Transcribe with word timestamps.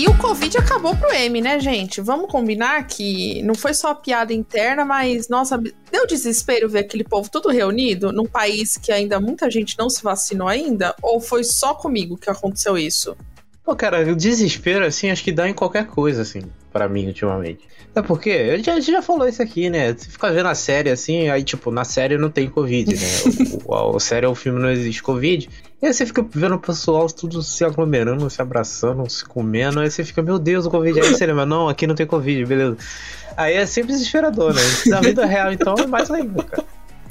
E 0.00 0.08
o 0.08 0.16
Covid 0.16 0.56
acabou 0.56 0.96
pro 0.96 1.12
M, 1.12 1.42
né, 1.42 1.60
gente? 1.60 2.00
Vamos 2.00 2.30
combinar 2.30 2.86
que 2.86 3.42
não 3.42 3.54
foi 3.54 3.74
só 3.74 3.94
piada 3.94 4.32
interna, 4.32 4.82
mas, 4.82 5.28
nossa, 5.28 5.58
deu 5.92 6.06
desespero 6.06 6.70
ver 6.70 6.78
aquele 6.78 7.04
povo 7.04 7.30
todo 7.30 7.50
reunido 7.50 8.10
num 8.10 8.24
país 8.24 8.78
que 8.78 8.90
ainda 8.90 9.20
muita 9.20 9.50
gente 9.50 9.76
não 9.78 9.90
se 9.90 10.02
vacinou 10.02 10.48
ainda? 10.48 10.96
Ou 11.02 11.20
foi 11.20 11.44
só 11.44 11.74
comigo 11.74 12.16
que 12.16 12.30
aconteceu 12.30 12.78
isso? 12.78 13.14
Pô, 13.62 13.76
cara, 13.76 14.10
o 14.10 14.16
desespero, 14.16 14.86
assim, 14.86 15.10
acho 15.10 15.22
que 15.22 15.32
dá 15.32 15.46
em 15.46 15.52
qualquer 15.52 15.86
coisa, 15.86 16.22
assim, 16.22 16.44
para 16.72 16.88
mim, 16.88 17.06
ultimamente. 17.06 17.68
É 17.94 18.00
porque, 18.00 18.30
a 18.30 18.56
gente 18.56 18.90
já 18.90 19.02
falou 19.02 19.28
isso 19.28 19.42
aqui, 19.42 19.68
né? 19.68 19.92
Você 19.92 20.08
fica 20.08 20.32
vendo 20.32 20.48
a 20.48 20.54
série 20.54 20.88
assim, 20.88 21.28
aí, 21.28 21.44
tipo, 21.44 21.70
na 21.70 21.84
série 21.84 22.16
não 22.16 22.30
tem 22.30 22.48
Covid, 22.48 22.94
né? 22.94 23.06
o, 23.66 23.74
o, 23.74 23.96
a 23.96 24.00
série 24.00 24.24
é 24.24 24.28
o 24.30 24.34
filme, 24.34 24.62
não 24.62 24.70
existe 24.70 25.02
Covid. 25.02 25.46
E 25.82 25.86
aí 25.86 25.94
você 25.94 26.04
fica 26.04 26.22
vendo 26.30 26.56
o 26.56 26.58
pessoal 26.58 27.06
tudo 27.06 27.42
se 27.42 27.64
aglomerando, 27.64 28.28
se 28.28 28.42
abraçando, 28.42 29.08
se 29.08 29.24
comendo. 29.24 29.80
Aí 29.80 29.90
você 29.90 30.04
fica, 30.04 30.20
meu 30.20 30.38
Deus, 30.38 30.66
o 30.66 30.70
Covid. 30.70 31.00
Aí 31.00 31.08
você 31.08 31.24
lembra, 31.24 31.46
não, 31.46 31.68
aqui 31.68 31.86
não 31.86 31.94
tem 31.94 32.06
Covid, 32.06 32.44
beleza. 32.44 32.76
Aí 33.36 33.54
é 33.54 33.64
sempre 33.64 33.92
desesperador, 33.92 34.52
né? 34.52 34.60
Na 34.86 35.00
vida 35.00 35.24
real, 35.24 35.50
então, 35.52 35.74
é 35.78 35.86
mais 35.86 36.10
ainda, 36.10 36.42
cara. 36.42 36.64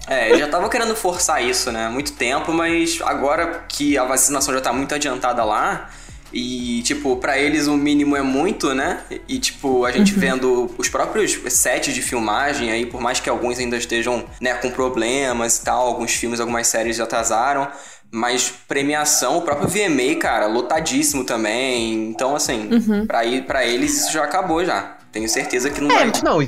É, 0.08 0.38
já 0.38 0.48
tava 0.48 0.70
querendo 0.70 0.96
forçar 0.96 1.44
isso, 1.44 1.72
né? 1.72 1.90
Muito 1.90 2.14
tempo, 2.14 2.52
mas 2.52 3.00
agora 3.04 3.64
que 3.68 3.98
a 3.98 4.04
vacinação 4.04 4.54
já 4.54 4.62
tá 4.62 4.74
muito 4.74 4.94
adiantada 4.94 5.44
lá, 5.44 5.90
e, 6.32 6.82
tipo, 6.84 7.16
para 7.18 7.40
eles 7.40 7.68
o 7.68 7.76
mínimo 7.76 8.16
é 8.16 8.22
muito, 8.22 8.74
né? 8.74 9.02
E, 9.28 9.40
tipo, 9.40 9.84
a 9.84 9.92
gente 9.92 10.14
uhum. 10.14 10.20
vendo 10.20 10.76
os 10.78 10.88
próprios 10.88 11.40
sets 11.50 11.94
de 11.94 12.02
filmagem 12.02 12.72
aí, 12.72 12.86
por 12.86 13.02
mais 13.02 13.20
que 13.20 13.30
alguns 13.30 13.58
ainda 13.58 13.78
estejam, 13.78 14.24
né, 14.40 14.54
com 14.54 14.70
problemas 14.70 15.58
e 15.58 15.64
tal, 15.64 15.88
alguns 15.88 16.12
filmes, 16.12 16.40
algumas 16.40 16.68
séries 16.68 16.98
já 16.98 17.04
atrasaram, 17.04 17.68
mas 18.12 18.50
premiação, 18.68 19.38
o 19.38 19.42
próprio 19.42 19.68
VMA, 19.68 20.16
cara, 20.20 20.48
lotadíssimo 20.48 21.24
também. 21.24 22.10
Então, 22.10 22.36
assim, 22.36 22.70
uhum. 22.72 23.06
pra, 23.06 23.26
ir, 23.26 23.46
pra 23.46 23.66
eles 23.66 24.02
isso 24.02 24.14
já 24.14 24.24
acabou 24.24 24.64
já. 24.66 24.98
Tenho 25.12 25.28
certeza 25.28 25.70
que 25.70 25.82
não 25.82 25.92
é, 25.92 26.06
vai. 26.06 26.22
Não, 26.24 26.42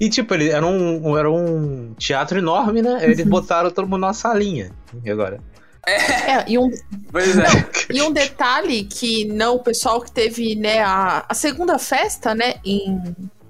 e 0.00 0.08
tipo, 0.08 0.34
ele 0.34 0.48
era 0.48 0.66
um, 0.66 1.16
era 1.16 1.30
um 1.30 1.94
teatro 1.98 2.38
enorme, 2.38 2.82
né? 2.82 2.98
Eles 3.02 3.20
uhum. 3.20 3.28
botaram 3.28 3.70
todo 3.70 3.86
mundo 3.86 4.00
na 4.00 4.12
salinha. 4.12 4.72
E 5.04 5.10
agora? 5.10 5.40
É. 5.86 6.32
é, 6.32 6.44
e 6.48 6.58
um, 6.58 6.70
pois 7.10 7.36
é. 7.36 7.42
Não, 7.42 7.64
e 7.96 8.02
um 8.02 8.12
detalhe 8.12 8.84
que 8.84 9.24
não, 9.26 9.56
o 9.56 9.62
pessoal 9.62 10.00
que 10.00 10.10
teve, 10.10 10.54
né, 10.54 10.80
a, 10.80 11.24
a 11.28 11.34
segunda 11.34 11.78
festa, 11.78 12.34
né, 12.34 12.54
em, 12.64 13.00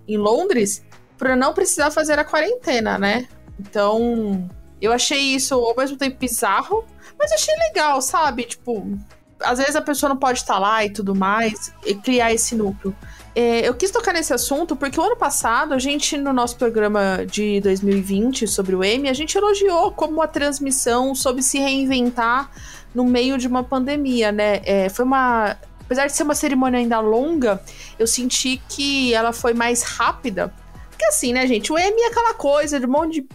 em 0.06 0.17
Londres, 0.17 0.83
para 1.19 1.34
não 1.34 1.53
precisar 1.53 1.91
fazer 1.91 2.19
a 2.19 2.25
quarentena, 2.25 2.98
né? 2.98 3.27
Então, 3.59 4.48
eu 4.81 4.92
achei 4.92 5.19
isso 5.19 5.55
ao 5.55 5.77
mesmo 5.77 5.97
tempo 5.97 6.19
bizarro, 6.19 6.84
mas 7.19 7.33
achei 7.33 7.55
legal, 7.69 8.00
sabe? 8.00 8.45
Tipo, 8.45 8.98
às 9.42 9.59
vezes 9.59 9.77
a 9.77 9.83
pessoa 9.83 10.09
não 10.09 10.17
pode 10.17 10.39
estar 10.39 10.59
lá 10.59 10.84
e 10.84 10.91
tudo 10.91 11.14
mais, 11.14 11.72
e 11.84 11.95
criar 11.95 12.33
esse 12.33 12.55
núcleo. 12.55 12.95
É, 13.34 13.67
eu 13.67 13.75
quis 13.75 13.91
tocar 13.91 14.12
nesse 14.12 14.33
assunto 14.33 14.75
porque 14.75 14.98
o 14.98 15.03
ano 15.03 15.17
passado, 15.17 15.72
a 15.72 15.78
gente, 15.78 16.17
no 16.17 16.33
nosso 16.33 16.56
programa 16.56 17.25
de 17.25 17.61
2020 17.61 18.47
sobre 18.48 18.75
o 18.75 18.83
M, 18.83 19.09
a 19.09 19.12
gente 19.12 19.37
elogiou 19.37 19.92
como 19.92 20.20
a 20.20 20.27
transmissão 20.27 21.15
soube 21.15 21.42
se 21.42 21.59
reinventar 21.59 22.50
no 22.94 23.05
meio 23.05 23.39
de 23.39 23.47
uma 23.47 23.62
pandemia, 23.62 24.33
né? 24.33 24.61
É, 24.65 24.89
foi 24.89 25.05
uma. 25.05 25.56
Apesar 25.83 26.06
de 26.06 26.12
ser 26.12 26.22
uma 26.22 26.34
cerimônia 26.34 26.78
ainda 26.78 27.00
longa, 27.00 27.62
eu 27.98 28.06
senti 28.06 28.61
que 28.69 29.12
ela 29.15 29.33
foi 29.33 29.55
mais 29.55 29.83
rápida. 29.83 30.53
Porque 30.89 31.05
assim, 31.05 31.33
né, 31.33 31.47
gente? 31.47 31.72
O 31.72 31.78
M 31.78 32.00
é 32.00 32.06
aquela 32.06 32.34
coisa 32.34 32.78
de 32.78 32.87
um 32.87 32.91
monte 32.91 33.20
de 33.20 33.28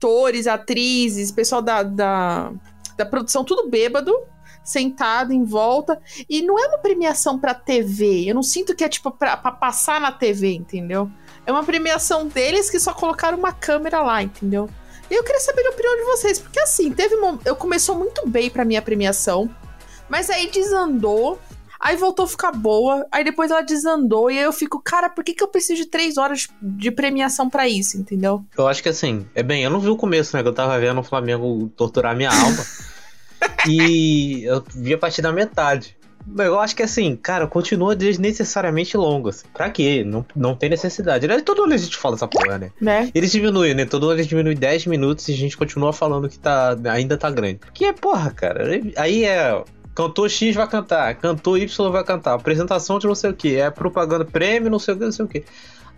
atores, 0.00 0.46
atrizes, 0.46 1.30
pessoal 1.30 1.60
da, 1.60 1.82
da, 1.82 2.52
da 2.96 3.04
produção, 3.04 3.44
tudo 3.44 3.68
bêbado 3.68 4.14
sentado 4.64 5.32
em 5.32 5.44
volta. 5.44 6.00
E 6.28 6.42
não 6.42 6.58
é 6.58 6.68
uma 6.68 6.78
premiação 6.78 7.38
pra 7.38 7.52
TV. 7.54 8.24
Eu 8.26 8.34
não 8.34 8.42
sinto 8.42 8.74
que 8.74 8.82
é 8.82 8.88
tipo 8.88 9.10
pra, 9.10 9.36
pra 9.36 9.52
passar 9.52 10.00
na 10.00 10.10
TV, 10.10 10.54
entendeu? 10.54 11.10
É 11.44 11.52
uma 11.52 11.64
premiação 11.64 12.26
deles 12.26 12.70
que 12.70 12.78
só 12.78 12.94
colocaram 12.94 13.36
uma 13.36 13.52
câmera 13.52 14.02
lá, 14.02 14.22
entendeu? 14.22 14.70
E 15.10 15.14
eu 15.14 15.24
queria 15.24 15.40
saber 15.40 15.66
a 15.66 15.70
opinião 15.70 15.96
de 15.96 16.04
vocês, 16.04 16.38
porque 16.38 16.60
assim, 16.60 16.92
teve 16.92 17.16
uma, 17.16 17.38
eu 17.44 17.56
começou 17.56 17.96
muito 17.96 18.28
bem 18.28 18.48
pra 18.48 18.64
minha 18.64 18.80
premiação, 18.80 19.50
mas 20.08 20.30
aí 20.30 20.48
desandou, 20.48 21.36
aí 21.80 21.96
voltou 21.96 22.24
a 22.24 22.28
ficar 22.28 22.52
boa, 22.52 23.06
aí 23.10 23.24
depois 23.24 23.50
ela 23.50 23.62
desandou, 23.62 24.30
e 24.30 24.38
aí 24.38 24.44
eu 24.44 24.52
fico, 24.52 24.80
cara, 24.80 25.08
por 25.08 25.24
que, 25.24 25.32
que 25.32 25.42
eu 25.42 25.48
preciso 25.48 25.82
de 25.82 25.88
três 25.88 26.18
horas 26.18 26.48
de 26.60 26.90
premiação 26.90 27.48
para 27.48 27.66
isso, 27.66 27.96
entendeu? 27.96 28.44
Eu 28.56 28.68
acho 28.68 28.82
que 28.82 28.88
assim, 28.88 29.26
é 29.34 29.42
bem, 29.42 29.64
eu 29.64 29.70
não 29.70 29.80
vi 29.80 29.88
o 29.88 29.96
começo, 29.96 30.36
né? 30.36 30.42
Que 30.42 30.48
eu 30.48 30.54
tava 30.54 30.78
vendo 30.78 31.00
o 31.00 31.04
Flamengo 31.04 31.70
torturar 31.76 32.14
minha 32.14 32.30
alma. 32.30 32.64
e 33.66 34.44
eu 34.44 34.62
vi 34.74 34.94
a 34.94 34.98
partir 34.98 35.22
da 35.22 35.32
metade. 35.32 35.96
Eu 36.38 36.60
acho 36.60 36.76
que 36.76 36.82
assim, 36.82 37.16
cara, 37.16 37.46
continua 37.46 37.96
desnecessariamente 37.96 38.96
longo. 38.96 39.30
Assim. 39.30 39.46
Pra 39.52 39.70
quê? 39.70 40.04
Não, 40.04 40.24
não 40.36 40.54
tem 40.54 40.68
necessidade. 40.68 41.26
Todo 41.42 41.64
ano 41.64 41.74
a 41.74 41.76
gente 41.78 41.96
fala 41.96 42.14
essa 42.14 42.28
porra, 42.28 42.58
né? 42.58 42.70
né? 42.80 43.10
Eles 43.14 43.32
diminuem, 43.32 43.74
né? 43.74 43.86
Todo 43.86 44.04
ano 44.04 44.16
eles 44.16 44.26
diminuem 44.26 44.56
10 44.56 44.86
minutos 44.86 45.28
e 45.28 45.32
a 45.32 45.36
gente 45.36 45.56
continua 45.56 45.92
falando 45.92 46.28
que 46.28 46.38
tá, 46.38 46.76
ainda 46.90 47.16
tá 47.16 47.30
grande. 47.30 47.60
Porque, 47.60 47.92
porra, 47.94 48.30
cara, 48.30 48.68
aí 48.96 49.24
é. 49.24 49.62
Cantor 49.94 50.30
X 50.30 50.54
vai 50.54 50.68
cantar, 50.68 51.14
cantor 51.16 51.58
Y 51.58 51.90
vai 51.90 52.04
cantar, 52.04 52.34
apresentação 52.34 52.98
de 52.98 53.06
não 53.06 53.14
sei 53.14 53.30
o 53.30 53.34
que, 53.34 53.56
é 53.56 53.70
propaganda 53.70 54.24
prêmio, 54.24 54.70
não 54.70 54.78
sei 54.78 54.94
o 54.94 54.98
que, 54.98 55.04
não 55.04 55.12
sei 55.12 55.24
o 55.24 55.28
que. 55.28 55.44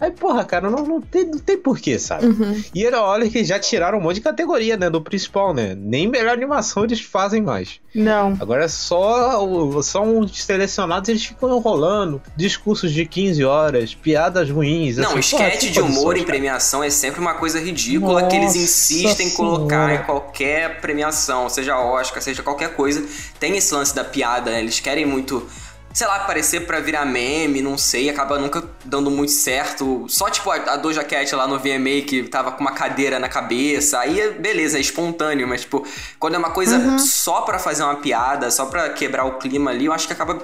Aí, 0.02 0.10
porra, 0.10 0.44
cara, 0.44 0.68
não, 0.68 0.84
não, 0.84 1.00
tem, 1.00 1.24
não 1.24 1.38
tem 1.38 1.56
porquê, 1.56 1.96
sabe? 1.96 2.26
Uhum. 2.26 2.60
E 2.74 2.84
era, 2.84 3.00
olha 3.00 3.30
que 3.30 3.44
já 3.44 3.56
tiraram 3.56 3.98
um 3.98 4.00
monte 4.00 4.16
de 4.16 4.22
categoria, 4.22 4.76
né? 4.76 4.90
Do 4.90 5.00
principal, 5.00 5.54
né? 5.54 5.76
Nem 5.78 6.08
melhor 6.08 6.32
animação 6.32 6.82
eles 6.82 7.00
fazem 7.00 7.40
mais. 7.40 7.78
Não. 7.94 8.36
Agora 8.40 8.64
é 8.64 8.68
só, 8.68 9.80
só 9.80 10.02
uns 10.02 10.42
selecionados 10.42 11.08
eles 11.08 11.24
ficam 11.24 11.56
enrolando. 11.56 12.20
Discursos 12.36 12.90
de 12.90 13.06
15 13.06 13.44
horas, 13.44 13.94
piadas 13.94 14.50
ruins. 14.50 14.96
Não, 14.96 15.10
assim, 15.10 15.20
esquete 15.20 15.70
de 15.70 15.80
humor 15.80 16.16
em 16.16 16.24
premiação 16.24 16.82
é 16.82 16.90
sempre 16.90 17.20
uma 17.20 17.34
coisa 17.34 17.60
ridícula 17.60 18.22
Nossa 18.22 18.26
que 18.26 18.34
eles 18.34 18.56
insistem 18.56 19.28
em 19.28 19.30
colocar 19.30 19.94
em 19.94 20.02
qualquer 20.02 20.80
premiação, 20.80 21.48
seja 21.48 21.78
Oscar, 21.78 22.20
seja 22.20 22.42
qualquer 22.42 22.74
coisa. 22.74 23.06
Tem 23.38 23.56
esse 23.56 23.72
lance 23.72 23.94
da 23.94 24.02
piada, 24.02 24.50
né? 24.50 24.58
Eles 24.58 24.80
querem 24.80 25.06
muito 25.06 25.46
sei 25.92 26.06
lá, 26.06 26.16
aparecer 26.16 26.66
pra 26.66 26.80
virar 26.80 27.04
meme, 27.04 27.60
não 27.60 27.76
sei, 27.76 28.08
acaba 28.08 28.38
nunca 28.38 28.62
dando 28.84 29.10
muito 29.10 29.32
certo. 29.32 30.06
Só 30.08 30.30
tipo 30.30 30.50
a, 30.50 30.56
a 30.56 30.76
Doja 30.76 31.04
Cat 31.04 31.34
lá 31.34 31.46
no 31.46 31.58
VMA 31.58 32.02
que 32.06 32.22
tava 32.24 32.52
com 32.52 32.60
uma 32.60 32.72
cadeira 32.72 33.18
na 33.18 33.28
cabeça, 33.28 33.98
aí 33.98 34.30
beleza, 34.32 34.78
é 34.78 34.80
espontâneo, 34.80 35.46
mas 35.46 35.62
tipo, 35.62 35.86
quando 36.18 36.34
é 36.34 36.38
uma 36.38 36.50
coisa 36.50 36.78
uhum. 36.78 36.98
só 36.98 37.42
para 37.42 37.58
fazer 37.58 37.82
uma 37.82 37.96
piada, 37.96 38.50
só 38.50 38.66
para 38.66 38.90
quebrar 38.90 39.24
o 39.24 39.38
clima 39.38 39.70
ali, 39.70 39.86
eu 39.86 39.92
acho 39.92 40.06
que 40.06 40.12
acaba 40.12 40.38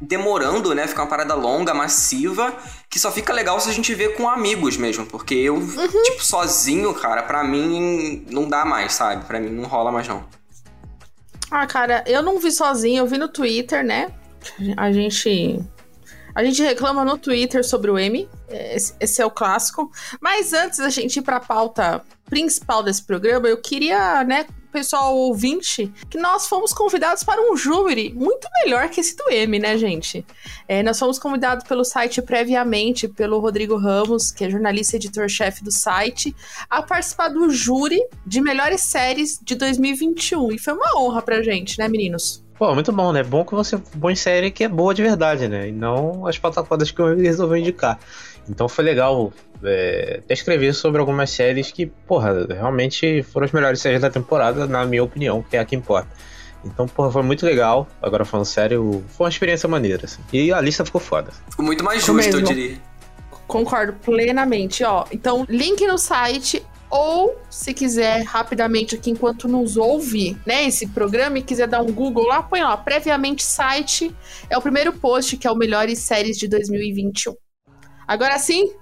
demorando, 0.00 0.74
né? 0.74 0.86
Fica 0.86 1.02
uma 1.02 1.08
parada 1.08 1.34
longa, 1.34 1.72
massiva, 1.72 2.52
que 2.88 2.98
só 2.98 3.10
fica 3.10 3.32
legal 3.32 3.58
se 3.60 3.68
a 3.68 3.72
gente 3.72 3.94
vê 3.94 4.10
com 4.10 4.28
amigos 4.28 4.76
mesmo, 4.76 5.06
porque 5.06 5.34
eu, 5.34 5.54
uhum. 5.54 6.02
tipo, 6.04 6.24
sozinho, 6.24 6.92
cara, 6.94 7.22
pra 7.22 7.42
mim 7.42 8.24
não 8.30 8.48
dá 8.48 8.64
mais, 8.64 8.92
sabe? 8.92 9.24
Pra 9.24 9.40
mim 9.40 9.50
não 9.50 9.64
rola 9.64 9.90
mais 9.90 10.06
não. 10.06 10.24
Ah, 11.50 11.66
cara, 11.66 12.02
eu 12.06 12.22
não 12.22 12.38
vi 12.38 12.50
sozinho, 12.50 12.98
eu 12.98 13.06
vi 13.06 13.16
no 13.16 13.28
Twitter, 13.28 13.84
né? 13.84 14.12
A 14.76 14.92
gente. 14.92 15.60
A 16.34 16.42
gente 16.42 16.60
reclama 16.62 17.04
no 17.04 17.16
Twitter 17.16 17.64
sobre 17.64 17.90
o 17.92 17.98
M. 17.98 18.28
Esse, 18.48 18.92
esse 18.98 19.22
é 19.22 19.26
o 19.26 19.30
clássico. 19.30 19.90
Mas 20.20 20.52
antes 20.52 20.78
da 20.78 20.88
gente 20.88 21.18
ir 21.18 21.22
para 21.22 21.36
a 21.36 21.40
pauta 21.40 22.02
principal 22.28 22.82
desse 22.82 23.02
programa, 23.04 23.46
eu 23.46 23.56
queria, 23.56 24.24
né, 24.24 24.46
pessoal 24.74 25.16
ouvinte, 25.16 25.92
que 26.10 26.18
nós 26.18 26.48
fomos 26.48 26.72
convidados 26.72 27.22
para 27.22 27.40
um 27.40 27.56
júri 27.56 28.12
muito 28.12 28.48
melhor 28.64 28.88
que 28.88 29.00
esse 29.00 29.14
do 29.16 29.30
M, 29.30 29.60
né, 29.60 29.78
gente? 29.78 30.26
É, 30.66 30.82
nós 30.82 30.98
fomos 30.98 31.16
convidados 31.16 31.64
pelo 31.64 31.84
site 31.84 32.20
previamente, 32.20 33.06
pelo 33.06 33.38
Rodrigo 33.38 33.76
Ramos, 33.76 34.32
que 34.32 34.44
é 34.44 34.50
jornalista 34.50 34.96
e 34.96 34.98
editor-chefe 34.98 35.62
do 35.62 35.70
site, 35.70 36.34
a 36.68 36.82
participar 36.82 37.28
do 37.28 37.48
júri 37.50 38.04
de 38.26 38.40
melhores 38.40 38.80
séries 38.80 39.38
de 39.40 39.54
2021. 39.54 40.50
E 40.50 40.58
foi 40.58 40.74
uma 40.74 41.00
honra 41.00 41.22
pra 41.22 41.40
gente, 41.40 41.78
né, 41.78 41.86
meninos? 41.86 42.43
Pô, 42.56 42.72
muito 42.72 42.92
bom, 42.92 43.12
né? 43.12 43.22
Bom 43.22 43.44
que 43.44 43.54
você 43.54 43.76
põe 44.00 44.14
série 44.14 44.50
que 44.50 44.64
é 44.64 44.68
boa 44.68 44.94
de 44.94 45.02
verdade, 45.02 45.48
né? 45.48 45.68
E 45.68 45.72
não 45.72 46.26
as 46.26 46.38
plataformas 46.38 46.90
que 46.90 47.00
eu 47.00 47.16
resolvi 47.16 47.60
indicar. 47.60 47.98
Então 48.48 48.68
foi 48.68 48.84
legal 48.84 49.32
é, 49.62 50.22
escrever 50.28 50.72
sobre 50.72 51.00
algumas 51.00 51.30
séries 51.30 51.72
que, 51.72 51.86
porra, 51.86 52.46
realmente 52.48 53.22
foram 53.24 53.46
as 53.46 53.52
melhores 53.52 53.80
séries 53.80 54.00
da 54.00 54.10
temporada, 54.10 54.66
na 54.66 54.84
minha 54.84 55.02
opinião, 55.02 55.42
que 55.42 55.56
é 55.56 55.60
a 55.60 55.64
que 55.64 55.74
importa. 55.74 56.08
Então, 56.64 56.86
porra, 56.86 57.10
foi 57.10 57.22
muito 57.22 57.44
legal. 57.44 57.88
Agora 58.00 58.24
falando 58.24 58.46
sério, 58.46 59.04
foi 59.08 59.26
uma 59.26 59.30
experiência 59.30 59.68
maneira, 59.68 60.04
assim. 60.04 60.22
E 60.32 60.52
a 60.52 60.60
lista 60.60 60.84
ficou 60.84 61.00
foda. 61.00 61.30
Ficou 61.50 61.64
muito 61.64 61.84
mais 61.84 62.04
justo, 62.04 62.36
eu 62.36 62.42
diria. 62.42 62.78
Concordo 63.46 63.92
plenamente, 63.94 64.82
ó. 64.84 65.04
Então, 65.12 65.44
link 65.48 65.86
no 65.86 65.98
site 65.98 66.64
ou, 66.96 67.36
se 67.50 67.74
quiser, 67.74 68.22
rapidamente 68.22 68.94
aqui, 68.94 69.10
enquanto 69.10 69.48
nos 69.48 69.76
ouve, 69.76 70.38
né, 70.46 70.64
esse 70.64 70.86
programa 70.86 71.40
e 71.40 71.42
quiser 71.42 71.66
dar 71.66 71.82
um 71.82 71.90
Google 71.90 72.28
lá, 72.28 72.40
põe 72.40 72.62
lá, 72.62 72.76
previamente 72.76 73.42
site, 73.42 74.14
é 74.48 74.56
o 74.56 74.62
primeiro 74.62 74.92
post, 74.92 75.36
que 75.36 75.44
é 75.44 75.50
o 75.50 75.56
Melhores 75.56 75.98
Séries 75.98 76.38
de 76.38 76.46
2021. 76.46 77.34
Agora 78.06 78.38
sim, 78.38 78.72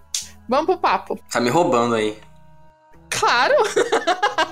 vamos 0.46 0.66
pro 0.66 0.76
papo. 0.76 1.18
Tá 1.32 1.40
me 1.40 1.48
roubando 1.48 1.94
aí. 1.94 2.18
Claro! 3.08 3.54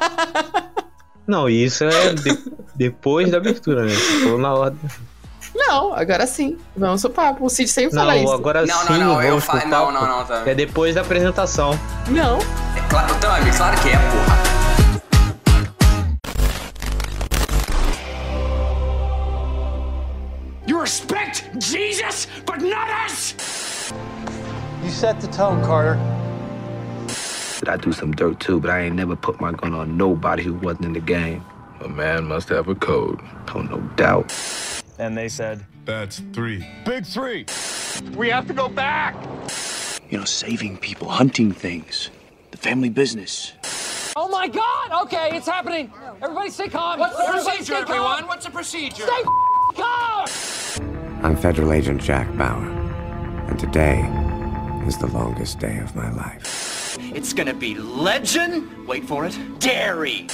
Não, 1.29 1.47
isso 1.47 1.85
é 1.85 2.15
de, 2.15 2.39
depois 2.75 3.31
da 3.31 3.37
abertura, 3.37 3.85
né? 3.85 3.93
Falou 4.23 4.39
na 4.39 4.55
ordem. 4.55 4.91
Não, 5.55 5.93
agora 5.95 6.27
sim. 6.27 6.59
Vamos 6.77 7.03
pro 7.03 7.11
papo. 7.11 7.45
O 7.45 7.49
Cid 7.49 7.69
sempre 7.69 7.95
não, 7.95 8.03
fala 8.03 8.17
isso. 8.17 8.33
Agora 8.33 8.67
não, 8.67 8.79
sim, 8.79 8.93
não, 8.93 8.99
não, 8.99 9.23
eu 9.23 9.41
fa... 9.41 9.65
não, 9.67 9.91
não, 9.91 10.07
não, 10.07 10.25
tá. 10.25 10.43
É 10.47 10.55
depois 10.55 10.95
da 10.95 11.01
apresentação. 11.01 11.79
Não. 12.09 12.39
É 12.39 12.89
claro, 12.89 13.15
Tami, 13.17 13.51
claro 13.57 13.81
que 13.81 13.89
é, 13.89 13.97
porra. 13.97 14.51
You 20.67 20.81
respect 20.81 21.51
Jesus, 21.59 22.29
but 22.47 22.63
not 22.63 22.89
us! 23.07 23.35
You 24.85 24.91
set 24.91 25.21
the 25.21 25.27
tone, 25.27 25.63
Carter. 25.65 25.99
I 27.69 27.77
do 27.77 27.93
some 27.93 28.13
dirt 28.13 28.41
too, 28.41 28.59
but 28.59 28.71
I 28.71 28.87
ain't 28.87 28.97
never 28.97 29.15
put 29.17 29.41
my 29.41 29.53
gun 29.53 29.75
on 29.75 29.97
nobody 29.97 30.43
who 30.43 30.55
wasn't 30.55 30.87
in 30.87 30.93
the 30.93 31.01
game. 31.01 31.45
A 31.85 31.89
man 31.89 32.25
must 32.25 32.49
have 32.49 32.69
a 32.69 32.75
code. 32.75 33.21
Oh, 33.55 33.63
no 33.63 33.79
doubt. 33.97 34.33
And 35.01 35.17
they 35.17 35.31
said, 35.31 35.65
That's 35.87 36.21
three. 36.35 36.67
Big 36.85 37.07
three. 37.07 37.47
We 38.15 38.29
have 38.29 38.47
to 38.49 38.53
go 38.53 38.69
back! 38.69 39.17
You 40.11 40.19
know, 40.19 40.27
saving 40.27 40.77
people, 40.77 41.09
hunting 41.09 41.53
things, 41.53 42.11
the 42.51 42.59
family 42.59 42.91
business. 42.91 43.55
Oh 44.15 44.29
my 44.29 44.47
god! 44.47 45.05
Okay, 45.05 45.31
it's 45.33 45.47
happening! 45.47 45.91
Everybody 46.21 46.51
stay 46.51 46.69
calm! 46.69 46.99
What's 46.99 47.17
the 47.17 47.23
Everybody 47.23 47.57
procedure, 47.57 47.81
everyone? 47.81 48.19
Calm. 48.19 48.29
What's 48.29 48.45
the 48.45 48.51
procedure? 48.51 49.07
Stay 49.07 49.23
calm! 49.75 50.27
I'm 51.25 51.35
Federal 51.35 51.73
Agent 51.73 52.03
Jack 52.03 52.29
Bauer, 52.37 52.69
and 53.49 53.59
today 53.59 54.01
is 54.87 54.99
the 54.99 55.07
longest 55.07 55.59
day 55.59 55.79
of 55.79 55.97
my 55.97 56.11
life. 56.13 56.99
It's 57.01 57.33
gonna 57.33 57.55
be 57.55 57.75
legend. 57.75 58.87
Wait 58.87 59.05
for 59.05 59.25
it. 59.25 59.39
Dairy. 59.61 60.27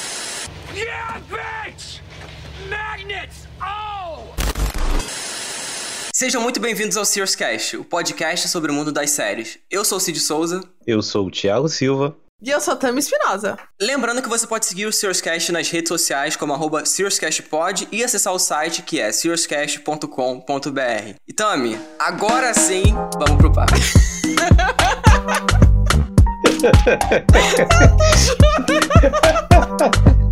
Yeah, 0.74 1.20
bitch! 1.30 2.00
Magnets! 2.68 3.46
Oh! 3.62 4.05
Sejam 6.18 6.40
muito 6.40 6.58
bem-vindos 6.58 6.96
ao 6.96 7.04
Sears 7.04 7.34
Cast, 7.34 7.76
o 7.76 7.84
podcast 7.84 8.48
sobre 8.48 8.70
o 8.70 8.74
mundo 8.74 8.90
das 8.90 9.10
séries. 9.10 9.58
Eu 9.70 9.84
sou 9.84 9.98
o 9.98 10.00
Cid 10.00 10.18
Souza. 10.18 10.64
Eu 10.86 11.02
sou 11.02 11.26
o 11.26 11.30
Thiago 11.30 11.68
Silva. 11.68 12.16
E 12.40 12.48
eu 12.48 12.58
sou 12.58 12.74
Tami 12.74 13.00
Espinosa. 13.00 13.58
Lembrando 13.78 14.22
que 14.22 14.28
você 14.30 14.46
pode 14.46 14.64
seguir 14.64 14.86
o 14.86 14.92
SearsCast 14.94 15.52
nas 15.52 15.68
redes 15.68 15.90
sociais 15.90 16.34
como 16.34 16.54
arroba 16.54 16.86
SearsCastPod 16.86 17.88
e 17.92 18.02
acessar 18.02 18.32
o 18.32 18.38
site 18.38 18.80
que 18.80 18.98
é 18.98 19.12
searscast.com.br. 19.12 21.16
E 21.28 21.32
Tami, 21.34 21.78
agora 21.98 22.54
sim, 22.54 22.94
vamos 23.18 23.36
pro 23.36 23.52
papo. 23.52 23.74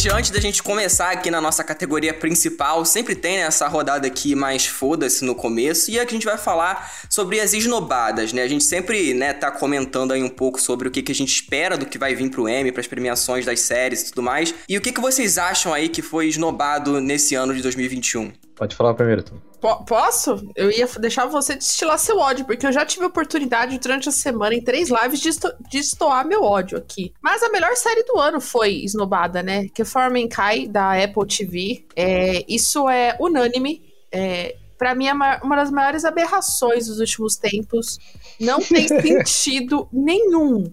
gente, 0.00 0.16
antes 0.16 0.30
da 0.30 0.40
gente 0.40 0.62
começar 0.62 1.10
aqui 1.10 1.30
na 1.30 1.42
nossa 1.42 1.62
categoria 1.62 2.14
principal, 2.14 2.86
sempre 2.86 3.14
tem 3.14 3.36
né, 3.36 3.42
essa 3.42 3.68
rodada 3.68 4.06
aqui 4.06 4.34
mais 4.34 4.64
foda-se 4.66 5.22
no 5.22 5.34
começo, 5.34 5.90
e 5.90 6.00
aqui 6.00 6.12
a 6.12 6.16
gente 6.16 6.24
vai 6.24 6.38
falar 6.38 6.90
sobre 7.10 7.38
as 7.38 7.52
esnobadas, 7.52 8.32
né? 8.32 8.42
A 8.42 8.48
gente 8.48 8.64
sempre, 8.64 9.12
né, 9.12 9.34
tá 9.34 9.50
comentando 9.50 10.12
aí 10.12 10.22
um 10.22 10.28
pouco 10.28 10.58
sobre 10.58 10.88
o 10.88 10.90
que, 10.90 11.02
que 11.02 11.12
a 11.12 11.14
gente 11.14 11.28
espera 11.28 11.76
do 11.76 11.84
que 11.84 11.98
vai 11.98 12.14
vir 12.14 12.30
pro 12.30 12.48
M, 12.48 12.72
pras 12.72 12.86
premiações 12.86 13.44
das 13.44 13.60
séries 13.60 14.00
e 14.00 14.04
tudo 14.06 14.22
mais. 14.22 14.54
E 14.66 14.78
o 14.78 14.80
que, 14.80 14.90
que 14.90 15.00
vocês 15.02 15.36
acham 15.36 15.74
aí 15.74 15.90
que 15.90 16.00
foi 16.00 16.28
esnobado 16.28 16.98
nesse 16.98 17.34
ano 17.34 17.54
de 17.54 17.60
2021? 17.60 18.32
Pode 18.60 18.76
falar 18.76 18.92
primeiro, 18.92 19.22
Tom. 19.22 19.36
Po- 19.58 19.82
posso? 19.86 20.46
Eu 20.54 20.70
ia 20.70 20.86
deixar 20.98 21.24
você 21.24 21.54
destilar 21.54 21.98
seu 21.98 22.18
ódio, 22.18 22.44
porque 22.44 22.66
eu 22.66 22.70
já 22.72 22.84
tive 22.84 23.04
a 23.04 23.08
oportunidade 23.08 23.78
durante 23.78 24.10
a 24.10 24.12
semana, 24.12 24.54
em 24.54 24.62
três 24.62 24.90
lives, 24.90 25.18
de, 25.18 25.30
de 25.70 25.78
estoar 25.78 26.26
meu 26.26 26.44
ódio 26.44 26.76
aqui. 26.76 27.10
Mas 27.22 27.42
a 27.42 27.48
melhor 27.48 27.74
série 27.74 28.02
do 28.04 28.18
ano 28.20 28.38
foi 28.38 28.84
esnobada, 28.84 29.42
né? 29.42 29.66
Que 29.74 29.80
a 29.80 30.28
Kai, 30.28 30.66
da 30.68 30.92
Apple 31.02 31.26
TV. 31.26 31.86
É, 31.96 32.44
isso 32.46 32.86
é 32.86 33.16
unânime. 33.18 33.82
É, 34.12 34.56
Pra 34.76 34.94
mim, 34.94 35.08
é 35.08 35.12
ma- 35.14 35.38
uma 35.42 35.56
das 35.56 35.70
maiores 35.70 36.04
aberrações 36.06 36.86
dos 36.86 37.00
últimos 37.00 37.36
tempos. 37.36 37.98
Não 38.38 38.60
tem 38.60 38.88
sentido 39.00 39.86
nenhum 39.92 40.64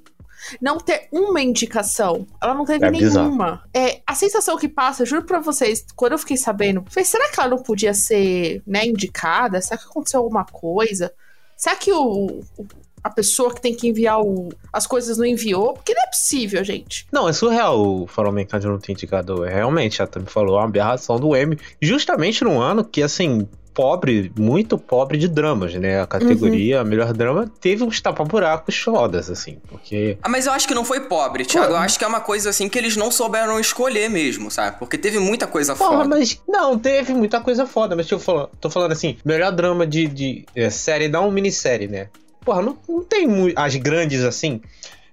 não 0.61 0.77
ter 0.77 1.07
uma 1.11 1.41
indicação. 1.41 2.25
Ela 2.41 2.53
não 2.53 2.65
teve 2.65 2.85
É 2.85 2.91
nenhuma. 2.91 3.63
É, 3.73 4.01
a 4.05 4.13
sensação 4.15 4.57
que 4.57 4.67
passa, 4.67 5.05
juro 5.05 5.23
pra 5.23 5.39
vocês, 5.39 5.85
quando 5.95 6.13
eu 6.13 6.17
fiquei 6.19 6.37
sabendo, 6.37 6.83
foi, 6.89 7.03
será 7.03 7.29
que 7.29 7.39
ela 7.39 7.49
não 7.49 7.57
podia 7.63 7.93
ser, 7.93 8.61
né, 8.65 8.85
indicada? 8.85 9.61
Será 9.61 9.77
que 9.77 9.85
aconteceu 9.85 10.19
alguma 10.21 10.45
coisa? 10.45 11.11
Será 11.55 11.75
que 11.75 11.91
o, 11.91 12.41
o- 12.57 12.65
a 13.03 13.09
pessoa 13.09 13.53
que 13.53 13.61
tem 13.61 13.73
que 13.73 13.87
enviar 13.87 14.19
o- 14.21 14.49
as 14.73 14.85
coisas 14.85 15.17
não 15.17 15.25
enviou? 15.25 15.73
Porque 15.73 15.93
não 15.93 16.01
é 16.03 16.07
possível, 16.07 16.63
gente. 16.63 17.07
Não, 17.11 17.27
é 17.29 17.33
surreal 17.33 17.79
o 18.03 18.07
Farol 18.07 18.31
Mercado 18.33 18.67
não 18.67 18.79
ter 18.79 18.91
indicado. 18.91 19.45
É, 19.45 19.53
realmente, 19.53 20.01
a 20.01 20.07
Tami 20.07 20.25
falou, 20.27 20.57
uma 20.57 20.65
aberração 20.65 21.17
do 21.19 21.35
M. 21.35 21.57
Justamente 21.81 22.43
num 22.43 22.59
ano 22.59 22.83
que, 22.83 23.01
assim, 23.01 23.47
pobre, 23.77 24.31
muito 24.35 24.75
pobre 24.75 25.19
de 25.19 25.27
dramas, 25.27 25.75
né? 25.75 26.01
A 26.01 26.07
categoria, 26.07 26.81
a 26.81 26.83
melhor 26.83 27.13
drama, 27.13 27.47
teve 27.61 27.83
uns 27.83 28.01
tapa-buracos 28.01 28.75
fodas, 28.75 29.29
assim. 29.29 29.59
Porque 29.69 30.17
Ah, 30.23 30.27
mas 30.27 30.47
eu 30.47 30.51
acho 30.51 30.67
que 30.67 30.73
não 30.73 30.83
foi 30.83 31.01
pobre, 31.01 31.45
Thiago. 31.45 31.73
Eu 31.73 31.77
acho 31.77 31.99
que 31.99 32.03
é 32.03 32.07
uma 32.07 32.19
coisa 32.19 32.49
assim 32.49 32.67
que 32.67 32.75
eles 32.75 32.97
não 32.97 33.11
souberam 33.11 33.59
escolher 33.59 34.09
mesmo, 34.09 34.49
sabe? 34.49 34.79
Porque 34.79 34.97
teve 34.97 35.19
muita 35.19 35.45
coisa 35.45 35.75
Porra, 35.75 35.97
foda. 35.97 36.09
mas 36.09 36.41
não, 36.47 36.79
teve 36.79 37.13
muita 37.13 37.39
coisa 37.39 37.67
foda, 37.67 37.95
mas 37.95 38.09
eu 38.09 38.17
falando, 38.17 38.49
tô 38.59 38.67
falando 38.67 38.93
assim, 38.93 39.15
melhor 39.23 39.51
drama 39.51 39.85
de, 39.85 40.07
de 40.07 40.45
é, 40.55 40.71
série, 40.71 41.07
não 41.07 41.29
minissérie, 41.29 41.87
né? 41.87 42.09
Porra, 42.43 42.63
não, 42.63 42.75
não 42.89 43.03
tem 43.03 43.27
as 43.55 43.75
grandes 43.75 44.23
assim. 44.23 44.59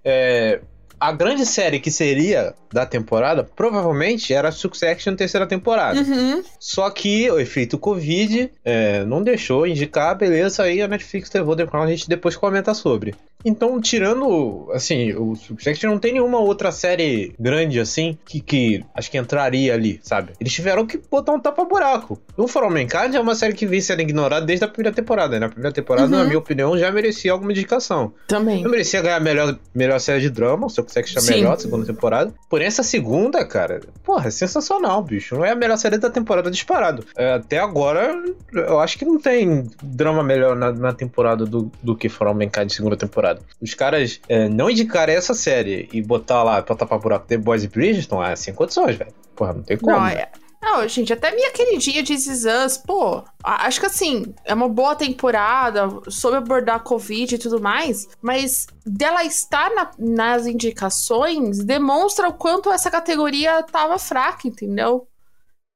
É, 0.02 0.60
a 1.04 1.12
grande 1.12 1.44
série 1.44 1.78
que 1.78 1.90
seria 1.90 2.54
da 2.72 2.86
temporada, 2.86 3.44
provavelmente 3.44 4.32
era 4.32 4.50
Succession 4.50 5.14
terceira 5.14 5.46
temporada. 5.46 6.00
Uhum. 6.00 6.42
Só 6.58 6.88
que 6.88 7.30
o 7.30 7.38
efeito 7.38 7.76
Covid 7.76 8.50
é, 8.64 9.04
não 9.04 9.22
deixou 9.22 9.66
indicar, 9.66 10.16
beleza, 10.16 10.62
aí 10.62 10.80
a 10.80 10.88
Netflix 10.88 11.30
levou 11.30 11.54
The 11.54 11.66
Crown, 11.66 11.82
a 11.82 11.90
gente 11.90 12.08
depois 12.08 12.36
comenta 12.36 12.72
sobre. 12.72 13.14
Então, 13.44 13.80
tirando, 13.80 14.68
assim, 14.72 15.12
o 15.14 15.34
Succession 15.36 15.90
não 15.90 15.98
tem 15.98 16.12
nenhuma 16.14 16.38
outra 16.38 16.72
série 16.72 17.34
grande, 17.38 17.78
assim, 17.78 18.16
que, 18.24 18.40
que 18.40 18.84
acho 18.94 19.10
que 19.10 19.18
entraria 19.18 19.74
ali, 19.74 20.00
sabe? 20.02 20.32
Eles 20.40 20.52
tiveram 20.52 20.86
que 20.86 21.00
botar 21.10 21.32
um 21.32 21.40
tapa-buraco. 21.40 22.18
O 22.36 22.48
For 22.48 22.62
All 22.64 22.70
Mankind 22.70 23.14
é 23.14 23.20
uma 23.20 23.34
série 23.34 23.52
que 23.54 23.66
vem 23.66 23.80
sendo 23.80 24.00
ignorada 24.02 24.44
desde 24.46 24.64
a 24.64 24.68
primeira 24.68 24.94
temporada, 24.94 25.38
né? 25.38 25.46
A 25.46 25.48
primeira 25.48 25.72
temporada, 25.74 26.06
Uhum. 26.10 26.18
na 26.18 26.24
minha 26.24 26.38
opinião, 26.38 26.76
já 26.78 26.90
merecia 26.90 27.32
alguma 27.32 27.52
indicação. 27.52 28.12
Também. 28.26 28.62
Eu 28.62 28.70
merecia 28.70 29.00
ganhar 29.02 29.16
a 29.16 29.20
melhor, 29.20 29.58
melhor 29.74 29.98
série 30.00 30.20
de 30.20 30.30
drama, 30.30 30.66
o 30.66 30.70
Succession 30.70 31.20
é 31.22 31.30
melhor, 31.30 31.58
segunda 31.58 31.86
temporada. 31.86 32.32
Porém, 32.48 32.66
essa 32.66 32.82
segunda, 32.82 33.44
cara, 33.44 33.80
porra, 34.04 34.28
é 34.28 34.30
sensacional, 34.30 35.02
bicho. 35.02 35.34
Não 35.36 35.44
é 35.44 35.50
a 35.50 35.56
melhor 35.56 35.76
série 35.76 35.98
da 35.98 36.10
temporada 36.10 36.50
disparado. 36.50 37.04
É, 37.16 37.34
até 37.34 37.58
agora, 37.58 38.14
eu 38.52 38.80
acho 38.80 38.98
que 38.98 39.04
não 39.04 39.18
tem 39.18 39.68
drama 39.82 40.22
melhor 40.22 40.56
na, 40.56 40.72
na 40.72 40.92
temporada 40.92 41.44
do, 41.44 41.70
do 41.82 41.94
que 41.96 42.08
For 42.08 42.26
All 42.26 42.34
Mankind 42.34 42.70
segunda 42.70 42.96
temporada. 42.96 43.33
Os 43.60 43.74
caras 43.74 44.20
é, 44.28 44.48
não 44.48 44.70
indicarem 44.70 45.14
essa 45.16 45.34
série 45.34 45.88
e 45.92 46.02
botar 46.02 46.42
lá 46.42 46.62
pra 46.62 46.74
tapar 46.76 46.98
buraco 46.98 47.26
The 47.26 47.36
Boys 47.38 47.64
e 47.64 47.68
Bridgerton, 47.68 48.20
ah, 48.20 48.34
sem 48.36 48.54
condições, 48.54 48.96
velho. 48.96 49.12
Porra, 49.34 49.52
não 49.54 49.62
tem 49.62 49.76
como. 49.76 49.96
Não, 49.96 50.06
é. 50.06 50.30
Não, 50.62 50.88
gente, 50.88 51.12
até 51.12 51.30
minha 51.34 51.50
queridinha 51.52 52.02
de 52.02 52.14
Us, 52.14 52.78
pô, 52.78 53.22
acho 53.42 53.78
que 53.80 53.84
assim, 53.84 54.34
é 54.46 54.54
uma 54.54 54.66
boa 54.66 54.96
temporada, 54.96 55.86
soube 56.08 56.38
abordar 56.38 56.76
a 56.76 56.80
Covid 56.80 57.34
e 57.34 57.38
tudo 57.38 57.60
mais, 57.60 58.08
mas 58.22 58.66
dela 58.86 59.22
estar 59.24 59.68
na- 59.74 59.90
nas 59.98 60.46
indicações 60.46 61.58
demonstra 61.58 62.28
o 62.28 62.32
quanto 62.32 62.72
essa 62.72 62.90
categoria 62.90 63.62
tava 63.62 63.98
fraca, 63.98 64.48
entendeu? 64.48 65.06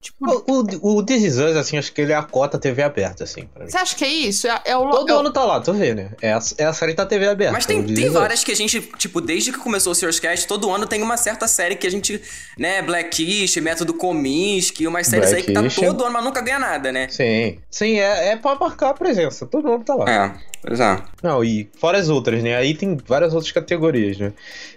Tipo, 0.00 0.44
O, 0.46 0.60
o, 0.92 0.96
o 0.98 1.02
This 1.02 1.24
Is 1.24 1.38
Us, 1.38 1.56
assim, 1.56 1.76
acho 1.76 1.92
que 1.92 2.00
ele 2.00 2.12
é 2.12 2.14
a 2.16 2.22
cota 2.22 2.56
TV 2.56 2.82
aberta, 2.84 3.24
assim, 3.24 3.46
pra 3.52 3.64
mim. 3.64 3.70
você 3.70 3.76
acha 3.78 3.96
que 3.96 4.04
é 4.04 4.08
isso? 4.08 4.46
É, 4.46 4.60
é 4.66 4.76
o 4.76 4.88
Todo 4.90 5.10
é 5.10 5.14
o- 5.14 5.18
ano 5.18 5.32
tá 5.32 5.44
lá, 5.44 5.60
tu 5.60 5.72
vê, 5.72 5.92
né? 5.92 6.12
É 6.22 6.32
a, 6.32 6.38
é 6.56 6.64
a 6.66 6.72
série 6.72 6.94
da 6.94 7.04
TV 7.04 7.26
aberta. 7.26 7.52
Mas 7.52 7.66
tem, 7.66 7.82
tem 7.84 8.08
várias 8.08 8.44
que 8.44 8.52
a 8.52 8.54
gente, 8.54 8.80
tipo, 8.96 9.20
desde 9.20 9.50
que 9.50 9.58
começou 9.58 9.90
o 9.90 9.94
Sears 9.96 10.20
Cast, 10.20 10.46
todo 10.46 10.70
ano 10.70 10.86
tem 10.86 11.02
uma 11.02 11.16
certa 11.16 11.48
série 11.48 11.74
que 11.74 11.84
a 11.84 11.90
gente, 11.90 12.22
né, 12.56 12.80
Blackish, 12.80 13.56
Método 13.56 13.92
Cominsky, 13.92 14.86
umas 14.86 15.08
séries 15.08 15.32
aí 15.32 15.42
que 15.42 15.52
tá 15.52 15.62
todo 15.68 16.04
ano, 16.04 16.12
mas 16.12 16.24
nunca 16.24 16.40
ganha 16.42 16.60
nada, 16.60 16.92
né? 16.92 17.08
Sim, 17.08 17.58
sim, 17.68 17.98
é, 17.98 18.28
é 18.28 18.36
pra 18.36 18.54
marcar 18.54 18.90
a 18.90 18.94
presença. 18.94 19.46
Todo 19.46 19.66
mundo 19.68 19.84
tá 19.84 19.96
lá. 19.96 20.08
É, 20.08 20.34
é. 20.64 21.02
Não, 21.22 21.42
e 21.44 21.68
fora 21.78 21.98
as 21.98 22.08
outras, 22.08 22.42
né? 22.42 22.56
Aí 22.56 22.74
tem 22.74 22.96
várias 23.06 23.32
outras 23.34 23.52
categorias, 23.52 24.18
né? 24.18 24.32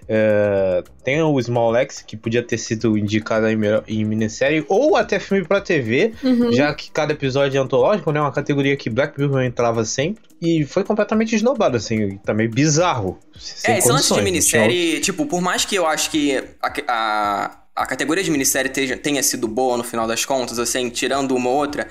É, 0.08 0.84
tem 1.04 1.22
o 1.22 1.42
Small 1.42 1.76
X, 1.78 2.02
que 2.06 2.16
podia 2.18 2.44
ter 2.44 2.58
sido 2.58 2.98
indicado 2.98 3.48
em, 3.48 3.58
em 3.88 4.06
minissérie, 4.06 4.66
ou 4.68 4.96
até 4.96 5.20
filme 5.20 5.46
pra 5.48 5.62
TV, 5.62 6.14
Uhum. 6.24 6.52
já 6.52 6.74
que 6.74 6.92
cada 6.92 7.14
episódio 7.14 7.58
é 7.58 7.62
antológico, 7.62 8.12
né? 8.12 8.20
Uma 8.22 8.32
categoria 8.32 8.76
que 8.76 8.90
Black 8.90 9.20
Mirror 9.20 9.42
entrava 9.44 9.84
sempre. 9.86 10.24
E 10.42 10.66
foi 10.66 10.84
completamente 10.84 11.36
esnobado, 11.36 11.78
assim, 11.78 12.18
também 12.26 12.50
bizarro. 12.50 13.20
sem 13.38 13.76
É, 13.76 13.78
esse 13.78 13.88
lance 13.88 14.04
de 14.04 14.10
condições. 14.10 14.24
minissérie, 14.24 15.00
tipo, 15.00 15.26
por 15.26 15.42
mais 15.42 15.66
que 15.66 15.76
eu 15.76 15.86
acho 15.88 16.10
que 16.10 16.36
a, 16.62 16.74
a, 16.88 17.58
a 17.76 17.86
categoria 17.86 18.24
de 18.24 18.32
minissérie 18.32 18.72
teja- 18.72 18.98
tenha 18.98 19.22
sido 19.24 19.48
boa 19.48 19.78
no 19.78 19.84
final 19.84 20.08
das 20.08 20.26
contas, 20.26 20.58
assim, 20.60 20.90
tirando 20.90 21.36
uma 21.36 21.50
ou 21.50 21.56
outra, 21.58 21.88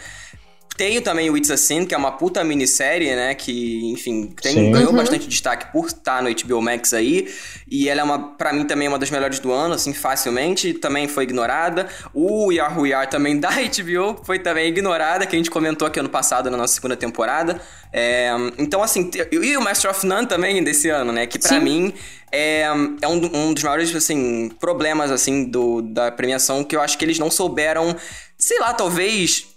Tem 0.80 0.98
também 1.02 1.28
o 1.28 1.36
It's 1.36 1.50
a 1.50 1.58
Sin, 1.58 1.84
que 1.84 1.94
é 1.94 1.98
uma 1.98 2.12
puta 2.12 2.42
minissérie, 2.42 3.14
né? 3.14 3.34
Que, 3.34 3.90
enfim, 3.90 4.28
tem, 4.40 4.54
Sim. 4.54 4.72
ganhou 4.72 4.92
Uhum. 4.92 4.96
bastante 4.96 5.28
destaque 5.28 5.70
por 5.70 5.88
estar 5.88 6.22
no 6.22 6.30
HBO 6.34 6.62
Max 6.62 6.94
aí. 6.94 7.30
E 7.70 7.86
ela 7.86 8.00
é 8.00 8.02
uma, 8.02 8.30
pra 8.34 8.50
mim, 8.50 8.64
também 8.64 8.88
uma 8.88 8.98
das 8.98 9.10
melhores 9.10 9.38
do 9.40 9.52
ano, 9.52 9.74
assim, 9.74 9.92
facilmente. 9.92 10.72
Também 10.72 11.06
foi 11.06 11.24
ignorada. 11.24 11.86
O 12.14 12.50
Yahoo 12.50 12.86
Yar 12.86 13.10
também 13.10 13.36
da 13.38 13.50
HBO 13.50 14.24
foi 14.24 14.38
também 14.38 14.68
ignorada, 14.68 15.26
que 15.26 15.36
a 15.36 15.38
gente 15.38 15.50
comentou 15.50 15.86
aqui 15.86 16.00
ano 16.00 16.08
passado 16.08 16.50
na 16.50 16.56
nossa 16.56 16.72
segunda 16.72 16.96
temporada. 16.96 17.60
É, 17.92 18.30
então, 18.56 18.82
assim, 18.82 19.10
e 19.30 19.56
o 19.58 19.60
Master 19.60 19.90
of 19.90 20.06
None 20.06 20.26
também 20.26 20.64
desse 20.64 20.88
ano, 20.88 21.12
né? 21.12 21.26
Que 21.26 21.38
pra 21.38 21.50
Sim. 21.50 21.60
mim 21.60 21.94
é, 22.32 22.62
é 23.02 23.06
um, 23.06 23.48
um 23.48 23.52
dos 23.52 23.62
maiores, 23.62 23.94
assim, 23.94 24.50
problemas, 24.58 25.10
assim, 25.10 25.44
do, 25.44 25.82
da 25.82 26.10
premiação, 26.10 26.64
que 26.64 26.74
eu 26.74 26.80
acho 26.80 26.96
que 26.96 27.04
eles 27.04 27.18
não 27.18 27.30
souberam, 27.30 27.94
sei 28.38 28.58
lá, 28.60 28.72
talvez 28.72 29.49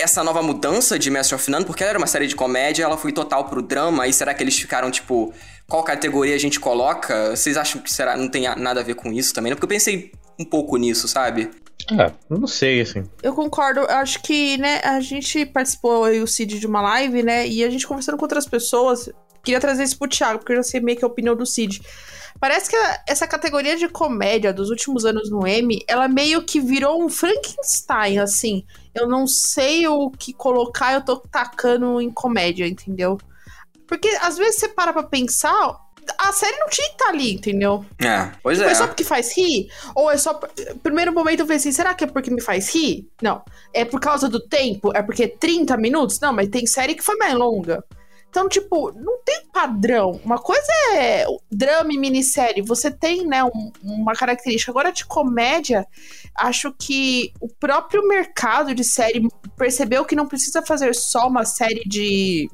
essa 0.00 0.24
nova 0.24 0.42
mudança 0.42 0.98
de 0.98 1.10
Master 1.10 1.36
of 1.36 1.50
None, 1.50 1.64
porque 1.64 1.82
ela 1.82 1.90
era 1.90 1.98
uma 1.98 2.06
série 2.06 2.26
de 2.26 2.34
comédia, 2.34 2.84
ela 2.84 2.96
foi 2.96 3.12
total 3.12 3.44
pro 3.44 3.62
drama, 3.62 4.06
e 4.06 4.12
será 4.12 4.34
que 4.34 4.42
eles 4.42 4.58
ficaram, 4.58 4.90
tipo, 4.90 5.32
qual 5.68 5.82
categoria 5.82 6.34
a 6.34 6.38
gente 6.38 6.58
coloca? 6.58 7.30
Vocês 7.36 7.56
acham 7.56 7.80
que 7.80 7.92
será, 7.92 8.16
não 8.16 8.28
tem 8.28 8.44
nada 8.56 8.80
a 8.80 8.82
ver 8.82 8.94
com 8.94 9.12
isso 9.12 9.34
também, 9.34 9.50
né? 9.50 9.54
Porque 9.54 9.64
eu 9.64 9.68
pensei 9.68 10.12
um 10.38 10.44
pouco 10.44 10.76
nisso, 10.76 11.06
sabe? 11.06 11.50
É, 11.90 12.12
não 12.28 12.46
sei, 12.46 12.80
assim. 12.80 13.04
Eu 13.22 13.34
concordo, 13.34 13.80
acho 13.80 14.22
que, 14.22 14.56
né, 14.58 14.80
a 14.84 15.00
gente 15.00 15.46
participou 15.46 16.04
aí 16.04 16.20
o 16.20 16.26
Cid 16.26 16.58
de 16.58 16.66
uma 16.66 16.82
live, 16.82 17.22
né, 17.22 17.46
e 17.46 17.64
a 17.64 17.70
gente 17.70 17.86
conversando 17.86 18.16
com 18.16 18.24
outras 18.24 18.46
pessoas, 18.46 19.10
queria 19.42 19.60
trazer 19.60 19.84
isso 19.84 19.98
pro 19.98 20.08
Thiago, 20.08 20.38
porque 20.38 20.52
eu 20.52 20.56
já 20.56 20.62
sei 20.62 20.80
meio 20.80 20.98
que 20.98 21.04
a 21.04 21.08
opinião 21.08 21.34
do 21.34 21.46
Cid. 21.46 21.80
Parece 22.40 22.70
que 22.70 22.76
essa 23.06 23.26
categoria 23.26 23.76
de 23.76 23.86
comédia 23.86 24.52
dos 24.52 24.70
últimos 24.70 25.04
anos 25.04 25.30
no 25.30 25.46
M, 25.46 25.84
ela 25.86 26.08
meio 26.08 26.42
que 26.42 26.58
virou 26.58 27.04
um 27.04 27.08
Frankenstein, 27.10 28.18
assim. 28.18 28.64
Eu 28.94 29.06
não 29.06 29.26
sei 29.26 29.86
o 29.86 30.10
que 30.10 30.32
colocar, 30.32 30.94
eu 30.94 31.04
tô 31.04 31.18
tacando 31.18 32.00
em 32.00 32.10
comédia, 32.10 32.66
entendeu? 32.66 33.18
Porque 33.86 34.08
às 34.22 34.38
vezes 34.38 34.56
você 34.58 34.68
para 34.68 34.92
pra 34.92 35.02
pensar, 35.02 35.78
a 36.18 36.32
série 36.32 36.56
não 36.58 36.68
tinha 36.68 36.88
que 36.88 36.94
estar 36.94 37.08
ali, 37.10 37.34
entendeu? 37.34 37.84
É, 38.00 38.30
pois 38.42 38.56
Tipo, 38.58 38.70
é. 38.70 38.72
é 38.72 38.74
só 38.74 38.86
porque 38.86 39.04
faz 39.04 39.36
rir? 39.36 39.70
Ou 39.94 40.10
é 40.10 40.16
só. 40.16 40.34
Primeiro 40.82 41.12
momento 41.12 41.40
eu 41.40 41.46
falei 41.46 41.58
assim: 41.58 41.72
será 41.72 41.92
que 41.94 42.04
é 42.04 42.06
porque 42.06 42.30
me 42.30 42.40
faz 42.40 42.74
rir? 42.74 43.08
Não. 43.20 43.42
É 43.74 43.84
por 43.84 44.00
causa 44.00 44.28
do 44.28 44.40
tempo? 44.40 44.92
É 44.94 45.02
porque 45.02 45.28
30 45.28 45.76
minutos? 45.76 46.18
Não, 46.20 46.32
mas 46.32 46.48
tem 46.48 46.66
série 46.66 46.94
que 46.94 47.02
foi 47.02 47.16
mais 47.16 47.34
longa. 47.34 47.84
Então, 48.30 48.48
tipo, 48.48 48.92
não 48.92 49.18
tem 49.24 49.44
padrão. 49.52 50.20
Uma 50.24 50.38
coisa 50.38 50.72
é 50.94 51.26
drama 51.50 51.92
e 51.92 51.98
minissérie. 51.98 52.62
Você 52.62 52.88
tem, 52.88 53.26
né, 53.26 53.42
um- 53.44 53.72
uma 53.82 54.14
característica. 54.14 54.70
Agora, 54.70 54.92
de 54.92 55.04
comédia, 55.04 55.84
acho 56.36 56.72
que 56.78 57.32
o 57.40 57.48
próprio 57.48 58.06
mercado 58.06 58.72
de 58.72 58.84
série 58.84 59.26
percebeu 59.56 60.04
que 60.04 60.14
não 60.14 60.28
precisa 60.28 60.62
fazer 60.62 60.94
só 60.94 61.26
uma 61.26 61.44
série 61.44 61.82
de. 61.86 62.48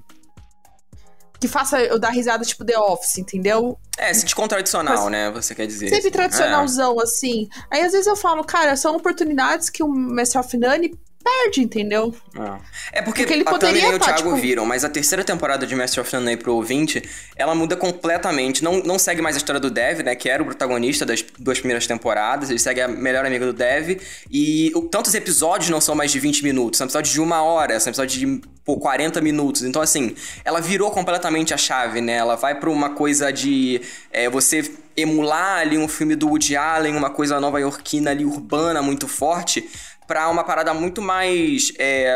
que 1.39 1.47
faça 1.47 1.79
eu 1.81 1.99
dar 1.99 2.09
risada, 2.09 2.43
tipo 2.47 2.65
The 2.65 2.79
Office, 2.79 3.19
entendeu? 3.19 3.79
É, 3.99 4.11
esse 4.11 4.25
tradicional, 4.49 5.11
né? 5.11 5.31
Você 5.33 5.55
quer 5.55 5.67
dizer. 5.67 5.91
Sempre 5.91 5.99
assim. 6.09 6.11
tradicionalzão, 6.11 6.99
assim. 6.99 7.47
Aí 7.71 7.83
às 7.83 7.93
vezes 7.93 8.07
eu 8.07 8.17
falo, 8.17 8.43
cara, 8.43 8.75
são 8.75 8.97
oportunidades 8.97 9.69
que 9.69 9.83
o 9.83 9.89
Master 9.89 10.41
of 10.41 10.57
None 10.57 10.99
perde, 11.27 11.61
entendeu? 11.63 12.15
É, 12.93 12.99
é 12.99 13.03
porque, 13.03 13.23
Porque 13.23 13.33
ele 13.35 13.43
a 13.47 13.51
poderia 13.51 13.89
e 13.91 13.95
o 13.95 13.99
tá, 13.99 14.07
Thiago 14.07 14.31
tipo- 14.31 14.37
viram, 14.37 14.65
mas 14.65 14.85
a 14.85 14.89
terceira 14.89 15.25
temporada 15.25 15.67
de 15.67 15.75
Master 15.75 16.03
of 16.03 16.15
None 16.15 16.29
aí 16.31 16.37
pro 16.37 16.55
ouvinte, 16.55 17.03
ela 17.37 17.55
muda 17.55 17.77
completamente. 17.77 18.63
Não, 18.63 18.79
não 18.83 18.99
segue 18.99 19.21
mais 19.21 19.35
a 19.37 19.39
história 19.39 19.61
do 19.61 19.71
Dev, 19.71 20.01
né? 20.03 20.15
Que 20.15 20.29
era 20.29 20.43
o 20.43 20.47
protagonista 20.47 21.05
das 21.05 21.25
duas 21.39 21.59
primeiras 21.59 21.87
temporadas. 21.87 22.51
Ele 22.51 22.59
segue 22.59 22.81
a 22.81 22.89
melhor 22.89 23.27
amiga 23.27 23.45
do 23.47 23.53
Dev. 23.53 24.01
E 24.31 24.71
o- 24.75 24.83
tantos 24.83 25.15
episódios 25.15 25.69
não 25.71 25.81
são 25.81 25.95
mais 25.95 26.13
de 26.13 26.21
20 26.21 26.43
minutos. 26.45 26.79
São 26.79 26.87
episódios 26.87 27.13
de 27.13 27.21
uma 27.21 27.43
hora, 27.43 27.79
são 27.81 27.91
episódios 27.91 28.19
de 28.19 28.41
pô, 28.65 28.79
40 28.79 29.21
minutos. 29.21 29.63
Então, 29.63 29.81
assim, 29.83 30.15
ela 30.45 30.61
virou 30.61 30.91
completamente 30.91 31.53
a 31.55 31.57
chave, 31.57 32.01
né? 32.01 32.15
Ela 32.15 32.37
vai 32.37 32.55
pra 32.59 32.71
uma 32.71 32.91
coisa 32.91 33.33
de 33.33 33.81
é, 34.13 34.29
você 34.29 34.69
emular 34.97 35.59
ali 35.61 35.77
um 35.77 35.87
filme 35.89 36.17
do 36.17 36.29
Woody 36.29 36.57
Allen, 36.57 36.97
uma 36.97 37.11
coisa 37.11 37.39
nova-iorquina 37.39 38.11
ali, 38.11 38.25
urbana, 38.25 38.81
muito 38.81 39.07
forte, 39.07 39.69
pra 40.07 40.29
uma 40.29 40.45
parada 40.45 40.73
muito 40.73 41.03
mais 41.03 41.73
é, 41.79 42.15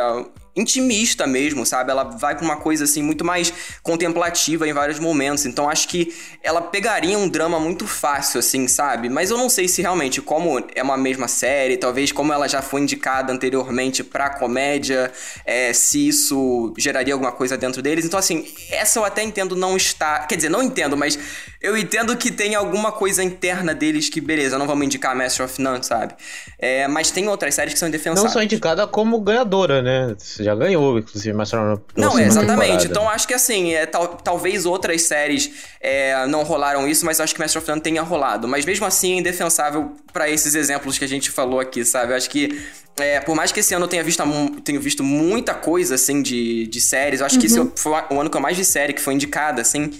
intimista 0.56 1.26
mesmo, 1.26 1.64
sabe? 1.64 1.90
Ela 1.90 2.04
vai 2.04 2.34
pra 2.34 2.44
uma 2.44 2.56
coisa 2.56 2.84
assim 2.84 3.02
muito 3.02 3.24
mais 3.24 3.52
contemplativa 3.82 4.68
em 4.68 4.72
vários 4.72 4.98
momentos. 4.98 5.46
Então 5.46 5.68
acho 5.68 5.88
que 5.88 6.14
ela 6.42 6.60
pegaria 6.60 7.16
um 7.18 7.28
drama 7.28 7.58
muito 7.60 7.86
fácil 7.86 8.40
assim, 8.40 8.66
sabe? 8.66 9.08
Mas 9.08 9.30
eu 9.30 9.38
não 9.38 9.48
sei 9.48 9.68
se 9.68 9.82
realmente 9.82 10.20
como 10.20 10.62
é 10.74 10.82
uma 10.82 10.96
mesma 10.96 11.28
série, 11.28 11.76
talvez 11.76 12.12
como 12.12 12.32
ela 12.32 12.48
já 12.48 12.62
foi 12.62 12.80
indicada 12.80 13.32
anteriormente 13.32 14.02
pra 14.02 14.30
comédia, 14.30 15.12
é, 15.44 15.72
se 15.72 16.08
isso 16.08 16.72
geraria 16.76 17.14
alguma 17.14 17.32
coisa 17.32 17.56
dentro 17.56 17.80
deles. 17.82 18.04
Então 18.04 18.18
assim, 18.18 18.46
essa 18.70 18.98
eu 18.98 19.04
até 19.04 19.22
entendo 19.22 19.54
não 19.54 19.76
estar, 19.76 20.26
quer 20.26 20.36
dizer, 20.36 20.48
não 20.48 20.62
entendo, 20.62 20.96
mas 20.96 21.18
eu 21.60 21.76
entendo 21.76 22.16
que 22.16 22.30
tem 22.30 22.54
alguma 22.54 22.90
coisa 22.90 23.22
interna 23.22 23.74
deles 23.74 24.08
que 24.08 24.20
beleza, 24.20 24.58
não 24.58 24.66
vamos 24.66 24.84
indicar 24.86 25.14
Master 25.14 25.44
of 25.46 25.60
None, 25.60 25.84
sabe? 25.84 26.14
É, 26.58 26.88
mas 26.88 27.10
tem 27.10 27.28
outras 27.28 27.54
séries 27.54 27.72
que 27.74 27.78
são 27.78 27.86
Não 27.86 27.90
indefensáveis. 27.94 28.32
só 28.32 28.42
indicada 28.42 28.86
como 28.86 29.20
ganhadora, 29.20 29.82
né? 29.82 30.16
Você 30.40 30.44
já 30.44 30.54
ganhou, 30.54 30.98
inclusive, 30.98 31.36
mas 31.36 31.52
Não, 31.52 31.76
próxima 31.94 32.22
é, 32.22 32.26
exatamente. 32.26 32.60
temporada. 32.62 32.86
Então 32.86 33.08
acho 33.10 33.28
que 33.28 33.34
assim, 33.34 33.74
é, 33.74 33.84
tal- 33.84 34.08
talvez 34.16 34.64
outras 34.64 35.02
séries 35.02 35.50
é, 35.82 36.26
não 36.26 36.42
rolaram 36.44 36.88
isso, 36.88 37.04
mas 37.04 37.20
acho 37.20 37.34
que 37.34 37.40
Master 37.40 37.60
of 37.60 37.68
None 37.70 37.82
tenha 37.82 38.00
rolado. 38.00 38.48
Mas 38.48 38.64
mesmo 38.64 38.86
assim 38.86 39.16
é 39.16 39.18
indefensável 39.18 39.92
pra 40.14 40.30
esses 40.30 40.54
exemplos 40.54 40.96
que 40.98 41.04
a 41.04 41.08
gente 41.08 41.30
falou 41.30 41.60
aqui, 41.60 41.84
sabe? 41.84 42.12
Eu 42.12 42.16
acho 42.16 42.30
que. 42.30 42.58
é, 42.98 43.20
por 43.20 43.36
mais 43.36 43.52
que 43.52 43.60
esse 43.60 43.74
ano 43.74 43.84
eu 43.84 43.88
tenha 43.88 44.02
visto, 44.02 44.22
tenho 44.64 44.80
visto 44.80 45.04
muita 45.04 45.52
coisa, 45.52 45.94
assim, 45.96 46.22
de, 46.22 46.66
de 46.68 46.80
séries, 46.80 47.20
eu 47.20 47.26
acho 47.26 47.38
que 47.38 47.46
esse 47.46 47.60
foi 47.76 47.92
o 48.10 48.18
ano 48.20 48.30
que 48.30 48.36
eu 48.36 48.40
mais 48.40 48.56
vi 48.56 48.64
série 48.64 48.94
que 48.94 49.00
foi 49.02 49.12
indicada, 49.12 49.60
assim. 49.60 49.90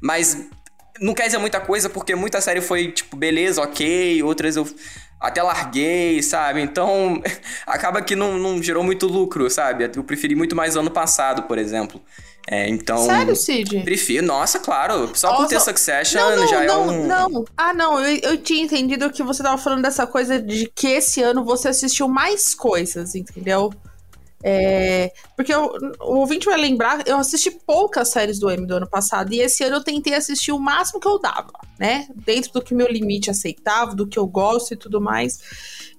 Mas 0.00 0.38
não 1.00 1.14
quer 1.14 1.26
dizer 1.26 1.38
muita 1.38 1.60
coisa, 1.60 1.88
porque 1.88 2.14
muita 2.14 2.40
série 2.40 2.60
foi, 2.60 2.92
tipo, 2.92 3.16
beleza, 3.16 3.62
ok, 3.62 4.22
outras 4.22 4.56
eu 4.56 4.68
até 5.18 5.42
larguei, 5.42 6.22
sabe? 6.22 6.60
Então, 6.60 7.22
acaba 7.66 8.00
que 8.02 8.16
não, 8.16 8.38
não 8.38 8.62
gerou 8.62 8.82
muito 8.82 9.06
lucro, 9.06 9.48
sabe? 9.50 9.90
Eu 9.94 10.04
preferi 10.04 10.34
muito 10.34 10.56
mais 10.56 10.76
ano 10.76 10.90
passado, 10.90 11.42
por 11.42 11.58
exemplo. 11.58 12.00
É, 12.48 12.68
então. 12.68 12.98
Sério, 12.98 13.36
Cid? 13.36 13.82
Prefiro, 13.82 14.26
nossa, 14.26 14.58
claro. 14.58 15.12
Só 15.14 15.36
por 15.36 15.46
ter 15.46 15.60
Succession 15.60 16.20
Não, 16.20 16.36
não, 16.36 16.46
já 16.48 16.64
não, 16.64 16.74
é 16.74 16.78
um. 16.78 17.06
não. 17.06 17.44
Ah, 17.56 17.72
não, 17.74 18.00
eu, 18.00 18.18
eu 18.22 18.36
tinha 18.38 18.64
entendido 18.64 19.10
que 19.10 19.22
você 19.22 19.42
tava 19.42 19.58
falando 19.58 19.82
dessa 19.82 20.06
coisa 20.06 20.40
de 20.40 20.70
que 20.74 20.88
esse 20.88 21.22
ano 21.22 21.44
você 21.44 21.68
assistiu 21.68 22.08
mais 22.08 22.54
coisas, 22.54 23.14
entendeu? 23.14 23.70
É, 24.42 25.12
porque 25.36 25.52
eu- 25.52 25.70
o 26.00 26.16
ouvinte 26.16 26.46
vai 26.46 26.58
lembrar, 26.58 27.06
eu 27.06 27.18
assisti 27.18 27.50
poucas 27.50 28.08
séries 28.08 28.38
do 28.38 28.50
M 28.50 28.66
do 28.66 28.76
ano 28.76 28.88
passado, 28.88 29.32
e 29.34 29.40
esse 29.40 29.62
ano 29.64 29.76
eu 29.76 29.84
tentei 29.84 30.14
assistir 30.14 30.50
o 30.52 30.58
máximo 30.58 30.98
que 30.98 31.06
eu 31.06 31.18
dava, 31.18 31.52
né? 31.78 32.08
Dentro 32.14 32.52
do 32.52 32.62
que 32.62 32.74
meu 32.74 32.88
limite 32.88 33.30
aceitava, 33.30 33.94
do 33.94 34.06
que 34.06 34.18
eu 34.18 34.26
gosto 34.26 34.72
e 34.72 34.76
tudo 34.76 35.00
mais. 35.00 35.38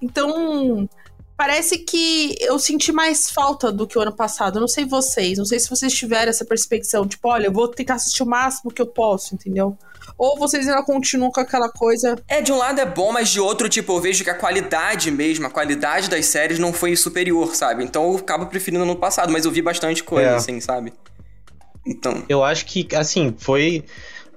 Então, 0.01 0.89
parece 1.37 1.79
que 1.79 2.35
eu 2.39 2.57
senti 2.57 2.91
mais 2.91 3.29
falta 3.29 3.71
do 3.71 3.87
que 3.87 3.97
o 3.97 4.01
ano 4.01 4.15
passado. 4.15 4.59
Não 4.59 4.67
sei 4.67 4.85
vocês, 4.85 5.37
não 5.37 5.45
sei 5.45 5.59
se 5.59 5.69
vocês 5.69 5.93
tiveram 5.93 6.29
essa 6.29 6.45
perspectiva, 6.45 7.05
tipo, 7.07 7.29
olha, 7.29 7.45
eu 7.47 7.51
vou 7.51 7.67
tentar 7.67 7.95
assistir 7.95 8.23
o 8.23 8.27
máximo 8.27 8.71
que 8.71 8.81
eu 8.81 8.87
posso, 8.87 9.35
entendeu? 9.35 9.77
Ou 10.23 10.37
vocês 10.37 10.67
ainda 10.67 10.83
continuam 10.83 11.31
com 11.31 11.39
aquela 11.39 11.67
coisa. 11.67 12.15
É, 12.27 12.41
de 12.43 12.51
um 12.51 12.57
lado 12.57 12.79
é 12.79 12.85
bom, 12.85 13.11
mas 13.11 13.27
de 13.29 13.39
outro, 13.39 13.67
tipo, 13.67 13.91
eu 13.93 13.99
vejo 13.99 14.23
que 14.23 14.29
a 14.29 14.35
qualidade 14.35 15.09
mesmo, 15.09 15.47
a 15.47 15.49
qualidade 15.49 16.07
das 16.07 16.27
séries 16.27 16.59
não 16.59 16.71
foi 16.71 16.95
superior, 16.95 17.55
sabe? 17.55 17.83
Então 17.83 18.03
eu 18.11 18.17
acabo 18.19 18.45
preferindo 18.45 18.85
no 18.85 18.95
passado, 18.95 19.31
mas 19.33 19.45
eu 19.45 19.51
vi 19.51 19.63
bastante 19.63 20.03
coisa, 20.03 20.29
É. 20.29 20.35
assim, 20.35 20.59
sabe? 20.61 20.93
Então. 21.87 22.23
Eu 22.29 22.43
acho 22.43 22.67
que, 22.67 22.87
assim, 22.95 23.33
foi 23.35 23.83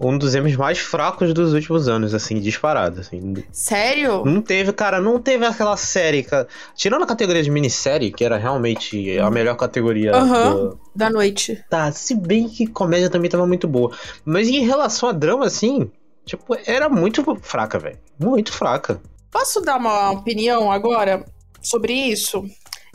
um 0.01 0.19
dos 0.19 0.35
M's 0.35 0.57
mais 0.57 0.79
fracos 0.79 1.33
dos 1.33 1.53
últimos 1.53 1.89
anos, 1.89 2.13
assim, 2.15 2.41
disparado, 2.41 3.01
assim. 3.01 3.35
Sério? 3.53 4.25
Não 4.25 4.43
teve, 4.43 4.73
cara, 4.73 5.01
não 5.01 5.21
teve 5.21 5.45
aquela 5.47 5.77
série, 5.77 6.23
cara. 6.23 6.49
Tirando 6.75 7.03
a 7.05 7.07
categoria 7.07 7.43
de 7.43 7.51
minissérie, 7.51 8.11
que 8.13 8.25
era 8.25 8.37
realmente 8.37 9.19
a 9.19 9.31
melhor 9.31 9.57
categoria 9.57 10.13
Aham. 10.15 10.55
do- 10.55 10.81
Da 10.95 11.09
noite. 11.11 11.65
Tá, 11.71 11.91
se 11.93 12.15
bem 12.15 12.49
que 12.49 12.67
comédia 12.67 13.09
também 13.11 13.31
tava 13.31 13.47
muito 13.47 13.67
boa. 13.69 13.97
Mas 14.25 14.49
em 14.49 14.65
relação 14.65 15.09
a 15.09 15.13
drama, 15.13 15.47
assim, 15.47 15.91
tipo, 16.27 16.57
era 16.67 16.89
muito 16.89 17.25
fraca, 17.43 17.79
velho. 17.79 17.99
Muito 18.19 18.53
fraca. 18.53 19.01
Posso 19.31 19.61
dar 19.61 19.77
uma 19.77 20.11
opinião 20.13 20.71
agora 20.71 21.25
sobre 21.63 21.93
isso? 21.93 22.45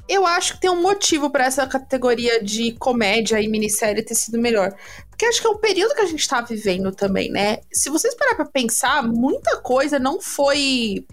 Eu 0.07 0.25
acho 0.25 0.53
que 0.55 0.61
tem 0.61 0.69
um 0.71 0.81
motivo 0.81 1.29
pra 1.29 1.45
essa 1.45 1.67
categoria 1.67 2.43
de 2.43 2.71
comédia 2.73 3.39
e 3.39 3.47
minissérie 3.47 4.01
ter 4.03 4.15
sido 4.15 4.39
melhor. 4.39 4.73
Porque 5.19 5.25
acho 5.25 5.41
que 5.41 5.47
é 5.47 5.49
o 5.49 5.57
período 5.57 5.93
que 5.93 6.01
a 6.01 6.05
gente 6.05 6.25
tá 6.25 6.39
vivendo 6.39 6.93
também, 6.93 7.29
né? 7.29 7.57
Se 7.73 7.89
vocês 7.89 8.15
parar 8.15 8.35
pra 8.35 8.45
pensar, 8.45 9.03
muita 9.03 9.57
coisa 9.57 9.99
não 9.99 10.21
foi 10.21 11.05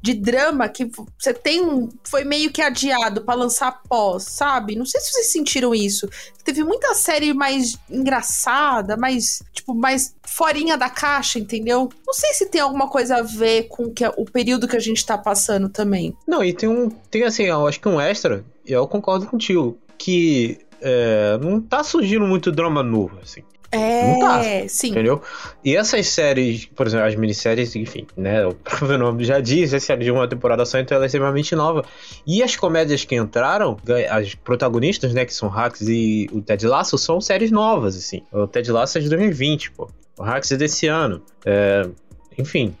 de 0.00 0.14
drama 0.14 0.68
que 0.68 0.88
você 1.18 1.34
tem 1.34 1.60
um, 1.60 1.88
foi 2.04 2.22
meio 2.22 2.52
que 2.52 2.62
adiado 2.62 3.22
pra 3.22 3.34
lançar 3.34 3.82
pós, 3.88 4.22
sabe? 4.22 4.76
Não 4.76 4.86
sei 4.86 5.00
se 5.00 5.10
vocês 5.10 5.32
sentiram 5.32 5.74
isso. 5.74 6.08
Teve 6.44 6.62
muita 6.62 6.94
série 6.94 7.34
mais 7.34 7.76
engraçada, 7.90 8.96
mais 8.96 9.42
tipo 9.52 9.74
mais 9.74 10.14
forinha 10.24 10.78
da 10.78 10.88
caixa, 10.88 11.40
entendeu? 11.40 11.88
Não 12.06 12.14
sei 12.14 12.32
se 12.34 12.46
tem 12.46 12.60
alguma 12.60 12.88
coisa 12.88 13.16
a 13.16 13.22
ver 13.22 13.64
com 13.64 13.90
que, 13.90 14.06
o 14.16 14.24
período 14.26 14.68
que 14.68 14.76
a 14.76 14.80
gente 14.80 15.04
tá 15.04 15.18
passando 15.18 15.68
também. 15.68 16.16
Não, 16.24 16.44
e 16.44 16.52
tem 16.52 16.68
um. 16.68 16.88
Tem 16.88 17.24
assim, 17.24 17.46
eu 17.46 17.66
acho 17.66 17.80
que 17.80 17.88
um 17.88 18.00
extra, 18.00 18.44
e 18.64 18.70
eu 18.70 18.86
concordo 18.86 19.26
contigo. 19.26 19.76
que 19.98 20.69
é, 20.80 21.38
não 21.40 21.60
tá 21.60 21.82
surgindo 21.82 22.26
muito 22.26 22.50
drama 22.50 22.82
novo, 22.82 23.18
assim. 23.22 23.42
É, 23.72 24.12
Não 24.12 24.18
tá. 24.18 24.42
sim. 24.68 24.88
Entendeu? 24.88 25.22
E 25.64 25.76
essas 25.76 26.08
séries, 26.08 26.66
por 26.66 26.88
exemplo, 26.88 27.06
as 27.06 27.14
minisséries, 27.14 27.76
enfim, 27.76 28.04
né? 28.16 28.44
O 28.44 28.52
próprio 28.56 28.98
nome 28.98 29.24
já 29.24 29.38
diz, 29.38 29.72
essa 29.72 29.86
série 29.86 30.04
de 30.04 30.10
uma 30.10 30.26
temporada 30.26 30.64
só, 30.64 30.78
então 30.78 30.96
ela 30.96 31.04
é 31.04 31.06
extremamente 31.06 31.54
nova. 31.54 31.84
E 32.26 32.42
as 32.42 32.56
comédias 32.56 33.04
que 33.04 33.14
entraram, 33.14 33.76
as 34.10 34.34
protagonistas, 34.34 35.14
né, 35.14 35.24
que 35.24 35.32
são 35.32 35.48
Hacks 35.48 35.82
e 35.82 36.28
o 36.32 36.42
Ted 36.42 36.66
Lasso, 36.66 36.98
são 36.98 37.20
séries 37.20 37.52
novas, 37.52 37.96
assim. 37.96 38.22
O 38.32 38.46
Ted 38.46 38.70
Lasso 38.72 38.98
é 38.98 39.00
de 39.00 39.08
2020, 39.08 39.70
pô. 39.70 39.88
O 40.18 40.22
Hacks 40.22 40.50
é 40.50 40.56
desse 40.56 40.88
ano. 40.88 41.22
É, 41.44 41.88
enfim. 42.36 42.74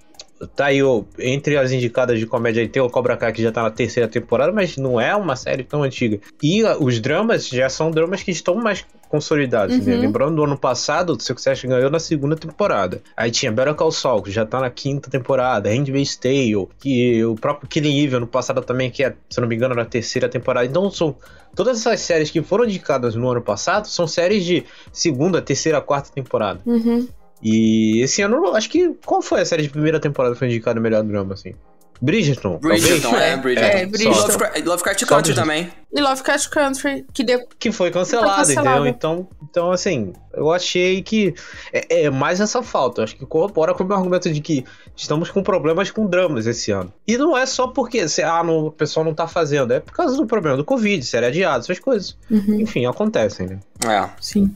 Tá 0.56 0.66
aí, 0.66 0.80
entre 1.18 1.58
as 1.58 1.70
indicadas 1.70 2.18
de 2.18 2.26
comédia, 2.26 2.62
aí 2.62 2.68
tem 2.68 2.80
o 2.82 2.88
Cobra 2.88 3.16
Kai 3.16 3.32
que 3.32 3.42
já 3.42 3.52
tá 3.52 3.62
na 3.62 3.70
terceira 3.70 4.08
temporada, 4.08 4.50
mas 4.50 4.76
não 4.78 4.98
é 4.98 5.14
uma 5.14 5.36
série 5.36 5.62
tão 5.62 5.82
antiga. 5.82 6.18
E 6.42 6.64
ah, 6.64 6.78
os 6.80 6.98
dramas 6.98 7.46
já 7.48 7.68
são 7.68 7.90
dramas 7.90 8.22
que 8.22 8.30
estão 8.30 8.54
mais 8.54 8.84
consolidados, 9.10 9.84
né? 9.84 9.94
Uhum. 9.94 10.00
Lembrando 10.00 10.36
do 10.36 10.44
ano 10.44 10.56
passado, 10.56 11.10
o 11.12 11.20
Succession 11.20 11.68
ganhou 11.68 11.90
na 11.90 11.98
segunda 11.98 12.36
temporada. 12.36 13.02
Aí 13.14 13.30
tinha 13.30 13.52
Better 13.52 13.74
Call 13.74 13.92
Saul, 13.92 14.22
que 14.22 14.30
já 14.30 14.46
tá 14.46 14.60
na 14.60 14.70
quinta 14.70 15.10
temporada, 15.10 15.68
Handmaid's 15.68 16.16
Tale, 16.16 16.68
que 16.78 17.22
o 17.24 17.34
próprio 17.34 17.68
Killing 17.68 18.02
Eve 18.02 18.16
ano 18.16 18.26
passado 18.26 18.62
também, 18.62 18.90
que 18.90 19.04
é, 19.04 19.14
se 19.28 19.40
não 19.40 19.48
me 19.48 19.56
engano, 19.56 19.74
na 19.74 19.84
terceira 19.84 20.28
temporada. 20.28 20.64
Então 20.64 20.90
são 20.90 21.14
todas 21.54 21.80
essas 21.80 22.00
séries 22.00 22.30
que 22.30 22.40
foram 22.40 22.64
indicadas 22.64 23.14
no 23.14 23.28
ano 23.28 23.42
passado, 23.42 23.86
são 23.88 24.06
séries 24.06 24.44
de 24.44 24.64
segunda, 24.92 25.42
terceira, 25.42 25.80
quarta 25.80 26.10
temporada. 26.12 26.60
Uhum. 26.64 27.06
E 27.42 28.00
esse 28.02 28.22
ano, 28.22 28.36
eu 28.36 28.54
acho 28.54 28.68
que. 28.68 28.94
Qual 29.04 29.22
foi 29.22 29.40
a 29.40 29.44
série 29.44 29.62
de 29.62 29.70
primeira 29.70 29.98
temporada 29.98 30.34
que 30.34 30.38
foi 30.38 30.48
indicada 30.48 30.74
no 30.74 30.82
melhor 30.82 31.02
drama, 31.02 31.34
assim? 31.34 31.54
Bridgerton. 32.02 32.56
Bridgerton, 32.58 33.10
talvez? 33.10 33.32
é, 33.32 33.36
Bridgerton. 33.36 33.76
É, 33.76 33.86
Bridgerton. 33.86 34.20
Lovecraft, 34.20 34.64
Lovecraft 34.64 35.00
Só 35.00 35.06
Country 35.06 35.34
também. 35.34 35.70
E 35.92 36.00
Lovecraft 36.00 36.48
Country, 36.48 37.04
que 37.12 37.22
deu. 37.22 37.40
Que 37.58 37.70
foi 37.70 37.90
cancelado, 37.90 38.28
Foi 38.28 38.54
cancelado. 38.54 38.68
entendeu? 38.68 38.86
Então, 38.86 39.28
então, 39.42 39.70
assim, 39.70 40.14
eu 40.32 40.50
achei 40.50 41.02
que 41.02 41.34
é, 41.72 42.04
é 42.04 42.10
mais 42.10 42.40
essa 42.40 42.62
falta. 42.62 43.00
Eu 43.00 43.04
acho 43.04 43.16
que 43.16 43.26
corrobora 43.26 43.74
com 43.74 43.84
o 43.84 43.86
meu 43.86 43.96
argumento 43.96 44.32
de 44.32 44.40
que 44.40 44.64
estamos 44.96 45.30
com 45.30 45.42
problemas 45.42 45.90
com 45.90 46.06
dramas 46.06 46.46
esse 46.46 46.70
ano. 46.70 46.90
E 47.06 47.18
não 47.18 47.36
é 47.36 47.44
só 47.44 47.68
porque 47.68 48.08
se, 48.08 48.22
ah, 48.22 48.42
não, 48.42 48.66
o 48.66 48.72
pessoal 48.72 49.04
não 49.04 49.12
tá 49.12 49.28
fazendo, 49.28 49.74
é 49.74 49.80
por 49.80 49.92
causa 49.92 50.16
do 50.16 50.26
problema 50.26 50.56
do 50.56 50.64
Covid, 50.64 51.04
série 51.04 51.26
adiada, 51.26 51.58
essas 51.58 51.78
coisas. 51.78 52.16
Uhum. 52.30 52.60
Enfim, 52.60 52.86
acontecem, 52.86 53.46
né? 53.46 53.60
É. 53.84 54.08
Sim. 54.20 54.54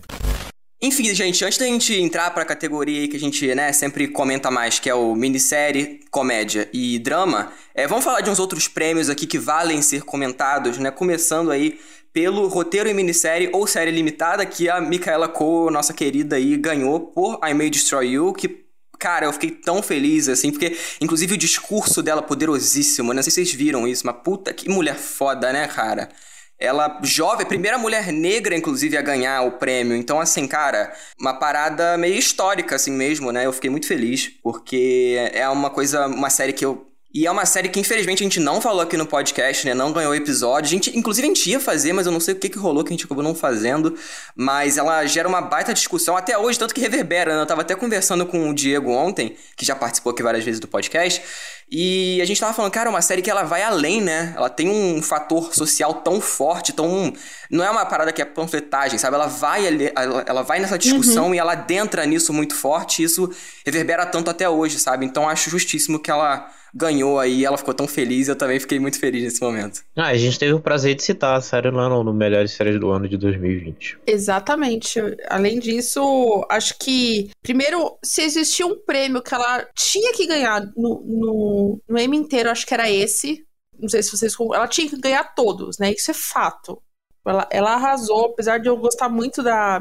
Enfim, 0.82 1.14
gente, 1.14 1.44
antes 1.44 1.56
da 1.56 1.64
gente 1.64 1.94
entrar 1.94 2.30
pra 2.32 2.44
categoria 2.44 3.00
aí 3.00 3.08
que 3.08 3.16
a 3.16 3.20
gente, 3.20 3.54
né, 3.54 3.72
sempre 3.72 4.06
comenta 4.08 4.50
mais, 4.50 4.78
que 4.78 4.90
é 4.90 4.94
o 4.94 5.14
minissérie, 5.14 6.00
comédia 6.10 6.68
e 6.72 6.98
drama, 6.98 7.52
é, 7.74 7.86
vamos 7.86 8.04
falar 8.04 8.20
de 8.20 8.28
uns 8.28 8.38
outros 8.38 8.68
prêmios 8.68 9.08
aqui 9.08 9.26
que 9.26 9.38
valem 9.38 9.80
ser 9.80 10.02
comentados, 10.02 10.76
né? 10.78 10.90
Começando 10.90 11.50
aí 11.50 11.78
pelo 12.12 12.46
roteiro 12.48 12.88
em 12.88 12.94
minissérie 12.94 13.48
ou 13.52 13.66
série 13.66 13.90
limitada, 13.90 14.44
que 14.44 14.68
a 14.68 14.80
Micaela 14.80 15.28
Cole, 15.28 15.72
nossa 15.72 15.92
querida 15.94 16.36
aí, 16.36 16.56
ganhou 16.56 17.00
por 17.00 17.40
I 17.42 17.54
May 17.54 17.70
Destroy 17.70 18.12
You, 18.12 18.32
que 18.32 18.64
Cara, 18.98 19.26
eu 19.26 19.32
fiquei 19.32 19.50
tão 19.50 19.82
feliz, 19.82 20.28
assim, 20.28 20.50
porque, 20.50 20.78
inclusive, 21.00 21.34
o 21.34 21.36
discurso 21.36 22.02
dela 22.02 22.22
poderosíssimo, 22.22 23.12
né? 23.12 23.16
não 23.16 23.22
sei 23.22 23.30
se 23.30 23.34
vocês 23.34 23.52
viram 23.52 23.86
isso, 23.86 24.06
mas 24.06 24.16
puta 24.24 24.52
que 24.54 24.68
mulher 24.68 24.96
foda, 24.96 25.52
né, 25.52 25.66
cara? 25.68 26.08
Ela, 26.58 27.00
jovem, 27.02 27.46
primeira 27.46 27.76
mulher 27.76 28.12
negra, 28.12 28.56
inclusive, 28.56 28.96
a 28.96 29.02
ganhar 29.02 29.42
o 29.42 29.52
prêmio. 29.52 29.96
Então, 29.96 30.20
assim, 30.20 30.46
cara, 30.46 30.92
uma 31.18 31.34
parada 31.34 31.96
meio 31.98 32.16
histórica, 32.16 32.76
assim 32.76 32.92
mesmo, 32.92 33.32
né? 33.32 33.44
Eu 33.44 33.52
fiquei 33.52 33.70
muito 33.70 33.86
feliz, 33.86 34.28
porque 34.42 35.16
é 35.32 35.48
uma 35.48 35.70
coisa, 35.70 36.06
uma 36.06 36.30
série 36.30 36.52
que 36.52 36.64
eu. 36.64 36.90
E 37.14 37.28
é 37.28 37.30
uma 37.30 37.46
série 37.46 37.68
que, 37.68 37.78
infelizmente, 37.78 38.24
a 38.24 38.26
gente 38.26 38.40
não 38.40 38.60
falou 38.60 38.80
aqui 38.80 38.96
no 38.96 39.06
podcast, 39.06 39.64
né? 39.64 39.72
Não 39.72 39.92
ganhou 39.92 40.12
episódio. 40.16 40.66
A 40.66 40.70
gente, 40.70 40.98
inclusive, 40.98 41.24
a 41.24 41.28
gente 41.28 41.48
ia 41.48 41.60
fazer, 41.60 41.92
mas 41.92 42.06
eu 42.06 42.12
não 42.12 42.18
sei 42.18 42.34
o 42.34 42.36
que, 42.36 42.48
que 42.48 42.58
rolou 42.58 42.82
que 42.82 42.92
a 42.92 42.92
gente 42.92 43.04
acabou 43.04 43.22
não 43.22 43.36
fazendo. 43.36 43.96
Mas 44.34 44.76
ela 44.76 45.06
gera 45.06 45.28
uma 45.28 45.40
baita 45.40 45.72
discussão 45.72 46.16
até 46.16 46.36
hoje, 46.36 46.58
tanto 46.58 46.74
que 46.74 46.80
reverbera, 46.80 47.36
né? 47.36 47.42
Eu 47.42 47.46
tava 47.46 47.60
até 47.60 47.76
conversando 47.76 48.26
com 48.26 48.50
o 48.50 48.52
Diego 48.52 48.90
ontem, 48.90 49.36
que 49.56 49.64
já 49.64 49.76
participou 49.76 50.10
aqui 50.10 50.24
várias 50.24 50.44
vezes 50.44 50.58
do 50.58 50.66
podcast. 50.66 51.22
E 51.70 52.20
a 52.20 52.24
gente 52.24 52.40
tava 52.40 52.52
falando, 52.52 52.72
cara, 52.72 52.88
é 52.88 52.90
uma 52.90 53.00
série 53.00 53.22
que 53.22 53.30
ela 53.30 53.44
vai 53.44 53.62
além, 53.62 54.00
né? 54.00 54.34
Ela 54.36 54.50
tem 54.50 54.68
um 54.68 55.00
fator 55.00 55.54
social 55.54 55.94
tão 55.94 56.20
forte, 56.20 56.72
tão. 56.72 57.12
Não 57.48 57.64
é 57.64 57.70
uma 57.70 57.86
parada 57.86 58.12
que 58.12 58.22
é 58.22 58.24
panfletagem, 58.24 58.98
sabe? 58.98 59.14
Ela 59.14 59.28
vai 59.28 59.68
ali, 59.68 59.92
ela, 59.94 60.24
ela 60.26 60.42
vai 60.42 60.58
nessa 60.58 60.76
discussão 60.76 61.32
e 61.32 61.38
ela 61.38 61.52
adentra 61.52 62.04
nisso 62.06 62.32
muito 62.32 62.56
forte, 62.56 63.02
e 63.02 63.04
isso 63.04 63.30
reverbera 63.64 64.04
tanto 64.04 64.30
até 64.30 64.48
hoje, 64.48 64.80
sabe? 64.80 65.06
Então 65.06 65.28
acho 65.28 65.48
justíssimo 65.48 66.00
que 66.00 66.10
ela 66.10 66.50
ganhou 66.74 67.20
aí, 67.20 67.44
ela 67.44 67.56
ficou 67.56 67.72
tão 67.72 67.86
feliz, 67.86 68.26
eu 68.26 68.34
também 68.34 68.58
fiquei 68.58 68.80
muito 68.80 68.98
feliz 68.98 69.22
nesse 69.22 69.40
momento. 69.40 69.82
Ah, 69.94 70.08
a 70.08 70.16
gente 70.16 70.38
teve 70.38 70.52
o 70.52 70.60
prazer 70.60 70.96
de 70.96 71.04
citar 71.04 71.36
a 71.36 71.40
série 71.40 71.70
lá 71.70 71.88
no, 71.88 72.02
no 72.02 72.12
Melhores 72.12 72.50
Séries 72.50 72.80
do 72.80 72.90
Ano 72.90 73.08
de 73.08 73.16
2020. 73.16 73.98
Exatamente. 74.06 75.00
Além 75.28 75.60
disso, 75.60 76.44
acho 76.50 76.76
que, 76.78 77.30
primeiro, 77.42 77.96
se 78.02 78.22
existia 78.22 78.66
um 78.66 78.76
prêmio 78.84 79.22
que 79.22 79.32
ela 79.32 79.66
tinha 79.74 80.12
que 80.12 80.26
ganhar 80.26 80.66
no, 80.76 81.00
no, 81.04 81.80
no 81.88 81.98
Emmy 81.98 82.16
inteiro, 82.16 82.50
acho 82.50 82.66
que 82.66 82.74
era 82.74 82.90
esse. 82.90 83.44
Não 83.78 83.88
sei 83.88 84.02
se 84.02 84.10
vocês. 84.10 84.34
Ela 84.52 84.66
tinha 84.66 84.88
que 84.88 85.00
ganhar 85.00 85.34
todos, 85.34 85.78
né? 85.78 85.92
Isso 85.92 86.10
é 86.10 86.14
fato. 86.14 86.82
Ela, 87.26 87.48
ela 87.50 87.74
arrasou, 87.74 88.26
apesar 88.26 88.58
de 88.58 88.68
eu 88.68 88.76
gostar 88.76 89.08
muito 89.08 89.42
da, 89.42 89.80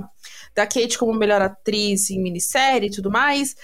da 0.56 0.66
Kate 0.66 0.98
como 0.98 1.14
melhor 1.14 1.42
atriz 1.42 2.10
em 2.10 2.22
minissérie 2.22 2.88
e 2.88 2.92
tudo 2.92 3.12
mais. 3.12 3.56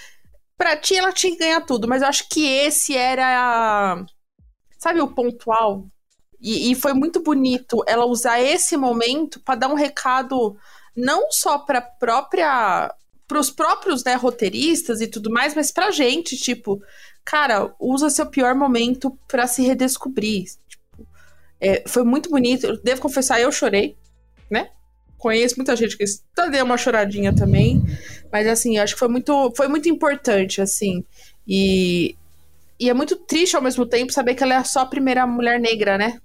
Pra 0.60 0.76
ti, 0.76 0.94
ela 0.94 1.10
tinha 1.10 1.32
que 1.32 1.38
ganhar 1.38 1.62
tudo, 1.62 1.88
mas 1.88 2.02
eu 2.02 2.08
acho 2.08 2.28
que 2.28 2.46
esse 2.46 2.94
era. 2.94 4.04
Sabe 4.78 5.00
o 5.00 5.08
pontual? 5.08 5.86
E, 6.38 6.70
e 6.70 6.74
foi 6.74 6.92
muito 6.92 7.22
bonito 7.22 7.82
ela 7.86 8.04
usar 8.04 8.42
esse 8.42 8.76
momento 8.76 9.40
para 9.40 9.54
dar 9.54 9.68
um 9.68 9.74
recado 9.74 10.54
não 10.94 11.32
só 11.32 11.60
para 11.60 11.80
própria 11.80 12.94
para 13.26 13.40
os 13.40 13.50
próprios 13.50 14.04
né, 14.04 14.16
roteiristas 14.16 15.00
e 15.00 15.06
tudo 15.06 15.30
mais, 15.30 15.54
mas 15.54 15.72
pra 15.72 15.90
gente, 15.90 16.36
tipo, 16.36 16.82
cara, 17.24 17.74
usa 17.80 18.10
seu 18.10 18.26
pior 18.26 18.54
momento 18.54 19.18
para 19.26 19.46
se 19.46 19.62
redescobrir. 19.62 20.44
Tipo, 20.68 21.08
é, 21.58 21.84
foi 21.88 22.02
muito 22.02 22.28
bonito. 22.28 22.66
Eu 22.66 22.82
devo 22.82 23.00
confessar, 23.00 23.40
eu 23.40 23.50
chorei, 23.50 23.96
né? 24.50 24.68
Conheço 25.20 25.56
muita 25.56 25.76
gente 25.76 25.96
que 25.98 26.04
tá 26.34 26.46
deu 26.46 26.64
uma 26.64 26.78
choradinha 26.78 27.34
também, 27.34 27.82
mas 28.32 28.46
assim, 28.48 28.78
acho 28.78 28.94
que 28.94 28.98
foi 28.98 29.08
muito, 29.08 29.52
foi 29.54 29.68
muito 29.68 29.86
importante, 29.86 30.62
assim. 30.62 31.04
E, 31.46 32.16
e 32.78 32.88
é 32.88 32.94
muito 32.94 33.14
triste 33.16 33.54
ao 33.54 33.62
mesmo 33.62 33.84
tempo 33.84 34.12
saber 34.12 34.34
que 34.34 34.42
ela 34.42 34.54
é 34.54 34.64
só 34.64 34.80
a 34.80 34.86
primeira 34.86 35.26
mulher 35.26 35.60
negra, 35.60 35.98
né? 35.98 36.18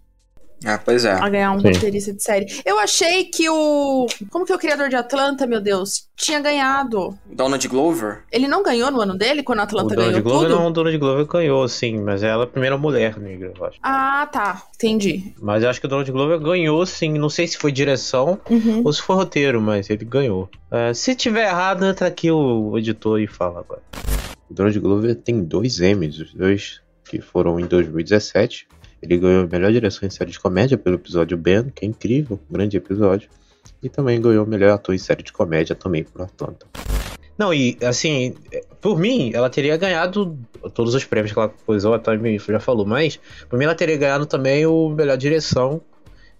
Ah, 0.63 0.79
pois 0.83 1.05
é. 1.05 1.11
a 1.11 1.29
ganhar 1.29 1.51
um 1.51 1.59
Sim. 1.59 1.71
roteirista 1.71 2.13
de 2.13 2.23
série. 2.23 2.45
Eu 2.65 2.79
achei 2.79 3.25
que 3.25 3.49
o. 3.49 4.07
Como 4.31 4.45
que 4.45 4.51
é 4.51 4.55
o 4.55 4.59
criador 4.59 4.89
de 4.89 4.95
Atlanta, 4.95 5.45
meu 5.45 5.59
Deus? 5.61 6.07
Tinha 6.15 6.39
ganhado. 6.39 7.17
Donald 7.25 7.67
Glover? 7.67 8.23
Ele 8.31 8.47
não 8.47 8.63
ganhou 8.63 8.89
no 8.89 9.01
ano 9.01 9.17
dele, 9.17 9.43
quando 9.43 9.59
a 9.59 9.63
O 9.63 9.65
Atlanta 9.65 9.95
Donald 9.95 10.11
ganhou 10.13 10.23
Glover 10.23 10.49
tudo? 10.49 10.59
não, 10.59 10.67
o 10.67 10.71
Donald 10.71 10.97
Glover 10.97 11.25
ganhou, 11.25 11.67
sim, 11.67 11.99
mas 11.99 12.23
ela 12.23 12.43
é 12.43 12.45
a 12.45 12.47
primeira 12.47 12.77
mulher 12.77 13.17
negra, 13.19 13.51
eu 13.57 13.65
acho. 13.65 13.77
Ah, 13.83 14.27
tá. 14.31 14.63
Entendi. 14.75 15.33
Mas 15.41 15.61
eu 15.63 15.69
acho 15.69 15.79
que 15.79 15.85
o 15.85 15.89
Donald 15.89 16.09
Glover 16.11 16.39
ganhou, 16.39 16.85
sim. 16.85 17.13
Não 17.17 17.29
sei 17.29 17.47
se 17.47 17.57
foi 17.57 17.71
direção 17.71 18.39
Uhum. 18.49 18.81
ou 18.85 18.93
se 18.93 19.01
foi 19.01 19.15
roteiro, 19.17 19.61
mas 19.61 19.89
ele 19.89 20.05
ganhou. 20.05 20.49
É, 20.71 20.93
se 20.93 21.13
tiver 21.15 21.47
errado, 21.49 21.85
entra 21.85 22.07
aqui 22.07 22.31
o 22.31 22.77
editor 22.77 23.19
e 23.19 23.27
fala 23.27 23.59
agora. 23.59 23.81
O 24.49 24.53
Donald 24.53 24.79
Glover 24.79 25.15
tem 25.15 25.43
dois 25.43 25.79
Emmys, 25.81 26.19
os 26.19 26.33
dois 26.33 26.81
que 27.03 27.19
foram 27.21 27.59
em 27.59 27.65
2017. 27.65 28.67
Ele 29.05 29.19
ganhou 29.19 29.43
a 29.43 29.47
melhor 29.47 29.71
direção 29.71 30.07
em 30.07 30.09
série 30.09 30.31
de 30.31 30.39
comédia 30.39 30.77
pelo 30.77 30.95
episódio 30.95 31.37
Ben, 31.37 31.69
que 31.69 31.85
é 31.85 31.87
incrível, 31.87 32.39
um 32.49 32.53
grande 32.53 32.75
episódio. 32.75 33.29
E 33.83 33.87
também 33.87 34.19
ganhou 34.19 34.43
o 34.43 34.47
melhor 34.47 34.71
ator 34.71 34.95
em 34.95 34.97
série 34.97 35.21
de 35.21 35.31
comédia 35.31 35.75
também 35.75 36.03
por 36.03 36.23
Atlanta. 36.23 36.65
Não, 37.37 37.53
e 37.53 37.77
assim, 37.83 38.33
por 38.81 38.97
mim, 38.97 39.31
ela 39.33 39.49
teria 39.49 39.77
ganhado 39.77 40.37
todos 40.73 40.95
os 40.95 41.03
prêmios 41.03 41.33
que 41.33 41.37
ela 41.37 41.49
coisou, 41.49 41.93
a 41.93 41.99
Time 41.99 42.39
já 42.39 42.59
falou, 42.59 42.85
mas 42.85 43.19
por 43.47 43.59
mim 43.59 43.65
ela 43.65 43.75
teria 43.75 43.97
ganhado 43.97 44.25
também 44.25 44.65
o 44.65 44.89
melhor 44.89 45.17
direção 45.17 45.81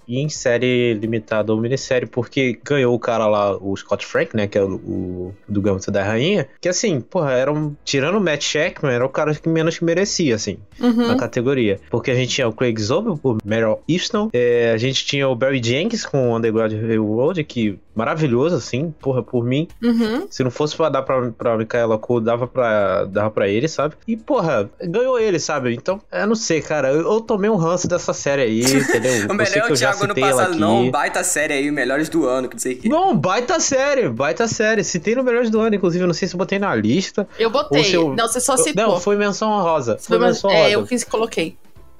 e 0.07 0.19
em 0.19 0.29
série 0.29 0.93
limitada 0.93 1.51
ou 1.53 1.59
minissérie, 1.59 2.07
porque 2.07 2.59
ganhou 2.63 2.93
o 2.95 2.99
cara 2.99 3.27
lá, 3.27 3.55
o 3.57 3.75
Scott 3.75 4.05
Frank, 4.05 4.35
né, 4.35 4.47
que 4.47 4.57
é 4.57 4.63
o, 4.63 4.75
o 4.75 5.33
do 5.47 5.61
Gambito 5.61 5.91
da 5.91 6.03
Rainha, 6.03 6.47
que 6.61 6.69
assim, 6.69 6.99
porra, 7.01 7.31
era 7.33 7.51
um, 7.51 7.75
tirando 7.83 8.17
o 8.17 8.21
Matt 8.21 8.43
Shackman, 8.43 8.93
era 8.93 9.05
o 9.05 9.09
cara 9.09 9.33
que 9.33 9.47
menos 9.49 9.77
que 9.77 9.85
merecia, 9.85 10.35
assim, 10.35 10.57
Uhum. 10.79 11.07
na 11.07 11.15
categoria. 11.15 11.79
Porque 11.89 12.11
a 12.11 12.15
gente 12.15 12.29
tinha 12.35 12.47
o 12.47 12.53
Craig 12.53 12.77
Zobel 12.79 13.17
por 13.17 13.37
Meryl 13.43 13.79
Easton, 13.87 14.29
é, 14.33 14.71
a 14.73 14.77
gente 14.77 15.05
tinha 15.05 15.27
o 15.27 15.35
Barry 15.35 15.61
Jenkins 15.63 16.05
com 16.05 16.29
o 16.31 16.35
Underground 16.35 16.73
Railroad, 16.73 17.43
que 17.43 17.77
maravilhoso, 17.95 18.55
assim, 18.55 18.93
porra, 18.99 19.23
por 19.23 19.43
mim, 19.45 19.67
Uhum. 19.81 20.27
se 20.29 20.43
não 20.43 20.51
fosse 20.51 20.75
pra 20.75 20.89
dar 20.89 21.01
pra, 21.01 21.31
pra 21.31 21.57
Micaela 21.57 21.97
Cole, 21.97 22.25
dava 22.25 22.45
pra, 22.47 23.05
dava 23.05 23.31
pra 23.31 23.47
ele, 23.47 23.67
sabe? 23.67 23.95
E, 24.07 24.15
porra, 24.17 24.69
ganhou 24.81 25.17
ele, 25.19 25.39
sabe? 25.39 25.73
Então, 25.73 26.01
eu 26.11 26.27
não 26.27 26.35
sei, 26.35 26.61
cara. 26.61 26.89
Eu, 26.91 27.01
eu 27.13 27.21
tomei 27.21 27.49
um 27.49 27.55
ranço 27.55 27.87
dessa 27.87 28.13
série 28.13 28.41
aí, 28.41 28.59
entendeu? 28.75 29.27
O 29.29 29.33
melhor 29.33 29.65
que 29.65 29.71
eu 29.71 29.75
já 29.75 29.91
Thiago 29.93 30.03
ano 30.05 30.15
passado, 30.15 30.55
não. 30.59 30.91
Baita 30.91 31.23
série 31.23 31.53
aí, 31.53 31.71
melhores 31.71 32.09
do 32.09 32.25
ano, 32.27 32.47
que 32.49 32.55
não 32.55 32.61
sei 32.61 32.73
o 32.73 32.77
que. 32.77 32.89
Não, 32.89 33.15
baita 33.15 33.59
série, 33.59 34.09
baita 34.09 34.47
série. 34.47 34.83
Citei 34.83 35.15
no 35.15 35.23
Melhores 35.23 35.49
do 35.49 35.59
Ano, 35.59 35.75
inclusive, 35.75 36.03
eu 36.03 36.07
não 36.07 36.13
sei 36.13 36.27
se 36.27 36.35
eu 36.35 36.37
botei 36.37 36.59
na 36.59 36.73
lista. 36.75 37.27
Eu 37.39 37.49
botei. 37.49 37.95
Eu- 37.95 38.13
Não, 38.15 38.27
você 38.27 38.39
só 38.39 38.53
Eu- 38.53 38.57
citou. 38.57 38.83
Não, 38.87 38.99
foi 38.99 39.15
menção 39.15 39.49
honrosa. 39.51 39.97
Foi 39.99 40.17
Foi 40.17 40.27
menção 40.27 40.49
é, 40.51 40.53
honrosa. 40.55 40.71
eu 40.73 40.85
que 40.85 41.05
coloquei. 41.05 41.55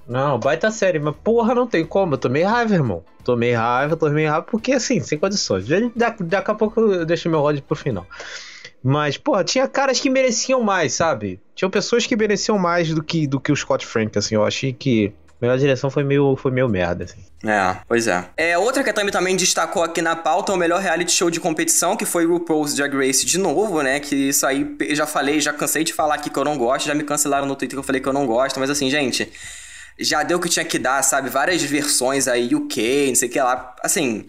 Não, 0.08 0.40
baita 0.40 0.70
série, 0.70 1.00
mas 1.00 1.16
porra, 1.24 1.56
não 1.56 1.66
tem 1.66 1.86
como. 1.86 2.14
Eu 2.14 2.18
tomei 2.18 2.44
raiva, 2.44 2.74
irmão. 2.74 3.04
Tomei 3.24 3.54
raiva, 3.54 3.96
tomei 3.96 4.26
raiva, 4.26 4.44
porque 4.44 4.74
assim, 4.74 5.00
sem 5.00 5.18
condições. 5.18 5.66
Daqui, 5.96 6.24
daqui 6.24 6.52
a 6.52 6.56
pouco 6.56 6.80
eu 6.80 7.06
deixo 7.06 7.30
meu 7.30 7.42
ódio 7.42 7.64
pro 7.64 7.76
final. 7.76 8.06
Mas, 8.84 9.18
porra, 9.18 9.44
tinha 9.44 9.68
caras 9.68 10.00
que 10.00 10.12
mereciam 10.12 10.62
mais, 10.62 10.94
sabe? 10.94 11.40
Tinham 11.56 11.72
pessoas 11.72 12.06
que 12.06 12.16
mereciam 12.16 12.60
mais 12.60 12.94
do 12.94 13.02
que, 13.02 13.26
do 13.26 13.40
que 13.40 13.52
o 13.52 13.56
Scott 13.56 13.84
Frank, 13.84 14.16
assim. 14.16 14.36
Eu 14.36 14.46
achei 14.46 14.72
que 14.72 15.12
melhor 15.42 15.58
direção 15.58 15.90
foi 15.90 16.04
meio, 16.04 16.36
foi 16.36 16.52
meio 16.52 16.70
merda, 16.70 17.06
assim. 17.06 17.26
É, 17.44 17.78
pois 17.88 18.06
é. 18.08 18.30
é. 18.38 18.58
Outra 18.60 18.84
que 18.84 18.90
a 18.92 18.94
Tami 18.94 19.10
também 19.10 19.36
destacou 19.36 19.82
aqui 19.82 20.04
na 20.04 20.16
pauta 20.16 20.52
é 20.52 20.56
o 20.56 20.58
melhor 20.58 20.80
reality 20.80 21.12
show 21.12 21.32
de 21.32 21.40
competição, 21.40 21.98
que 21.98 22.06
foi 22.06 22.28
o 22.28 22.34
RuPaul's 22.34 22.76
Drag 22.76 22.96
Race 22.96 23.26
de 23.26 23.40
novo, 23.40 23.82
né? 23.82 24.00
Que 24.00 24.30
isso 24.30 24.46
aí, 24.46 24.78
já 24.92 25.08
falei, 25.08 25.40
já 25.40 25.52
cansei 25.52 25.84
de 25.84 25.92
falar 25.92 26.14
aqui 26.14 26.30
que 26.30 26.38
eu 26.38 26.44
não 26.44 26.56
gosto, 26.56 26.86
já 26.86 26.94
me 26.94 27.04
cancelaram 27.04 27.48
no 27.48 27.56
Twitter 27.56 27.76
que 27.76 27.80
eu 27.80 27.84
falei 27.84 28.00
que 28.00 28.08
eu 28.08 28.14
não 28.14 28.28
gosto, 28.28 28.60
mas 28.60 28.70
assim, 28.70 28.88
gente 28.88 29.32
já 30.00 30.24
deu 30.24 30.38
o 30.38 30.42
que 30.42 30.50
tinha 30.50 30.66
que 30.66 30.78
dar, 30.78 31.02
sabe? 31.04 31.30
Várias 31.30 31.62
versões 31.64 32.28
aí, 32.28 32.54
UK, 32.54 33.08
não 33.10 33.16
sei 33.16 33.30
o 33.30 33.32
que 33.32 33.40
lá. 33.40 33.76
Assim. 33.82 34.26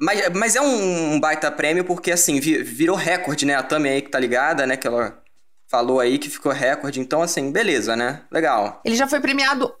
Mas, 0.00 0.28
mas 0.34 0.56
é 0.56 0.60
um, 0.60 1.20
baita 1.20 1.50
prêmio 1.50 1.84
porque, 1.84 2.10
assim, 2.10 2.40
virou 2.40 2.96
recorde, 2.96 3.44
né? 3.44 3.54
A 3.54 3.62
Tami 3.62 3.88
aí 3.88 4.02
que 4.02 4.10
tá 4.10 4.18
ligada, 4.18 4.66
né? 4.66 4.76
Que 4.76 4.86
ela 4.86 5.22
falou 5.68 6.00
aí 6.00 6.18
que 6.18 6.30
ficou 6.30 6.52
recorde. 6.52 7.00
Então, 7.00 7.22
assim, 7.22 7.52
beleza, 7.52 7.94
né? 7.94 8.22
Legal. 8.30 8.80
Ele 8.84 8.96
já 8.96 9.06
foi 9.06 9.20
premiado 9.20 9.74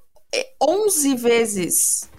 11 0.62 1.12
é, 1.12 1.16
vezes 1.16 2.10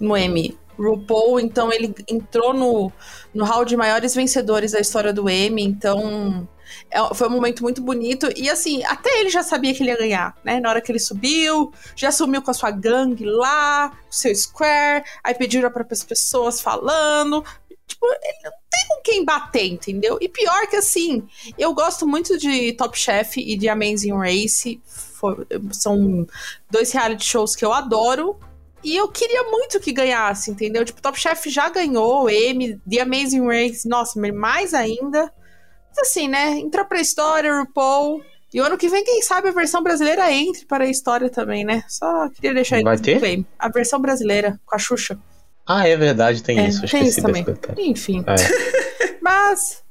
no 0.00 0.16
Emmy. 0.16 0.58
RuPaul, 0.78 1.38
então 1.38 1.70
ele 1.70 1.94
entrou 2.08 2.54
no, 2.54 2.90
no 3.32 3.44
hall 3.44 3.64
de 3.64 3.76
maiores 3.76 4.14
vencedores 4.14 4.72
da 4.72 4.80
história 4.80 5.12
do 5.12 5.28
Emmy, 5.28 5.62
então 5.62 6.48
é, 6.90 7.14
foi 7.14 7.28
um 7.28 7.30
momento 7.30 7.62
muito 7.62 7.82
bonito. 7.82 8.28
E 8.36 8.48
assim, 8.50 8.82
até 8.84 9.20
ele 9.20 9.30
já 9.30 9.42
sabia 9.42 9.74
que 9.74 9.82
ele 9.82 9.90
ia 9.90 9.98
ganhar, 9.98 10.36
né? 10.44 10.60
Na 10.60 10.70
hora 10.70 10.80
que 10.80 10.90
ele 10.90 10.98
subiu, 10.98 11.72
já 11.96 12.10
sumiu 12.10 12.42
com 12.42 12.50
a 12.50 12.54
sua 12.54 12.70
gangue 12.70 13.24
lá, 13.24 13.92
o 14.10 14.14
seu 14.14 14.34
square, 14.34 15.04
aí 15.22 15.34
pediram 15.34 15.70
para 15.70 15.86
as 15.90 16.04
pessoas 16.04 16.60
falando. 16.60 17.44
Tipo, 17.86 18.06
ele 18.06 18.38
não 18.44 18.52
tem 18.70 18.88
com 18.88 19.02
quem 19.02 19.24
bater, 19.24 19.66
entendeu? 19.66 20.18
E 20.20 20.28
pior 20.28 20.66
que 20.66 20.76
assim, 20.76 21.26
eu 21.58 21.74
gosto 21.74 22.06
muito 22.06 22.38
de 22.38 22.72
Top 22.72 22.98
Chef 22.98 23.38
e 23.38 23.56
de 23.56 23.68
Amazing 23.68 24.16
Race. 24.16 24.80
For, 24.86 25.46
são 25.72 26.26
dois 26.70 26.90
reality 26.92 27.24
shows 27.24 27.54
que 27.54 27.64
eu 27.64 27.72
adoro. 27.72 28.38
E 28.84 28.96
eu 28.96 29.08
queria 29.08 29.44
muito 29.44 29.78
que 29.78 29.92
ganhasse, 29.92 30.50
entendeu? 30.50 30.84
Tipo, 30.84 31.00
Top 31.00 31.18
Chef 31.18 31.48
já 31.48 31.68
ganhou, 31.68 32.28
M, 32.28 32.80
The 32.88 33.00
Amazing 33.02 33.46
Race, 33.46 33.88
nossa, 33.88 34.18
mais 34.32 34.74
ainda. 34.74 35.32
Mas 35.94 36.08
assim, 36.08 36.28
né? 36.28 36.58
Entrou 36.58 36.84
pra 36.86 37.00
história, 37.00 37.54
RuPaul. 37.60 38.22
E 38.52 38.60
o 38.60 38.64
ano 38.64 38.76
que 38.76 38.88
vem, 38.88 39.04
quem 39.04 39.22
sabe, 39.22 39.48
a 39.48 39.52
versão 39.52 39.82
brasileira 39.82 40.30
entre 40.30 40.66
para 40.66 40.84
a 40.84 40.88
história 40.88 41.30
também, 41.30 41.64
né? 41.64 41.84
Só 41.88 42.28
queria 42.28 42.52
deixar 42.52 42.76
aí 42.76 42.82
Vai 42.82 42.98
ter? 42.98 43.18
Claim. 43.18 43.46
A 43.58 43.68
versão 43.68 44.00
brasileira, 44.00 44.60
com 44.66 44.74
a 44.74 44.78
Xuxa. 44.78 45.18
Ah, 45.66 45.86
é 45.86 45.96
verdade, 45.96 46.42
tem 46.42 46.58
é, 46.58 46.68
isso. 46.68 46.86
Tem 46.86 47.06
isso 47.06 47.22
também. 47.22 47.44
Enfim. 47.78 48.24
É. 48.26 49.16
Mas. 49.22 49.82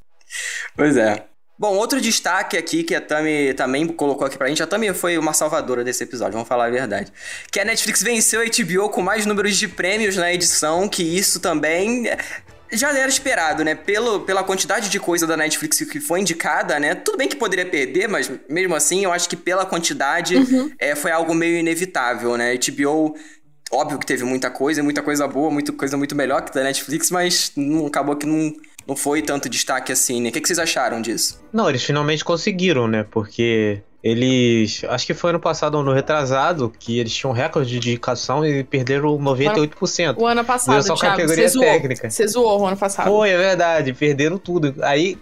Pois 0.76 0.96
é. 0.96 1.26
Bom, 1.58 1.76
outro 1.76 2.02
destaque 2.02 2.58
aqui 2.58 2.84
que 2.84 2.96
a 2.96 3.00
Tami 3.02 3.54
também 3.54 3.86
colocou 3.88 4.26
aqui 4.26 4.36
pra 4.36 4.48
gente, 4.48 4.64
a 4.64 4.68
Tami 4.68 4.92
foi 4.96 5.16
uma 5.18 5.32
salvadora 5.32 5.84
desse 5.84 6.04
episódio, 6.04 6.34
vamos 6.34 6.48
falar 6.48 6.66
a 6.66 6.70
verdade. 6.72 7.14
Que 7.52 7.60
a 7.60 7.66
Netflix 7.66 8.02
venceu 8.02 8.42
a 8.42 8.46
HBO 8.46 8.90
com 8.90 9.02
mais 9.02 9.28
números 9.28 9.56
de 9.56 9.68
prêmios 9.68 10.16
na 10.16 10.34
edição, 10.34 10.90
que 10.90 11.04
isso 11.04 11.40
também 11.40 12.06
já 12.72 12.98
era 12.98 13.10
esperado, 13.10 13.64
né? 13.64 13.76
Pelo, 13.76 14.22
pela 14.22 14.44
quantidade 14.44 14.90
de 14.90 15.00
coisa 15.00 15.28
da 15.28 15.36
Netflix 15.36 15.80
que 15.80 16.00
foi 16.00 16.22
indicada, 16.22 16.80
né? 16.80 16.96
Tudo 16.96 17.18
bem 17.18 17.28
que 17.28 17.36
poderia 17.36 17.66
perder, 17.66 18.08
mas 18.08 18.32
mesmo 18.50 18.76
assim, 18.76 19.04
eu 19.04 19.12
acho 19.12 19.28
que 19.28 19.36
pela 19.36 19.66
quantidade 19.66 20.36
uhum. 20.36 20.72
é, 20.80 20.96
foi 20.96 21.12
algo 21.12 21.34
meio 21.34 21.58
inevitável, 21.58 22.38
né? 22.38 22.56
HBO, 22.56 23.16
óbvio 23.72 24.00
que 24.00 24.06
teve 24.06 24.24
muita 24.24 24.50
coisa, 24.50 24.82
muita 24.84 25.02
coisa 25.02 25.28
boa, 25.28 25.52
muita 25.52 25.72
coisa 25.72 25.98
muito 25.98 26.16
melhor 26.16 26.42
que 26.44 26.54
da 26.54 26.64
Netflix, 26.64 27.12
mas 27.12 27.52
não, 27.56 27.88
acabou 27.88 28.16
que 28.16 28.26
não, 28.26 28.54
não 28.88 28.96
foi 28.96 29.22
tanto 29.22 29.50
destaque 29.50 29.92
assim, 29.92 30.22
né? 30.22 30.30
O 30.30 30.32
que, 30.32 30.42
que 30.42 30.48
vocês 30.48 30.60
acharam 30.60 31.02
disso? 31.02 31.42
Não, 31.52 31.70
eles 31.70 31.84
finalmente 31.84 32.24
conseguiram, 32.24 32.88
né? 32.88 33.06
Porque 33.10 33.82
eles. 34.04 34.84
Acho 34.90 35.06
que 35.06 35.14
foi 35.14 35.30
ano 35.30 35.40
passado 35.40 35.76
ou 35.76 35.84
no 35.84 35.94
retrasado 35.94 36.72
que 36.80 37.00
eles 37.00 37.14
tinham 37.14 37.32
recorde 37.32 37.80
de 37.80 37.90
indicação 37.90 38.46
e 38.46 38.64
perderam 38.64 39.18
98%. 39.18 40.16
O 40.18 40.26
ano 40.26 40.44
passado, 40.44 40.82
só 40.84 40.96
Thiago, 40.96 41.18
categoria 41.18 41.50
você 41.50 41.60
técnica. 41.60 42.10
Zoou, 42.10 42.12
você 42.12 42.28
zoou 42.28 42.62
o 42.62 42.66
ano 42.68 42.78
passado. 42.78 43.08
Foi, 43.08 43.30
é 43.30 43.38
verdade, 43.38 43.94
perderam 43.94 44.38
tudo. 44.38 44.76
Aí 44.82 45.18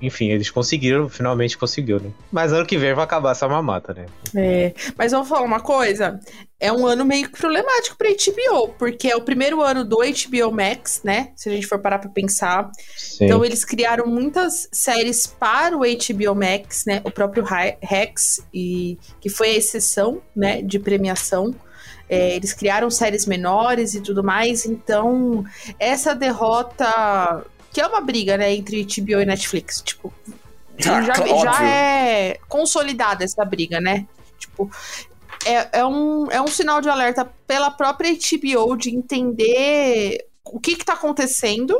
enfim, 0.00 0.30
eles 0.30 0.50
conseguiram, 0.50 1.08
finalmente 1.08 1.56
conseguiu, 1.56 2.00
né? 2.00 2.10
Mas 2.30 2.52
ano 2.52 2.66
que 2.66 2.76
vem 2.76 2.94
vai 2.94 3.04
acabar 3.04 3.32
essa 3.32 3.48
mamata, 3.48 3.94
né? 3.94 4.06
É, 4.34 4.74
mas 4.96 5.12
vamos 5.12 5.28
falar 5.28 5.42
uma 5.42 5.60
coisa. 5.60 6.18
É 6.58 6.72
um 6.72 6.86
ano 6.86 7.04
meio 7.04 7.30
problemático 7.30 7.96
pra 7.96 8.08
HBO, 8.08 8.68
porque 8.78 9.08
é 9.08 9.16
o 9.16 9.22
primeiro 9.22 9.62
ano 9.62 9.84
do 9.84 9.98
HBO 9.98 10.52
Max, 10.52 11.00
né? 11.04 11.30
Se 11.36 11.48
a 11.48 11.52
gente 11.52 11.66
for 11.66 11.78
parar 11.78 11.98
pra 11.98 12.10
pensar. 12.10 12.70
Sim. 12.96 13.26
Então 13.26 13.44
eles 13.44 13.64
criaram 13.64 14.06
muitas 14.06 14.68
séries 14.72 15.26
para 15.26 15.76
o 15.76 15.80
HBO 15.80 16.34
Max, 16.34 16.84
né? 16.86 17.00
O 17.04 17.10
próprio 17.10 17.44
Rex, 17.80 18.44
e, 18.52 18.98
que 19.20 19.28
foi 19.28 19.50
a 19.50 19.56
exceção, 19.56 20.20
né? 20.34 20.62
De 20.62 20.78
premiação. 20.78 21.54
É, 22.08 22.36
eles 22.36 22.52
criaram 22.52 22.90
séries 22.90 23.24
menores 23.24 23.94
e 23.94 24.00
tudo 24.02 24.22
mais, 24.22 24.66
então 24.66 25.44
essa 25.78 26.14
derrota 26.14 27.42
que 27.72 27.80
é 27.80 27.86
uma 27.86 28.00
briga, 28.00 28.36
né, 28.36 28.54
entre 28.54 28.84
HBO 28.84 29.20
e 29.20 29.26
Netflix. 29.26 29.80
Tipo, 29.80 30.12
ah, 30.86 31.02
já, 31.02 31.14
já 31.14 31.64
é 31.64 32.38
consolidada 32.48 33.24
essa 33.24 33.44
briga, 33.44 33.80
né? 33.80 34.06
Tipo, 34.38 34.70
é, 35.44 35.80
é, 35.80 35.84
um, 35.84 36.30
é 36.30 36.40
um 36.40 36.46
sinal 36.46 36.80
de 36.80 36.88
alerta 36.88 37.24
pela 37.46 37.70
própria 37.70 38.12
HBO 38.12 38.76
de 38.76 38.94
entender 38.94 40.26
o 40.44 40.60
que, 40.60 40.76
que 40.76 40.84
tá 40.84 40.94
acontecendo. 40.94 41.76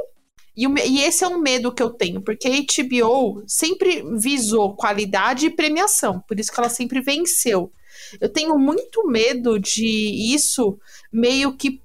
E, 0.56 0.66
e 0.66 1.02
esse 1.02 1.24
é 1.24 1.28
um 1.28 1.38
medo 1.38 1.72
que 1.72 1.82
eu 1.82 1.90
tenho, 1.90 2.20
porque 2.20 2.48
a 2.48 2.84
HBO 2.84 3.42
sempre 3.46 4.04
visou 4.18 4.76
qualidade 4.76 5.46
e 5.46 5.50
premiação, 5.50 6.20
por 6.28 6.38
isso 6.38 6.52
que 6.52 6.60
ela 6.60 6.68
sempre 6.68 7.00
venceu. 7.00 7.72
Eu 8.20 8.28
tenho 8.28 8.58
muito 8.58 9.06
medo 9.06 9.58
de 9.58 10.34
isso 10.34 10.78
meio 11.10 11.56
que 11.56 11.80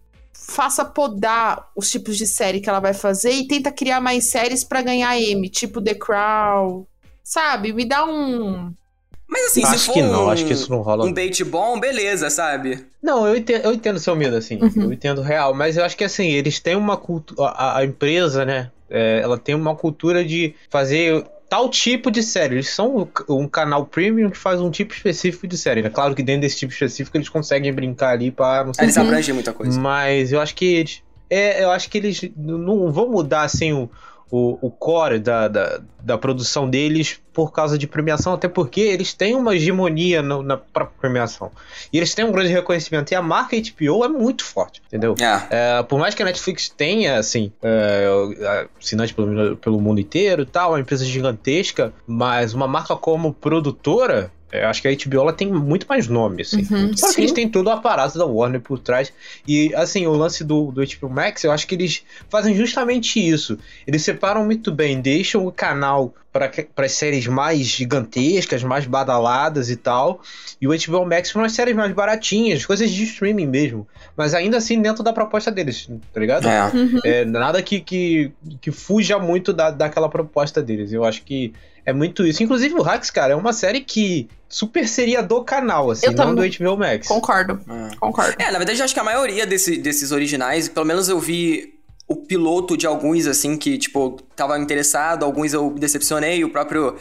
faça 0.47 0.85
podar 0.85 1.69
os 1.75 1.91
tipos 1.91 2.17
de 2.17 2.25
série 2.25 2.61
que 2.61 2.69
ela 2.69 2.79
vai 2.79 2.93
fazer 2.93 3.31
e 3.31 3.47
tenta 3.47 3.71
criar 3.71 3.99
mais 3.99 4.29
séries 4.29 4.63
para 4.63 4.81
ganhar 4.81 5.19
M, 5.19 5.49
tipo 5.49 5.81
The 5.81 5.93
Crown. 5.93 6.85
Sabe? 7.23 7.73
Me 7.73 7.83
dá 7.83 8.05
um. 8.05 8.73
Mas 9.27 9.47
assim, 9.47 9.65
acho 9.65 9.79
se 9.79 9.85
for 9.87 9.93
que 9.93 10.01
não, 10.01 10.27
um, 10.27 10.29
acho 10.29 10.45
que 10.45 10.53
isso 10.53 10.71
não 10.71 10.81
rola. 10.81 11.05
um 11.05 11.11
bait 11.11 11.43
bom, 11.43 11.77
beleza, 11.77 12.29
sabe? 12.29 12.85
Não, 13.03 13.27
eu 13.27 13.35
entendo, 13.35 13.65
eu 13.65 13.73
entendo 13.73 13.99
seu 13.99 14.15
medo, 14.15 14.37
assim. 14.37 14.57
Uhum. 14.61 14.83
Eu 14.83 14.93
entendo 14.93 15.21
real. 15.21 15.53
Mas 15.53 15.75
eu 15.75 15.83
acho 15.83 15.97
que 15.97 16.05
assim, 16.05 16.29
eles 16.29 16.61
têm 16.61 16.77
uma 16.77 16.95
cultura. 16.95 17.49
A, 17.49 17.79
a, 17.79 17.85
empresa, 17.85 18.45
né? 18.45 18.71
É, 18.89 19.19
ela 19.21 19.37
tem 19.37 19.53
uma 19.53 19.75
cultura 19.75 20.23
de 20.23 20.55
fazer 20.69 21.25
tal 21.49 21.69
tipo 21.69 22.11
de 22.11 22.21
série. 22.23 22.55
Eles 22.55 22.69
são 22.69 23.07
um 23.29 23.47
canal 23.47 23.85
premium 23.85 24.29
que 24.29 24.37
faz 24.37 24.59
um 24.61 24.69
tipo 24.69 24.93
específico 24.93 25.47
de 25.47 25.57
série. 25.57 25.81
É 25.81 25.89
claro 25.89 26.13
que 26.15 26.23
dentro 26.23 26.41
desse 26.41 26.57
tipo 26.57 26.73
específico 26.73 27.15
eles 27.17 27.29
conseguem 27.29 27.71
brincar 27.73 28.11
ali 28.11 28.31
para 28.31 28.65
não 28.65 28.73
sei. 28.73 28.85
Eles 28.85 28.97
abrangem 28.97 29.33
muita 29.33 29.53
coisa. 29.53 29.79
Mas 29.79 30.31
eu 30.31 30.41
acho 30.41 30.55
que 30.55 30.65
eles, 30.65 31.03
é, 31.29 31.63
eu 31.63 31.71
acho 31.71 31.89
que 31.89 31.97
eles 31.97 32.21
não 32.35 32.91
vão 32.91 33.09
mudar 33.09 33.43
assim 33.43 33.73
o 33.73 33.89
o, 34.29 34.57
o 34.61 34.69
core 34.69 35.19
da, 35.19 35.47
da, 35.47 35.79
da, 36.01 36.17
produção 36.17 36.69
deles 36.69 37.19
por 37.33 37.51
causa 37.51 37.77
de 37.77 37.87
premiação, 37.87 38.33
até 38.33 38.47
porque 38.47 38.81
eles 38.81 39.13
têm 39.13 39.35
uma 39.35 39.55
hegemonia 39.55 40.21
no, 40.21 40.41
na 40.41 40.57
própria 40.57 40.97
premiação. 40.99 41.51
E 41.93 41.97
eles 41.97 42.13
têm 42.13 42.25
um 42.25 42.31
grande 42.31 42.49
reconhecimento. 42.49 43.11
E 43.11 43.15
a 43.15 43.21
marca 43.21 43.55
HBO 43.55 44.03
é 44.03 44.07
muito 44.09 44.43
forte, 44.43 44.81
entendeu? 44.87 45.15
É. 45.19 45.79
É, 45.79 45.83
por 45.83 45.99
mais 45.99 46.13
que 46.13 46.21
a 46.21 46.25
Netflix 46.25 46.67
tenha, 46.67 47.17
assim, 47.17 47.51
é, 47.61 48.67
pelo, 49.15 49.57
pelo 49.57 49.79
mundo 49.79 50.01
inteiro 50.01 50.41
e 50.41 50.45
tal, 50.45 50.71
uma 50.71 50.79
empresa 50.79 51.05
gigantesca, 51.05 51.93
mas 52.05 52.53
uma 52.53 52.67
marca 52.67 52.95
como 52.95 53.33
produtora, 53.33 54.31
é, 54.51 54.63
acho 54.63 54.81
que 54.81 54.87
a 54.87 54.91
HBO 54.91 55.21
ela 55.21 55.33
tem 55.33 55.51
muito 55.51 55.85
mais 55.87 56.07
nome, 56.07 56.41
assim. 56.41 56.65
Uhum, 56.71 56.95
Só 56.95 57.13
que 57.13 57.19
eles 57.19 57.33
têm 57.33 57.49
todo 57.49 57.67
o 57.67 57.69
aparato 57.69 58.17
da 58.17 58.25
Warner 58.25 58.61
por 58.61 58.79
trás. 58.79 59.11
E, 59.45 59.73
assim, 59.75 60.07
o 60.07 60.13
lance 60.13 60.43
do, 60.43 60.71
do 60.71 60.81
HBO 60.81 61.09
Max, 61.09 61.43
eu 61.43 61.51
acho 61.51 61.67
que 61.67 61.75
eles 61.75 62.03
fazem 62.29 62.55
justamente 62.55 63.19
isso. 63.19 63.59
Eles 63.85 64.03
separam 64.03 64.45
muito 64.45 64.71
bem, 64.71 65.01
deixam 65.01 65.45
o 65.45 65.51
canal 65.51 66.13
para 66.31 66.51
as 66.85 66.91
séries 66.91 67.27
mais 67.27 67.65
gigantescas, 67.65 68.63
mais 68.63 68.85
badaladas 68.85 69.69
e 69.69 69.75
tal. 69.75 70.21
E 70.61 70.67
o 70.67 70.71
HBO 70.71 71.05
Max 71.05 71.31
para 71.31 71.41
umas 71.41 71.51
séries 71.51 71.75
mais 71.75 71.91
baratinhas, 71.91 72.65
coisas 72.65 72.89
de 72.89 73.03
streaming 73.03 73.47
mesmo. 73.47 73.85
Mas 74.15 74.33
ainda 74.33 74.57
assim 74.57 74.81
dentro 74.81 75.03
da 75.03 75.11
proposta 75.11 75.51
deles, 75.51 75.89
tá 76.13 76.19
ligado? 76.19 76.47
É. 76.47 76.71
Uhum. 76.73 76.99
é 77.03 77.25
nada 77.25 77.61
que, 77.61 77.81
que, 77.81 78.31
que 78.61 78.71
fuja 78.71 79.19
muito 79.19 79.51
da, 79.51 79.71
daquela 79.71 80.07
proposta 80.07 80.61
deles. 80.61 80.93
Eu 80.93 81.03
acho 81.03 81.23
que 81.23 81.53
é 81.87 81.93
muito 81.93 82.27
isso. 82.27 82.43
Inclusive, 82.43 82.75
o 82.75 82.81
Hacks, 82.81 83.09
cara, 83.09 83.31
é 83.31 83.35
uma 83.35 83.53
série 83.53 83.79
que 83.79 84.29
super 84.49 84.85
seria 84.85 85.23
do 85.23 85.41
canal, 85.41 85.89
assim, 85.89 86.07
eu 86.07 86.11
não 86.11 86.35
do 86.35 86.41
HBO 86.41 86.75
Max. 86.75 87.07
Concordo, 87.07 87.61
é. 87.65 87.95
concordo. 87.95 88.35
É, 88.37 88.51
na 88.51 88.57
verdade, 88.57 88.83
acho 88.83 88.93
que 88.93 88.99
a 88.99 89.05
maioria 89.05 89.47
desse, 89.47 89.77
desses 89.77 90.11
originais, 90.11 90.67
pelo 90.67 90.85
menos 90.85 91.07
eu 91.07 91.17
vi 91.17 91.79
o 92.05 92.17
piloto 92.17 92.75
de 92.75 92.85
alguns, 92.85 93.25
assim, 93.25 93.57
que, 93.57 93.77
tipo, 93.77 94.21
tava 94.35 94.59
interessado, 94.59 95.23
alguns 95.23 95.53
eu 95.53 95.71
me 95.71 95.79
decepcionei, 95.79 96.43
o 96.43 96.49
próprio 96.49 96.97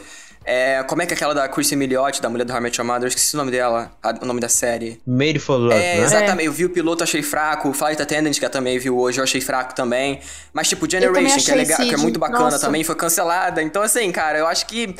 É, 0.49 0.81
como 0.83 1.01
é 1.01 1.05
que 1.05 1.13
é 1.13 1.15
aquela 1.15 1.33
da 1.35 1.45
Chrissy 1.49 1.75
Milioti, 1.75 2.21
da 2.21 2.29
mulher 2.29 2.45
do 2.45 2.53
How 2.53 2.59
I 2.59 2.61
Met 2.61 2.79
Your 2.79 2.87
Mother? 2.87 3.03
Eu 3.03 3.07
esqueci 3.09 3.35
o 3.35 3.37
nome 3.37 3.51
dela, 3.51 3.91
a- 4.01 4.15
o 4.21 4.25
nome 4.25 4.39
da 4.39 4.47
série. 4.47 4.97
Made 5.05 5.39
for 5.39 5.57
Love, 5.57 5.75
É, 5.75 5.97
né? 5.97 6.03
exatamente. 6.03 6.45
Eu 6.45 6.53
vi 6.53 6.63
o 6.63 6.69
piloto, 6.69 7.03
achei 7.03 7.21
fraco. 7.21 7.67
O 7.67 7.73
Flight 7.73 8.01
Attendant, 8.01 8.33
que 8.39 8.45
eu 8.45 8.49
também 8.49 8.79
vi 8.79 8.89
hoje, 8.89 9.19
eu 9.19 9.25
achei 9.25 9.41
fraco 9.41 9.75
também. 9.75 10.21
Mas, 10.53 10.69
tipo, 10.69 10.89
Generation, 10.89 11.37
que 11.43 11.51
é, 11.51 11.55
legal, 11.55 11.77
que 11.77 11.93
é 11.93 11.97
muito 11.97 12.17
bacana 12.17 12.45
Nossa. 12.45 12.59
também, 12.65 12.81
foi 12.85 12.95
cancelada. 12.95 13.61
Então, 13.61 13.81
assim, 13.81 14.09
cara, 14.09 14.37
eu 14.39 14.47
acho 14.47 14.65
que 14.67 14.95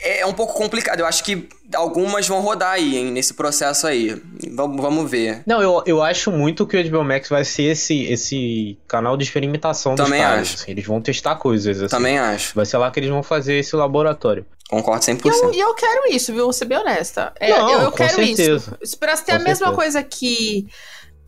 é 0.00 0.26
um 0.26 0.32
pouco 0.32 0.54
complicado. 0.54 1.00
Eu 1.00 1.06
acho 1.06 1.22
que 1.24 1.48
algumas 1.74 2.26
vão 2.28 2.40
rodar 2.40 2.72
aí, 2.72 2.96
hein, 2.98 3.10
nesse 3.12 3.34
processo 3.34 3.86
aí. 3.86 4.20
Vamos, 4.52 4.80
vamos 4.82 5.10
ver. 5.10 5.42
Não, 5.46 5.62
eu, 5.62 5.82
eu 5.86 6.02
acho 6.02 6.30
muito 6.30 6.66
que 6.66 6.76
o 6.76 6.90
HBO 6.90 7.04
Max 7.04 7.28
vai 7.28 7.44
ser 7.44 7.64
esse, 7.64 8.02
esse 8.04 8.78
canal 8.88 9.16
de 9.16 9.24
experimentação 9.24 9.94
Também 9.94 10.20
dos 10.20 10.28
caras. 10.28 10.54
acho. 10.54 10.70
Eles 10.70 10.84
vão 10.86 11.00
testar 11.00 11.36
coisas. 11.36 11.78
Assim. 11.80 11.88
Também 11.96 12.18
acho. 12.18 12.54
Vai 12.54 12.66
ser 12.66 12.76
lá 12.78 12.90
que 12.90 12.98
eles 13.00 13.10
vão 13.10 13.22
fazer 13.22 13.54
esse 13.54 13.74
laboratório. 13.76 14.44
Concordo 14.68 15.04
E 15.04 15.14
100%. 15.14 15.26
eu, 15.32 15.54
e 15.54 15.60
eu 15.60 15.74
quero 15.74 16.08
isso, 16.12 16.32
viu? 16.32 16.44
Vou 16.44 16.52
ser 16.52 16.64
bem 16.64 16.78
honesta. 16.78 17.32
É, 17.38 17.50
Não, 17.50 17.70
eu, 17.70 17.80
eu 17.82 17.90
com 17.90 17.96
quero 17.98 18.14
certeza. 18.14 18.76
isso. 18.80 18.98
Pra 18.98 19.16
ter 19.16 19.32
a 19.32 19.38
Com 19.38 19.44
mesma 19.44 19.66
certeza. 19.66 19.72
coisa 19.76 20.02
que 20.02 20.66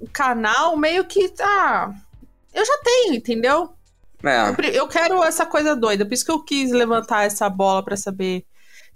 o 0.01 0.09
canal, 0.11 0.77
meio 0.77 1.05
que 1.05 1.29
tá. 1.29 1.91
Eu 2.53 2.65
já 2.65 2.79
tenho, 2.83 3.15
entendeu? 3.15 3.71
É. 4.25 4.49
Eu 4.69 4.73
Eu 4.73 4.89
quero 4.89 5.23
essa 5.23 5.45
coisa 5.47 5.77
doida. 5.77 6.05
Por 6.05 6.15
isso 6.15 6.25
que 6.25 6.31
eu 6.33 6.43
quis 6.43 6.73
levantar 6.73 7.25
essa 7.27 7.49
bola 7.49 7.85
pra 7.85 7.97
saber 7.97 8.45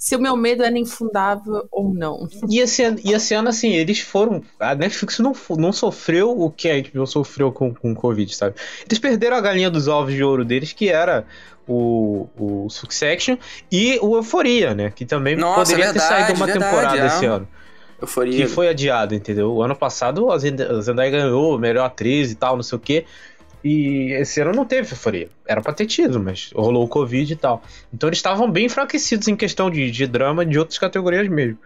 se 0.01 0.17
o 0.17 0.19
meu 0.19 0.35
medo 0.35 0.65
era 0.65 0.79
infundável 0.79 1.69
ou 1.71 1.93
não. 1.93 2.27
E 2.49 2.59
esse, 2.59 2.83
ano- 2.83 2.99
e 3.05 3.13
esse 3.13 3.35
ano, 3.35 3.51
assim, 3.51 3.75
eles 3.75 4.01
foram. 4.01 4.43
A 4.59 4.75
Netflix 4.75 5.19
não, 5.19 5.35
não 5.59 5.75
sofreu 5.75 6.31
o 6.31 6.51
que 6.51 6.71
a 6.71 6.81
HBO 6.81 7.07
sofreu 7.07 7.53
com, 7.53 7.75
com 7.75 7.93
o 7.93 7.95
Covid, 7.95 8.35
sabe? 8.35 8.57
Eles 8.87 8.99
perderam 8.99 9.37
a 9.37 9.43
galinha 9.43 9.71
dos 9.71 9.89
ovos 9.89 10.15
de 10.15 10.25
ouro 10.25 10.43
deles, 10.43 10.73
que 10.73 10.89
era 10.89 11.27
o, 11.69 12.27
o 12.39 12.71
Succession 12.71 13.37
e 13.71 13.99
o 14.01 14.17
Euphoria, 14.17 14.75
né? 14.75 14.91
Que 14.91 15.05
também 15.05 15.37
Nossa, 15.37 15.71
poderia 15.71 15.93
ter 15.93 15.99
verdade, 15.99 16.25
saído 16.25 16.33
uma 16.33 16.47
verdade, 16.47 16.71
temporada 16.71 16.99
é. 17.03 17.07
esse 17.07 17.27
ano. 17.27 17.47
Euforia. 18.01 18.35
Que 18.35 18.47
foi 18.47 18.69
adiado, 18.69 19.15
entendeu? 19.15 19.53
O 19.53 19.63
ano 19.63 19.77
passado 19.77 20.33
a 20.33 20.39
Zendaya 20.39 21.11
ganhou 21.11 21.59
melhor 21.59 21.85
atriz 21.85 22.31
e 22.31 22.35
tal, 22.35 22.57
não 22.57 22.63
sei 22.63 22.77
o 22.77 22.81
quê. 22.81 23.05
E 23.63 24.13
esse 24.13 24.41
ano 24.41 24.53
não 24.53 24.65
teve 24.65 24.93
euforia. 24.93 25.29
Era 25.47 25.61
pra 25.61 25.73
ter 25.73 25.87
tido, 25.87 26.19
mas 26.19 26.51
rolou 26.55 26.85
o 26.85 26.89
Covid 26.89 27.33
e 27.33 27.37
tal. 27.37 27.63
Então 27.93 28.09
eles 28.09 28.19
estavam 28.19 28.51
bem 28.51 28.67
enfraquecidos 28.67 29.29
em 29.29 29.37
questão 29.37 29.71
de, 29.71 29.91
de 29.91 30.07
drama 30.07 30.47
de 30.47 30.59
outras 30.59 30.79
categorias 30.79 31.29
mesmo. 31.29 31.59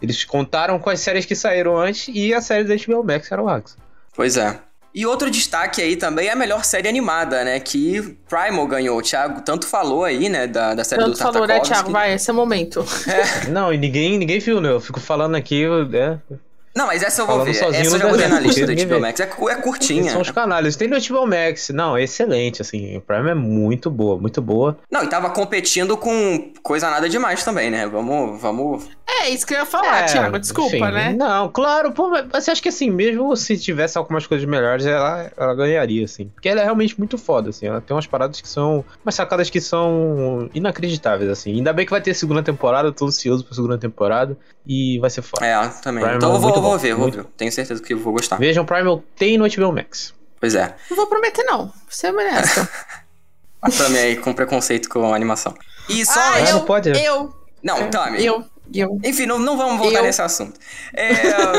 Eles 0.00 0.24
contaram 0.24 0.78
com 0.78 0.90
as 0.90 1.00
séries 1.00 1.24
que 1.24 1.34
saíram 1.34 1.76
antes 1.76 2.08
e 2.12 2.32
a 2.32 2.40
série 2.40 2.64
da 2.64 2.74
HBO 2.74 3.04
Max 3.04 3.30
era 3.30 3.42
o 3.42 3.48
Axe. 3.48 3.76
Pois 4.14 4.36
é. 4.36 4.58
E 4.94 5.04
outro 5.04 5.28
destaque 5.28 5.82
aí 5.82 5.96
também 5.96 6.28
é 6.28 6.32
a 6.32 6.36
melhor 6.36 6.64
série 6.64 6.88
animada, 6.88 7.42
né? 7.42 7.58
Que 7.58 8.16
Primal 8.28 8.64
ganhou. 8.68 8.96
O 8.96 9.02
Thiago 9.02 9.40
tanto 9.40 9.66
falou 9.66 10.04
aí, 10.04 10.28
né? 10.28 10.46
Da, 10.46 10.72
da 10.72 10.84
série 10.84 11.02
Tanto 11.02 11.14
do 11.14 11.18
falou, 11.18 11.46
né. 11.48 11.58
Thiago? 11.58 11.90
Vai, 11.90 12.14
esse 12.14 12.30
é 12.30 12.32
o 12.32 12.36
momento. 12.36 12.84
Não, 13.50 13.72
e 13.72 13.76
ninguém, 13.76 14.16
ninguém 14.16 14.38
viu, 14.38 14.60
né? 14.60 14.70
Eu 14.70 14.80
fico 14.80 15.00
falando 15.00 15.34
aqui, 15.34 15.64
é, 15.64 16.36
Não, 16.74 16.86
mas 16.86 17.02
essa 17.02 17.22
eu 17.22 17.26
vou 17.26 17.36
Falando 17.36 17.52
ver. 17.52 17.54
sozinho 17.54 17.82
Essa 17.82 17.96
eu 17.96 18.00
já 18.00 18.08
botei 18.08 18.26
na 18.28 18.40
lista 18.40 18.60
da 18.62 18.66
ninguém 18.66 18.86
HBO. 18.86 19.00
Max. 19.00 19.20
É, 19.20 19.24
é 19.24 19.54
curtinha. 19.56 20.10
são 20.10 20.20
os 20.20 20.30
canais. 20.30 20.74
Tem 20.74 20.88
no 20.88 20.96
HBO 21.00 21.26
Max. 21.26 21.70
Não, 21.70 21.96
é 21.96 22.02
excelente, 22.02 22.60
assim. 22.62 22.96
O 22.96 23.00
Prime 23.00 23.30
é 23.30 23.34
muito 23.34 23.90
boa, 23.90 24.18
muito 24.18 24.42
boa. 24.42 24.76
Não, 24.90 25.04
e 25.04 25.06
tava 25.06 25.30
competindo 25.30 25.96
com 25.96 26.52
coisa 26.62 26.90
nada 26.90 27.08
demais 27.08 27.44
também, 27.44 27.70
né? 27.70 27.86
Vamos, 27.86 28.40
vamos. 28.40 28.88
É 29.06 29.28
isso 29.30 29.46
que 29.46 29.54
eu 29.54 29.58
ia 29.58 29.66
falar, 29.66 30.00
É, 30.00 30.04
Thiago. 30.04 30.38
Desculpa, 30.38 30.76
enfim, 30.76 30.90
né? 30.92 31.14
Não, 31.16 31.48
claro, 31.48 31.92
pô, 31.92 32.08
mas 32.08 32.44
você 32.44 32.50
acha 32.50 32.62
que 32.62 32.68
assim, 32.68 32.90
mesmo 32.90 33.36
se 33.36 33.56
tivesse 33.56 33.96
algumas 33.96 34.26
coisas 34.26 34.46
melhores, 34.48 34.84
ela, 34.86 35.30
ela 35.36 35.54
ganharia, 35.54 36.04
assim. 36.04 36.26
Porque 36.34 36.48
ela 36.48 36.60
é 36.60 36.64
realmente 36.64 36.98
muito 36.98 37.16
foda, 37.16 37.50
assim. 37.50 37.66
Ela 37.66 37.80
tem 37.80 37.94
umas 37.94 38.06
paradas 38.06 38.40
que 38.40 38.48
são. 38.48 38.84
umas 39.04 39.14
sacadas 39.14 39.48
que 39.48 39.60
são 39.60 40.50
inacreditáveis, 40.54 41.30
assim. 41.30 41.52
Ainda 41.52 41.72
bem 41.72 41.84
que 41.84 41.90
vai 41.92 42.00
ter 42.00 42.14
segunda 42.14 42.42
temporada, 42.42 42.88
eu 42.88 42.92
tô 42.92 43.06
ansioso 43.06 43.44
pra 43.44 43.54
segunda 43.54 43.78
temporada. 43.78 44.36
E 44.66 44.98
vai 44.98 45.10
ser 45.10 45.20
foda. 45.20 45.44
É, 45.44 45.54
também. 45.82 46.02
Primal 46.02 46.16
então 46.16 46.30
eu 46.30 46.36
é 46.36 46.38
vou, 46.38 46.48
muito 46.50 46.62
vou 46.64 46.72
bom, 46.72 46.78
ver, 46.78 46.92
vou 46.94 47.02
muito 47.02 47.16
ver. 47.18 47.26
Tenho 47.36 47.52
certeza 47.52 47.82
que 47.82 47.92
eu 47.94 47.98
vou 47.98 48.12
gostar. 48.12 48.36
Vejam, 48.36 48.64
Primal 48.64 49.02
tem 49.16 49.38
no 49.38 49.46
HBO 49.48 49.72
Max. 49.72 50.12
Pois 50.40 50.54
é. 50.54 50.74
Não 50.90 50.96
vou 50.96 51.06
prometer, 51.06 51.42
não. 51.44 51.66
Vou 51.66 51.72
ser 51.88 52.12
honesta. 52.14 52.68
A 53.62 53.70
Tami 53.70 53.96
aí 53.98 54.16
com 54.16 54.32
preconceito 54.34 54.88
com 54.88 55.12
a 55.12 55.16
animação. 55.16 55.54
E 55.88 56.04
só. 56.04 56.18
ah, 56.20 56.32
Ah, 56.34 56.40
eu, 56.40 56.52
não 56.56 56.64
pode? 56.66 56.90
eu, 56.90 57.34
Não, 57.62 57.88
Tami. 57.90 58.22
eu, 58.24 58.44
eu. 58.74 58.98
Enfim, 59.02 59.24
não, 59.26 59.38
não 59.38 59.56
vamos 59.56 59.78
voltar 59.78 60.00
Eu. 60.00 60.04
nesse 60.04 60.20
assunto. 60.20 60.58
É, 60.92 61.10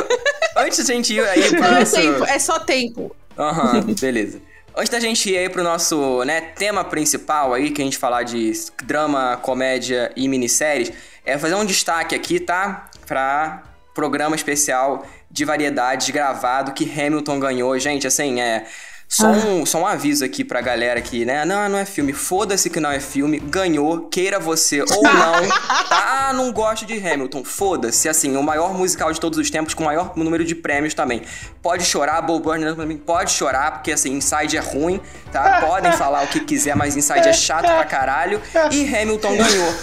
antes 0.57 0.85
da 0.85 0.93
gente 0.93 1.13
ir 1.13 1.23
aí 1.27 1.49
pro 1.49 1.63
é 1.63 1.79
nosso... 1.79 1.95
tempo, 1.95 2.25
é 2.25 2.37
só 2.39 2.59
tempo. 2.59 3.15
Aham, 3.37 3.81
beleza. 3.99 4.39
Antes 4.77 4.89
da 4.89 4.99
gente 4.99 5.31
ir 5.31 5.37
aí 5.37 5.49
pro 5.49 5.63
nosso 5.63 6.23
né, 6.25 6.41
tema 6.41 6.83
principal 6.83 7.53
aí, 7.53 7.71
que 7.71 7.81
a 7.81 7.85
gente 7.85 7.97
falar 7.97 8.23
de 8.23 8.51
drama, 8.83 9.37
comédia 9.37 10.11
e 10.15 10.27
minisséries, 10.27 10.91
é 11.25 11.37
fazer 11.39 11.55
um 11.55 11.65
destaque 11.65 12.13
aqui, 12.13 12.39
tá? 12.39 12.89
Pra 13.07 13.63
programa 13.95 14.35
especial 14.35 15.07
de 15.31 15.45
variedades 15.45 16.09
gravado 16.11 16.73
que 16.73 16.83
Hamilton 16.83 17.39
ganhou. 17.39 17.79
Gente, 17.79 18.05
assim, 18.05 18.39
é... 18.39 18.67
Só 19.07 19.27
um, 19.27 19.65
só 19.65 19.79
um 19.79 19.85
aviso 19.87 20.25
aqui 20.25 20.43
pra 20.43 20.59
galera 20.59 20.99
que, 20.99 21.23
né? 21.25 21.45
Não, 21.45 21.69
não 21.69 21.77
é 21.79 21.85
filme. 21.85 22.11
Foda-se 22.11 22.69
que 22.69 22.79
não 22.81 22.91
é 22.91 22.99
filme. 22.99 23.39
Ganhou, 23.39 24.09
queira 24.09 24.39
você 24.39 24.81
ou 24.81 25.03
não. 25.03 25.47
Tá, 25.87 26.27
ah, 26.29 26.33
não 26.33 26.51
gosto 26.51 26.85
de 26.85 26.95
Hamilton. 26.97 27.43
Foda-se. 27.45 28.09
Assim, 28.09 28.35
o 28.35 28.43
maior 28.43 28.73
musical 28.73 29.13
de 29.13 29.19
todos 29.19 29.37
os 29.39 29.49
tempos 29.49 29.73
com 29.73 29.83
o 29.83 29.85
maior 29.85 30.11
número 30.17 30.43
de 30.43 30.53
prêmios 30.55 30.93
também. 30.93 31.21
Pode 31.61 31.85
chorar, 31.85 32.21
Bob 32.21 32.43
Burnham 32.43 32.75
também 32.75 32.97
pode 32.97 33.31
chorar, 33.31 33.71
porque 33.73 33.91
assim, 33.91 34.11
Inside 34.13 34.57
é 34.57 34.59
ruim, 34.59 34.99
tá? 35.31 35.61
Podem 35.61 35.91
falar 35.93 36.23
o 36.23 36.27
que 36.27 36.39
quiser, 36.41 36.75
mas 36.75 36.97
Inside 36.97 37.27
é 37.29 37.33
chato 37.33 37.65
pra 37.67 37.85
caralho. 37.85 38.41
E 38.71 38.85
Hamilton 38.95 39.37
ganhou. 39.37 39.73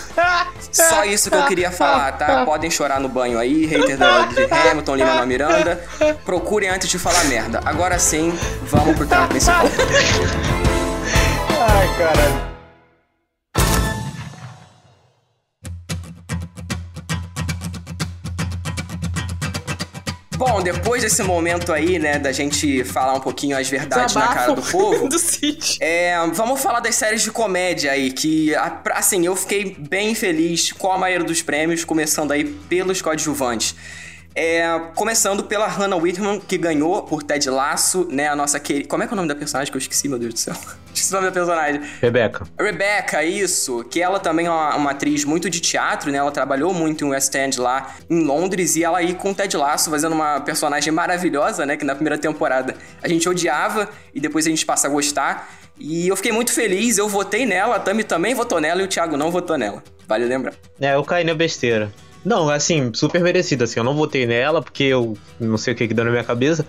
Só 0.70 1.04
isso 1.04 1.30
que 1.30 1.36
eu 1.36 1.44
queria 1.46 1.70
falar, 1.70 2.12
tá? 2.12 2.44
Podem 2.44 2.70
chorar 2.70 3.00
no 3.00 3.08
banho 3.08 3.38
aí, 3.38 3.64
hater 3.66 3.96
da- 3.96 4.26
de 4.26 4.42
Hamilton, 4.44 4.96
Lima 4.96 5.24
Miranda. 5.26 5.82
Procurem 6.24 6.68
antes 6.68 6.88
de 6.88 6.98
falar 6.98 7.24
merda. 7.24 7.60
Agora 7.64 7.98
sim, 7.98 8.32
vamos 8.64 8.96
pro 8.96 9.06
tema 9.12 9.28
principal. 9.28 9.66
Ai, 11.50 11.98
caralho. 11.98 12.52
Bom, 20.36 20.60
depois 20.60 21.02
desse 21.02 21.22
momento 21.22 21.72
aí, 21.72 22.00
né, 22.00 22.18
da 22.18 22.32
gente 22.32 22.82
falar 22.82 23.14
um 23.14 23.20
pouquinho 23.20 23.56
as 23.56 23.68
verdades 23.68 24.16
na 24.16 24.26
cara 24.26 24.54
do 24.54 24.62
povo, 24.62 25.06
do 25.08 25.16
é, 25.80 26.16
vamos 26.32 26.60
falar 26.60 26.80
das 26.80 26.96
séries 26.96 27.22
de 27.22 27.30
comédia 27.30 27.92
aí, 27.92 28.10
que, 28.10 28.52
assim, 28.92 29.24
eu 29.24 29.36
fiquei 29.36 29.76
bem 29.78 30.16
feliz 30.16 30.72
com 30.72 30.90
a 30.90 30.98
maioria 30.98 31.24
dos 31.24 31.42
prêmios, 31.42 31.84
começando 31.84 32.32
aí 32.32 32.44
pelos 32.44 33.00
coadjuvantes. 33.00 33.76
É, 34.34 34.80
começando 34.94 35.44
pela 35.44 35.66
Hannah 35.66 35.96
Whitman, 35.96 36.40
que 36.40 36.56
ganhou 36.56 37.02
por 37.02 37.22
Ted 37.22 37.48
Lasso, 37.50 38.06
né, 38.10 38.28
a 38.28 38.36
nossa 38.36 38.58
querida... 38.58 38.88
Como 38.88 39.02
é 39.02 39.06
que 39.06 39.12
é 39.12 39.14
o 39.14 39.16
nome 39.16 39.28
da 39.28 39.34
personagem 39.34 39.70
que 39.70 39.76
eu 39.76 39.80
esqueci, 39.80 40.08
meu 40.08 40.18
Deus 40.18 40.34
do 40.34 40.40
céu? 40.40 40.54
esqueci 40.92 41.10
o 41.10 41.14
nome 41.16 41.26
da 41.26 41.32
personagem. 41.32 41.82
Rebeca. 42.00 42.46
Rebecca, 42.58 43.22
isso, 43.24 43.84
que 43.84 44.00
ela 44.00 44.18
também 44.18 44.46
é 44.46 44.50
uma, 44.50 44.76
uma 44.76 44.90
atriz 44.92 45.24
muito 45.24 45.50
de 45.50 45.60
teatro, 45.60 46.10
né? 46.10 46.18
Ela 46.18 46.30
trabalhou 46.30 46.72
muito 46.72 47.04
em 47.04 47.08
West 47.08 47.34
End 47.34 47.60
lá 47.60 47.94
em 48.08 48.24
Londres 48.24 48.76
e 48.76 48.84
ela 48.84 48.98
aí 48.98 49.14
com 49.14 49.32
o 49.32 49.34
Ted 49.34 49.54
Lasso 49.56 49.90
fazendo 49.90 50.12
uma 50.12 50.40
personagem 50.40 50.92
maravilhosa, 50.92 51.66
né? 51.66 51.76
Que 51.76 51.84
na 51.84 51.94
primeira 51.94 52.16
temporada 52.16 52.74
a 53.02 53.08
gente 53.08 53.28
odiava 53.28 53.88
e 54.14 54.20
depois 54.20 54.46
a 54.46 54.50
gente 54.50 54.64
passa 54.64 54.86
a 54.86 54.90
gostar. 54.90 55.50
E 55.78 56.08
eu 56.08 56.16
fiquei 56.16 56.32
muito 56.32 56.52
feliz, 56.52 56.96
eu 56.96 57.08
votei 57.08 57.44
nela, 57.44 57.76
a 57.76 57.80
Tami 57.80 58.04
também 58.04 58.34
votou 58.34 58.60
nela 58.60 58.80
e 58.82 58.84
o 58.84 58.88
Thiago 58.88 59.16
não 59.16 59.30
votou 59.30 59.58
nela. 59.58 59.82
Vale 60.06 60.24
lembrar. 60.24 60.54
É, 60.80 60.94
eu 60.94 61.04
caí 61.04 61.24
na 61.24 61.34
besteira. 61.34 61.92
Não, 62.24 62.48
assim, 62.48 62.92
super 62.94 63.20
merecido, 63.20 63.64
assim, 63.64 63.80
eu 63.80 63.84
não 63.84 63.94
votei 63.94 64.26
nela 64.26 64.62
porque 64.62 64.84
eu 64.84 65.16
não 65.40 65.58
sei 65.58 65.74
o 65.74 65.76
que 65.76 65.88
que 65.88 65.94
deu 65.94 66.04
na 66.04 66.10
minha 66.10 66.24
cabeça. 66.24 66.64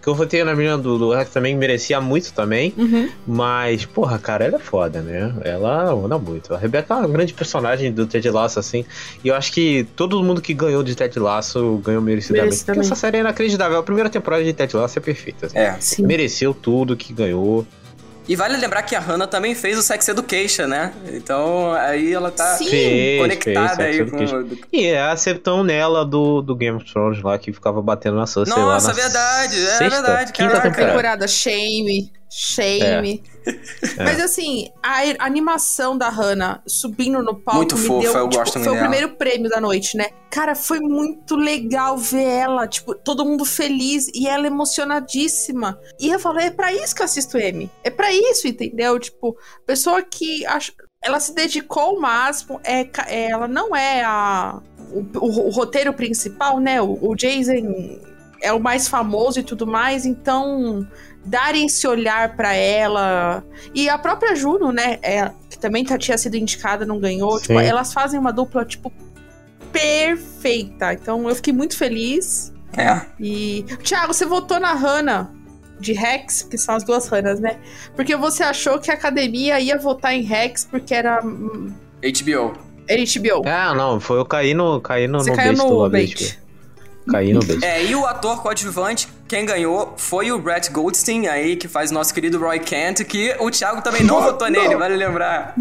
Que 0.00 0.08
eu 0.08 0.14
votei 0.14 0.44
na 0.44 0.54
menina 0.54 0.76
do, 0.76 0.98
do 0.98 1.24
que 1.24 1.30
também 1.30 1.56
merecia 1.56 2.00
muito 2.00 2.32
também. 2.32 2.74
Uhum. 2.76 3.08
Mas, 3.26 3.84
porra, 3.84 4.18
cara, 4.18 4.44
ela 4.44 4.56
é 4.56 4.60
foda, 4.60 5.00
né? 5.00 5.32
Ela 5.42 5.92
anda 5.92 6.18
muito. 6.18 6.54
A 6.54 6.58
Rebeca 6.58 6.94
é 6.94 6.96
uma 6.98 7.08
grande 7.08 7.32
personagem 7.32 7.92
do 7.92 8.06
Ted 8.06 8.28
Lasso, 8.30 8.58
assim. 8.58 8.84
E 9.24 9.28
eu 9.28 9.34
acho 9.34 9.52
que 9.52 9.86
todo 9.96 10.22
mundo 10.22 10.40
que 10.40 10.52
ganhou 10.52 10.82
de 10.82 10.94
Ted 10.94 11.18
Lasso 11.18 11.80
ganhou 11.84 12.02
merecidamente. 12.02 12.64
Porque 12.64 12.80
essa 12.80 12.94
série 12.94 13.18
é 13.18 13.20
inacreditável. 13.20 13.78
A 13.78 13.82
primeira 13.82 14.10
temporada 14.10 14.44
de 14.44 14.52
Ted 14.52 14.76
Lasso 14.76 14.98
é 14.98 15.02
perfeita. 15.02 15.46
assim. 15.46 15.58
É. 15.58 15.76
Sim. 15.80 16.06
Mereceu 16.06 16.52
tudo 16.52 16.96
que 16.96 17.12
ganhou. 17.12 17.66
E 18.28 18.36
vale 18.36 18.58
lembrar 18.58 18.82
que 18.82 18.94
a 18.94 19.00
Hannah 19.00 19.26
também 19.26 19.54
fez 19.54 19.78
o 19.78 19.82
Sex 19.82 20.06
Education, 20.06 20.66
né? 20.66 20.92
Então 21.14 21.72
aí 21.72 22.12
ela 22.12 22.30
tá 22.30 22.56
Sim. 22.56 22.68
Fez, 22.68 23.20
conectada 23.22 23.76
fez, 23.76 24.00
aí 24.00 24.10
Sex 24.10 24.30
com. 24.30 24.56
E 24.70 24.86
é 24.86 25.00
a 25.00 25.16
septão 25.16 25.64
nela 25.64 26.04
do, 26.04 26.42
do 26.42 26.54
Game 26.54 26.76
of 26.76 26.84
Thrones 26.92 27.22
lá, 27.22 27.38
que 27.38 27.52
ficava 27.52 27.80
batendo 27.80 28.16
na 28.16 28.26
Cersei 28.26 28.54
lá 28.54 28.74
Nossa, 28.74 28.88
na 28.88 28.92
verdade, 28.92 29.56
é 29.56 29.66
sexta, 29.66 30.02
verdade, 30.02 30.32
Quinta 30.32 30.50
caraca. 30.50 30.68
temporada. 30.68 30.92
Temporada 30.92 31.28
Shame, 31.28 32.12
Shame. 32.30 33.22
É. 33.46 34.04
Mas 34.04 34.20
assim, 34.20 34.70
a 34.82 34.98
a 35.18 35.24
animação 35.26 35.96
da 35.96 36.08
Hannah 36.10 36.62
subindo 36.66 37.22
no 37.22 37.34
palco 37.34 37.58
Muito 37.58 37.78
me 37.78 37.86
fofa, 37.86 38.00
deu, 38.02 38.12
eu 38.18 38.28
tipo, 38.28 38.38
gosto 38.42 38.58
muito 38.58 38.68
foi 38.68 38.76
o 38.76 38.80
primeiro 38.80 39.08
prêmio 39.16 39.48
da 39.48 39.60
noite, 39.60 39.96
né? 39.96 40.10
Cara, 40.30 40.54
foi 40.54 40.80
muito 40.80 41.34
legal 41.36 41.96
ver 41.96 42.22
ela, 42.24 42.68
tipo, 42.68 42.94
todo 42.94 43.24
mundo 43.24 43.44
feliz 43.46 44.08
e 44.14 44.28
ela 44.28 44.46
emocionadíssima. 44.46 45.78
E 45.98 46.10
eu 46.10 46.18
falei, 46.18 46.46
é 46.46 46.50
pra 46.50 46.72
isso 46.72 46.94
que 46.94 47.00
eu 47.00 47.04
assisto 47.06 47.38
M. 47.38 47.70
É 47.82 47.90
pra 47.90 48.12
isso, 48.12 48.46
entendeu? 48.46 48.98
Tipo, 48.98 49.36
pessoa 49.66 50.02
que 50.02 50.44
acha 50.46 50.72
ela 51.00 51.20
se 51.20 51.32
dedicou 51.32 51.82
ao 51.82 52.00
máximo. 52.00 52.60
É, 52.64 52.80
é, 53.06 53.30
ela 53.30 53.46
não 53.46 53.74
é 53.74 54.02
a, 54.02 54.60
o, 54.90 54.98
o- 55.18 55.46
o 55.46 55.50
roteiro 55.50 55.92
principal, 55.94 56.58
né? 56.58 56.82
O, 56.82 56.98
o 57.00 57.14
Jason 57.14 57.98
é 58.42 58.52
o 58.52 58.58
mais 58.60 58.88
famoso 58.88 59.38
e 59.40 59.42
tudo 59.44 59.66
mais, 59.66 60.04
então 60.04 60.86
darem 61.28 61.66
esse 61.66 61.86
olhar 61.86 62.34
pra 62.36 62.54
ela. 62.54 63.44
E 63.74 63.88
a 63.88 63.98
própria 63.98 64.34
Juno, 64.34 64.72
né? 64.72 64.98
é, 65.02 65.30
que 65.48 65.58
também 65.58 65.84
tá- 65.84 65.98
tinha 65.98 66.16
sido 66.16 66.36
indicada, 66.36 66.84
não 66.86 66.98
ganhou. 66.98 67.40
Tipo, 67.40 67.60
elas 67.60 67.92
fazem 67.92 68.18
uma 68.18 68.32
dupla, 68.32 68.64
tipo, 68.64 68.92
perfeita. 69.72 70.92
Então 70.92 71.28
eu 71.28 71.34
fiquei 71.34 71.52
muito 71.52 71.76
feliz. 71.76 72.52
É. 72.76 73.00
E. 73.20 73.64
Thiago, 73.82 74.12
você 74.12 74.24
votou 74.24 74.58
na 74.58 74.72
Hannah 74.72 75.30
de 75.80 75.92
Rex, 75.92 76.42
que 76.42 76.58
são 76.58 76.74
as 76.74 76.84
duas 76.84 77.10
Hannahs, 77.10 77.40
né? 77.40 77.58
Porque 77.94 78.16
você 78.16 78.42
achou 78.42 78.78
que 78.78 78.90
a 78.90 78.94
academia 78.94 79.60
ia 79.60 79.78
votar 79.78 80.14
em 80.14 80.22
Rex 80.22 80.66
porque 80.68 80.94
era 80.94 81.24
hum, 81.24 81.72
HBO. 82.02 82.52
HBO. 82.88 83.42
Ah, 83.46 83.74
não, 83.74 84.00
foi 84.00 84.18
eu 84.18 84.24
caí 84.24 84.54
no, 84.54 84.80
caí 84.80 85.06
no, 85.06 85.20
Você 85.20 85.30
no 85.30 85.36
caiu 85.36 85.52
no 85.52 85.68
do 85.84 85.90
bait. 85.90 86.40
Caí 87.10 87.32
no 87.32 87.40
bait. 87.40 87.62
É, 87.64 87.84
e 87.84 87.94
o 87.94 88.04
ator 88.06 88.42
coadjuvante, 88.42 89.08
quem 89.26 89.44
ganhou 89.46 89.94
foi 89.96 90.30
o 90.30 90.38
Brett 90.38 90.70
Goldstein 90.70 91.26
aí, 91.26 91.56
que 91.56 91.66
faz 91.68 91.90
nosso 91.90 92.12
querido 92.12 92.38
Roy 92.38 92.58
Kent, 92.58 93.04
que 93.04 93.34
o 93.40 93.50
Thiago 93.50 93.82
também 93.82 94.02
não 94.04 94.20
votou 94.22 94.48
nele, 94.50 94.76
vale 94.76 94.96
lembrar. 94.96 95.54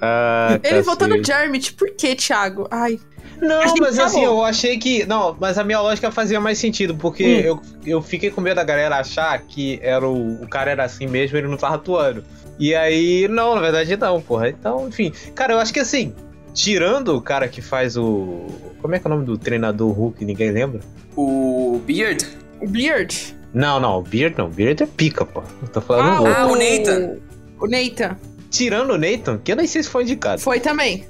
Ah, 0.00 0.58
Ele 0.62 0.82
votou 0.82 1.08
no. 1.08 1.24
Jarmit, 1.24 1.72
por 1.72 1.90
quê, 1.90 2.14
Thiago? 2.14 2.68
Ai. 2.70 2.98
Não, 3.40 3.60
mas 3.80 3.98
assim, 3.98 4.22
falou. 4.22 4.38
eu 4.40 4.44
achei 4.44 4.78
que. 4.78 5.04
Não, 5.06 5.36
mas 5.38 5.58
a 5.58 5.64
minha 5.64 5.80
lógica 5.80 6.10
fazia 6.10 6.40
mais 6.40 6.58
sentido, 6.58 6.94
porque 6.94 7.24
Hum. 7.24 7.40
eu, 7.40 7.62
eu 7.84 8.02
fiquei 8.02 8.30
com 8.30 8.40
medo 8.40 8.56
da 8.56 8.64
galera 8.64 8.96
achar 8.96 9.38
que 9.42 9.78
era 9.82 10.06
o, 10.06 10.42
o 10.42 10.48
cara 10.48 10.70
era 10.70 10.84
assim 10.84 11.06
mesmo, 11.06 11.36
ele 11.36 11.48
não 11.48 11.56
tava 11.56 11.74
atuando. 11.76 12.24
E 12.58 12.74
aí, 12.74 13.28
não, 13.28 13.54
na 13.54 13.60
verdade 13.60 13.94
não, 13.96 14.20
porra. 14.22 14.48
Então, 14.48 14.88
enfim. 14.88 15.12
Cara, 15.34 15.52
eu 15.52 15.58
acho 15.58 15.72
que 15.72 15.80
assim, 15.80 16.14
tirando 16.54 17.14
o 17.14 17.20
cara 17.20 17.46
que 17.48 17.60
faz 17.60 17.96
o. 17.96 18.46
Como 18.86 18.94
é 18.94 19.00
que 19.00 19.06
é 19.08 19.10
o 19.10 19.14
nome 19.14 19.26
do 19.26 19.36
treinador 19.36 19.90
Hulk? 19.90 20.24
Ninguém 20.24 20.52
lembra? 20.52 20.80
O 21.16 21.80
Beard. 21.84 22.24
O 22.60 22.68
Beard. 22.68 23.34
Não, 23.52 23.80
não, 23.80 23.98
o 23.98 24.02
Beard 24.02 24.38
não. 24.38 24.46
O 24.46 24.48
Beard 24.48 24.80
é 24.80 24.86
pica, 24.86 25.24
pô. 25.26 25.42
Eu 25.60 25.68
tô 25.68 25.80
falando 25.80 26.08
Ah, 26.08 26.20
o 26.20 26.24
Hulk. 26.24 26.36
Ah, 26.38 26.46
o 26.46 26.54
Nathan. 26.54 27.16
O 27.60 27.66
Nathan. 27.66 28.16
Tirando 28.48 28.90
o 28.92 28.96
Nathan, 28.96 29.38
que 29.42 29.50
eu 29.50 29.56
nem 29.56 29.66
sei 29.66 29.82
se 29.82 29.88
foi 29.88 30.04
indicado. 30.04 30.40
Foi 30.40 30.60
também. 30.60 31.04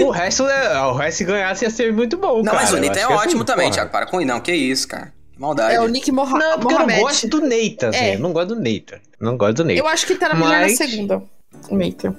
O 0.00 0.10
resto, 0.10 0.46
é, 0.46 0.80
o 0.82 0.92
resto 0.94 1.18
se 1.18 1.24
ganhasse 1.24 1.64
ia 1.64 1.70
ser 1.70 1.92
muito 1.92 2.16
bom, 2.16 2.36
Não, 2.36 2.44
cara. 2.52 2.58
mas 2.58 2.72
o 2.72 2.76
Nathan 2.76 3.00
é 3.00 3.06
que, 3.08 3.12
ótimo 3.12 3.44
também, 3.44 3.64
porra. 3.66 3.74
Thiago. 3.74 3.90
Para 3.90 4.06
com 4.06 4.20
isso, 4.20 4.28
não. 4.28 4.38
Que 4.40 4.52
isso, 4.54 4.86
cara. 4.86 5.12
Que 5.32 5.40
maldade. 5.40 5.74
É 5.74 5.80
o 5.80 5.88
Nick 5.88 6.12
Moha 6.12 6.38
Não, 6.38 6.58
porque 6.60 6.72
eu 6.74 6.78
não 6.78 6.86
Mohamed. 6.86 7.00
gosto 7.02 7.26
do 7.28 7.40
Nathan, 7.40 7.88
assim. 7.88 7.98
É. 7.98 8.14
Eu 8.14 8.20
não 8.20 8.32
gosto 8.32 8.54
do 8.54 8.60
Nathan. 8.60 9.00
Não 9.20 9.36
gosto 9.36 9.54
do 9.56 9.64
Nathan. 9.64 9.80
Eu 9.80 9.88
acho 9.88 10.06
que 10.06 10.14
tá 10.14 10.28
na 10.28 10.34
melhor 10.36 10.50
na 10.52 10.60
Mas- 10.60 10.76
segunda. 10.76 11.20
O 11.68 11.76
Nathan. 11.76 12.14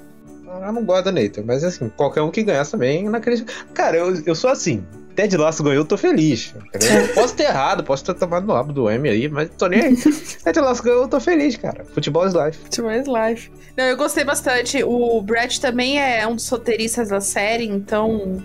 Eu 0.50 0.72
não 0.72 0.84
gosto 0.84 1.04
do 1.04 1.12
Nathan, 1.12 1.42
mas 1.44 1.62
assim, 1.62 1.88
qualquer 1.96 2.22
um 2.22 2.30
que 2.30 2.42
ganhasse 2.42 2.72
também, 2.72 3.06
eu 3.06 3.14
acredito. 3.14 3.52
Cara, 3.72 3.96
eu, 3.96 4.22
eu 4.26 4.34
sou 4.34 4.50
assim. 4.50 4.84
Ted 5.14 5.36
Lasso 5.36 5.62
ganhou, 5.62 5.82
eu 5.82 5.84
tô 5.84 5.96
feliz. 5.96 6.54
entendeu? 6.74 7.08
posso 7.14 7.34
ter 7.34 7.44
errado, 7.44 7.84
posso 7.84 8.04
ter 8.04 8.14
tomado 8.14 8.46
no 8.46 8.54
rabo 8.54 8.72
do 8.72 8.88
M 8.88 9.08
aí, 9.08 9.28
mas 9.28 9.50
tô 9.50 9.66
nem 9.66 9.80
aí. 9.80 9.96
Ted 10.42 10.60
Lasso 10.60 10.82
ganhou, 10.82 11.02
eu 11.02 11.08
tô 11.08 11.20
feliz, 11.20 11.56
cara. 11.56 11.84
Futebol 11.84 12.26
is 12.26 12.34
life. 12.34 12.58
Tomorrow's 12.70 13.06
Life. 13.06 13.50
Não, 13.76 13.84
eu 13.84 13.96
gostei 13.96 14.24
bastante. 14.24 14.82
O 14.82 15.20
Brett 15.20 15.60
também 15.60 16.00
é 16.00 16.26
um 16.26 16.34
dos 16.34 16.48
roteiristas 16.48 17.08
da 17.08 17.20
série, 17.20 17.66
então. 17.66 18.42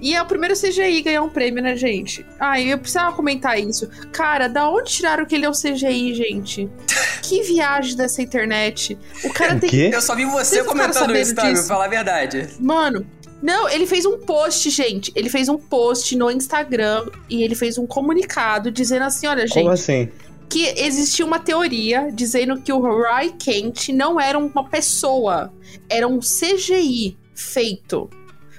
E 0.00 0.14
é 0.14 0.22
o 0.22 0.26
primeiro 0.26 0.54
CGI 0.54 1.02
ganhar 1.02 1.22
um 1.22 1.28
prêmio, 1.28 1.62
né, 1.62 1.76
gente? 1.76 2.24
Ah, 2.38 2.60
eu 2.60 2.78
precisava 2.78 3.14
comentar 3.14 3.58
isso. 3.58 3.88
Cara, 4.12 4.48
da 4.48 4.68
onde 4.68 4.90
tiraram 4.90 5.24
que 5.24 5.34
ele 5.34 5.44
é 5.44 5.50
um 5.50 5.52
CGI, 5.52 6.14
gente? 6.14 6.68
Que 7.22 7.40
viagem 7.42 7.96
dessa 7.96 8.20
internet. 8.20 8.98
O 9.22 9.32
cara 9.32 9.56
tem. 9.56 9.70
quê? 9.70 9.90
Eu 9.92 10.02
só 10.02 10.12
vi 10.14 10.24
você 10.24 10.64
comentando 10.64 11.16
isso, 11.16 11.32
tá? 11.34 11.42
Pra 11.42 11.62
falar 11.62 11.84
a 11.84 11.88
verdade. 11.88 12.48
Mano, 12.58 13.06
não, 13.40 13.68
ele 13.68 13.86
fez 13.86 14.04
um 14.04 14.18
post, 14.18 14.68
gente. 14.70 15.12
Ele 15.14 15.30
fez 15.30 15.48
um 15.48 15.56
post 15.56 16.16
no 16.16 16.28
Instagram 16.32 17.06
e 17.30 17.44
ele 17.44 17.54
fez 17.54 17.78
um 17.78 17.86
comunicado 17.86 18.72
dizendo 18.72 19.02
assim: 19.02 19.28
olha, 19.28 19.46
gente. 19.46 19.54
Como 19.54 19.70
assim? 19.70 20.10
que 20.52 20.66
existia 20.76 21.24
uma 21.24 21.38
teoria 21.38 22.10
dizendo 22.12 22.60
que 22.60 22.70
o 22.70 22.78
Roy 22.78 23.30
Kent 23.38 23.88
não 23.88 24.20
era 24.20 24.36
uma 24.38 24.68
pessoa, 24.68 25.50
era 25.88 26.06
um 26.06 26.18
CGI 26.18 27.16
feito. 27.34 28.10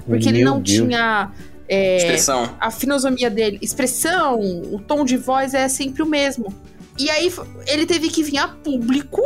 Porque 0.06 0.28
ele 0.30 0.39
Meu 0.44 0.52
não 0.52 0.62
Deus. 0.62 0.78
tinha. 0.88 1.32
é, 1.68 1.98
Expressão. 1.98 2.56
a 2.60 2.70
finosomia 2.70 3.30
dele, 3.30 3.58
expressão, 3.62 4.39
o 4.39 4.80
tom 4.80 5.06
de 5.06 5.18
voz 5.18 5.54
é 5.54 5.68
sempre 5.68 6.04
o 6.04 6.06
mesmo. 6.06 6.54
E 7.00 7.10
aí 7.10 7.32
ele 7.68 7.86
teve 7.86 8.10
que 8.10 8.22
vir 8.22 8.38
a 8.38 8.48
público, 8.48 9.22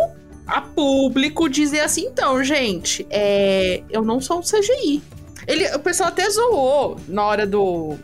a 0.46 0.62
público, 0.62 1.50
dizer 1.50 1.82
assim: 1.82 2.06
então, 2.06 2.42
gente, 2.44 3.06
é, 3.10 3.82
eu 3.90 4.04
não 4.04 4.22
sou 4.22 4.40
um 4.40 4.42
CGI. 4.42 5.02
Ele, 5.48 5.66
o 5.76 5.80
pessoal 5.80 6.10
até 6.10 6.30
zoou 6.30 6.98
na 7.08 7.26
hora 7.26 7.46
do, 7.48 7.96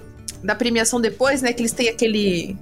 da 0.44 0.56
premiação 0.56 1.00
depois, 1.00 1.42
né? 1.42 1.54
Que 1.54 1.62
eles 1.62 1.72
têm 1.72 1.90
aquele. 1.90 2.56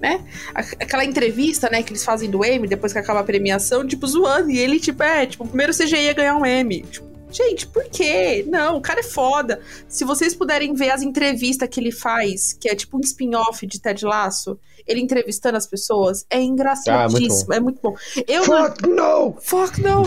Né? 0.00 0.24
Aquela 0.54 1.04
entrevista, 1.04 1.68
né, 1.70 1.82
que 1.82 1.92
eles 1.92 2.02
fazem 2.02 2.30
do 2.30 2.42
M 2.42 2.66
depois 2.66 2.90
que 2.90 2.98
acaba 2.98 3.20
a 3.20 3.22
premiação, 3.24 3.86
tipo, 3.86 4.06
zoando. 4.06 4.50
E 4.50 4.58
ele, 4.58 4.80
tipo, 4.80 5.02
é, 5.02 5.26
tipo, 5.26 5.44
o 5.44 5.46
primeiro 5.46 5.74
CGI 5.76 6.04
ia 6.06 6.12
ganhar 6.14 6.36
um 6.36 6.46
M. 6.46 6.80
Tipo, 6.90 7.06
gente, 7.30 7.66
por 7.66 7.84
quê? 7.84 8.44
Não, 8.48 8.76
o 8.76 8.80
cara 8.80 9.00
é 9.00 9.04
foda. 9.04 9.60
Se 9.88 10.04
vocês 10.04 10.34
puderem 10.34 10.74
ver 10.74 10.90
as 10.90 11.02
entrevistas 11.02 11.68
que 11.68 11.80
ele 11.80 11.92
faz, 11.92 12.52
que 12.52 12.68
é 12.68 12.74
tipo 12.74 12.96
um 12.96 13.00
spin-off 13.00 13.66
de 13.66 13.80
Ted 13.80 14.04
Lasso, 14.04 14.58
ele 14.86 15.00
entrevistando 15.00 15.56
as 15.56 15.66
pessoas, 15.66 16.24
é 16.30 16.40
engraçadíssimo, 16.40 17.52
Ah, 17.52 17.56
é 17.56 17.60
muito 17.60 17.80
bom. 17.82 17.94
Eu 18.26 18.46
não- 18.46 18.66
Fuck 18.68 18.88
no! 18.88 19.36
Fuck 19.40 19.80
não! 19.82 20.02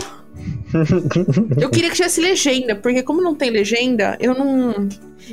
eu 1.60 1.70
queria 1.70 1.90
que 1.90 1.96
tivesse 1.96 2.20
legenda, 2.20 2.74
porque 2.74 3.02
como 3.02 3.22
não 3.22 3.34
tem 3.34 3.50
legenda, 3.50 4.16
eu 4.20 4.34
não. 4.34 4.88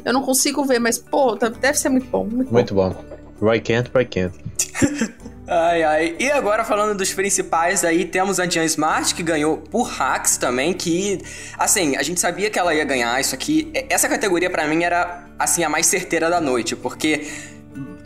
Eu 0.05 0.13
não 0.13 0.21
consigo 0.21 0.63
ver, 0.63 0.79
mas, 0.79 0.97
pô, 0.97 1.35
tá- 1.35 1.49
deve 1.49 1.77
ser 1.77 1.89
muito 1.89 2.07
bom. 2.07 2.23
Muito, 2.25 2.51
Muito 2.53 2.73
bom. 2.73 2.95
Roy 3.41 3.59
Kent, 3.59 3.87
Roy 3.93 4.05
Kent. 4.05 4.33
Ai, 5.53 5.83
ai. 5.83 6.15
E 6.17 6.31
agora 6.31 6.63
falando 6.63 6.97
dos 6.97 7.13
principais 7.13 7.83
aí, 7.83 8.05
temos 8.05 8.39
a 8.39 8.47
Jan 8.47 8.63
Smart, 8.63 9.13
que 9.13 9.21
ganhou 9.21 9.57
por 9.57 9.83
hacks 9.83 10.37
também, 10.37 10.71
que, 10.71 11.19
assim, 11.59 11.97
a 11.97 12.03
gente 12.03 12.21
sabia 12.21 12.49
que 12.49 12.57
ela 12.57 12.73
ia 12.73 12.85
ganhar 12.85 13.19
isso 13.19 13.35
aqui. 13.35 13.69
Essa 13.89 14.07
categoria 14.07 14.49
pra 14.49 14.65
mim 14.65 14.83
era, 14.83 15.25
assim, 15.37 15.61
a 15.65 15.67
mais 15.69 15.87
certeira 15.87 16.29
da 16.29 16.39
noite, 16.39 16.73
porque 16.73 17.27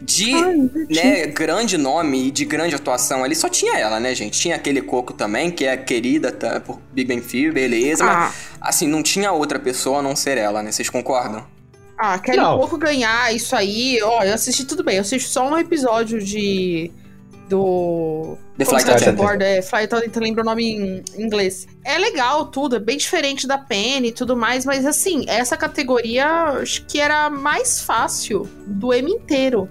de, 0.01 0.33
né, 0.89 1.27
grande 1.27 1.77
nome 1.77 2.29
e 2.29 2.31
de 2.31 2.45
grande 2.45 2.73
atuação 2.73 3.23
ali, 3.23 3.35
só 3.35 3.47
tinha 3.47 3.77
ela, 3.77 3.99
né, 3.99 4.15
gente? 4.15 4.39
Tinha 4.39 4.55
aquele 4.55 4.81
Coco 4.81 5.13
também, 5.13 5.51
que 5.51 5.65
é 5.65 5.77
querida 5.77 6.31
tá, 6.31 6.59
por 6.59 6.79
Big 6.93 7.07
Bang 7.13 7.21
Theory, 7.27 7.51
beleza, 7.51 8.03
Ah. 8.05 8.07
mas, 8.15 8.33
assim, 8.59 8.87
não 8.87 9.03
tinha 9.03 9.31
outra 9.31 9.59
pessoa 9.59 9.99
a 9.99 10.01
não 10.01 10.15
ser 10.15 10.39
ela, 10.39 10.63
né? 10.63 10.71
Vocês 10.71 10.89
concordam? 10.89 11.45
Ah, 11.95 12.17
quero 12.17 12.41
Não. 12.41 12.57
pouco 12.57 12.75
ganhar 12.77 13.33
isso 13.35 13.55
aí. 13.55 13.99
Ó, 14.03 14.23
eu 14.23 14.33
assisti 14.33 14.65
tudo 14.65 14.83
bem. 14.83 14.95
Eu 14.95 15.01
assisti 15.01 15.29
só 15.29 15.47
um 15.47 15.57
episódio 15.57 16.19
de. 16.21 16.91
Do. 17.49 18.37
The 18.57 18.65
Flight 18.65 18.89
Attendant. 18.89 19.41
É, 19.41 19.61
Flight 19.61 19.93
Attendant, 19.93 20.15
lembro 20.23 20.41
o 20.41 20.45
nome 20.45 20.63
em 20.63 21.03
inglês. 21.17 21.67
É 21.83 21.97
legal 21.97 22.45
tudo, 22.47 22.75
é 22.77 22.79
bem 22.79 22.97
diferente 22.97 23.45
da 23.47 23.57
Penny 23.57 24.07
e 24.07 24.11
tudo 24.11 24.35
mais, 24.35 24.65
mas 24.65 24.85
assim, 24.85 25.25
essa 25.27 25.55
categoria 25.57 26.25
acho 26.61 26.85
que 26.85 26.99
era 26.99 27.29
mais 27.29 27.81
fácil 27.81 28.49
do 28.65 28.93
M 28.93 29.11
inteiro. 29.11 29.69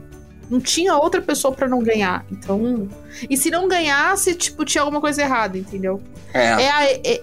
Não 0.51 0.61
tinha 0.61 0.95
outra 0.97 1.23
pessoa 1.23 1.55
pra 1.55 1.67
não 1.67 1.83
ganhar. 1.83 2.25
Então. 2.31 2.89
E 3.31 3.37
se 3.37 3.51
não 3.51 3.67
ganhasse, 3.67 4.35
tipo, 4.35 4.65
tinha 4.65 4.83
alguma 4.83 5.01
coisa 5.01 5.23
errada, 5.23 5.57
entendeu? 5.57 6.01
É. 6.35 6.63
É, 6.63 6.71
a- 6.71 6.93
é- 6.93 7.23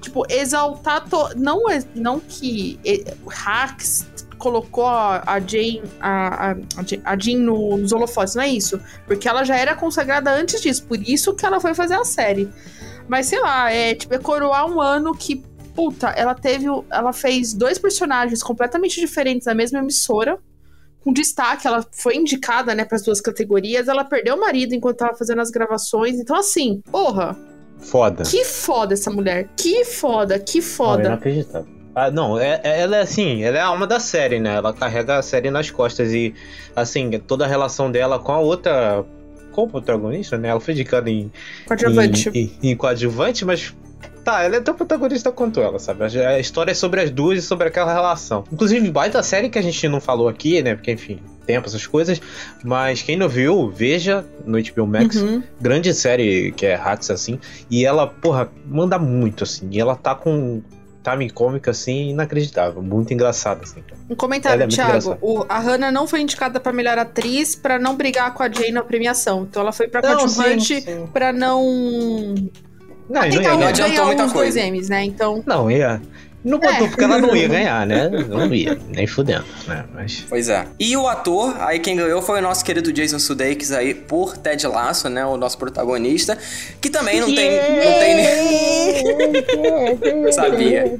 tipo, 0.00 0.24
exaltar. 0.30 1.06
To... 1.08 1.28
Não, 1.36 1.70
é- 1.70 1.84
não 1.94 2.18
que 2.18 2.80
é, 2.84 3.14
Hacks 3.28 4.06
colocou 4.42 4.86
a, 4.86 5.22
a 5.24 5.38
Jane, 5.38 5.80
a, 6.00 6.50
a, 6.50 6.56
a 7.04 7.16
Jean 7.16 7.38
no, 7.38 7.76
nos 7.76 7.92
holofotes, 7.92 8.34
não 8.34 8.42
é 8.42 8.48
isso. 8.48 8.80
Porque 9.06 9.28
ela 9.28 9.44
já 9.44 9.56
era 9.56 9.76
consagrada 9.76 10.32
antes 10.32 10.60
disso, 10.60 10.84
por 10.84 10.98
isso 11.00 11.32
que 11.32 11.46
ela 11.46 11.60
foi 11.60 11.74
fazer 11.74 11.94
a 11.94 12.04
série. 12.04 12.50
Mas 13.06 13.26
sei 13.26 13.38
lá, 13.40 13.70
é 13.70 13.94
tipo, 13.94 14.12
é 14.12 14.18
coroar 14.18 14.66
um 14.68 14.80
ano 14.80 15.14
que, 15.14 15.36
puta, 15.76 16.08
ela 16.08 16.34
teve. 16.34 16.66
Ela 16.90 17.12
fez 17.12 17.54
dois 17.54 17.78
personagens 17.78 18.42
completamente 18.42 18.98
diferentes 19.00 19.46
na 19.46 19.54
mesma 19.54 19.78
emissora. 19.78 20.36
Com 21.04 21.12
destaque, 21.12 21.66
ela 21.66 21.84
foi 21.92 22.16
indicada, 22.16 22.74
né, 22.74 22.84
para 22.84 22.96
as 22.96 23.02
duas 23.02 23.20
categorias. 23.20 23.86
Ela 23.86 24.04
perdeu 24.04 24.34
o 24.36 24.40
marido 24.40 24.74
enquanto 24.74 24.98
tava 24.98 25.14
fazendo 25.16 25.40
as 25.40 25.50
gravações. 25.50 26.18
Então, 26.18 26.36
assim, 26.36 26.80
porra, 26.90 27.36
Foda. 27.78 28.22
que 28.24 28.44
foda 28.44 28.94
essa 28.94 29.10
mulher. 29.10 29.48
Que 29.56 29.84
foda, 29.84 30.38
que 30.38 30.58
Não, 30.60 30.66
foda. 30.66 31.02
inacreditável. 31.06 31.71
Ah, 31.94 32.10
não, 32.10 32.38
é, 32.38 32.60
é- 32.64 32.80
ela 32.80 32.96
é 32.96 33.00
assim, 33.00 33.42
ela 33.44 33.58
é 33.58 33.60
a 33.60 33.66
alma 33.66 33.86
da 33.86 34.00
série, 34.00 34.40
né? 34.40 34.54
Ela 34.56 34.72
carrega 34.72 35.18
a 35.18 35.22
série 35.22 35.50
nas 35.50 35.70
costas 35.70 36.12
e, 36.12 36.34
assim, 36.74 37.10
toda 37.26 37.44
a 37.44 37.48
relação 37.48 37.90
dela 37.90 38.18
com 38.18 38.32
a 38.32 38.38
outra. 38.38 39.04
Com 39.52 39.64
o 39.64 39.68
protagonista, 39.68 40.38
né? 40.38 40.48
Ela 40.48 40.60
foi 40.60 40.72
indicada 40.72 41.10
em, 41.10 41.30
Coadjuvante. 41.66 42.30
em, 42.32 42.50
em, 42.62 42.70
em 42.70 42.76
coadjuvante, 42.76 43.44
mas. 43.44 43.74
Tá, 44.24 44.44
ela 44.44 44.56
é 44.56 44.60
tão 44.60 44.72
protagonista 44.74 45.32
quanto 45.32 45.60
ela, 45.60 45.80
sabe? 45.80 46.04
A 46.04 46.28
a 46.30 46.38
história 46.38 46.70
é 46.70 46.74
sobre 46.74 47.00
as 47.00 47.10
duas 47.10 47.40
e 47.40 47.42
sobre 47.42 47.66
aquela 47.68 47.92
relação. 47.92 48.44
Inclusive, 48.52 48.88
baita 48.90 49.20
série 49.22 49.48
que 49.48 49.58
a 49.58 49.62
gente 49.62 49.86
não 49.88 50.00
falou 50.00 50.28
aqui, 50.28 50.62
né? 50.62 50.76
Porque, 50.76 50.92
enfim, 50.92 51.18
tempo, 51.44 51.66
essas 51.66 51.86
coisas. 51.86 52.22
Mas 52.64 53.02
quem 53.02 53.16
não 53.16 53.28
viu, 53.28 53.68
veja 53.68 54.24
no 54.46 54.58
HBO 54.62 54.86
Max. 54.86 55.16
Uhum. 55.16 55.42
grande 55.60 55.92
série 55.92 56.52
que 56.52 56.64
é 56.66 56.74
Hacks, 56.76 57.10
assim, 57.10 57.38
e 57.68 57.84
ela, 57.84 58.06
porra, 58.06 58.48
manda 58.64 58.96
muito, 58.98 59.42
assim, 59.44 59.68
e 59.72 59.80
ela 59.80 59.96
tá 59.96 60.14
com 60.14 60.62
timing 61.02 61.28
cômico, 61.30 61.68
assim, 61.68 62.10
inacreditável. 62.10 62.82
Muito 62.82 63.12
engraçado, 63.12 63.62
assim. 63.62 63.82
Um 64.08 64.14
comentário, 64.14 64.62
é 64.62 64.66
Thiago. 64.66 65.18
O, 65.20 65.44
a 65.48 65.58
Hannah 65.58 65.90
não 65.90 66.06
foi 66.06 66.20
indicada 66.20 66.60
pra 66.60 66.72
melhor 66.72 66.98
atriz 66.98 67.54
pra 67.54 67.78
não 67.78 67.96
brigar 67.96 68.32
com 68.34 68.42
a 68.42 68.48
Jane 68.50 68.72
na 68.72 68.82
premiação. 68.82 69.42
Então 69.42 69.62
ela 69.62 69.72
foi 69.72 69.88
pra 69.88 70.00
Não, 70.00 70.16
coadjuvante 70.16 70.80
sim, 70.80 70.80
sim. 70.80 71.06
pra 71.12 71.32
não. 71.32 71.62
Não, 73.08 73.24
e 73.24 73.30
não 73.34 73.42
ia 73.42 73.48
não 73.50 73.58
ganhar. 73.58 73.68
adiantou 73.68 74.06
muita 74.06 74.28
coisa. 74.30 74.60
M's, 74.60 74.88
né? 74.88 75.04
Então. 75.04 75.42
Não, 75.44 75.70
ia. 75.70 76.00
Não 76.44 76.58
botou 76.58 76.86
É. 76.86 76.88
porque 76.88 77.04
ela 77.04 77.18
não 77.18 77.36
ia 77.36 77.48
ganhar, 77.48 77.86
né? 77.86 78.08
Não 78.08 78.52
ia, 78.52 78.76
nem 78.88 79.06
fudendo, 79.06 79.44
né? 79.68 79.84
Mas. 79.94 80.24
Pois 80.28 80.48
é. 80.48 80.66
E 80.78 80.96
o 80.96 81.06
ator, 81.06 81.54
aí 81.60 81.78
quem 81.78 81.96
ganhou 81.96 82.20
foi 82.20 82.40
o 82.40 82.42
nosso 82.42 82.64
querido 82.64 82.92
Jason 82.92 83.18
Sudeikis 83.18 83.70
aí 83.70 83.94
por 83.94 84.36
Ted 84.36 84.66
Lasso, 84.66 85.08
né, 85.08 85.24
o 85.24 85.36
nosso 85.36 85.56
protagonista, 85.56 86.36
que 86.80 86.90
também 86.90 87.20
não 87.20 87.32
tem 87.32 87.50
não 87.50 87.98
tem 88.00 88.14
nem 88.16 90.32
sabia. 90.36 90.98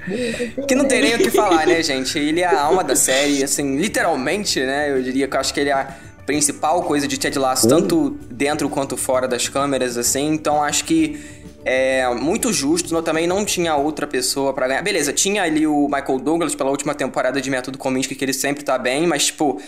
Que 0.67 0.75
não 0.75 0.85
tem 0.87 1.03
nem 1.03 1.15
o 1.15 1.19
que 1.19 1.31
falar, 1.31 1.67
né, 1.67 1.83
gente? 1.83 2.19
Ele 2.19 2.41
é 2.41 2.47
a 2.47 2.61
alma 2.63 2.85
da 2.85 2.97
série, 2.97 3.43
assim, 3.43 3.77
literalmente, 3.79 4.61
né? 4.61 4.91
Eu 4.91 5.03
diria 5.03 5.27
que 5.27 5.37
eu 5.37 5.41
acho 5.41 5.53
que 5.53 5.61
ele 5.61 5.71
é 5.71 5.75
a 5.75 5.89
principal 6.25 6.83
coisa 6.85 7.09
de 7.09 7.19
Ted 7.19 7.37
Lasso, 7.39 7.69
tanto 7.69 8.11
dentro 8.31 8.69
quanto 8.69 8.97
fora 8.97 9.27
das 9.27 9.49
câmeras, 9.49 9.97
assim. 9.97 10.29
Então 10.33 10.63
acho 10.63 10.85
que 10.85 11.21
é 11.65 12.09
muito 12.15 12.53
justo. 12.53 12.95
Eu 12.95 13.03
também 13.03 13.27
não 13.27 13.45
tinha 13.45 13.77
outra 13.77 14.07
pessoa 14.07 14.53
pra 14.53 14.69
ganhar. 14.69 14.83
Beleza, 14.83 15.13
tinha 15.13 15.43
ali 15.43 15.67
o 15.67 15.87
Michael 15.87 16.19
Douglas 16.19 16.55
pela 16.55 16.71
última 16.71 16.95
temporada 16.95 17.41
de 17.41 17.51
Método 17.51 17.79
Kominsky, 17.79 18.15
que 18.15 18.25
ele 18.25 18.33
sempre 18.33 18.65
tá 18.65 18.79
bem, 18.79 19.07
mas, 19.07 19.27
tipo, 19.27 19.61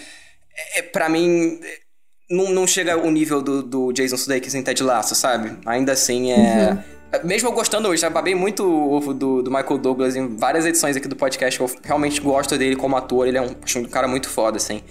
é, 0.76 0.82
pra 0.82 1.08
mim. 1.08 1.58
é, 1.62 1.78
Não, 2.30 2.50
não 2.50 2.66
chega 2.66 2.96
o 2.96 3.10
nível 3.10 3.42
do, 3.42 3.62
do 3.62 3.92
Jason 3.92 4.16
Sudeikis 4.16 4.54
em 4.54 4.62
Ted 4.62 4.82
Lasso, 4.82 5.14
sabe? 5.14 5.58
Ainda 5.66 5.92
assim, 5.92 6.32
é. 6.32 6.78
Mesmo 7.22 7.48
eu 7.48 7.52
gostando 7.52 7.88
hoje, 7.88 8.02
já 8.02 8.10
babei 8.10 8.34
muito 8.34 8.64
o 8.64 8.92
ovo 8.92 9.14
do, 9.14 9.40
do 9.40 9.48
Michael 9.48 9.78
Douglas 9.78 10.16
em 10.16 10.36
várias 10.36 10.66
edições 10.66 10.96
aqui 10.96 11.06
do 11.06 11.14
podcast, 11.14 11.60
eu 11.60 11.70
realmente 11.84 12.20
gosto 12.20 12.58
dele 12.58 12.74
como 12.74 12.96
ator, 12.96 13.28
ele 13.28 13.38
é 13.38 13.40
um, 13.42 13.54
um 13.76 13.84
cara 13.84 14.08
muito 14.08 14.28
foda, 14.28 14.56
assim. 14.56 14.82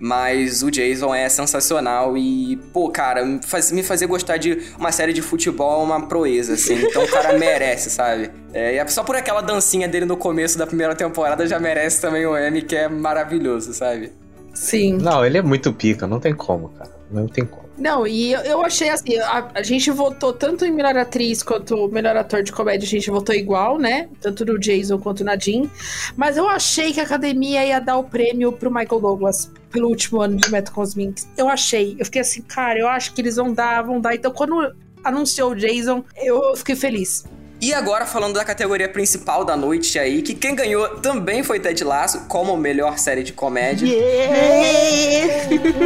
Mas 0.00 0.62
o 0.62 0.70
Jason 0.70 1.14
é 1.14 1.28
sensacional 1.28 2.16
e, 2.18 2.56
pô, 2.72 2.90
cara, 2.90 3.24
me 3.24 3.40
faz- 3.42 3.70
me 3.70 3.82
fazer 3.82 4.06
gostar 4.06 4.36
de 4.36 4.58
uma 4.78 4.90
série 4.90 5.12
de 5.12 5.22
futebol 5.22 5.80
é 5.80 5.84
uma 5.84 6.06
proeza, 6.08 6.54
assim. 6.54 6.74
Então 6.82 7.04
o 7.04 7.08
cara 7.08 7.32
merece, 7.38 7.90
sabe? 7.90 8.30
É, 8.52 8.74
e 8.74 8.78
é 8.78 8.86
só 8.88 9.04
por 9.04 9.14
aquela 9.16 9.40
dancinha 9.40 9.86
dele 9.88 10.04
no 10.04 10.16
começo 10.16 10.58
da 10.58 10.66
primeira 10.66 10.94
temporada 10.94 11.46
já 11.46 11.58
merece 11.60 12.00
também 12.00 12.26
o 12.26 12.36
M, 12.36 12.62
que 12.62 12.74
é 12.76 12.88
maravilhoso, 12.88 13.72
sabe? 13.72 14.12
Sim. 14.52 14.98
Não, 14.98 15.24
ele 15.24 15.38
é 15.38 15.42
muito 15.42 15.72
pica, 15.72 16.06
não 16.06 16.18
tem 16.20 16.34
como, 16.34 16.68
cara. 16.70 16.90
Não 17.10 17.26
tem 17.26 17.44
como. 17.44 17.63
Não, 17.76 18.06
e 18.06 18.32
eu, 18.32 18.40
eu 18.40 18.64
achei 18.64 18.88
assim, 18.88 19.18
a, 19.18 19.50
a 19.54 19.62
gente 19.62 19.90
votou 19.90 20.32
tanto 20.32 20.64
em 20.64 20.70
melhor 20.70 20.96
atriz 20.96 21.42
quanto 21.42 21.88
melhor 21.88 22.16
ator 22.16 22.42
de 22.42 22.52
comédia, 22.52 22.86
a 22.86 22.88
gente 22.88 23.10
votou 23.10 23.34
igual, 23.34 23.78
né? 23.78 24.08
Tanto 24.20 24.44
no 24.44 24.58
Jason 24.58 24.98
quanto 24.98 25.24
na 25.24 25.36
Jean. 25.36 25.68
Mas 26.16 26.36
eu 26.36 26.48
achei 26.48 26.92
que 26.92 27.00
a 27.00 27.02
academia 27.02 27.66
ia 27.66 27.80
dar 27.80 27.96
o 27.96 28.04
prêmio 28.04 28.52
pro 28.52 28.70
Michael 28.70 29.00
Douglas 29.00 29.50
pelo 29.70 29.88
último 29.88 30.20
ano 30.20 30.36
de 30.36 30.50
Metal 30.50 30.72
Cosmics. 30.72 31.28
Eu 31.36 31.48
achei. 31.48 31.96
Eu 31.98 32.04
fiquei 32.04 32.20
assim, 32.20 32.42
cara, 32.42 32.78
eu 32.78 32.86
acho 32.86 33.12
que 33.12 33.20
eles 33.20 33.36
vão 33.36 33.52
dar, 33.52 33.82
vão 33.82 34.00
dar. 34.00 34.14
Então, 34.14 34.30
quando 34.30 34.72
anunciou 35.02 35.50
o 35.50 35.56
Jason, 35.56 36.04
eu 36.16 36.56
fiquei 36.56 36.76
feliz. 36.76 37.24
E 37.64 37.72
agora 37.72 38.04
falando 38.04 38.34
da 38.34 38.44
categoria 38.44 38.86
principal 38.90 39.42
da 39.42 39.56
noite 39.56 39.98
aí, 39.98 40.20
que 40.20 40.34
quem 40.34 40.54
ganhou 40.54 40.86
também 41.00 41.42
foi 41.42 41.58
Ted 41.58 41.82
Lasso, 41.82 42.26
como 42.28 42.54
melhor 42.58 42.98
série 42.98 43.22
de 43.22 43.32
comédia. 43.32 43.88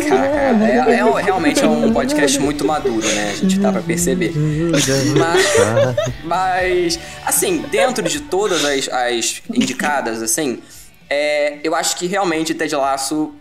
Caraca, 0.08 0.90
é, 0.90 0.98
é 0.98 1.04
um- 1.04 1.12
realmente 1.12 1.62
é 1.64 1.68
um 1.68 1.92
podcast 1.92 2.36
muito 2.40 2.64
maduro, 2.64 3.06
né? 3.06 3.30
A 3.30 3.36
gente 3.36 3.60
dá 3.60 3.70
pra 3.70 3.80
perceber. 3.80 4.32
Mas, 5.16 5.46
mas, 6.24 6.98
assim, 7.24 7.58
dentro 7.70 8.02
de 8.02 8.22
todas 8.22 8.64
as, 8.64 8.88
as 8.88 9.42
indicadas, 9.54 10.20
assim, 10.20 10.58
é, 11.08 11.58
eu 11.62 11.76
acho 11.76 11.96
que 11.96 12.08
realmente 12.08 12.54
Ted 12.54 12.74
Lasso. 12.74 13.32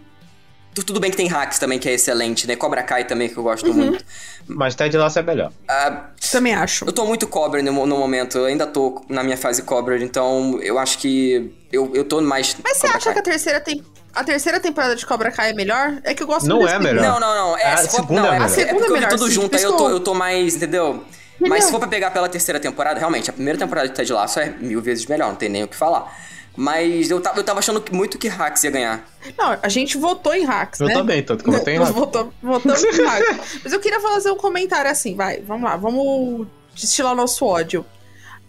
Tu- 0.81 0.85
Tudo 0.85 0.99
bem 0.99 1.11
que 1.11 1.17
tem 1.17 1.27
hacks 1.27 1.59
também, 1.59 1.77
que 1.79 1.89
é 1.89 1.93
excelente, 1.93 2.47
né? 2.47 2.55
Cobra 2.55 2.81
Kai 2.83 3.05
também, 3.05 3.27
que 3.29 3.37
eu 3.37 3.43
gosto 3.43 3.73
muito. 3.73 4.03
Mas 4.47 4.75
Ted 4.75 4.95
Lasso 4.97 5.19
é 5.19 5.21
melhor. 5.23 5.51
Ah, 5.67 6.05
Também 6.31 6.53
acho. 6.53 6.85
eu 6.85 6.91
tô 6.93 7.05
muito 7.05 7.27
cobra 7.27 7.61
no, 7.61 7.85
no 7.85 7.97
momento, 7.97 8.37
eu 8.37 8.45
ainda 8.45 8.65
tô 8.65 9.03
na 9.09 9.23
minha 9.23 9.37
fase 9.37 9.61
cobra, 9.63 9.97
então 10.01 10.59
eu 10.61 10.77
acho 10.79 10.97
que 10.99 11.53
eu, 11.71 11.91
eu 11.93 12.03
tô 12.05 12.21
mais. 12.21 12.55
Mas 12.63 12.77
você 12.77 12.87
acha 12.87 12.99
Kai. 13.05 13.13
que 13.13 13.19
a 13.19 13.23
terceira 13.23 13.59
tem. 13.59 13.83
A 14.15 14.23
terceira 14.23 14.59
temporada 14.59 14.95
de 14.95 15.05
Cobra 15.05 15.29
Kai 15.31 15.51
é 15.51 15.53
melhor? 15.53 15.99
É 16.03 16.13
que 16.13 16.23
eu 16.23 16.27
gosto 16.27 16.47
Não 16.47 16.57
muito 16.57 16.71
é 16.73 16.79
melhor. 16.79 17.03
Não, 17.03 17.19
não, 17.19 17.35
não. 17.49 17.57
É, 17.57 17.73
A 17.73 17.77
se 17.77 17.89
for- 17.89 17.97
segunda 17.97 18.21
não, 18.21 18.27
é 18.27 18.29
é, 18.29 18.31
melhor. 18.39 18.45
a 18.45 18.49
segunda 18.49 18.69
é 18.71 18.73
porque 18.73 18.83
eu 18.91 18.95
vi 18.95 19.01
melhor, 19.01 19.09
tudo 19.11 19.29
junto, 19.31 19.55
aí 19.55 19.61
eu 19.63 19.73
tô, 19.77 19.89
eu- 19.89 19.99
tô 19.99 20.13
mais, 20.15 20.55
entendeu? 20.55 21.03
Mas 21.39 21.49
Entendeu? 21.49 21.61
se 21.61 21.71
for 21.71 21.79
pra 21.79 21.87
pegar 21.87 22.09
pela 22.09 22.27
terceira 22.27 22.59
temporada, 22.59 22.97
realmente, 22.99 23.29
a 23.29 23.33
primeira 23.33 23.59
temporada 23.59 23.87
de 23.87 23.93
Ted 23.93 24.11
Lasso 24.11 24.39
é 24.39 24.49
mil 24.59 24.81
vezes 24.81 25.05
melhor, 25.05 25.27
não 25.29 25.35
tem 25.35 25.49
nem 25.49 25.63
o 25.63 25.67
que 25.67 25.75
falar. 25.75 26.11
Mas 26.59 27.11
eu 27.11 27.21
tava, 27.21 27.39
eu 27.39 27.43
tava 27.43 27.59
achando 27.59 27.83
muito 27.91 28.17
que 28.17 28.27
Hacks 28.27 28.63
ia 28.63 28.71
ganhar. 28.71 29.07
Não, 29.37 29.57
a 29.61 29.69
gente 29.69 29.95
votou 29.97 30.33
em 30.33 30.43
hacks, 30.43 30.79
Eu 30.79 30.87
né? 30.87 30.93
também, 30.95 31.21
tanto 31.21 31.43
que 31.43 31.49
eu 31.49 31.53
votei 31.53 31.75
em 31.75 31.77
hacks. 31.77 31.93
votam- 31.93 32.33
Votamos 32.41 32.83
em 32.83 33.03
hacks. 33.05 33.59
Mas 33.63 33.73
eu 33.73 33.79
queria 33.79 33.99
fazer 33.99 34.31
um 34.31 34.35
comentário 34.37 34.89
assim, 34.89 35.15
vai, 35.15 35.39
vamos 35.41 35.63
lá, 35.69 35.77
vamos 35.77 36.47
destilar 36.73 37.13
o 37.13 37.15
nosso 37.15 37.45
ódio. 37.45 37.85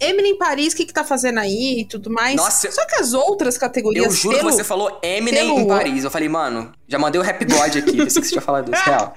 Emily 0.00 0.28
em 0.28 0.38
Paris, 0.38 0.72
o 0.72 0.76
que 0.76 0.86
que 0.86 0.92
tá 0.92 1.04
fazendo 1.04 1.38
aí 1.38 1.80
e 1.80 1.84
tudo 1.84 2.09
mais. 2.09 2.36
Nossa, 2.36 2.70
Só 2.70 2.86
que 2.86 2.94
as 2.94 3.12
outras 3.12 3.59
categorias... 3.59 4.06
Eu 4.06 4.12
juro 4.12 4.36
pelo- 4.38 4.48
que 4.48 4.54
você 4.56 4.64
falou 4.64 4.98
Eminem 5.02 5.48
pelo- 5.48 5.59
em 5.61 5.66
Paris. 5.68 6.04
Eu 6.04 6.11
falei, 6.11 6.28
mano, 6.28 6.72
já 6.86 6.98
mandei 6.98 7.20
o 7.20 7.24
Rap 7.24 7.44
God 7.44 7.76
aqui. 7.76 7.96
Pensei 7.96 8.22
que 8.22 8.28
você 8.28 8.32
tinha 8.32 8.40
falado 8.40 8.72
isso, 8.72 8.82
real. 8.84 9.14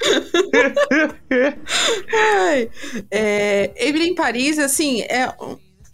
Ai, 2.12 2.70
é, 3.10 3.70
Emily 3.76 4.08
em 4.10 4.14
Paris, 4.14 4.58
assim, 4.58 5.02
é, 5.02 5.32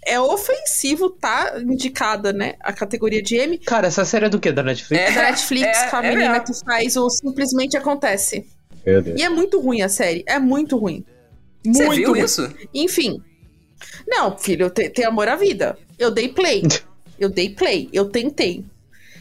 é 0.07 0.21
ofensivo 0.21 1.11
tá 1.11 1.55
indicada, 1.61 2.33
né? 2.33 2.55
A 2.61 2.73
categoria 2.73 3.23
de 3.23 3.37
M. 3.37 3.59
Cara, 3.59 3.89
essa 3.89 4.05
série 4.05 4.27
é 4.27 4.29
do 4.29 4.39
quê? 4.41 4.53
Da 4.53 4.63
Netflix? 4.63 5.03
É 5.03 5.11
da 5.13 5.23
Netflix, 5.25 5.67
é- 5.79 5.89
com 5.91 5.97
a 5.97 6.05
é 6.05 6.09
menina 6.11 6.31
mesmo. 6.39 6.45
que 6.47 6.65
faz 6.65 6.97
o 6.97 7.11
Simplesmente 7.11 7.77
Acontece. 7.77 8.47
Meu 8.87 9.03
Deus. 9.03 9.21
E 9.21 9.23
é 9.25 9.29
muito 9.29 9.61
ruim 9.61 9.83
a 9.83 9.89
série, 9.89 10.23
é 10.27 10.39
muito 10.39 10.77
ruim. 10.77 11.05
Você 11.65 11.85
Muito 11.87 11.97
viu 11.99 12.11
ruim. 12.11 12.21
isso? 12.21 12.49
Enfim. 12.73 13.21
Não, 14.07 14.39
filho, 14.39 14.67
eu 14.67 14.71
te- 14.71 14.89
tenho 14.91 15.09
amor 15.09 15.27
à 15.29 15.35
vida. 15.37 15.77
Eu 15.99 16.11
dei 16.11 16.29
play. 16.29 16.63
Eu 17.19 17.31
dei 17.31 17.49
play. 17.49 17.89
Eu 17.95 18.11
tentei. 18.11 18.63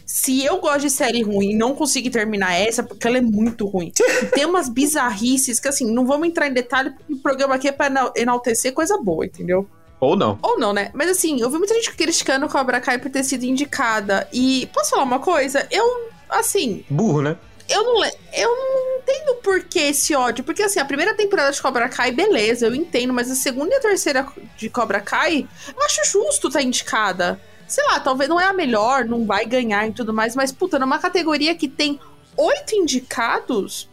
Se 0.05 0.43
eu 0.45 0.59
gosto 0.59 0.81
de 0.81 0.89
série 0.89 1.23
ruim 1.23 1.51
e 1.51 1.55
não 1.55 1.73
consegui 1.73 2.09
terminar 2.09 2.53
essa, 2.53 2.83
porque 2.83 3.07
ela 3.07 3.17
é 3.17 3.21
muito 3.21 3.65
ruim. 3.65 3.91
Tem 4.35 4.45
umas 4.45 4.67
bizarrices 4.69 5.59
que, 5.61 5.67
assim, 5.69 5.89
não 5.91 6.05
vamos 6.05 6.27
entrar 6.27 6.47
em 6.47 6.53
detalhe, 6.53 6.91
porque 6.91 7.13
o 7.13 7.17
programa 7.19 7.55
aqui 7.55 7.69
é 7.69 7.71
pra 7.71 7.87
enal- 7.87 8.13
enaltecer 8.15 8.73
coisa 8.73 8.97
boa, 9.01 9.25
entendeu? 9.25 9.65
Ou 9.99 10.15
não. 10.15 10.37
Ou 10.41 10.59
não, 10.59 10.73
né? 10.73 10.91
Mas 10.93 11.09
assim, 11.09 11.39
eu 11.39 11.49
vi 11.49 11.57
muita 11.57 11.73
gente 11.73 11.91
criticando 11.93 12.47
Cobra 12.49 12.81
Kai 12.81 12.97
por 12.97 13.09
ter 13.09 13.23
sido 13.23 13.43
indicada. 13.43 14.27
E 14.31 14.69
posso 14.73 14.91
falar 14.91 15.03
uma 15.03 15.19
coisa? 15.19 15.67
Eu, 15.71 16.09
assim, 16.29 16.83
Burro, 16.89 17.21
né? 17.21 17.37
eu 17.67 17.83
não, 17.83 18.03
eu 18.33 18.49
não 18.55 18.97
entendo 18.99 19.35
por 19.41 19.63
que 19.63 19.79
esse 19.79 20.15
ódio. 20.15 20.43
Porque, 20.43 20.61
assim, 20.61 20.79
a 20.79 20.85
primeira 20.85 21.15
temporada 21.15 21.51
de 21.51 21.61
Cobra 21.61 21.89
Kai, 21.89 22.11
beleza, 22.11 22.67
eu 22.67 22.75
entendo. 22.75 23.13
Mas 23.13 23.29
a 23.31 23.35
segunda 23.35 23.73
e 23.73 23.77
a 23.77 23.81
terceira 23.81 24.27
de 24.57 24.69
Cobra 24.69 24.99
Kai, 24.99 25.47
eu 25.75 25.83
acho 25.83 26.01
justo 26.05 26.47
estar 26.47 26.61
indicada. 26.61 27.39
Sei 27.67 27.83
lá, 27.85 27.99
talvez 27.99 28.29
não 28.29 28.39
é 28.39 28.45
a 28.45 28.53
melhor, 28.53 29.05
não 29.05 29.25
vai 29.25 29.45
ganhar 29.45 29.87
e 29.87 29.91
tudo 29.91 30.13
mais. 30.13 30.35
Mas, 30.35 30.51
puta, 30.51 30.77
numa 30.77 30.99
categoria 30.99 31.55
que 31.55 31.67
tem 31.67 31.99
oito 32.37 32.75
indicados, 32.75 33.89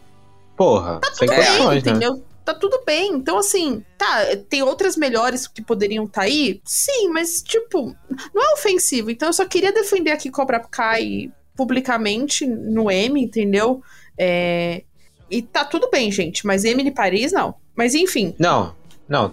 Porra, 0.55 0.99
sem 1.13 1.27
tudo 1.27 1.35
bem, 1.35 1.57
condições, 1.57 1.83
né? 1.83 2.21
Tá 2.45 2.53
tudo 2.53 2.81
bem. 2.85 3.13
Então, 3.13 3.37
assim, 3.37 3.83
tá, 3.97 4.35
tem 4.49 4.61
outras 4.61 4.97
melhores 4.97 5.47
que 5.47 5.61
poderiam 5.61 6.05
estar 6.05 6.23
aí? 6.23 6.61
Sim, 6.65 7.09
mas, 7.09 7.41
tipo, 7.41 7.95
não 8.33 8.41
é 8.41 8.53
ofensivo. 8.53 9.09
Então, 9.09 9.29
eu 9.29 9.33
só 9.33 9.45
queria 9.45 9.71
defender 9.71 10.11
aqui 10.11 10.29
Cobra 10.29 10.59
Kai 10.59 11.31
publicamente 11.55 12.45
no 12.45 12.89
M, 12.91 13.21
entendeu? 13.21 13.81
É, 14.17 14.83
E 15.29 15.41
tá 15.41 15.63
tudo 15.63 15.89
bem, 15.89 16.11
gente, 16.11 16.45
mas 16.45 16.65
Emily 16.65 16.91
Paris, 16.91 17.31
não. 17.31 17.55
Mas, 17.75 17.95
enfim, 17.95 18.35
Não, 18.37 18.75
não. 19.13 19.31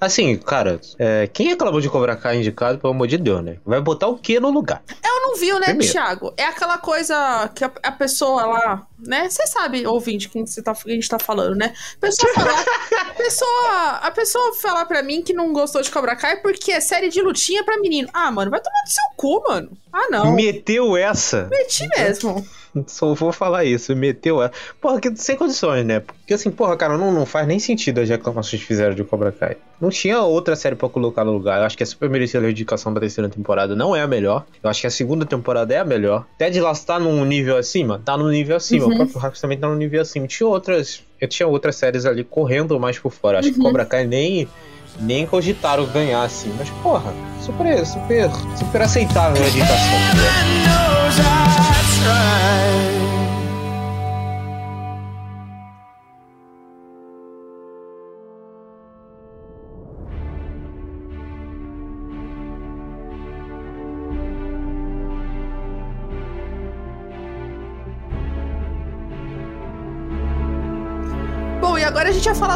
Assim, 0.00 0.36
cara, 0.38 0.80
é, 0.98 1.26
quem 1.26 1.48
reclamou 1.48 1.82
de 1.82 1.90
Cobra 1.90 2.16
Kai 2.16 2.38
indicado, 2.38 2.78
pelo 2.78 2.94
amor 2.94 3.06
de 3.06 3.18
Deus, 3.18 3.44
né? 3.44 3.58
Vai 3.64 3.78
botar 3.78 4.08
o 4.08 4.16
que 4.16 4.40
no 4.40 4.50
lugar? 4.50 4.82
eu 5.04 5.20
não 5.20 5.36
viu, 5.36 5.58
né, 5.60 5.66
Primeiro. 5.66 5.92
Thiago? 5.92 6.32
É 6.36 6.44
aquela 6.44 6.78
coisa 6.78 7.50
que 7.54 7.62
a, 7.62 7.70
a 7.82 7.92
pessoa 7.92 8.46
lá, 8.46 8.86
né? 8.98 9.28
Você 9.28 9.46
sabe, 9.46 9.86
ouvinte, 9.86 10.30
quem 10.30 10.44
tá, 10.44 10.72
a 10.72 10.90
gente 10.90 11.08
tá 11.08 11.18
falando, 11.18 11.54
né? 11.56 11.74
A 11.96 12.00
pessoa 12.00 12.32
falar, 12.32 12.64
a 13.02 13.12
pessoa, 13.14 13.90
a 14.02 14.10
pessoa 14.10 14.54
falar 14.54 14.86
pra 14.86 15.02
mim 15.02 15.22
que 15.22 15.34
não 15.34 15.52
gostou 15.52 15.82
de 15.82 15.90
Cobra 15.90 16.16
Kai 16.16 16.40
porque 16.40 16.72
é 16.72 16.80
série 16.80 17.10
de 17.10 17.20
lutinha 17.20 17.62
pra 17.62 17.78
menino. 17.78 18.08
Ah, 18.14 18.30
mano, 18.30 18.50
vai 18.50 18.60
tomar 18.60 18.82
no 18.82 18.90
seu 18.90 19.04
cu, 19.14 19.42
mano. 19.46 19.70
Ah, 19.92 20.06
não. 20.10 20.32
Meteu 20.32 20.96
essa. 20.96 21.48
Meti 21.50 21.86
mesmo. 21.96 22.46
Só 22.86 23.14
vou 23.14 23.32
falar 23.32 23.64
isso, 23.64 23.94
meteu 23.96 24.42
essa. 24.42 24.52
Porra, 24.80 25.00
que 25.00 25.14
sem 25.16 25.36
condições, 25.36 25.84
né? 25.84 26.00
Porque 26.00 26.34
assim, 26.34 26.50
porra, 26.50 26.76
cara, 26.76 26.96
não, 26.98 27.12
não 27.12 27.24
faz 27.26 27.46
nem 27.46 27.58
sentido 27.58 28.00
as 28.00 28.08
reclamações 28.08 28.60
que 28.60 28.66
fizeram 28.66 28.94
de 28.94 29.02
Cobra 29.04 29.32
Kai. 29.32 29.56
Não 29.80 29.90
tinha 29.90 30.20
outra 30.22 30.54
série 30.56 30.74
pra 30.76 30.88
colocar 30.88 31.24
no 31.24 31.32
lugar. 31.32 31.60
Eu 31.60 31.64
acho 31.66 31.76
que 31.76 31.82
é 31.82 31.86
super 31.86 32.10
merecida 32.10 32.46
a 32.46 32.50
indicação 32.50 32.92
da 32.92 33.00
terceira 33.00 33.28
temporada. 33.30 33.74
Não 33.76 33.94
é 33.94 34.02
a 34.02 34.06
melhor. 34.06 34.44
Eu 34.62 34.68
acho 34.68 34.80
que 34.80 34.86
a 34.86 34.90
segunda 34.90 35.24
temporada 35.24 35.72
é 35.72 35.78
a 35.78 35.84
melhor. 35.84 36.26
Ted 36.36 36.58
Lasso 36.60 36.84
tá 36.84 36.98
num 36.98 37.24
nível 37.24 37.56
acima? 37.56 38.00
Tá 38.04 38.16
no 38.16 38.28
nível 38.28 38.56
acima. 38.56 38.86
Uhum. 38.86 38.92
O 38.92 38.96
próprio 38.96 39.18
Hacks 39.20 39.40
também 39.40 39.56
tá 39.58 39.68
no 39.68 39.76
nível 39.76 40.02
acima. 40.02 40.26
Tinha 40.26 40.48
outras. 40.48 41.02
Eu 41.20 41.28
tinha 41.28 41.46
outras 41.46 41.76
séries 41.76 42.04
ali 42.06 42.24
correndo 42.24 42.78
mais 42.78 42.98
por 42.98 43.12
fora. 43.12 43.38
Acho 43.38 43.52
que 43.52 43.58
Uhum. 43.58 43.64
Cobra 43.66 43.84
Kai 43.84 44.04
nem. 44.06 44.48
nem 45.00 45.26
cogitaram 45.26 45.86
ganhar 45.86 46.22
assim. 46.22 46.52
Mas, 46.58 46.68
porra, 46.82 47.12
super, 47.40 47.86
super, 47.86 48.28
super 48.58 48.82
aceitável 48.82 49.42
a 49.44 49.48
indicação. 49.48 51.77
Né? 52.08 52.97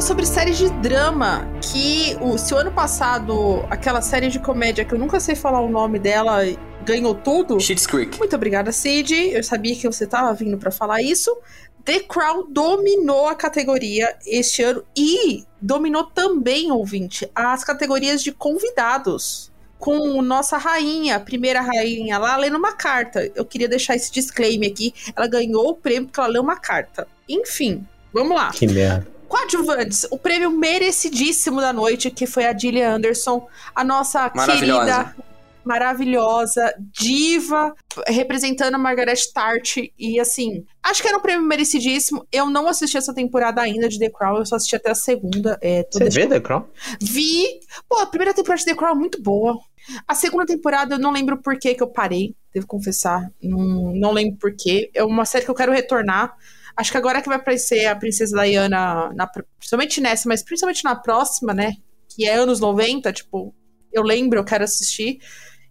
Sobre 0.03 0.27
séries 0.27 0.59
de 0.59 0.69
drama. 0.69 1.49
Que 1.61 2.17
o, 2.21 2.37
se 2.37 2.53
o 2.53 2.57
ano 2.57 2.73
passado 2.73 3.65
aquela 3.71 4.03
série 4.03 4.29
de 4.29 4.41
comédia 4.41 4.85
que 4.85 4.93
eu 4.93 4.99
nunca 4.99 5.21
sei 5.21 5.37
falar 5.37 5.61
o 5.61 5.71
nome 5.71 5.99
dela 5.99 6.41
ganhou 6.85 7.15
tudo. 7.15 7.61
Schitt's 7.61 7.87
Creek. 7.87 8.19
Muito 8.19 8.35
obrigada, 8.35 8.73
Cid. 8.73 9.15
Eu 9.15 9.45
sabia 9.45 9.77
que 9.77 9.87
você 9.87 10.05
estava 10.05 10.35
vindo 10.35 10.59
para 10.59 10.73
falar 10.73 11.01
isso. 11.01 11.37
The 11.85 12.01
Crown 12.01 12.47
dominou 12.51 13.29
a 13.29 13.35
categoria 13.35 14.17
este 14.27 14.63
ano 14.63 14.85
e 14.97 15.45
dominou 15.61 16.05
também, 16.05 16.73
ouvinte, 16.73 17.31
as 17.35 17.63
categorias 17.63 18.23
de 18.23 18.33
convidados. 18.33 19.53
Com 19.79 20.21
nossa 20.23 20.59
rainha, 20.59 21.17
a 21.17 21.21
primeira 21.21 21.61
rainha 21.61 22.19
lá, 22.19 22.37
lendo 22.37 22.57
uma 22.57 22.73
carta. 22.73 23.31
Eu 23.35 23.45
queria 23.45 23.69
deixar 23.69 23.97
esse 23.97 24.13
disclaimer 24.13 24.71
aqui. 24.71 24.95
Ela 25.15 25.27
ganhou 25.27 25.71
o 25.71 25.75
prêmio 25.75 26.07
porque 26.07 26.21
ela 26.21 26.29
leu 26.29 26.43
uma 26.43 26.57
carta. 26.57 27.07
Enfim, 27.29 27.85
Vamos 28.13 28.37
lá. 28.37 28.51
Que 28.51 28.67
merda. 28.67 29.07
Coadjuvantes, 29.33 30.07
o 30.11 30.19
prêmio 30.19 30.51
merecidíssimo 30.51 31.59
da 31.59 31.73
noite, 31.73 32.11
que 32.11 32.27
foi 32.27 32.45
a 32.45 32.55
Gillian 32.57 32.97
Anderson, 32.97 33.49
a 33.75 33.83
nossa 33.83 34.31
Maravilhosa. 34.35 34.85
querida, 34.85 35.17
maravilhosa, 35.65 36.75
diva, 36.79 37.75
representando 38.07 38.75
a 38.75 38.79
Margaret 38.79 39.17
Tart. 39.33 39.79
E 39.99 40.21
assim, 40.21 40.67
acho 40.83 41.01
que 41.01 41.09
era 41.09 41.17
um 41.17 41.23
prêmio 41.23 41.47
merecidíssimo. 41.47 42.27
Eu 42.31 42.51
não 42.51 42.69
assisti 42.69 42.99
essa 42.99 43.15
temporada 43.15 43.63
ainda 43.63 43.89
de 43.89 43.99
The 43.99 44.11
Crown, 44.11 44.37
eu 44.37 44.45
só 44.45 44.57
assisti 44.57 44.77
até 44.77 44.91
a 44.91 44.95
segunda. 44.95 45.59
É, 45.63 45.87
Você 45.91 46.11
vê 46.11 46.27
The 46.27 46.39
Crown? 46.39 46.67
Vi. 47.01 47.59
Pô, 47.89 48.01
a 48.01 48.07
primeira 48.07 48.35
temporada 48.35 48.59
de 48.59 48.67
The 48.67 48.75
Crown 48.75 48.93
é 48.93 48.99
muito 48.99 49.23
boa. 49.23 49.59
A 50.07 50.15
segunda 50.15 50.45
temporada 50.45 50.97
eu 50.97 50.99
não 50.99 51.11
lembro 51.11 51.39
por 51.39 51.59
que 51.59 51.75
que 51.75 51.83
eu 51.83 51.89
parei, 51.89 52.37
devo 52.53 52.67
confessar. 52.67 53.33
Não, 53.43 53.95
não 53.95 54.13
lembro 54.13 54.37
por 54.39 54.55
quê. 54.55 54.91
É 54.93 55.03
uma 55.03 55.25
série 55.25 55.47
que 55.47 55.51
eu 55.51 55.55
quero 55.55 55.73
retornar. 55.73 56.37
Acho 56.77 56.91
que 56.91 56.97
agora 56.97 57.21
que 57.21 57.29
vai 57.29 57.37
aparecer 57.37 57.87
a 57.87 57.97
Princesa 57.97 58.43
Diana, 58.43 59.13
na, 59.15 59.27
principalmente 59.59 60.01
nessa, 60.01 60.29
mas 60.29 60.43
principalmente 60.43 60.85
na 60.85 60.95
próxima, 60.95 61.53
né? 61.53 61.75
Que 62.09 62.27
é 62.27 62.35
anos 62.35 62.61
90, 62.61 63.13
tipo, 63.13 63.55
eu 63.93 64.03
lembro, 64.03 64.39
eu 64.39 64.45
quero 64.45 64.65
assistir. 64.65 65.19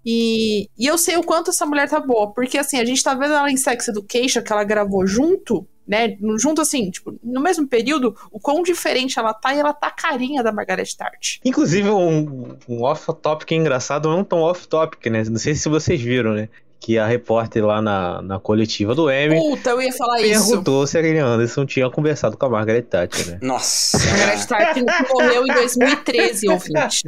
E, 0.05 0.67
e 0.77 0.87
eu 0.87 0.97
sei 0.97 1.17
o 1.17 1.23
quanto 1.23 1.51
essa 1.51 1.65
mulher 1.65 1.87
tá 1.87 1.99
boa, 1.99 2.33
porque 2.33 2.57
assim, 2.57 2.79
a 2.79 2.85
gente 2.85 3.03
tá 3.03 3.13
vendo 3.13 3.33
ela 3.33 3.51
em 3.51 3.57
Sex 3.57 3.87
Education, 3.87 4.41
que 4.41 4.51
ela 4.51 4.63
gravou 4.63 5.05
junto, 5.05 5.67
né? 5.87 6.17
Junto 6.39 6.61
assim, 6.61 6.89
tipo, 6.89 7.19
no 7.23 7.41
mesmo 7.41 7.67
período, 7.67 8.15
o 8.31 8.39
quão 8.39 8.63
diferente 8.63 9.19
ela 9.19 9.33
tá 9.33 9.53
e 9.53 9.59
ela 9.59 9.73
tá 9.73 9.91
carinha 9.91 10.41
da 10.41 10.51
Margaret 10.51 10.87
Tart. 10.97 11.37
Inclusive, 11.45 11.89
um, 11.89 12.57
um 12.67 12.81
off-topic 12.83 13.51
engraçado, 13.51 14.09
não 14.09 14.23
tão 14.23 14.39
off-topic, 14.39 15.05
né? 15.07 15.23
Não 15.25 15.37
sei 15.37 15.53
se 15.53 15.69
vocês 15.69 16.01
viram, 16.01 16.33
né? 16.33 16.49
Que 16.81 16.97
a 16.97 17.05
repórter 17.05 17.63
lá 17.63 17.79
na, 17.79 18.23
na 18.23 18.39
coletiva 18.39 18.95
do 18.95 19.09
Emmy 19.09 19.37
Puta, 19.37 19.69
eu 19.69 19.81
ia 19.81 19.93
falar 19.93 20.19
isso. 20.19 20.47
perguntou 20.47 20.87
se 20.87 20.97
a 20.97 21.03
Gillian 21.03 21.27
Anderson 21.27 21.63
tinha 21.63 21.87
conversado 21.91 22.35
com 22.35 22.45
a 22.47 22.49
Margaret 22.49 22.81
Thatcher, 22.81 23.33
né? 23.33 23.39
Nossa. 23.39 23.99
Margaret 23.99 24.45
Thatcher 24.47 24.83
morreu 25.11 25.43
em 25.45 25.53
2013, 25.53 26.49
ouvinte. 26.49 27.03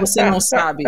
Você 0.00 0.24
não 0.24 0.40
sabe. 0.40 0.84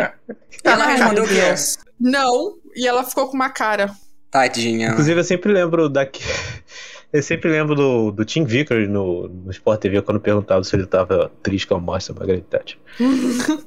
Ela 0.64 0.86
respondeu 0.86 1.24
o 1.24 1.26
meu 1.26 1.36
quê? 1.36 1.42
Deus. 1.48 1.78
Não, 2.00 2.54
e 2.74 2.88
ela 2.88 3.04
ficou 3.04 3.28
com 3.28 3.34
uma 3.34 3.50
cara. 3.50 3.90
Tadinha. 4.30 4.88
Inclusive, 4.88 5.20
eu 5.20 5.24
sempre 5.24 5.52
lembro 5.52 5.88
daqui. 5.90 6.24
Eu 7.12 7.22
sempre 7.22 7.50
lembro 7.50 7.74
do, 7.74 8.12
do 8.12 8.24
Tim 8.24 8.44
Vickers 8.44 8.88
no, 8.88 9.28
no 9.28 9.50
Sport 9.50 9.80
TV 9.80 10.00
quando 10.00 10.20
perguntava 10.20 10.62
se 10.62 10.74
ele 10.76 10.86
tava 10.86 11.30
triste 11.42 11.66
com 11.66 11.74
a 11.74 11.80
morte 11.80 12.10
da 12.10 12.18
Margaret 12.18 12.42
Thatcher. 12.42 12.78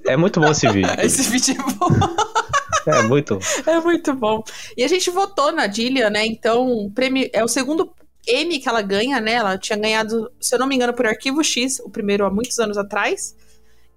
é 0.07 0.17
muito 0.17 0.39
bom 0.39 0.49
esse 0.49 0.67
vídeo. 0.69 0.89
Esse 0.97 1.29
vídeo 1.29 1.55
é 1.59 1.73
bom. 1.73 1.89
É 2.85 3.01
muito. 3.03 3.39
É 3.65 3.79
muito 3.79 4.13
bom. 4.13 4.43
E 4.75 4.83
a 4.83 4.87
gente 4.87 5.09
votou 5.09 5.51
na 5.51 5.67
Gillian, 5.71 6.09
né? 6.09 6.25
Então, 6.25 6.91
prêmio 6.93 7.29
é 7.33 7.43
o 7.43 7.47
segundo 7.47 7.93
Emmy 8.27 8.59
que 8.59 8.69
ela 8.69 8.81
ganha, 8.81 9.19
né? 9.19 9.33
Ela 9.33 9.57
tinha 9.57 9.77
ganhado, 9.77 10.31
se 10.39 10.55
eu 10.55 10.59
não 10.59 10.67
me 10.67 10.75
engano, 10.75 10.93
por 10.93 11.05
Arquivo 11.05 11.43
X, 11.43 11.79
o 11.79 11.89
primeiro 11.89 12.25
há 12.25 12.29
muitos 12.29 12.59
anos 12.59 12.77
atrás. 12.77 13.35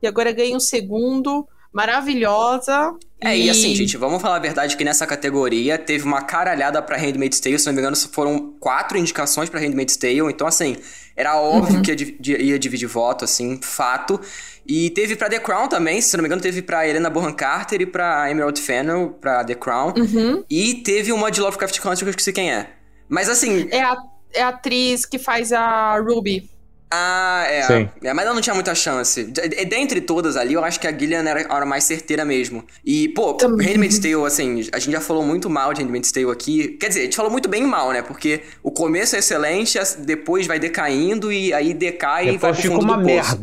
E 0.03 0.07
agora 0.07 0.32
ganha 0.32 0.57
o 0.57 0.61
segundo. 0.61 1.47
Maravilhosa. 1.77 2.95
É, 3.22 3.37
e 3.37 3.49
assim, 3.51 3.74
gente, 3.74 3.97
vamos 3.97 4.20
falar 4.22 4.37
a 4.37 4.41
verdade 4.41 4.77
que 4.77 4.85
nessa 4.85 5.07
categoria 5.07 5.79
teve 5.79 6.05
uma 6.05 6.22
caralhada 6.22 6.81
pra 6.83 6.97
Handmaid's 6.97 7.41
Tale, 7.41 7.59
se 7.59 7.66
não 7.66 7.72
me 7.72 7.81
engano, 7.81 7.97
foram 8.12 8.55
quatro 8.61 8.97
indicações 8.99 9.49
pra 9.49 9.59
Handmaid's 9.61 9.97
Tale, 9.97 10.20
então 10.31 10.47
assim, 10.47 10.77
era 11.16 11.37
óbvio 11.41 11.77
Uhum. 11.77 11.83
que 11.83 11.93
ia, 12.24 12.43
ia 12.43 12.59
dividir 12.59 12.87
voto, 12.89 13.24
assim, 13.24 13.59
fato. 13.62 14.20
E 14.66 14.91
teve 14.91 15.16
pra 15.16 15.29
The 15.29 15.39
Crown 15.39 15.68
também, 15.68 16.01
se 16.01 16.16
não 16.16 16.22
me 16.22 16.29
engano, 16.29 16.43
teve 16.43 16.61
pra 16.61 16.87
Helena 16.87 17.09
Bonham 17.09 17.33
Carter 17.33 17.81
e 17.81 17.87
pra 17.87 18.31
Emerald 18.31 18.61
Fennell, 18.61 19.11
pra 19.20 19.45
The 19.45 19.55
Crown. 19.55 19.95
Uhum. 19.97 20.45
E 20.51 20.74
teve 20.74 21.12
uma 21.12 21.31
de 21.31 21.41
Lovecraft 21.41 21.79
Country 21.81 22.05
que 22.05 22.09
eu 22.09 22.11
esqueci 22.11 22.33
quem 22.33 22.53
é. 22.53 22.70
Mas 23.09 23.29
assim, 23.29 23.68
É 23.70 23.81
a, 23.83 23.97
é 24.35 24.43
a 24.43 24.49
atriz 24.49 25.07
que 25.07 25.18
faz 25.18 25.53
a 25.53 25.97
Ruby. 26.01 26.51
Ah, 26.91 27.45
é. 27.49 27.62
Sim. 27.62 27.89
é. 28.03 28.12
Mas 28.12 28.24
ela 28.24 28.34
não 28.34 28.41
tinha 28.41 28.55
muita 28.55 28.74
chance. 28.74 29.24
De- 29.24 29.64
Dentre 29.64 30.01
todas 30.01 30.37
ali, 30.37 30.55
eu 30.55 30.64
acho 30.64 30.78
que 30.78 30.87
a 30.87 30.97
Gillian 30.97 31.24
era 31.28 31.47
a 31.49 31.55
hora 31.55 31.66
mais 31.66 31.84
certeira 31.84 32.24
mesmo. 32.24 32.64
E, 32.84 33.09
pô, 33.09 33.34
Também. 33.34 33.66
Handmaid's 33.68 33.99
Tale, 33.99 34.24
assim, 34.24 34.68
a 34.72 34.78
gente 34.78 34.93
já 34.93 35.01
falou 35.01 35.24
muito 35.24 35.51
mal 35.51 35.74
de 35.74 35.82
Handmaid's 35.82 36.12
Tale 36.12 36.30
aqui. 36.30 36.68
Quer 36.80 36.89
dizer, 36.89 37.01
a 37.01 37.05
gente 37.05 37.16
falou 37.16 37.30
muito 37.30 37.49
bem 37.49 37.64
e 37.64 37.66
mal, 37.66 37.91
né? 37.93 38.03
Porque 38.03 38.43
o 38.62 38.70
começo 38.70 39.16
é 39.16 39.18
excelente, 39.18 39.78
depois 39.99 40.47
vai 40.47 40.59
decaindo 40.61 41.32
e 41.32 41.53
aí 41.53 41.74
decai 41.74 42.24
e 42.28 42.39
vai 42.39 42.53
Depois 42.53 42.53
pro 42.53 42.62
fica 42.62 42.74
fundo 42.74 42.84
uma 42.84 42.99
do 42.99 43.09
poço. 43.09 43.37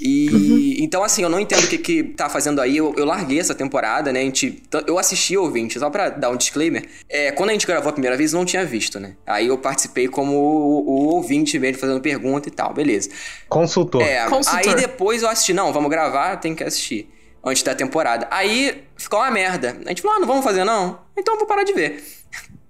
E 0.00 0.66
então, 0.86 1.02
assim, 1.02 1.22
eu 1.22 1.28
não 1.28 1.40
entendo 1.40 1.64
o 1.64 1.68
que, 1.68 1.78
que 1.78 2.02
tá 2.02 2.28
fazendo 2.28 2.60
aí. 2.60 2.76
Eu, 2.76 2.94
eu 2.96 3.04
larguei 3.04 3.40
essa 3.40 3.54
temporada, 3.54 4.12
né? 4.12 4.20
A 4.20 4.22
gente, 4.22 4.62
eu 4.86 4.98
assisti 4.98 5.36
ouvinte, 5.36 5.78
só 5.78 5.90
pra 5.90 6.10
dar 6.10 6.30
um 6.30 6.36
disclaimer. 6.36 6.86
É, 7.08 7.32
quando 7.32 7.50
a 7.50 7.52
gente 7.52 7.66
gravou 7.66 7.90
a 7.90 7.92
primeira 7.92 8.16
vez, 8.16 8.32
eu 8.32 8.38
não 8.38 8.44
tinha 8.44 8.64
visto, 8.64 9.00
né? 9.00 9.16
Aí 9.26 9.48
eu 9.48 9.58
participei 9.58 10.06
como 10.06 10.32
o, 10.32 10.88
o 10.88 11.14
ouvinte 11.14 11.58
mesmo, 11.58 11.78
fazendo 11.78 12.00
pergunta 12.00 12.48
e 12.48 12.52
tal, 12.52 12.72
beleza. 12.72 13.10
Consultor. 13.48 14.02
É, 14.02 14.28
Consultor. 14.28 14.68
aí 14.68 14.74
depois 14.74 15.22
eu 15.22 15.28
assisti, 15.28 15.52
não, 15.52 15.72
vamos 15.72 15.90
gravar, 15.90 16.36
tem 16.36 16.54
que 16.54 16.62
assistir. 16.62 17.10
Antes 17.44 17.62
da 17.62 17.76
temporada. 17.76 18.26
Aí 18.30 18.82
ficou 18.96 19.20
uma 19.20 19.30
merda. 19.30 19.76
A 19.86 19.88
gente 19.90 20.02
falou, 20.02 20.16
ah, 20.16 20.20
não 20.20 20.26
vamos 20.26 20.44
fazer 20.44 20.64
não? 20.64 20.98
Então 21.16 21.34
eu 21.34 21.38
vou 21.38 21.46
parar 21.46 21.62
de 21.62 21.72
ver. 21.72 22.02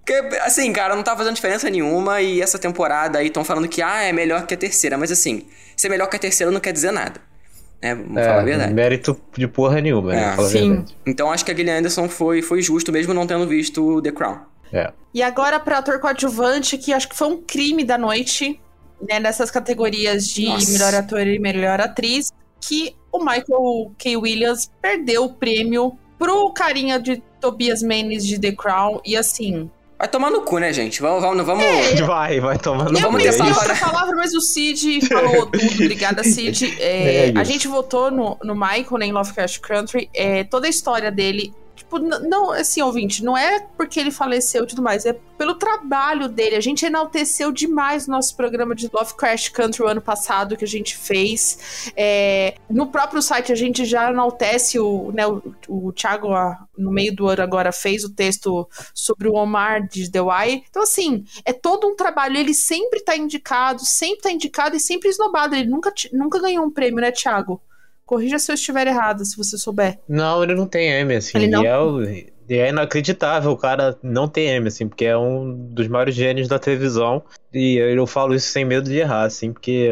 Porque, 0.07 0.36
assim, 0.36 0.72
cara, 0.72 0.94
não 0.94 1.02
tá 1.02 1.16
fazendo 1.16 1.34
diferença 1.34 1.68
nenhuma 1.68 2.22
e 2.22 2.40
essa 2.40 2.61
temporada 2.61 3.18
aí 3.18 3.26
estão 3.26 3.44
falando 3.44 3.66
que, 3.66 3.82
ah, 3.82 4.02
é 4.04 4.12
melhor 4.12 4.46
que 4.46 4.54
a 4.54 4.57
terceira. 4.57 4.96
Mas 4.96 5.11
assim, 5.11 5.46
ser 5.76 5.88
melhor 5.88 6.07
que 6.09 6.14
a 6.14 6.18
terceira 6.18 6.52
não 6.52 6.61
quer 6.61 6.72
dizer 6.72 6.92
nada. 6.92 7.20
Né? 7.82 7.92
Vamos 7.94 8.22
falar 8.22 8.38
a 8.38 8.42
É, 8.42 8.44
verdade. 8.44 8.72
mérito 8.72 9.20
de 9.36 9.48
porra 9.48 9.80
nenhuma, 9.80 10.14
É, 10.14 10.16
né? 10.16 10.36
Fala 10.36 10.46
a 10.46 10.50
sim. 10.50 10.84
Então 11.04 11.30
acho 11.32 11.44
que 11.44 11.50
a 11.50 11.54
Gillian 11.57 11.78
Anderson 11.78 12.09
foi, 12.09 12.40
foi 12.40 12.62
justo, 12.62 12.92
mesmo 12.92 13.12
não 13.12 13.26
tendo 13.26 13.48
visto 13.48 14.00
The 14.00 14.12
Crown. 14.12 14.38
É. 14.72 14.92
E 15.12 15.22
agora 15.22 15.59
para 15.59 15.78
ator 15.78 15.98
coadjuvante, 15.98 16.78
que 16.78 16.92
acho 16.92 17.09
que 17.09 17.16
foi 17.16 17.26
um 17.28 17.42
crime 17.42 17.82
da 17.82 17.98
noite, 17.98 18.61
né, 19.09 19.18
nessas 19.18 19.50
categorias 19.50 20.28
de 20.28 20.46
Nossa. 20.46 20.70
melhor 20.70 20.94
ator 20.94 21.26
e 21.26 21.38
melhor 21.40 21.80
atriz, 21.80 22.32
que 22.61 22.94
o 23.11 23.18
Michael 23.18 23.92
K. 23.98 24.16
Williams 24.16 24.70
perdeu 24.80 25.24
o 25.24 25.34
prêmio 25.34 25.98
pro 26.16 26.52
carinha 26.52 26.98
de 26.98 27.22
Tobias 27.40 27.82
Mendes 27.82 28.24
de 28.24 28.40
The 28.40 28.52
Crown. 28.52 29.00
E 29.04 29.16
assim, 29.16 29.70
Vai 29.99 30.09
tomar 30.09 30.30
no 30.30 30.42
cu, 30.42 30.59
né, 30.59 30.72
gente? 30.74 31.01
Vamos, 31.01 31.22
vamos, 31.22 31.47
vamos. 31.47 31.64
Vai, 32.07 32.38
vai 32.38 32.59
tomando 32.59 32.92
Não 32.92 33.01
eu 33.01 33.07
vamos 33.07 33.22
ter 33.22 33.32
falar 33.32 33.55
palavra. 33.55 33.72
outra 33.72 33.90
palavra, 33.90 34.16
mas 34.16 34.34
o 34.34 34.40
Cid 34.42 35.07
falou 35.09 35.47
tudo. 35.47 35.64
Obrigada, 35.84 36.22
Cid. 36.22 36.76
É, 36.80 37.28
É 37.30 37.32
a 37.34 37.44
gente 37.44 37.66
votou 37.66 38.11
no, 38.11 38.36
no 38.42 38.55
Michael, 38.55 38.99
né, 38.99 39.07
em 39.07 39.12
Lovecraft 39.12 39.59
Country. 39.61 40.11
É, 40.14 40.44
toda 40.44 40.66
a 40.66 40.70
história 40.70 41.11
dele. 41.11 41.53
Tipo, 41.87 42.01
não, 42.01 42.51
assim, 42.51 42.82
ouvinte, 42.82 43.24
não 43.24 43.39
é 43.39 43.61
porque 43.61 44.01
ele 44.01 44.11
faleceu 44.11 44.64
e 44.64 44.66
tudo 44.66 44.82
mais, 44.82 45.07
é 45.07 45.12
pelo 45.39 45.55
trabalho 45.55 46.28
dele. 46.28 46.57
A 46.57 46.61
gente 46.61 46.84
enalteceu 46.84 47.53
demais 47.53 48.09
o 48.09 48.11
nosso 48.11 48.37
programa 48.37 48.74
de 48.74 48.91
Lovecraft 48.93 49.53
Country 49.53 49.82
o 49.84 49.87
ano 49.87 50.01
passado 50.01 50.57
que 50.57 50.64
a 50.64 50.68
gente 50.68 50.97
fez. 50.97 51.93
É, 51.97 52.57
no 52.68 52.89
próprio 52.89 53.22
site 53.22 53.53
a 53.53 53.55
gente 53.55 53.84
já 53.84 54.11
enaltece 54.11 54.80
o, 54.80 55.12
né, 55.12 55.28
o, 55.28 55.41
o 55.68 55.93
Thiago, 55.93 56.30
no 56.76 56.91
meio 56.91 57.14
do 57.14 57.28
ano 57.28 57.43
agora, 57.43 57.70
fez 57.70 58.03
o 58.03 58.12
texto 58.12 58.68
sobre 58.93 59.28
o 59.28 59.34
Omar 59.34 59.87
de 59.87 60.11
The 60.11 60.20
Wire. 60.20 60.64
Então, 60.68 60.82
assim, 60.82 61.24
é 61.45 61.53
todo 61.53 61.87
um 61.87 61.95
trabalho. 61.95 62.37
Ele 62.37 62.53
sempre 62.53 62.99
tá 63.01 63.16
indicado, 63.16 63.84
sempre 63.84 64.22
tá 64.22 64.32
indicado 64.32 64.74
e 64.74 64.80
sempre 64.80 65.09
esnobado. 65.09 65.55
Ele 65.55 65.70
nunca, 65.70 65.93
nunca 66.12 66.41
ganhou 66.41 66.64
um 66.64 66.70
prêmio, 66.70 67.01
né, 67.01 67.12
Thiago? 67.12 67.62
Corrija 68.07 68.38
se 68.38 68.50
eu 68.50 68.54
estiver 68.54 68.86
errado, 68.86 69.24
se 69.24 69.36
você 69.36 69.59
souber. 69.59 69.98
Não, 70.09 70.42
ele 70.42 70.54
não 70.54 70.66
tem 70.66 70.88
M, 70.88 71.14
assim. 71.16 71.36
Ele 71.38 71.48
não? 71.48 71.62
E 71.62 71.66
é, 71.66 71.78
o- 71.78 72.02
e 72.48 72.54
é 72.54 72.68
inacreditável 72.68 73.50
o 73.50 73.57
cara 73.57 73.98
não 74.02 74.28
ter 74.28 74.42
M, 74.42 74.68
assim, 74.68 74.86
porque 74.88 75.04
é 75.04 75.18
um 75.18 75.52
dos 75.72 75.88
maiores 75.88 76.14
gênios 76.14 76.46
da 76.46 76.59
televisão. 76.59 77.22
E 77.52 77.74
eu 77.76 78.07
falo 78.07 78.34
isso 78.34 78.48
sem 78.48 78.64
medo 78.64 78.88
de 78.88 78.96
errar, 78.98 79.24
assim, 79.24 79.52
porque 79.52 79.90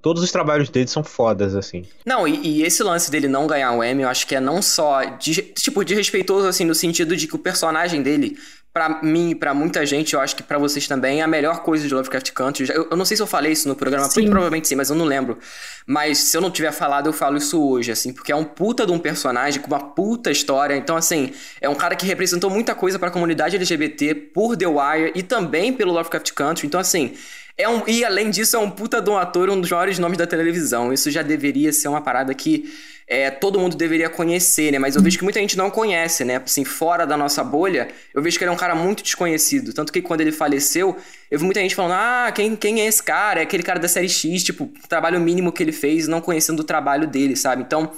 todos 0.00 0.22
os 0.22 0.30
trabalhos 0.30 0.70
dele 0.70 0.86
são 0.86 1.02
fodas, 1.02 1.56
assim. 1.56 1.82
Não, 2.06 2.26
e, 2.28 2.60
e 2.60 2.62
esse 2.62 2.82
lance 2.84 3.10
dele 3.10 3.26
não 3.26 3.48
ganhar 3.48 3.72
o 3.72 3.82
Emmy, 3.82 4.02
eu 4.04 4.08
acho 4.08 4.26
que 4.28 4.36
é 4.36 4.40
não 4.40 4.62
só, 4.62 5.02
de, 5.04 5.34
tipo, 5.42 5.84
de 5.84 5.94
respeitoso, 5.96 6.46
assim, 6.46 6.64
no 6.64 6.74
sentido 6.76 7.16
de 7.16 7.26
que 7.26 7.34
o 7.34 7.38
personagem 7.38 8.00
dele 8.00 8.36
Pra 8.78 9.00
mim 9.02 9.30
e 9.30 9.34
pra 9.34 9.52
muita 9.52 9.84
gente, 9.84 10.14
eu 10.14 10.20
acho 10.20 10.36
que 10.36 10.42
pra 10.44 10.56
vocês 10.56 10.86
também, 10.86 11.18
é 11.18 11.24
a 11.24 11.26
melhor 11.26 11.64
coisa 11.64 11.88
de 11.88 11.92
Lovecraft 11.92 12.30
Country. 12.30 12.68
Eu, 12.72 12.86
eu 12.92 12.96
não 12.96 13.04
sei 13.04 13.16
se 13.16 13.22
eu 13.24 13.26
falei 13.26 13.50
isso 13.50 13.66
no 13.66 13.74
programa, 13.74 14.08
Sim. 14.08 14.30
provavelmente 14.30 14.68
sim, 14.68 14.76
mas 14.76 14.88
eu 14.88 14.94
não 14.94 15.04
lembro. 15.04 15.36
Mas 15.84 16.18
se 16.18 16.36
eu 16.36 16.40
não 16.40 16.48
tiver 16.48 16.70
falado, 16.70 17.08
eu 17.08 17.12
falo 17.12 17.36
isso 17.36 17.60
hoje, 17.60 17.90
assim, 17.90 18.12
porque 18.12 18.30
é 18.30 18.36
um 18.36 18.44
puta 18.44 18.86
de 18.86 18.92
um 18.92 18.98
personagem 19.00 19.60
com 19.60 19.66
uma 19.66 19.80
puta 19.80 20.30
história. 20.30 20.76
Então, 20.76 20.96
assim, 20.96 21.32
é 21.60 21.68
um 21.68 21.74
cara 21.74 21.96
que 21.96 22.06
representou 22.06 22.48
muita 22.48 22.72
coisa 22.72 23.00
pra 23.00 23.10
comunidade 23.10 23.56
LGBT 23.56 24.14
por 24.14 24.56
The 24.56 24.68
Wire 24.68 25.12
e 25.16 25.24
também 25.24 25.72
pelo 25.72 25.92
Lovecraft 25.92 26.30
Country. 26.34 26.68
Então, 26.68 26.78
assim, 26.78 27.14
é 27.56 27.68
um, 27.68 27.82
e 27.88 28.04
além 28.04 28.30
disso, 28.30 28.54
é 28.54 28.60
um 28.60 28.70
puta 28.70 29.02
de 29.02 29.10
um 29.10 29.18
ator, 29.18 29.50
um 29.50 29.60
dos 29.60 29.72
maiores 29.72 29.98
nomes 29.98 30.16
da 30.16 30.28
televisão. 30.28 30.92
Isso 30.92 31.10
já 31.10 31.22
deveria 31.22 31.72
ser 31.72 31.88
uma 31.88 32.00
parada 32.00 32.32
que 32.32 32.72
é, 33.08 33.30
todo 33.30 33.58
mundo 33.58 33.74
deveria 33.74 34.10
conhecer, 34.10 34.70
né? 34.70 34.78
Mas 34.78 34.94
eu 34.94 35.00
vejo 35.00 35.16
que 35.16 35.24
muita 35.24 35.40
gente 35.40 35.56
não 35.56 35.70
conhece, 35.70 36.26
né? 36.26 36.42
Assim, 36.44 36.62
fora 36.62 37.06
da 37.06 37.16
nossa 37.16 37.42
bolha, 37.42 37.88
eu 38.12 38.20
vejo 38.20 38.36
que 38.36 38.44
ele 38.44 38.50
é 38.50 38.52
um 38.52 38.56
cara 38.56 38.74
muito 38.74 39.02
desconhecido. 39.02 39.72
Tanto 39.72 39.90
que 39.90 40.02
quando 40.02 40.20
ele 40.20 40.30
faleceu, 40.30 40.94
eu 41.30 41.38
vi 41.38 41.44
muita 41.46 41.60
gente 41.60 41.74
falando: 41.74 41.94
ah, 41.94 42.30
quem, 42.34 42.54
quem 42.54 42.82
é 42.82 42.86
esse 42.86 43.02
cara? 43.02 43.40
É 43.40 43.44
aquele 43.44 43.62
cara 43.62 43.78
da 43.78 43.88
série 43.88 44.10
X, 44.10 44.44
tipo, 44.44 44.64
o 44.64 44.88
trabalho 44.88 45.18
mínimo 45.18 45.50
que 45.50 45.62
ele 45.62 45.72
fez, 45.72 46.06
não 46.06 46.20
conhecendo 46.20 46.60
o 46.60 46.64
trabalho 46.64 47.06
dele, 47.06 47.34
sabe? 47.34 47.62
Então. 47.62 47.90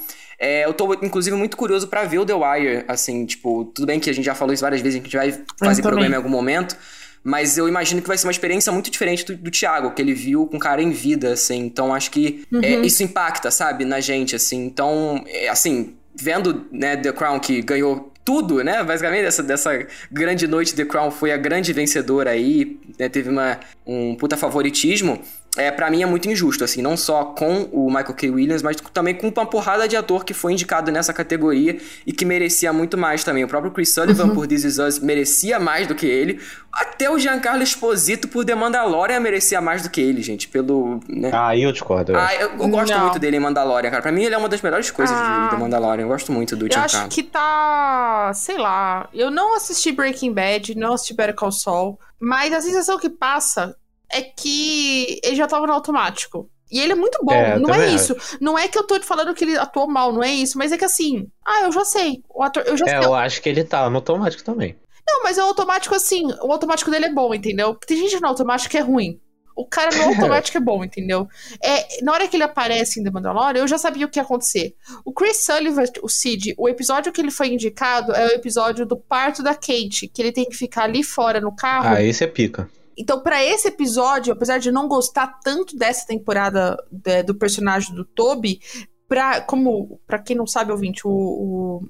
É, 0.43 0.65
eu 0.65 0.73
tô, 0.73 0.95
inclusive, 0.95 1.37
muito 1.37 1.55
curioso 1.55 1.87
pra 1.87 2.05
ver 2.05 2.19
o 2.19 2.25
The 2.25 2.33
Wire, 2.33 2.85
assim, 2.89 3.27
tipo, 3.27 3.67
tudo 3.75 3.85
bem 3.85 4.01
que 4.01 4.09
a 4.09 4.13
gente 4.15 4.25
já 4.25 4.35
falou 4.35 4.55
isso 4.55 4.63
várias 4.63 4.81
vezes, 4.81 4.99
a 4.99 5.03
gente 5.05 5.15
vai 5.15 5.39
fazer 5.59 5.83
programa 5.83 6.15
em 6.15 6.17
algum 6.17 6.31
momento, 6.31 6.75
mas 7.23 7.59
eu 7.59 7.69
imagino 7.69 8.01
que 8.01 8.09
vai 8.09 8.17
ser 8.17 8.27
uma 8.27 8.33
experiência 8.33 8.73
muito 8.73 8.91
diferente 8.91 9.25
do, 9.25 9.37
do 9.37 9.51
Thiago, 9.51 9.91
que 9.93 10.01
ele 10.01 10.15
viu 10.15 10.47
com 10.47 10.59
cara 10.59 10.83
em 10.83 10.91
vida, 10.91 11.33
assim. 11.33 11.59
Então 11.59 11.95
acho 11.95 12.11
que 12.11 12.45
Uhum. 12.53 12.61
é, 12.63 12.77
isso 12.81 13.03
impacta, 13.03 13.51
sabe, 13.51 13.85
na 13.85 14.01
gente, 14.01 14.35
assim. 14.35 14.65
Então, 14.65 15.23
é, 15.27 15.49
assim, 15.49 15.95
vendo 16.15 16.67
né, 16.73 16.97
The 16.97 17.13
Crown 17.13 17.39
que 17.39 17.61
ganhou 17.63 18.11
tudo, 18.25 18.63
né? 18.63 18.83
Basicamente, 18.85 19.23
dessa, 19.23 19.43
dessa 19.43 19.87
grande 20.11 20.47
noite, 20.47 20.75
The 20.75 20.85
Crown 20.85 21.11
foi 21.11 21.33
a 21.33 21.37
grande 21.37 21.73
vencedora 21.73 22.31
aí, 22.31 22.79
né, 22.99 23.09
teve 23.09 23.29
uma, 23.29 23.59
um 23.87 24.15
puta 24.15 24.37
favoritismo. 24.37 25.21
É, 25.57 25.69
para 25.73 25.91
mim 25.91 26.01
é 26.01 26.07
muito 26.07 26.29
injusto, 26.31 26.63
assim, 26.63 26.81
não 26.81 26.97
só 26.97 27.25
com 27.25 27.69
o 27.73 27.89
Michael 27.89 28.15
K. 28.15 28.31
Williams, 28.31 28.63
mas 28.63 28.77
também 28.93 29.17
com 29.17 29.27
uma 29.29 29.45
porrada 29.47 29.89
de 29.89 29.97
ator 29.97 30.25
que 30.25 30.33
foi 30.33 30.53
indicado 30.53 30.93
nessa 30.93 31.13
categoria 31.13 31.77
e 32.07 32.13
que 32.13 32.25
merecia 32.25 32.73
muito 32.73 32.97
mais 32.97 33.25
também. 33.25 33.43
O 33.43 33.49
próprio 33.49 33.73
Chris 33.73 33.93
Sullivan 33.93 34.27
Uhum. 34.27 34.35
por 34.35 34.47
This 34.47 34.63
Is 34.63 34.79
Us 34.79 35.01
merecia 35.01 35.59
mais 35.59 35.89
do 35.89 35.95
que 35.97 36.07
ele. 36.07 36.41
Até 36.73 37.11
o 37.11 37.19
Giancarlo 37.19 37.65
Esposito 37.65 38.29
por 38.29 38.45
The 38.45 38.55
Mandalorian 38.55 39.19
merecia 39.19 39.61
mais 39.61 39.83
do 39.83 39.91
que 39.91 40.01
ele, 40.01 40.23
gente, 40.23 40.47
pelo... 40.47 41.01
Né? 41.09 41.33
Ah, 41.35 41.57
eu 41.57 41.73
discordo. 41.73 42.13
eu 42.13 42.17
Ah, 42.19 42.27
acho. 42.27 42.41
eu, 42.43 42.51
eu 42.57 42.69
gosto 42.69 42.93
Não. 42.95 43.01
muito 43.07 43.19
dele 43.19 43.37
em 43.39 43.41
Mandalorian, 43.41 43.91
cara. 43.91 44.03
Pra 44.03 44.13
mim 44.13 44.23
ele 44.23 44.37
é 44.37 44.39
uma 44.39 44.49
das 44.49 44.63
melhores 44.63 44.89
coisas 44.93 45.17
Ah. 45.19 45.47
de 45.47 45.57
The 45.57 45.61
Mandalorian. 45.61 46.05
Eu 46.05 46.09
gosto 46.09 46.31
muito 46.31 46.55
do 46.55 46.67
Eu 46.67 46.73
Giancarlo. 46.73 47.07
acho 47.09 47.09
que 47.09 47.25
tá. 47.25 48.31
Sei 48.35 48.57
lá. 48.57 49.09
Eu 49.13 49.33
não 49.33 49.57
assisti 49.57 49.91
Breaking 49.91 50.33
Bad, 50.33 50.77
não 50.77 50.93
assisti 50.95 51.13
Better 51.13 51.35
Call 51.35 51.51
Saul. 51.51 51.99
Mas 52.21 52.53
a 52.53 52.61
sensação 52.61 52.99
que 53.01 53.11
passa 53.11 53.75
é 54.11 54.23
que 54.23 55.21
ele 55.23 55.37
já 55.37 55.47
tava 55.47 55.67
no 55.67 55.73
automático. 55.73 56.51
E 56.71 56.79
ele 56.79 56.93
é 56.93 56.95
muito 56.95 57.19
bom, 57.25 57.33
É, 57.33 57.59
não 57.59 57.69
é 57.71 57.73
também 57.73 57.95
isso. 57.97 58.17
Não 58.41 58.57
é 58.57 58.69
que 58.69 58.79
eu 58.79 58.85
tô 58.87 59.01
falando 59.03 59.35
que 59.35 59.43
ele 59.45 59.59
atuou 59.59 59.89
mal, 59.89 60.13
não 60.13 60.23
é 60.23 60.33
isso. 60.33 60.57
Mas 60.57 60.71
é 60.71 60.79
que 60.79 60.85
assim, 60.85 61.27
ah, 61.45 61.63
eu 61.63 61.73
já 61.73 61.85
sei. 61.85 62.23
O 62.33 62.43
ator, 62.45 62.63
eu 62.65 62.77
já 62.77 62.87
É, 62.87 62.99
sei. 63.01 63.09
eu 63.09 63.15
acho 63.15 63.43
que 63.43 63.49
ele 63.49 63.65
tá 63.65 63.91
no 63.91 63.97
automático 63.97 64.45
também. 64.45 64.77
Não, 65.07 65.25
mas 65.25 65.37
o 65.37 65.41
automático, 65.41 65.95
assim, 65.95 66.25
o 66.43 66.53
automático 66.53 66.89
dele 66.91 67.07
é 67.07 67.13
bom, 67.13 67.35
entendeu? 67.35 67.75
Porque 67.75 67.93
tem 67.93 67.97
gente 68.09 68.21
no 68.21 68.29
automático 68.29 68.71
que 68.71 68.79
é 68.79 68.83
ruim. 68.83 69.21
O 69.57 69.67
cara 69.67 69.91
no 69.97 70.05
automático 70.15 70.57
é 70.59 70.61
bom, 70.61 70.85
entendeu? 70.85 71.27
É, 71.61 72.05
na 72.05 72.13
hora 72.13 72.29
que 72.29 72.37
ele 72.37 72.45
aparece 72.45 73.01
em 73.01 73.03
The 73.05 73.11
Mandalorian, 73.11 73.63
eu 73.63 73.69
já 73.69 73.77
sabia 73.77 74.07
o 74.07 74.09
que 74.09 74.21
ia 74.21 74.23
acontecer. 74.23 74.77
O 75.05 75.13
Chris 75.13 75.45
Sullivan, 75.45 75.83
o 76.03 76.09
Cid, 76.09 76.55
o 76.57 76.69
episódio 76.69 77.11
que 77.13 77.21
ele 77.21 77.33
foi 77.33 77.49
indicado 77.49 78.13
é 78.15 78.27
o 78.27 78.31
episódio 78.31 78.87
do 78.87 78.97
parto 78.97 79.43
da 79.43 79.55
Kate, 79.55 80.07
que 80.07 80.23
ele 80.23 80.31
tem 80.31 80.45
que 80.45 80.55
ficar 80.57 80.85
ali 80.85 81.03
fora 81.03 81.41
no 81.41 81.55
carro. 81.55 81.97
Ah, 81.97 82.01
esse 82.03 82.23
é 82.23 82.29
pica. 82.29 82.71
Então, 83.01 83.23
pra 83.23 83.43
esse 83.43 83.67
episódio, 83.67 84.31
apesar 84.31 84.59
de 84.59 84.71
não 84.71 84.87
gostar 84.87 85.41
tanto 85.43 85.75
dessa 85.75 86.07
temporada 86.07 86.77
é, 87.07 87.23
do 87.23 87.35
personagem 87.35 87.95
do 87.95 88.05
Toby, 88.05 88.61
pra, 89.09 89.41
como, 89.41 89.99
pra 90.07 90.19
quem 90.19 90.37
não 90.37 90.47
sabe, 90.47 90.71
ouvinte, 90.71 91.07
o, 91.07 91.11
o, 91.11 91.89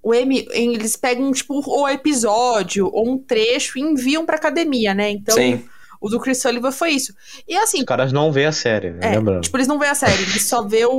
o 0.00 0.14
M, 0.14 0.46
eles 0.52 0.96
pegam, 0.96 1.32
tipo, 1.32 1.60
o 1.68 1.88
episódio 1.88 2.88
ou 2.92 3.10
um 3.10 3.18
trecho 3.18 3.76
e 3.76 3.82
enviam 3.82 4.24
pra 4.24 4.36
academia, 4.36 4.94
né? 4.94 5.10
Então, 5.10 5.34
Sim. 5.34 5.64
O 6.02 6.08
do 6.08 6.18
Chris 6.18 6.42
Sullivan 6.42 6.72
foi 6.72 6.90
isso. 6.90 7.14
E 7.46 7.56
assim, 7.56 7.78
Os 7.78 7.84
caras 7.84 8.12
não 8.12 8.32
vê 8.32 8.44
a 8.44 8.52
série, 8.52 8.90
né? 8.90 8.98
é, 9.02 9.16
Lembrando. 9.16 9.42
tipo, 9.42 9.56
eles 9.56 9.68
não 9.68 9.78
veem 9.78 9.90
a 9.90 9.94
série, 9.94 10.20
eles 10.22 10.46
só 10.48 10.62
vê 10.66 10.84
o, 10.84 10.90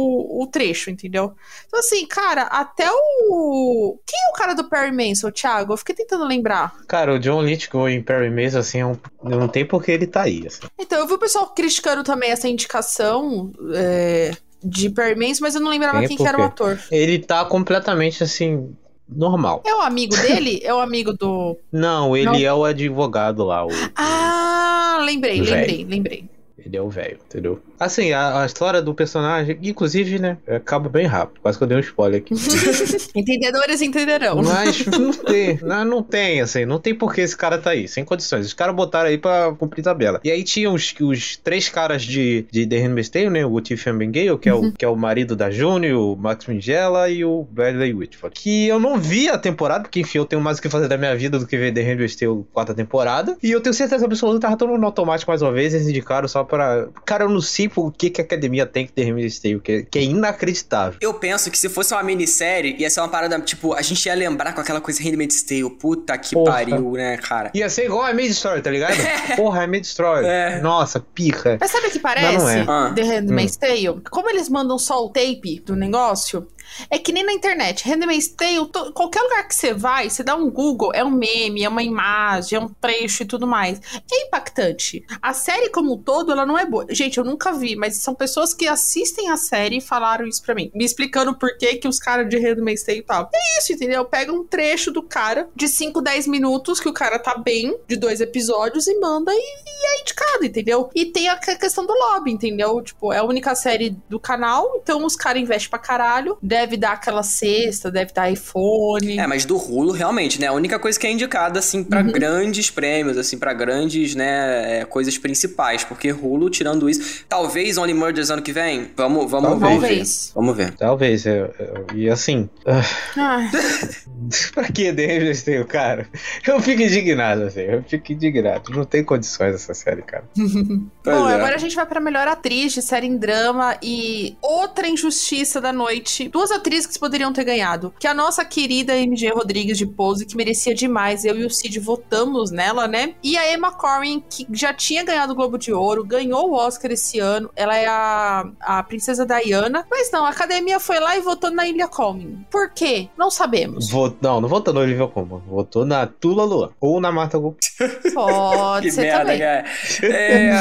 o 0.41 0.47
trecho, 0.47 0.89
entendeu? 0.89 1.34
Então, 1.68 1.80
assim, 1.80 2.08
cara, 2.08 2.43
até 2.43 2.88
o. 2.89 3.99
Quem 4.08 4.20
é 4.20 4.32
o 4.32 4.38
cara 4.38 4.54
do 4.54 4.70
Perry 4.70 4.91
Mason, 4.91 5.30
Thiago? 5.30 5.74
Eu 5.74 5.78
fiquei 5.78 5.93
tentando 5.93 6.26
lembrar. 6.26 6.74
Cara, 6.88 7.14
o 7.14 7.20
John 7.20 7.43
Lithgow 7.43 7.89
em 7.89 8.01
Perry 8.01 8.30
Mason, 8.30 8.60
assim, 8.60 8.80
é 8.80 8.86
um... 8.86 8.95
não 9.22 9.47
tem 9.47 9.66
por 9.66 9.84
que 9.84 9.91
ele 9.91 10.08
tá 10.08 10.22
aí, 10.24 10.47
assim. 10.47 10.62
Então, 10.80 10.99
eu 10.99 11.08
vi 11.08 11.14
o 11.14 11.20
pessoal 11.20 11.47
criticando 11.54 12.04
também 12.04 12.32
essa 12.32 12.47
indicação 12.47 13.51
é, 13.74 14.32
de 14.64 14.89
Perry 14.89 15.16
Mason, 15.16 15.41
mas 15.41 15.56
eu 15.56 15.62
não 15.62 15.70
lembrava 15.70 15.99
Tem 15.99 16.08
quem 16.08 16.18
que 16.18 16.28
era 16.28 16.39
o 16.39 16.43
ator. 16.43 16.80
Ele 16.89 17.20
tá 17.20 17.43
completamente, 17.43 18.24
assim, 18.24 18.74
normal. 19.16 19.64
É 19.66 19.76
o 19.76 19.82
amigo 19.82 20.16
dele? 20.16 20.61
É 20.64 20.74
o 20.74 20.80
amigo 20.80 21.14
do. 21.14 21.57
Não, 21.72 22.16
ele 22.16 22.26
Não. 22.26 22.36
é 22.36 22.53
o 22.53 22.66
advogado 22.66 23.43
lá, 23.43 23.66
o... 23.66 23.70
Ah, 23.95 24.99
lembrei, 25.03 25.41
lembrei, 25.41 25.86
lembrei. 25.86 26.30
Ele 26.57 26.78
é 26.78 26.82
o 26.82 26.89
velho, 26.89 27.20
entendeu? 27.26 27.59
Assim, 27.84 28.11
a, 28.11 28.41
a 28.41 28.45
história 28.45 28.81
do 28.81 28.93
personagem, 28.93 29.57
inclusive, 29.61 30.19
né, 30.19 30.38
acaba 30.47 30.89
bem 30.89 31.05
rápido. 31.05 31.41
Quase 31.41 31.57
que 31.57 31.63
eu 31.63 31.67
dei 31.67 31.77
um 31.77 31.81
spoiler 31.81 32.21
aqui. 32.21 32.34
Entendedores 33.15 33.81
entenderão. 33.81 34.41
Mas 34.41 34.86
não 34.86 35.11
tem, 35.13 35.59
não, 35.61 35.86
não 35.86 36.03
tem, 36.03 36.41
assim, 36.41 36.65
não 36.65 36.79
tem 36.79 36.95
por 36.95 37.13
que 37.13 37.21
esse 37.21 37.36
cara 37.36 37.57
tá 37.57 37.71
aí, 37.71 37.88
sem 37.88 38.03
condições. 38.03 38.45
Os 38.45 38.53
caras 38.53 38.75
botaram 38.75 39.09
aí 39.09 39.17
pra 39.17 39.53
cumprir 39.57 39.84
tabela. 39.84 40.19
E 40.23 40.31
aí 40.31 40.43
tinha 40.43 40.71
os, 40.71 40.93
os 41.01 41.38
três 41.38 41.69
caras 41.69 42.03
de, 42.03 42.45
de 42.51 42.65
The 42.65 42.77
Handmaid's 42.77 43.09
Tale, 43.09 43.29
né, 43.29 43.45
o 43.45 43.59
Tiffany 43.59 43.97
Bengale, 43.97 44.38
que, 44.38 44.49
é 44.49 44.53
o, 44.53 44.71
que 44.71 44.86
é 44.86 44.88
o 44.88 44.95
marido 44.95 45.36
da 45.36 45.51
June, 45.51 45.93
o 45.93 46.15
Max 46.15 46.45
Minghella 46.45 47.09
e 47.09 47.25
o 47.25 47.47
Bradley 47.51 47.93
Whitford. 47.93 48.39
Que 48.39 48.67
eu 48.67 48.79
não 48.79 48.97
vi 48.97 49.29
a 49.29 49.38
temporada, 49.38 49.84
porque 49.84 49.99
enfim, 49.99 50.19
eu 50.19 50.25
tenho 50.25 50.41
mais 50.41 50.59
o 50.59 50.61
que 50.61 50.69
fazer 50.69 50.88
da 50.88 50.97
minha 50.97 51.15
vida 51.15 51.38
do 51.38 51.45
que 51.45 51.57
ver 51.57 51.73
The 51.73 51.81
Handmaid's 51.81 52.15
Tale 52.15 52.45
quarta 52.51 52.73
temporada. 52.73 53.38
E 53.43 53.51
eu 53.51 53.61
tenho 53.61 53.73
certeza 53.73 54.05
absoluta 54.05 54.39
que 54.39 54.41
tava 54.41 54.57
todo 54.57 54.77
no 54.77 54.86
automático 54.86 55.29
mais 55.29 55.41
uma 55.41 55.51
vez, 55.51 55.73
eles 55.73 55.88
indicaram 55.88 56.27
só 56.27 56.43
pra... 56.43 56.88
Cara, 57.05 57.25
eu 57.25 57.29
não 57.29 57.41
sei 57.41 57.67
por 57.74 57.91
que, 57.93 58.09
que 58.09 58.21
a 58.21 58.24
academia 58.24 58.65
tem 58.65 58.86
que 58.86 58.93
ter 58.93 59.03
Tale, 59.39 59.59
que, 59.59 59.71
é- 59.71 59.82
que 59.84 59.99
é 59.99 60.03
inacreditável. 60.03 60.97
Eu 61.01 61.13
penso 61.15 61.49
que 61.49 61.57
se 61.57 61.69
fosse 61.69 61.93
uma 61.93 62.03
minissérie, 62.03 62.76
ia 62.80 62.89
ser 62.89 62.99
uma 63.01 63.09
parada, 63.09 63.39
tipo, 63.41 63.74
a 63.74 63.82
gente 63.82 64.05
ia 64.05 64.15
lembrar 64.15 64.53
com 64.53 64.61
aquela 64.61 64.80
coisa 64.82 65.01
Handmaid's 65.03 65.41
Tale. 65.43 65.69
Puta 65.69 66.17
que 66.17 66.34
Porra. 66.36 66.51
pariu, 66.53 66.91
né, 66.91 67.17
cara? 67.17 67.51
Ia 67.53 67.69
ser 67.69 67.86
igual 67.86 68.03
a 68.03 68.13
Made 68.13 68.30
Story, 68.30 68.61
tá 68.61 68.69
ligado? 68.69 68.95
Porra, 69.36 69.63
é 69.63 69.67
Made 69.67 69.86
Story. 69.88 70.26
É. 70.26 70.61
Nossa, 70.61 70.99
pica. 70.99 71.57
Mas 71.59 71.71
sabe 71.71 71.88
o 71.88 71.91
que 71.91 71.99
parece? 71.99 72.38
Não, 72.38 72.43
não 72.43 72.49
é. 72.49 72.65
Ah. 72.67 72.93
The 72.95 73.01
Handmaid's 73.03 73.57
Tale? 73.57 74.01
Como 74.09 74.30
eles 74.30 74.49
mandam 74.49 74.78
só 74.78 75.03
o 75.03 75.09
tape 75.09 75.61
do 75.65 75.76
negócio, 75.76 76.47
é 76.89 76.97
que 76.97 77.11
nem 77.11 77.24
na 77.24 77.34
internet. 77.34 77.88
Handmaid's 77.88 78.28
Tale, 78.30 78.67
to- 78.67 78.91
qualquer 78.93 79.21
lugar 79.21 79.47
que 79.47 79.55
você 79.55 79.74
vai, 79.74 80.09
você 80.09 80.24
dá 80.24 80.36
um 80.36 80.49
Google, 80.49 80.91
é 80.93 81.03
um 81.03 81.11
meme, 81.11 81.63
é 81.63 81.69
uma 81.69 81.84
imagem, 81.84 82.57
é 82.57 82.61
um 82.61 82.69
trecho 82.69 83.24
e 83.24 83.26
tudo 83.26 83.45
mais. 83.47 83.80
É 84.11 84.21
impactante. 84.28 85.05
A 85.21 85.34
série 85.34 85.69
como 85.69 85.93
um 85.93 85.97
todo, 85.97 86.32
ela 86.32 86.45
não 86.45 86.57
é 86.57 86.65
boa. 86.65 86.86
Gente, 86.89 87.17
eu 87.17 87.24
nunca 87.24 87.53
vi, 87.53 87.76
mas 87.76 87.97
são 87.97 88.13
pessoas 88.15 88.53
que 88.53 88.67
assistem 88.67 89.30
a 89.30 89.38
série 89.38 89.78
e 89.78 89.82
falaram 89.82 90.26
isso 90.28 90.41
pra 90.43 90.55
mim. 90.55 90.71
Me 90.74 90.86
explicando 90.86 91.38
por 91.38 91.57
que 91.57 91.76
que 91.76 91.88
os 91.88 91.99
caras 91.99 92.30
de 92.30 92.38
Handmaid's 92.38 92.84
Tale 92.84 93.01
tal. 93.03 93.30
É 93.34 93.59
isso, 93.59 93.74
entendeu? 93.74 94.05
Pega 94.05 94.32
um 94.32 94.43
trecho 94.45 94.91
do 94.91 95.01
cara 95.03 95.49
de 95.55 95.67
5, 95.67 96.01
10 96.01 96.28
minutos 96.28 96.80
que 96.80 96.89
o 96.89 96.93
cara 96.93 97.17
tá 97.19 97.38
bem, 97.38 97.78
de 97.88 97.95
dois 97.95 98.21
episódios, 98.21 98.88
e 98.88 98.99
manda 98.99 99.32
e, 99.34 99.38
e 99.38 99.86
é 99.97 100.01
indicado, 100.01 100.45
entendeu? 100.45 100.89
E 100.95 101.05
tem 101.05 101.28
a 101.30 101.36
que- 101.38 101.55
questão 101.55 101.86
do 101.86 101.93
lobby, 101.93 102.32
entendeu? 102.32 102.82
Tipo, 102.82 103.11
é 103.13 103.17
a 103.19 103.24
única 103.24 103.55
série 103.55 103.95
do 104.09 104.19
canal, 104.19 104.71
então 104.82 105.05
os 105.05 105.15
caras 105.15 105.41
investem 105.41 105.69
pra 105.69 105.80
caralho, 105.80 106.38
deve 106.64 106.78
dar 106.78 106.93
aquela 106.93 107.24
cesta, 107.24 107.91
deve 107.91 108.14
dar 108.14 108.32
iPhone. 108.32 109.18
É, 109.20 109.28
mas 109.28 109.43
do 109.45 109.57
Hulu, 109.57 109.91
realmente, 109.91 110.39
né? 110.39 110.47
A 110.47 110.53
única 110.53 110.80
coisa 110.80 110.97
que 110.99 111.05
é 111.05 111.11
indicada, 111.11 111.59
assim, 111.59 111.84
pra 111.84 112.01
Uhum. 112.01 112.11
grandes 112.11 112.70
prêmios, 112.70 113.18
assim, 113.18 113.38
pra 113.38 113.53
grandes, 113.53 114.16
né, 114.16 114.80
é, 114.82 114.86
coisas 114.86 115.18
principais. 115.18 115.84
Porque 115.84 116.11
Hulu, 116.11 116.49
tirando 116.49 116.89
isso, 116.89 117.26
talvez 117.28 117.78
Only 117.78 117.93
Murders 117.93 118.30
ano 118.30 118.41
que 118.41 118.51
vem? 118.53 118.91
Vamos, 118.95 119.30
vamos, 119.30 119.49
vamos 119.49 119.59
ver. 119.61 119.70
Talvez. 119.80 120.32
Vamos 120.36 120.55
ver. 120.57 120.72
Talvez. 120.76 121.26
eu- 121.26 121.53
eu- 121.59 121.88
e 121.95 122.09
assim. 122.09 122.49
ah, 122.66 122.82
Ai, 123.18 123.49
pra 124.53 124.64
que 124.72 124.91
The 124.93 125.05
Handmaid's 125.05 125.43
Tale, 125.43 125.66
cara? 125.66 126.07
Eu 126.47 126.59
fico 126.61 126.82
indignado, 126.82 127.43
assim. 127.43 127.61
Eu 127.61 127.84
fico 127.84 128.11
indignado. 128.14 128.72
Não 128.72 128.86
tem 128.86 129.03
condições 129.03 129.55
essa 129.55 129.74
série, 129.74 130.01
cara. 130.01 130.24
Bom, 130.36 131.30
é. 131.30 131.34
agora 131.36 131.55
a 131.55 131.57
gente 131.57 131.76
vai 131.76 131.86
pra 131.86 131.99
melhor 131.99 132.28
atriz 132.28 132.74
de 132.74 132.82
série 132.82 133.07
em 133.07 133.18
drama 133.18 133.78
e 133.82 134.36
outra 134.41 134.88
injustiça 134.88 135.59
da 135.59 135.74
noite. 135.74 136.30
Duas 136.30 136.43
duas 136.43 136.51
atrizes 136.54 136.88
que 136.88 136.99
poderiam 136.99 137.34
ter 137.34 137.43
ganhado. 137.43 137.93
Que 137.99 138.08
a 138.08 138.14
nossa 138.14 138.45
querida 138.45 138.95
MG 138.95 139.30
Rodrigues 139.30 139.78
de 139.78 139.86
Pose, 139.86 140.26
que 140.26 140.38
merecia 140.38 140.74
demais. 140.74 141.26
Eu 141.26 141.38
e 141.38 141.45
o 141.45 141.49
Cid 141.49 141.80
votamos 141.80 142.51
nela, 142.51 142.88
né? 142.88 143.16
E 143.24 143.38
a 143.38 143.54
Emma 143.54 143.72
Corrin, 143.72 144.24
que 144.30 144.47
já 144.51 144.74
tinha 144.74 145.04
ganhado 145.04 145.34
o 145.34 145.36
Globo 145.36 145.58
de 145.58 145.74
Ouro, 145.74 146.04
ganhou 146.04 146.49
o 146.49 146.54
Oscar 146.54 146.91
esse 146.91 147.20
ano. 147.20 147.49
Ela 147.56 147.76
é 147.78 147.88
a, 147.88 148.45
a 148.62 148.84
princesa 148.84 149.26
Diana. 149.26 149.86
Mas 149.89 150.12
não, 150.12 150.26
a 150.26 150.30
academia 150.30 150.80
foi 150.80 150.99
lá 150.99 151.18
e 151.18 151.22
votou 151.22 151.51
na 151.51 151.68
Ilha 151.68 151.88
Colmin. 151.88 152.45
Por 152.49 152.70
quê? 152.72 153.10
Não 153.18 153.30
sabemos. 153.30 153.89
Vot... 153.89 154.16
Não, 154.22 154.39
não 154.39 154.49
votou 154.49 154.74
na 154.74 154.82
Olivia 154.82 155.08
Colman. 155.08 155.41
Votou 155.47 155.86
na 155.86 156.06
Tula 156.08 156.43
Luan. 156.43 156.70
Ou 156.80 157.01
na 157.01 157.12
Marta 157.12 157.38
Gol. 157.38 157.56
Pode 158.14 158.91
ser 158.91 159.01
merda, 159.01 159.20
também. 159.20 159.39
cara. 159.39 159.66
É, 160.04 160.51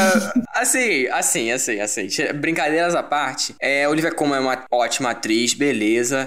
assim, 0.54 1.06
assim, 1.08 1.50
assim, 1.50 1.80
assim. 1.80 2.08
Brincadeiras 2.34 2.94
à 2.94 3.02
parte. 3.02 3.54
É, 3.60 3.88
Olivia 3.88 4.12
Colman 4.12 4.38
é 4.38 4.40
uma 4.40 4.64
ótima 4.70 5.10
atriz, 5.10 5.54
beleza. 5.54 5.81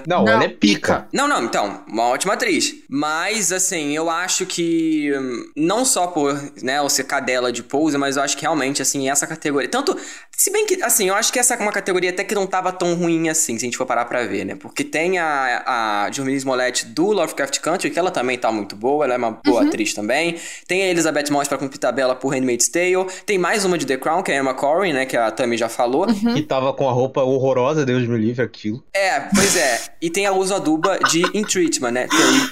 Não, 0.06 0.24
Não, 0.24 0.32
ela 0.32 0.44
é 0.44 0.48
pica. 0.48 1.08
Não, 1.12 1.26
não, 1.28 1.44
então, 1.44 1.82
uma 1.88 2.04
ótima 2.04 2.34
atriz. 2.34 2.74
Mas, 2.88 3.52
assim, 3.52 3.94
eu 3.96 4.08
acho 4.10 4.46
que. 4.46 5.12
hum, 5.16 5.44
Não 5.56 5.84
só 5.84 6.06
por, 6.08 6.34
né, 6.62 6.78
eu 6.78 6.88
ser 6.88 7.04
cadela 7.04 7.50
de 7.52 7.62
pose, 7.62 7.96
mas 7.98 8.16
eu 8.16 8.22
acho 8.22 8.36
que 8.36 8.42
realmente, 8.42 8.82
assim, 8.82 9.08
essa 9.10 9.26
categoria. 9.26 9.68
Tanto. 9.68 9.96
Se 10.36 10.50
bem 10.50 10.66
que, 10.66 10.82
assim, 10.82 11.08
eu 11.08 11.14
acho 11.14 11.32
que 11.32 11.38
essa 11.38 11.54
é 11.54 11.58
uma 11.58 11.72
categoria 11.72 12.10
até 12.10 12.22
que 12.22 12.34
não 12.34 12.46
tava 12.46 12.70
tão 12.70 12.94
ruim 12.94 13.28
assim, 13.30 13.58
se 13.58 13.64
a 13.64 13.66
gente 13.66 13.76
for 13.78 13.86
parar 13.86 14.04
pra 14.04 14.22
ver, 14.26 14.44
né? 14.44 14.54
Porque 14.54 14.84
tem 14.84 15.18
a, 15.18 15.62
a 16.04 16.10
Jormilis 16.12 16.44
Mollett 16.44 16.84
do 16.86 17.06
Lovecraft 17.10 17.58
Country, 17.60 17.90
que 17.90 17.98
ela 17.98 18.10
também 18.10 18.36
tá 18.36 18.52
muito 18.52 18.76
boa, 18.76 19.04
ela 19.06 19.14
é 19.14 19.16
uma 19.16 19.30
boa 19.30 19.64
atriz 19.66 19.94
também. 19.94 20.36
Tem 20.68 20.82
a 20.82 20.88
Elizabeth 20.88 21.30
Moss 21.30 21.48
pra 21.48 21.56
cumprir 21.56 21.78
tabela 21.78 22.14
por 22.14 22.34
Handmaid's 22.34 22.68
Tale. 22.68 23.06
Tem 23.24 23.38
mais 23.38 23.64
uma 23.64 23.78
de 23.78 23.86
The 23.86 23.96
Crown, 23.96 24.22
que 24.22 24.30
é 24.30 24.36
a 24.36 24.40
Emma 24.40 24.52
Corrin, 24.52 24.92
né? 24.92 25.06
Que 25.06 25.16
a 25.16 25.30
Tammy 25.30 25.56
já 25.56 25.70
falou. 25.70 26.06
Que 26.06 26.42
tava 26.42 26.72
com 26.74 26.86
a 26.86 26.92
roupa 26.92 27.22
horrorosa, 27.22 27.86
Deus 27.86 28.06
me 28.06 28.18
livre 28.18 28.42
aquilo. 28.44 28.84
É, 28.94 29.20
pois 29.34 29.45
é. 29.54 29.80
E 30.00 30.10
tem 30.10 30.26
a 30.26 30.32
Uso 30.32 30.54
Aduba 30.54 30.98
de 31.10 31.22
In 31.36 31.44
Treatment, 31.44 31.90
né? 31.90 32.08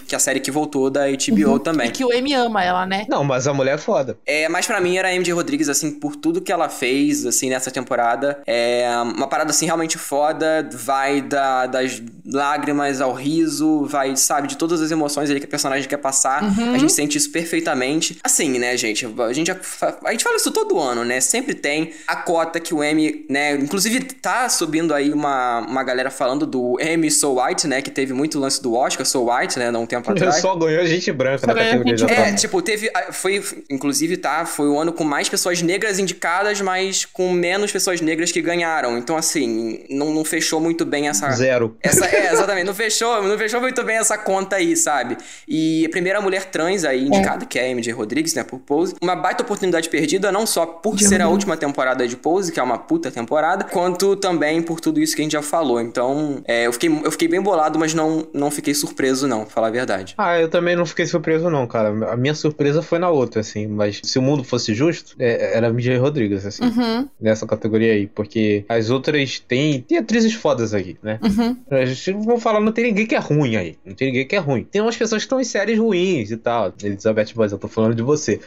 Que, 0.06 0.14
é 0.14 0.16
a 0.16 0.20
série 0.20 0.38
que 0.38 0.50
voltou 0.50 0.90
da 0.90 1.06
HBO 1.08 1.58
também. 1.58 1.88
E 1.88 1.90
que 1.90 2.04
o 2.04 2.12
M 2.12 2.32
ama 2.34 2.62
ela, 2.62 2.86
né? 2.86 3.06
Não, 3.08 3.24
mas 3.24 3.48
a 3.48 3.54
mulher 3.54 3.74
é 3.74 3.78
foda. 3.78 4.18
É, 4.26 4.48
mas 4.48 4.66
pra 4.66 4.80
mim 4.80 4.96
era 4.96 5.08
a 5.08 5.12
MJ 5.12 5.32
Rodrigues, 5.32 5.68
assim, 5.68 5.90
por 5.90 6.14
tudo 6.14 6.40
que 6.40 6.52
ela 6.52 6.68
fez, 6.68 7.26
assim, 7.26 7.48
nessa 7.48 7.70
temporada. 7.70 8.42
É 8.46 8.86
uma 9.02 9.26
parada, 9.26 9.50
assim, 9.50 9.66
realmente 9.66 9.98
foda. 9.98 10.68
Vai 10.72 11.20
da, 11.22 11.66
das 11.66 12.02
lágrimas 12.24 13.00
ao 13.00 13.12
riso, 13.12 13.86
vai, 13.86 14.14
sabe, 14.16 14.48
de 14.48 14.56
todas 14.56 14.80
as 14.80 14.90
emoções 14.90 15.30
ali 15.30 15.40
que 15.40 15.46
a 15.46 15.48
personagem 15.48 15.88
quer 15.88 15.96
passar. 15.96 16.42
A 16.44 16.78
gente 16.78 16.92
sente 16.92 17.16
isso 17.16 17.30
perfeitamente. 17.30 18.18
Assim, 18.22 18.58
né, 18.58 18.76
gente? 18.76 19.06
A 19.06 19.32
gente, 19.32 19.46
já 19.46 19.58
a 20.04 20.10
gente 20.12 20.24
fala 20.24 20.36
isso 20.36 20.50
todo 20.50 20.78
ano, 20.78 21.04
né? 21.04 21.20
Sempre 21.20 21.54
tem 21.54 21.92
a 22.06 22.16
cota 22.16 22.60
que 22.60 22.74
o 22.74 22.82
M, 22.82 23.26
né? 23.28 23.52
Inclusive, 23.54 24.00
tá 24.00 24.48
subindo 24.48 24.94
aí 24.94 25.12
uma, 25.12 25.60
uma 25.60 25.82
galera 25.82 26.10
falando 26.10 26.46
do 26.46 26.73
M 26.80 27.10
So 27.10 27.40
White, 27.40 27.66
né? 27.66 27.82
Que 27.82 27.90
teve 27.90 28.12
muito 28.12 28.38
lance 28.38 28.62
do 28.62 28.74
Oscar 28.74 29.04
So 29.06 29.30
White, 29.30 29.58
né? 29.58 29.68
Há 29.68 29.78
um 29.78 29.86
tempo 29.86 30.10
atrás. 30.12 30.36
Só 30.36 30.54
ganhou 30.56 30.84
gente 30.86 31.10
branca 31.12 31.46
na 31.46 31.54
categoria 31.54 31.94
de 31.94 32.04
É, 32.04 32.32
tipo, 32.32 32.60
teve. 32.62 32.90
ah, 32.94 33.12
Foi. 33.12 33.42
Inclusive, 33.70 34.16
tá? 34.16 34.44
Foi 34.46 34.68
o 34.68 34.78
ano 34.78 34.92
com 34.92 35.04
mais 35.04 35.28
pessoas 35.28 35.62
negras 35.62 35.98
indicadas, 35.98 36.60
mas 36.60 37.04
com 37.04 37.32
menos 37.32 37.72
pessoas 37.72 38.00
negras 38.00 38.30
que 38.32 38.40
ganharam. 38.40 38.96
Então, 38.98 39.16
assim, 39.16 39.84
não, 39.90 40.12
não 40.12 40.24
fechou 40.24 40.60
muito 40.60 40.84
bem 40.84 41.08
essa. 41.08 41.30
Zero. 41.30 41.76
Essa, 41.82 42.06
é, 42.06 42.30
exatamente. 42.32 42.66
Não 42.66 42.74
fechou, 42.74 43.22
não 43.22 43.38
fechou 43.38 43.60
muito 43.60 43.82
bem 43.82 43.96
essa 43.96 44.16
conta 44.18 44.56
aí, 44.56 44.76
sabe? 44.76 45.16
E 45.48 45.84
a 45.86 45.88
primeira 45.88 46.20
mulher 46.20 46.46
trans 46.46 46.84
aí 46.84 47.06
indicada, 47.06 47.44
que 47.46 47.58
é 47.58 47.70
a 47.70 47.74
MJ 47.74 47.92
Rodrigues, 47.92 48.34
né, 48.34 48.42
por 48.44 48.58
Pose. 48.60 48.94
Uma 49.02 49.16
baita 49.16 49.42
oportunidade 49.42 49.88
perdida, 49.88 50.30
não 50.32 50.46
só 50.46 50.66
por 50.66 50.98
ser 50.98 51.20
a 51.20 51.28
última 51.28 51.56
temporada 51.56 52.06
de 52.06 52.16
Pose, 52.16 52.52
que 52.52 52.60
é 52.60 52.62
uma 52.62 52.78
puta 52.78 53.10
temporada, 53.10 53.64
quanto 53.64 54.16
também 54.16 54.62
por 54.62 54.80
tudo 54.80 55.00
isso 55.00 55.14
que 55.14 55.22
a 55.22 55.24
gente 55.24 55.32
já 55.32 55.42
falou. 55.42 55.80
Então, 55.80 56.42
é, 56.46 56.63
eu, 56.66 56.72
fiquei, 56.72 56.88
eu 56.90 57.10
fiquei 57.10 57.28
bem 57.28 57.40
bolado, 57.40 57.78
mas 57.78 57.94
não, 57.94 58.26
não 58.32 58.50
fiquei 58.50 58.74
surpreso, 58.74 59.26
não, 59.26 59.40
pra 59.40 59.50
falar 59.50 59.68
a 59.68 59.70
verdade. 59.70 60.14
Ah, 60.18 60.38
eu 60.38 60.48
também 60.48 60.76
não 60.76 60.86
fiquei 60.86 61.06
surpreso, 61.06 61.48
não, 61.50 61.66
cara. 61.66 61.88
A 62.12 62.16
minha 62.16 62.34
surpresa 62.34 62.82
foi 62.82 62.98
na 62.98 63.10
outra, 63.10 63.40
assim. 63.40 63.66
Mas 63.66 64.00
se 64.02 64.18
o 64.18 64.22
mundo 64.22 64.44
fosse 64.44 64.74
justo, 64.74 65.14
é- 65.18 65.56
era 65.56 65.68
MJ 65.68 65.96
Rodrigues, 65.98 66.44
assim. 66.46 66.64
Uhum, 66.64 67.08
Nessa 67.20 67.46
categoria 67.46 67.92
aí. 67.92 68.06
Porque 68.06 68.64
as 68.68 68.90
outras 68.90 69.38
têm. 69.40 69.80
Tem 69.82 69.98
atrizes 69.98 70.34
fodas 70.34 70.74
aqui, 70.74 70.96
né? 71.02 71.18
uhum. 71.22 71.56
A 71.70 71.84
gente 71.84 72.12
não 72.12 72.22
vou 72.22 72.38
falar, 72.38 72.60
não 72.60 72.72
tem 72.72 72.84
ninguém 72.84 73.06
que 73.06 73.14
é 73.14 73.18
ruim 73.18 73.56
aí. 73.56 73.76
Não 73.84 73.94
tem 73.94 74.08
ninguém 74.08 74.26
que 74.26 74.36
é 74.36 74.38
ruim. 74.38 74.64
Tem 74.70 74.80
umas 74.82 74.96
pessoas 74.96 75.22
que 75.22 75.26
estão 75.26 75.40
em 75.40 75.44
séries 75.44 75.78
ruins 75.78 76.30
e 76.30 76.36
tal. 76.36 76.72
Elizabeth 76.82 77.28
Moss, 77.36 77.52
eu 77.52 77.58
tô 77.58 77.68
falando 77.68 77.94
de 77.94 78.02
você. 78.02 78.40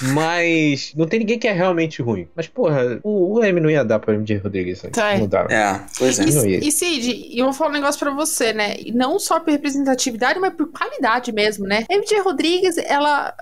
Mas 0.14 0.92
não 0.96 1.06
tem 1.06 1.20
ninguém 1.20 1.38
que 1.38 1.48
é 1.48 1.52
realmente 1.52 2.02
ruim. 2.02 2.26
Mas, 2.34 2.46
porra, 2.46 3.00
o, 3.02 3.34
o 3.38 3.44
M 3.44 3.60
não 3.60 3.70
ia 3.70 3.84
dar 3.84 3.98
pra 3.98 4.14
MJ 4.14 4.38
Rodrigues. 4.38 4.84
Aí. 4.84 4.90
Tá. 4.90 5.18
Não 5.18 5.26
dá. 5.26 5.46
É, 5.50 5.80
pois 5.98 6.18
é. 6.18 6.24
E, 6.24 6.68
e 6.68 6.72
Cid, 6.72 7.30
eu 7.38 7.44
vou 7.46 7.52
falar 7.60 7.70
um 7.70 7.74
negócio 7.74 7.98
pra 7.98 8.10
você, 8.10 8.52
né? 8.52 8.76
Não 8.94 9.18
só 9.18 9.38
por 9.40 9.50
representatividade, 9.50 10.38
mas 10.40 10.52
por 10.54 10.68
qualidade 10.72 11.32
mesmo, 11.32 11.66
né? 11.66 11.84
MJ 11.90 12.20
Rodrigues, 12.20 12.76
ela. 12.78 13.32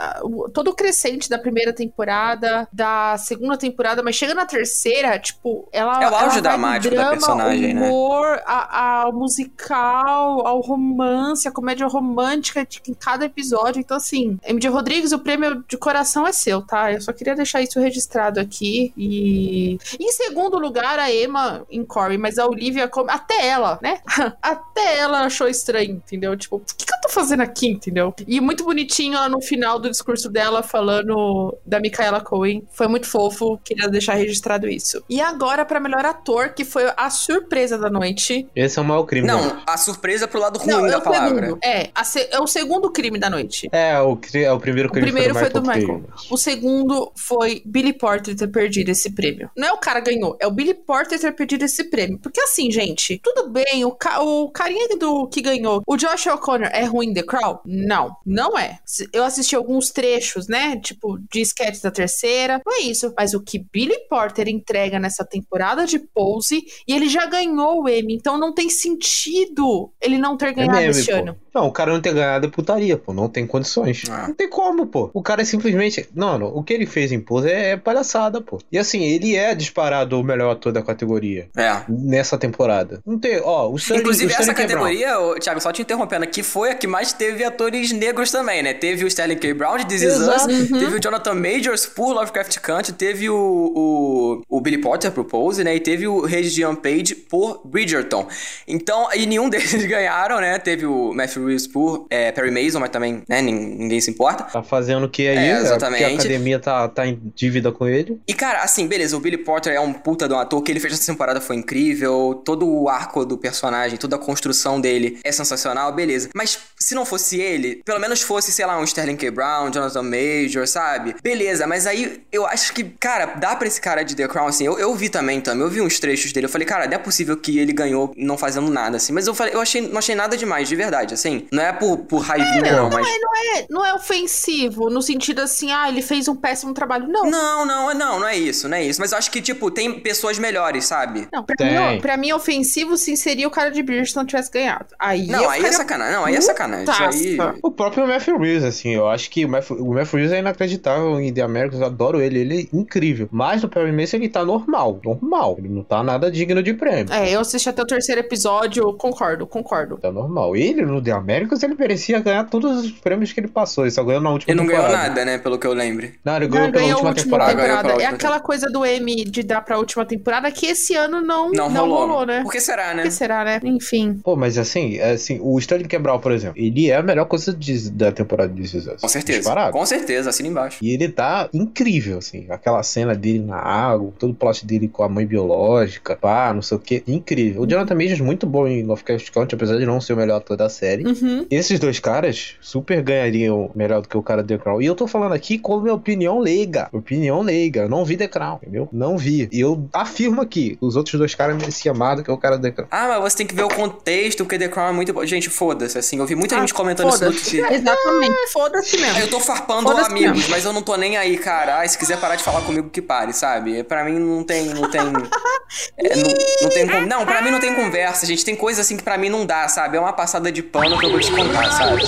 Todo 0.52 0.68
o 0.68 0.74
crescente 0.74 1.28
da 1.30 1.38
primeira 1.38 1.72
temporada, 1.72 2.68
da 2.72 3.16
segunda 3.18 3.56
temporada, 3.56 4.02
mas 4.02 4.14
chega 4.16 4.34
na 4.34 4.44
terceira, 4.46 5.18
tipo, 5.18 5.68
ela. 5.72 6.02
É 6.02 6.10
o 6.10 6.14
auge 6.14 6.40
dramático 6.40 6.94
da 6.94 7.00
drama, 7.02 7.16
personagem, 7.16 7.74
né? 7.74 7.86
humor, 7.88 8.40
ao 8.46 9.12
musical, 9.12 10.46
ao 10.46 10.60
romance, 10.60 11.46
a 11.48 11.52
comédia 11.52 11.86
romântica 11.86 12.64
de- 12.64 12.80
em 12.88 12.94
cada 12.94 13.24
episódio. 13.24 13.80
Então, 13.80 13.96
assim, 13.96 14.38
MJ 14.46 14.68
Rodrigues, 14.70 15.12
o 15.12 15.18
prêmio 15.18 15.64
de 15.68 15.76
coração 15.76 16.26
é 16.26 16.32
seu, 16.32 16.62
tá? 16.62 16.92
Eu 16.92 17.00
só 17.00 17.12
queria 17.12 17.34
deixar 17.34 17.60
isso 17.62 17.78
registrado 17.80 18.40
aqui. 18.40 18.92
E. 18.96 19.78
Em 19.98 20.12
segundo 20.12 20.58
lugar, 20.58 20.98
a 20.98 21.12
Emma 21.12 21.64
em 21.70 21.84
Corey, 21.84 22.18
mas 22.18 22.38
a 22.38 22.46
Olivia, 22.46 22.90
até 23.08 23.46
ela, 23.46 23.78
né? 23.82 23.98
até 24.42 24.98
ela 24.98 25.24
achou 25.24 25.48
estranho, 25.48 25.92
entendeu? 25.96 26.36
Tipo, 26.36 26.56
o 26.56 26.60
que, 26.60 26.86
que 26.86 26.94
tô 27.08 27.12
fazendo 27.12 27.40
aqui, 27.42 27.68
entendeu? 27.68 28.14
E 28.26 28.40
muito 28.40 28.64
bonitinho 28.64 29.16
ela 29.16 29.28
no 29.28 29.40
final 29.40 29.78
do 29.78 29.90
discurso 29.90 30.28
dela 30.30 30.62
falando 30.62 31.56
da 31.66 31.80
Micaela 31.80 32.20
Cohen. 32.20 32.62
Foi 32.72 32.86
muito 32.88 33.06
fofo, 33.08 33.58
queria 33.64 33.88
deixar 33.88 34.14
registrado 34.14 34.68
isso. 34.68 35.02
E 35.08 35.20
agora, 35.20 35.64
pra 35.64 35.80
melhor 35.80 36.04
ator, 36.04 36.50
que 36.50 36.64
foi 36.64 36.84
a 36.96 37.10
surpresa 37.10 37.78
da 37.78 37.90
noite. 37.90 38.46
Esse 38.54 38.78
é 38.78 38.82
o 38.82 38.84
maior 38.84 39.04
crime. 39.04 39.26
né? 39.26 39.32
Não, 39.32 39.62
a 39.66 39.76
surpresa 39.76 40.26
pro 40.28 40.40
lado 40.40 40.58
ruim 40.58 40.68
Não, 40.68 40.86
é 40.86 40.90
da 40.90 40.98
o 40.98 41.02
palavra. 41.02 41.46
segundo. 41.46 41.58
É, 41.64 41.90
a 41.94 42.04
se- 42.04 42.28
é 42.30 42.40
o 42.40 42.46
segundo 42.46 42.90
crime 42.90 43.18
da 43.18 43.30
noite. 43.30 43.68
É, 43.72 43.98
o, 44.00 44.16
cri- 44.16 44.44
é, 44.44 44.52
o 44.52 44.60
primeiro 44.60 44.88
O 44.88 44.92
crime 44.92 45.06
primeiro 45.10 45.34
foi 45.34 45.48
do 45.50 45.60
Michael 45.60 45.78
Michael. 45.80 46.00
Caine. 46.00 46.28
O 46.30 46.36
segundo 46.36 47.12
foi 47.16 47.62
Billy 47.64 47.92
Porter 47.92 48.34
ter 48.36 48.48
perdido 48.48 48.90
esse 48.90 49.10
prêmio. 49.14 49.50
Não 49.56 49.68
é 49.68 49.72
o 49.72 49.78
cara 49.78 50.00
ganhou, 50.00 50.36
é 50.40 50.46
o 50.46 50.50
Billy 50.50 50.74
Porter 50.74 51.18
ter 51.18 51.32
perdido 51.32 51.64
esse 51.64 51.84
prêmio. 51.84 52.18
Porque 52.18 52.40
assim, 52.40 52.70
gente, 52.70 53.20
tudo 53.22 53.48
bem, 53.50 53.84
o, 53.84 53.92
ca- 53.92 54.20
o 54.20 54.50
carinha 54.50 54.88
do 54.98 55.26
que 55.28 55.40
ganhou, 55.40 55.82
o 55.86 55.96
Josh 55.96 56.26
O'Connor 56.26 56.68
é 56.72 56.84
ruim 56.84 56.97
The 57.14 57.22
Crown? 57.22 57.58
Não, 57.64 58.16
não 58.24 58.58
é. 58.58 58.78
Eu 59.12 59.24
assisti 59.24 59.54
alguns 59.56 59.90
trechos, 59.90 60.48
né? 60.48 60.76
Tipo, 60.76 61.18
de 61.32 61.40
sketches 61.42 61.80
da 61.82 61.90
terceira. 61.90 62.60
Não 62.64 62.72
é 62.76 62.80
isso. 62.82 63.12
Mas 63.16 63.34
o 63.34 63.40
que 63.40 63.58
Billy 63.72 63.98
Porter 64.08 64.48
entrega 64.48 64.98
nessa 64.98 65.24
temporada 65.24 65.86
de 65.86 65.98
Pose, 65.98 66.62
e 66.86 66.92
ele 66.92 67.08
já 67.08 67.26
ganhou 67.26 67.82
o 67.82 67.88
Emmy, 67.88 68.14
então 68.14 68.38
não 68.38 68.52
tem 68.52 68.68
sentido 68.68 69.90
ele 70.00 70.18
não 70.18 70.36
ter 70.36 70.48
É 70.48 70.52
ganhado 70.52 70.78
meme, 70.78 70.90
esse 70.90 71.10
pô. 71.10 71.16
ano. 71.16 71.36
Não, 71.54 71.66
o 71.66 71.72
cara 71.72 71.92
não 71.92 72.00
ter 72.00 72.12
ganhado 72.14 72.46
é 72.46 72.50
putaria, 72.50 72.96
pô. 72.96 73.12
Não 73.12 73.28
tem 73.28 73.46
condições. 73.46 74.02
Ah. 74.10 74.28
Não 74.28 74.34
tem 74.34 74.48
como, 74.48 74.86
pô. 74.86 75.10
O 75.12 75.22
cara 75.22 75.42
é 75.42 75.44
simplesmente. 75.44 76.08
Não, 76.14 76.38
não. 76.38 76.46
O 76.48 76.62
que 76.62 76.72
ele 76.72 76.86
fez 76.86 77.10
em 77.10 77.20
Pose 77.20 77.48
é, 77.50 77.70
é 77.70 77.76
palhaçada, 77.76 78.40
pô. 78.40 78.58
E 78.70 78.78
assim, 78.78 79.02
ele 79.02 79.34
é 79.34 79.54
disparado 79.54 80.18
o 80.20 80.24
melhor 80.24 80.52
ator 80.52 80.72
da 80.72 80.82
categoria. 80.82 81.48
É. 81.56 81.82
Nessa 81.88 82.38
temporada. 82.38 83.00
Não 83.04 83.18
tem. 83.18 83.40
Ó, 83.40 83.70
o 83.70 83.76
Stanley, 83.76 84.02
Inclusive, 84.02 84.26
o 84.26 84.30
Stanley 84.30 84.50
essa 84.50 84.54
K. 84.54 84.66
Brown. 84.66 84.84
categoria, 84.84 85.20
ô, 85.20 85.34
Thiago, 85.38 85.60
só 85.60 85.72
te 85.72 85.82
interrompendo 85.82 86.24
aqui, 86.24 86.42
foi 86.42 86.70
a 86.70 86.74
que 86.74 86.86
mais 86.88 87.12
teve 87.12 87.44
atores 87.44 87.92
negros 87.92 88.30
também, 88.30 88.62
né? 88.62 88.72
Teve 88.74 89.04
o 89.04 89.08
Sterling 89.08 89.36
K. 89.36 89.52
Brown 89.54 89.76
de 89.78 89.86
This 89.86 90.02
Is 90.02 90.18
Us. 90.18 90.42
Uhum. 90.46 90.78
teve 90.78 90.96
o 90.96 91.00
Jonathan 91.00 91.34
Majors 91.34 91.86
por 91.86 92.12
Lovecraft 92.12 92.58
Country, 92.58 92.92
teve 92.92 93.28
o, 93.30 93.36
o, 93.38 94.42
o 94.48 94.60
Billy 94.60 94.78
Potter 94.78 95.10
por 95.12 95.24
Pose, 95.24 95.62
né? 95.62 95.74
E 95.76 95.80
teve 95.80 96.06
o 96.06 96.20
Regis 96.24 96.58
Page 96.82 97.14
por 97.14 97.60
Bridgerton. 97.64 98.26
Então, 98.66 99.08
e 99.14 99.26
nenhum 99.26 99.48
deles 99.50 99.84
ganharam, 99.86 100.40
né? 100.40 100.58
Teve 100.58 100.86
o 100.86 101.12
Matthew 101.12 101.46
Reeves 101.46 101.66
por 101.66 102.06
é, 102.10 102.32
Perry 102.32 102.50
Mason, 102.50 102.80
mas 102.80 102.90
também, 102.90 103.22
né? 103.28 103.40
nin- 103.42 103.76
Ninguém 103.78 104.00
se 104.00 104.10
importa. 104.10 104.44
Tá 104.44 104.62
fazendo 104.62 105.04
o 105.04 105.08
que 105.08 105.28
aí? 105.28 105.36
É, 105.36 105.48
É, 105.50 105.60
exatamente. 105.60 106.02
Porque 106.02 106.12
a 106.16 106.18
academia 106.18 106.58
tá, 106.58 106.88
tá 106.88 107.06
em 107.06 107.20
dívida 107.34 107.70
com 107.72 107.86
ele. 107.86 108.20
E, 108.26 108.34
cara, 108.34 108.62
assim, 108.62 108.86
beleza, 108.86 109.16
o 109.16 109.20
Billy 109.20 109.38
Porter 109.38 109.72
é 109.72 109.80
um 109.80 109.92
puta 109.92 110.26
de 110.28 110.34
um 110.34 110.38
ator, 110.38 110.58
o 110.58 110.62
que 110.62 110.72
ele 110.72 110.80
fez 110.80 110.94
essa 110.94 111.06
temporada 111.06 111.40
foi 111.40 111.56
incrível, 111.56 112.40
todo 112.44 112.66
o 112.68 112.88
arco 112.88 113.24
do 113.24 113.36
personagem, 113.38 113.96
toda 113.98 114.16
a 114.16 114.18
construção 114.18 114.80
dele 114.80 115.18
é 115.24 115.32
sensacional, 115.32 115.92
beleza. 115.92 116.28
Mas 116.34 116.58
se 116.80 116.94
não 116.94 117.04
fosse 117.04 117.40
ele, 117.40 117.82
pelo 117.84 118.00
menos 118.00 118.22
fosse, 118.22 118.52
sei 118.52 118.64
lá, 118.66 118.78
um 118.78 118.84
Sterling 118.84 119.16
K. 119.16 119.30
Brown, 119.30 119.70
Jonathan 119.70 120.02
Major, 120.02 120.66
sabe? 120.66 121.14
Beleza, 121.22 121.66
mas 121.66 121.86
aí 121.86 122.22
eu 122.32 122.46
acho 122.46 122.72
que, 122.72 122.84
cara, 122.84 123.26
dá 123.26 123.56
pra 123.56 123.66
esse 123.68 123.80
cara 123.80 124.02
de 124.04 124.14
The 124.14 124.28
Crown, 124.28 124.46
assim, 124.48 124.64
eu, 124.64 124.78
eu 124.78 124.94
vi 124.94 125.08
também, 125.08 125.40
também, 125.40 125.62
eu 125.62 125.70
vi 125.70 125.80
uns 125.80 125.98
trechos 125.98 126.32
dele, 126.32 126.46
eu 126.46 126.50
falei, 126.50 126.66
cara, 126.66 126.86
não 126.86 126.94
é 126.94 126.98
possível 126.98 127.36
que 127.36 127.58
ele 127.58 127.72
ganhou 127.72 128.12
não 128.16 128.38
fazendo 128.38 128.70
nada, 128.70 128.96
assim, 128.96 129.12
mas 129.12 129.26
eu 129.26 129.34
falei, 129.34 129.54
eu 129.54 129.60
achei, 129.60 129.80
não 129.80 129.98
achei 129.98 130.14
nada 130.14 130.36
demais, 130.36 130.68
de 130.68 130.76
verdade, 130.76 131.14
assim, 131.14 131.46
não 131.52 131.62
é 131.62 131.72
por, 131.72 131.98
por 131.98 132.18
raivinha, 132.18 132.66
É, 132.66 132.72
não, 132.72 132.88
não, 132.88 132.98
mas... 132.98 133.06
é, 133.06 133.18
não, 133.18 133.36
é, 133.36 133.66
não 133.70 133.86
é 133.86 133.94
ofensivo, 133.94 134.90
no 134.90 135.02
sentido 135.02 135.40
assim, 135.40 135.72
ah, 135.72 135.88
ele 135.88 136.02
fez 136.02 136.28
um 136.28 136.36
péssimo 136.36 136.72
trabalho. 136.74 137.08
Não. 137.08 137.24
Não, 137.30 137.64
não, 137.66 137.94
não, 137.94 138.20
não 138.20 138.28
é 138.28 138.36
isso, 138.36 138.68
não 138.68 138.76
é 138.76 138.84
isso, 138.84 139.00
mas 139.00 139.12
eu 139.12 139.18
acho 139.18 139.30
que, 139.30 139.40
tipo, 139.40 139.70
tem 139.70 140.00
pessoas 140.00 140.38
melhores, 140.38 140.84
sabe? 140.86 141.28
Não, 141.32 141.42
pra 141.42 141.56
Tem. 141.56 141.94
mim, 141.94 142.00
pra 142.00 142.16
mim, 142.16 142.32
ofensivo 142.32 142.96
sim 142.96 143.16
seria 143.16 143.46
o 143.46 143.50
cara 143.50 143.70
de 143.70 143.82
Bridgerton 143.82 144.24
tivesse 144.24 144.50
ganhado. 144.50 144.86
Aí 144.98 145.26
Não, 145.26 145.40
aí 145.48 145.60
é 145.60 145.64
ficaria 145.64 145.76
sacanagem, 145.76 146.14
não, 146.14 146.24
aí 146.24 146.34
é 146.36 146.40
sacanagem, 146.40 146.67
isso 146.82 146.90
aí... 147.02 147.36
putaça. 147.36 147.58
O 147.62 147.70
próprio 147.70 148.06
Matthew 148.06 148.38
Reeves, 148.38 148.64
assim, 148.64 148.90
eu 148.94 149.08
acho 149.08 149.30
que 149.30 149.44
o 149.44 149.48
Matthew, 149.48 149.76
o 149.76 149.94
Matthew 149.94 150.18
Reeves 150.18 150.32
é 150.32 150.38
inacreditável 150.40 151.20
em 151.20 151.32
The 151.32 151.42
Americans, 151.42 151.80
eu 151.80 151.86
adoro 151.86 152.20
ele, 152.20 152.38
ele 152.40 152.60
é 152.72 152.76
incrível. 152.76 153.28
Mas 153.30 153.62
no 153.62 153.68
Perry 153.68 153.92
Mason 153.92 154.16
ele 154.16 154.28
tá 154.28 154.44
normal, 154.44 155.00
normal. 155.04 155.56
Ele 155.58 155.68
não 155.68 155.82
tá 155.82 156.02
nada 156.02 156.30
digno 156.30 156.62
de 156.62 156.74
prêmio. 156.74 157.12
É, 157.12 157.30
eu 157.34 157.40
assisti 157.40 157.68
até 157.68 157.82
o 157.82 157.86
terceiro 157.86 158.20
episódio, 158.20 158.92
concordo, 158.94 159.46
concordo. 159.46 159.96
Tá 159.98 160.10
normal. 160.10 160.56
Ele 160.56 160.82
no 160.84 161.00
The 161.02 161.12
Americans 161.12 161.62
ele 161.62 161.74
merecia 161.78 162.18
ganhar 162.20 162.44
todos 162.44 162.84
os 162.84 162.90
prêmios 162.92 163.32
que 163.32 163.40
ele 163.40 163.48
passou. 163.48 163.84
Ele 163.84 163.90
só 163.90 164.02
ganhou 164.04 164.20
na 164.20 164.30
última 164.30 164.50
Ele 164.52 164.60
não 164.60 164.66
ganhou 164.66 164.82
temporada. 164.82 165.08
nada, 165.08 165.24
né, 165.24 165.38
pelo 165.38 165.58
que 165.58 165.66
eu 165.66 165.72
lembro. 165.72 166.08
Não, 166.24 166.36
ele 166.36 166.46
Não, 166.46 166.52
ganhou 166.52 166.72
pela 166.72 166.82
ganhou 166.82 166.98
a 166.98 167.02
última 167.02 167.08
última 167.10 167.24
temporada. 167.24 167.54
Ganhou 167.54 167.68
pela 167.68 167.76
temporada. 167.82 168.02
É 168.02 168.06
última 168.12 168.16
aquela 168.16 168.40
coisa 168.40 168.66
do 168.70 168.84
M 168.84 169.24
de 169.24 169.42
dar 169.42 169.60
pra 169.62 169.78
última 169.78 170.04
temporada 170.04 170.50
que 170.50 170.66
esse 170.66 170.94
ano 170.94 171.20
não, 171.20 171.50
Não, 171.50 171.68
não, 171.70 171.88
rolou. 171.88 172.06
rolou, 172.06 172.26
né? 172.26 172.42
Por 172.42 172.52
que 172.52 172.60
será, 172.60 172.94
né? 172.94 173.02
Por 173.02 173.08
que 173.08 173.14
será, 173.14 173.44
né? 173.44 173.60
Enfim. 173.64 174.20
Pô, 174.22 174.36
mas 174.36 174.58
assim, 174.58 174.96
é 174.98 175.12
assim, 175.12 175.38
o 175.42 175.58
Stanley 175.58 175.86
Quebral, 175.86 176.20
por 176.20 176.32
exemplo, 176.32 176.57
ele 176.58 176.90
é 176.90 176.96
a 176.96 177.02
melhor 177.02 177.24
coisa 177.26 177.52
de- 177.54 177.90
da 177.90 178.10
temporada 178.12 178.52
de 178.52 178.60
This 178.62 178.74
Is 178.74 178.86
Us. 178.86 179.00
Com 179.00 179.08
certeza. 179.08 179.38
Disparado. 179.38 179.72
Com 179.72 179.86
certeza, 179.86 180.30
assina 180.30 180.48
embaixo. 180.48 180.78
E 180.82 180.90
ele 180.92 181.08
tá 181.08 181.48
incrível, 181.52 182.18
assim. 182.18 182.46
Aquela 182.50 182.82
cena 182.82 183.14
dele 183.14 183.38
na 183.40 183.56
água, 183.56 184.12
todo 184.18 184.30
o 184.30 184.34
plot 184.34 184.66
dele 184.66 184.88
com 184.88 185.02
a 185.02 185.08
mãe 185.08 185.24
biológica, 185.26 186.16
pá, 186.16 186.52
não 186.52 186.62
sei 186.62 186.76
o 186.76 186.80
que. 186.80 187.02
Incrível. 187.06 187.62
O 187.62 187.66
Jonathan 187.66 187.94
Majors 187.94 188.20
muito 188.20 188.46
bom 188.46 188.66
em 188.66 188.82
Lovecraft 188.82 189.30
Country, 189.30 189.54
apesar 189.56 189.78
de 189.78 189.86
não 189.86 190.00
ser 190.00 190.12
o 190.12 190.16
melhor 190.16 190.36
ator 190.38 190.56
da 190.56 190.68
série. 190.68 191.04
Uhum. 191.06 191.46
Esses 191.50 191.78
dois 191.78 191.98
caras 192.00 192.54
super 192.60 193.00
ganhariam 193.02 193.70
melhor 193.74 194.02
do 194.02 194.08
que 194.08 194.16
o 194.16 194.22
cara 194.22 194.42
do 194.42 194.48
The 194.48 194.58
Crown. 194.58 194.82
E 194.82 194.86
eu 194.86 194.94
tô 194.94 195.06
falando 195.06 195.32
aqui 195.32 195.58
com 195.58 195.80
minha 195.80 195.94
opinião 195.94 196.38
leiga. 196.38 196.88
Opinião 196.92 197.42
leiga. 197.42 197.82
Eu 197.82 197.88
não 197.88 198.04
vi 198.04 198.16
The 198.16 198.28
Crown, 198.28 198.56
entendeu? 198.62 198.88
Não 198.92 199.16
vi. 199.16 199.48
E 199.52 199.60
eu 199.60 199.88
afirmo 199.92 200.40
aqui, 200.40 200.76
os 200.80 200.96
outros 200.96 201.18
dois 201.18 201.34
caras 201.34 201.56
mereciam 201.56 201.94
mais 201.94 202.16
do 202.18 202.24
que 202.24 202.30
o 202.30 202.36
cara 202.36 202.56
do 202.56 202.62
The 202.62 202.70
Crown. 202.72 202.88
Ah, 202.90 203.08
mas 203.20 203.32
você 203.32 203.38
tem 203.38 203.46
que 203.46 203.54
ver 203.54 203.64
o 203.64 203.68
contexto, 203.68 204.44
porque 204.44 204.58
The 204.58 204.68
Crown 204.68 204.88
é 204.88 204.92
muito 204.92 205.12
bom. 205.12 205.24
Gente, 205.24 205.48
foda-se, 205.50 205.98
assim, 205.98 206.18
eu 206.18 206.26
vi 206.26 206.34
muita 206.48 206.56
Ah, 206.56 206.60
gente 206.60 206.74
comentando 206.74 207.08
isso 207.10 207.24
no 207.24 207.30
foda-se. 207.32 207.50
Twitter. 207.50 207.72
Exatamente. 207.72 208.46
Foda-se 208.52 208.96
mesmo. 208.98 209.18
Eu 209.18 209.28
tô 209.28 209.40
farpando 209.40 209.90
amigos, 209.90 210.36
mesmo. 210.38 210.50
mas 210.50 210.64
eu 210.64 210.72
não 210.72 210.82
tô 210.82 210.96
nem 210.96 211.16
aí, 211.16 211.36
cara. 211.38 211.78
Ai, 211.78 211.88
se 211.88 211.98
quiser 211.98 212.18
parar 212.18 212.36
de 212.36 212.42
falar 212.42 212.62
comigo, 212.62 212.88
que 212.90 213.02
pare, 213.02 213.32
sabe? 213.32 213.82
Pra 213.84 214.02
mim 214.04 214.18
não 214.18 214.42
tem. 214.42 214.66
Não 214.66 214.90
tem. 214.90 215.00
é, 215.98 216.16
não, 216.16 216.34
não 216.62 216.70
tem 216.70 216.86
con- 216.86 217.00
Não, 217.06 217.26
pra 217.26 217.42
mim 217.42 217.50
não 217.50 217.60
tem 217.60 217.74
conversa, 217.74 218.24
gente. 218.26 218.44
Tem 218.44 218.56
coisa 218.56 218.80
assim 218.80 218.96
que 218.96 219.02
pra 219.02 219.18
mim 219.18 219.28
não 219.28 219.44
dá, 219.44 219.68
sabe? 219.68 219.96
É 219.96 220.00
uma 220.00 220.12
passada 220.12 220.50
de 220.50 220.62
pano 220.62 220.98
que 220.98 221.06
eu 221.06 221.10
vou 221.10 221.20
te 221.20 221.30
contar, 221.30 221.70
sabe? 221.72 222.02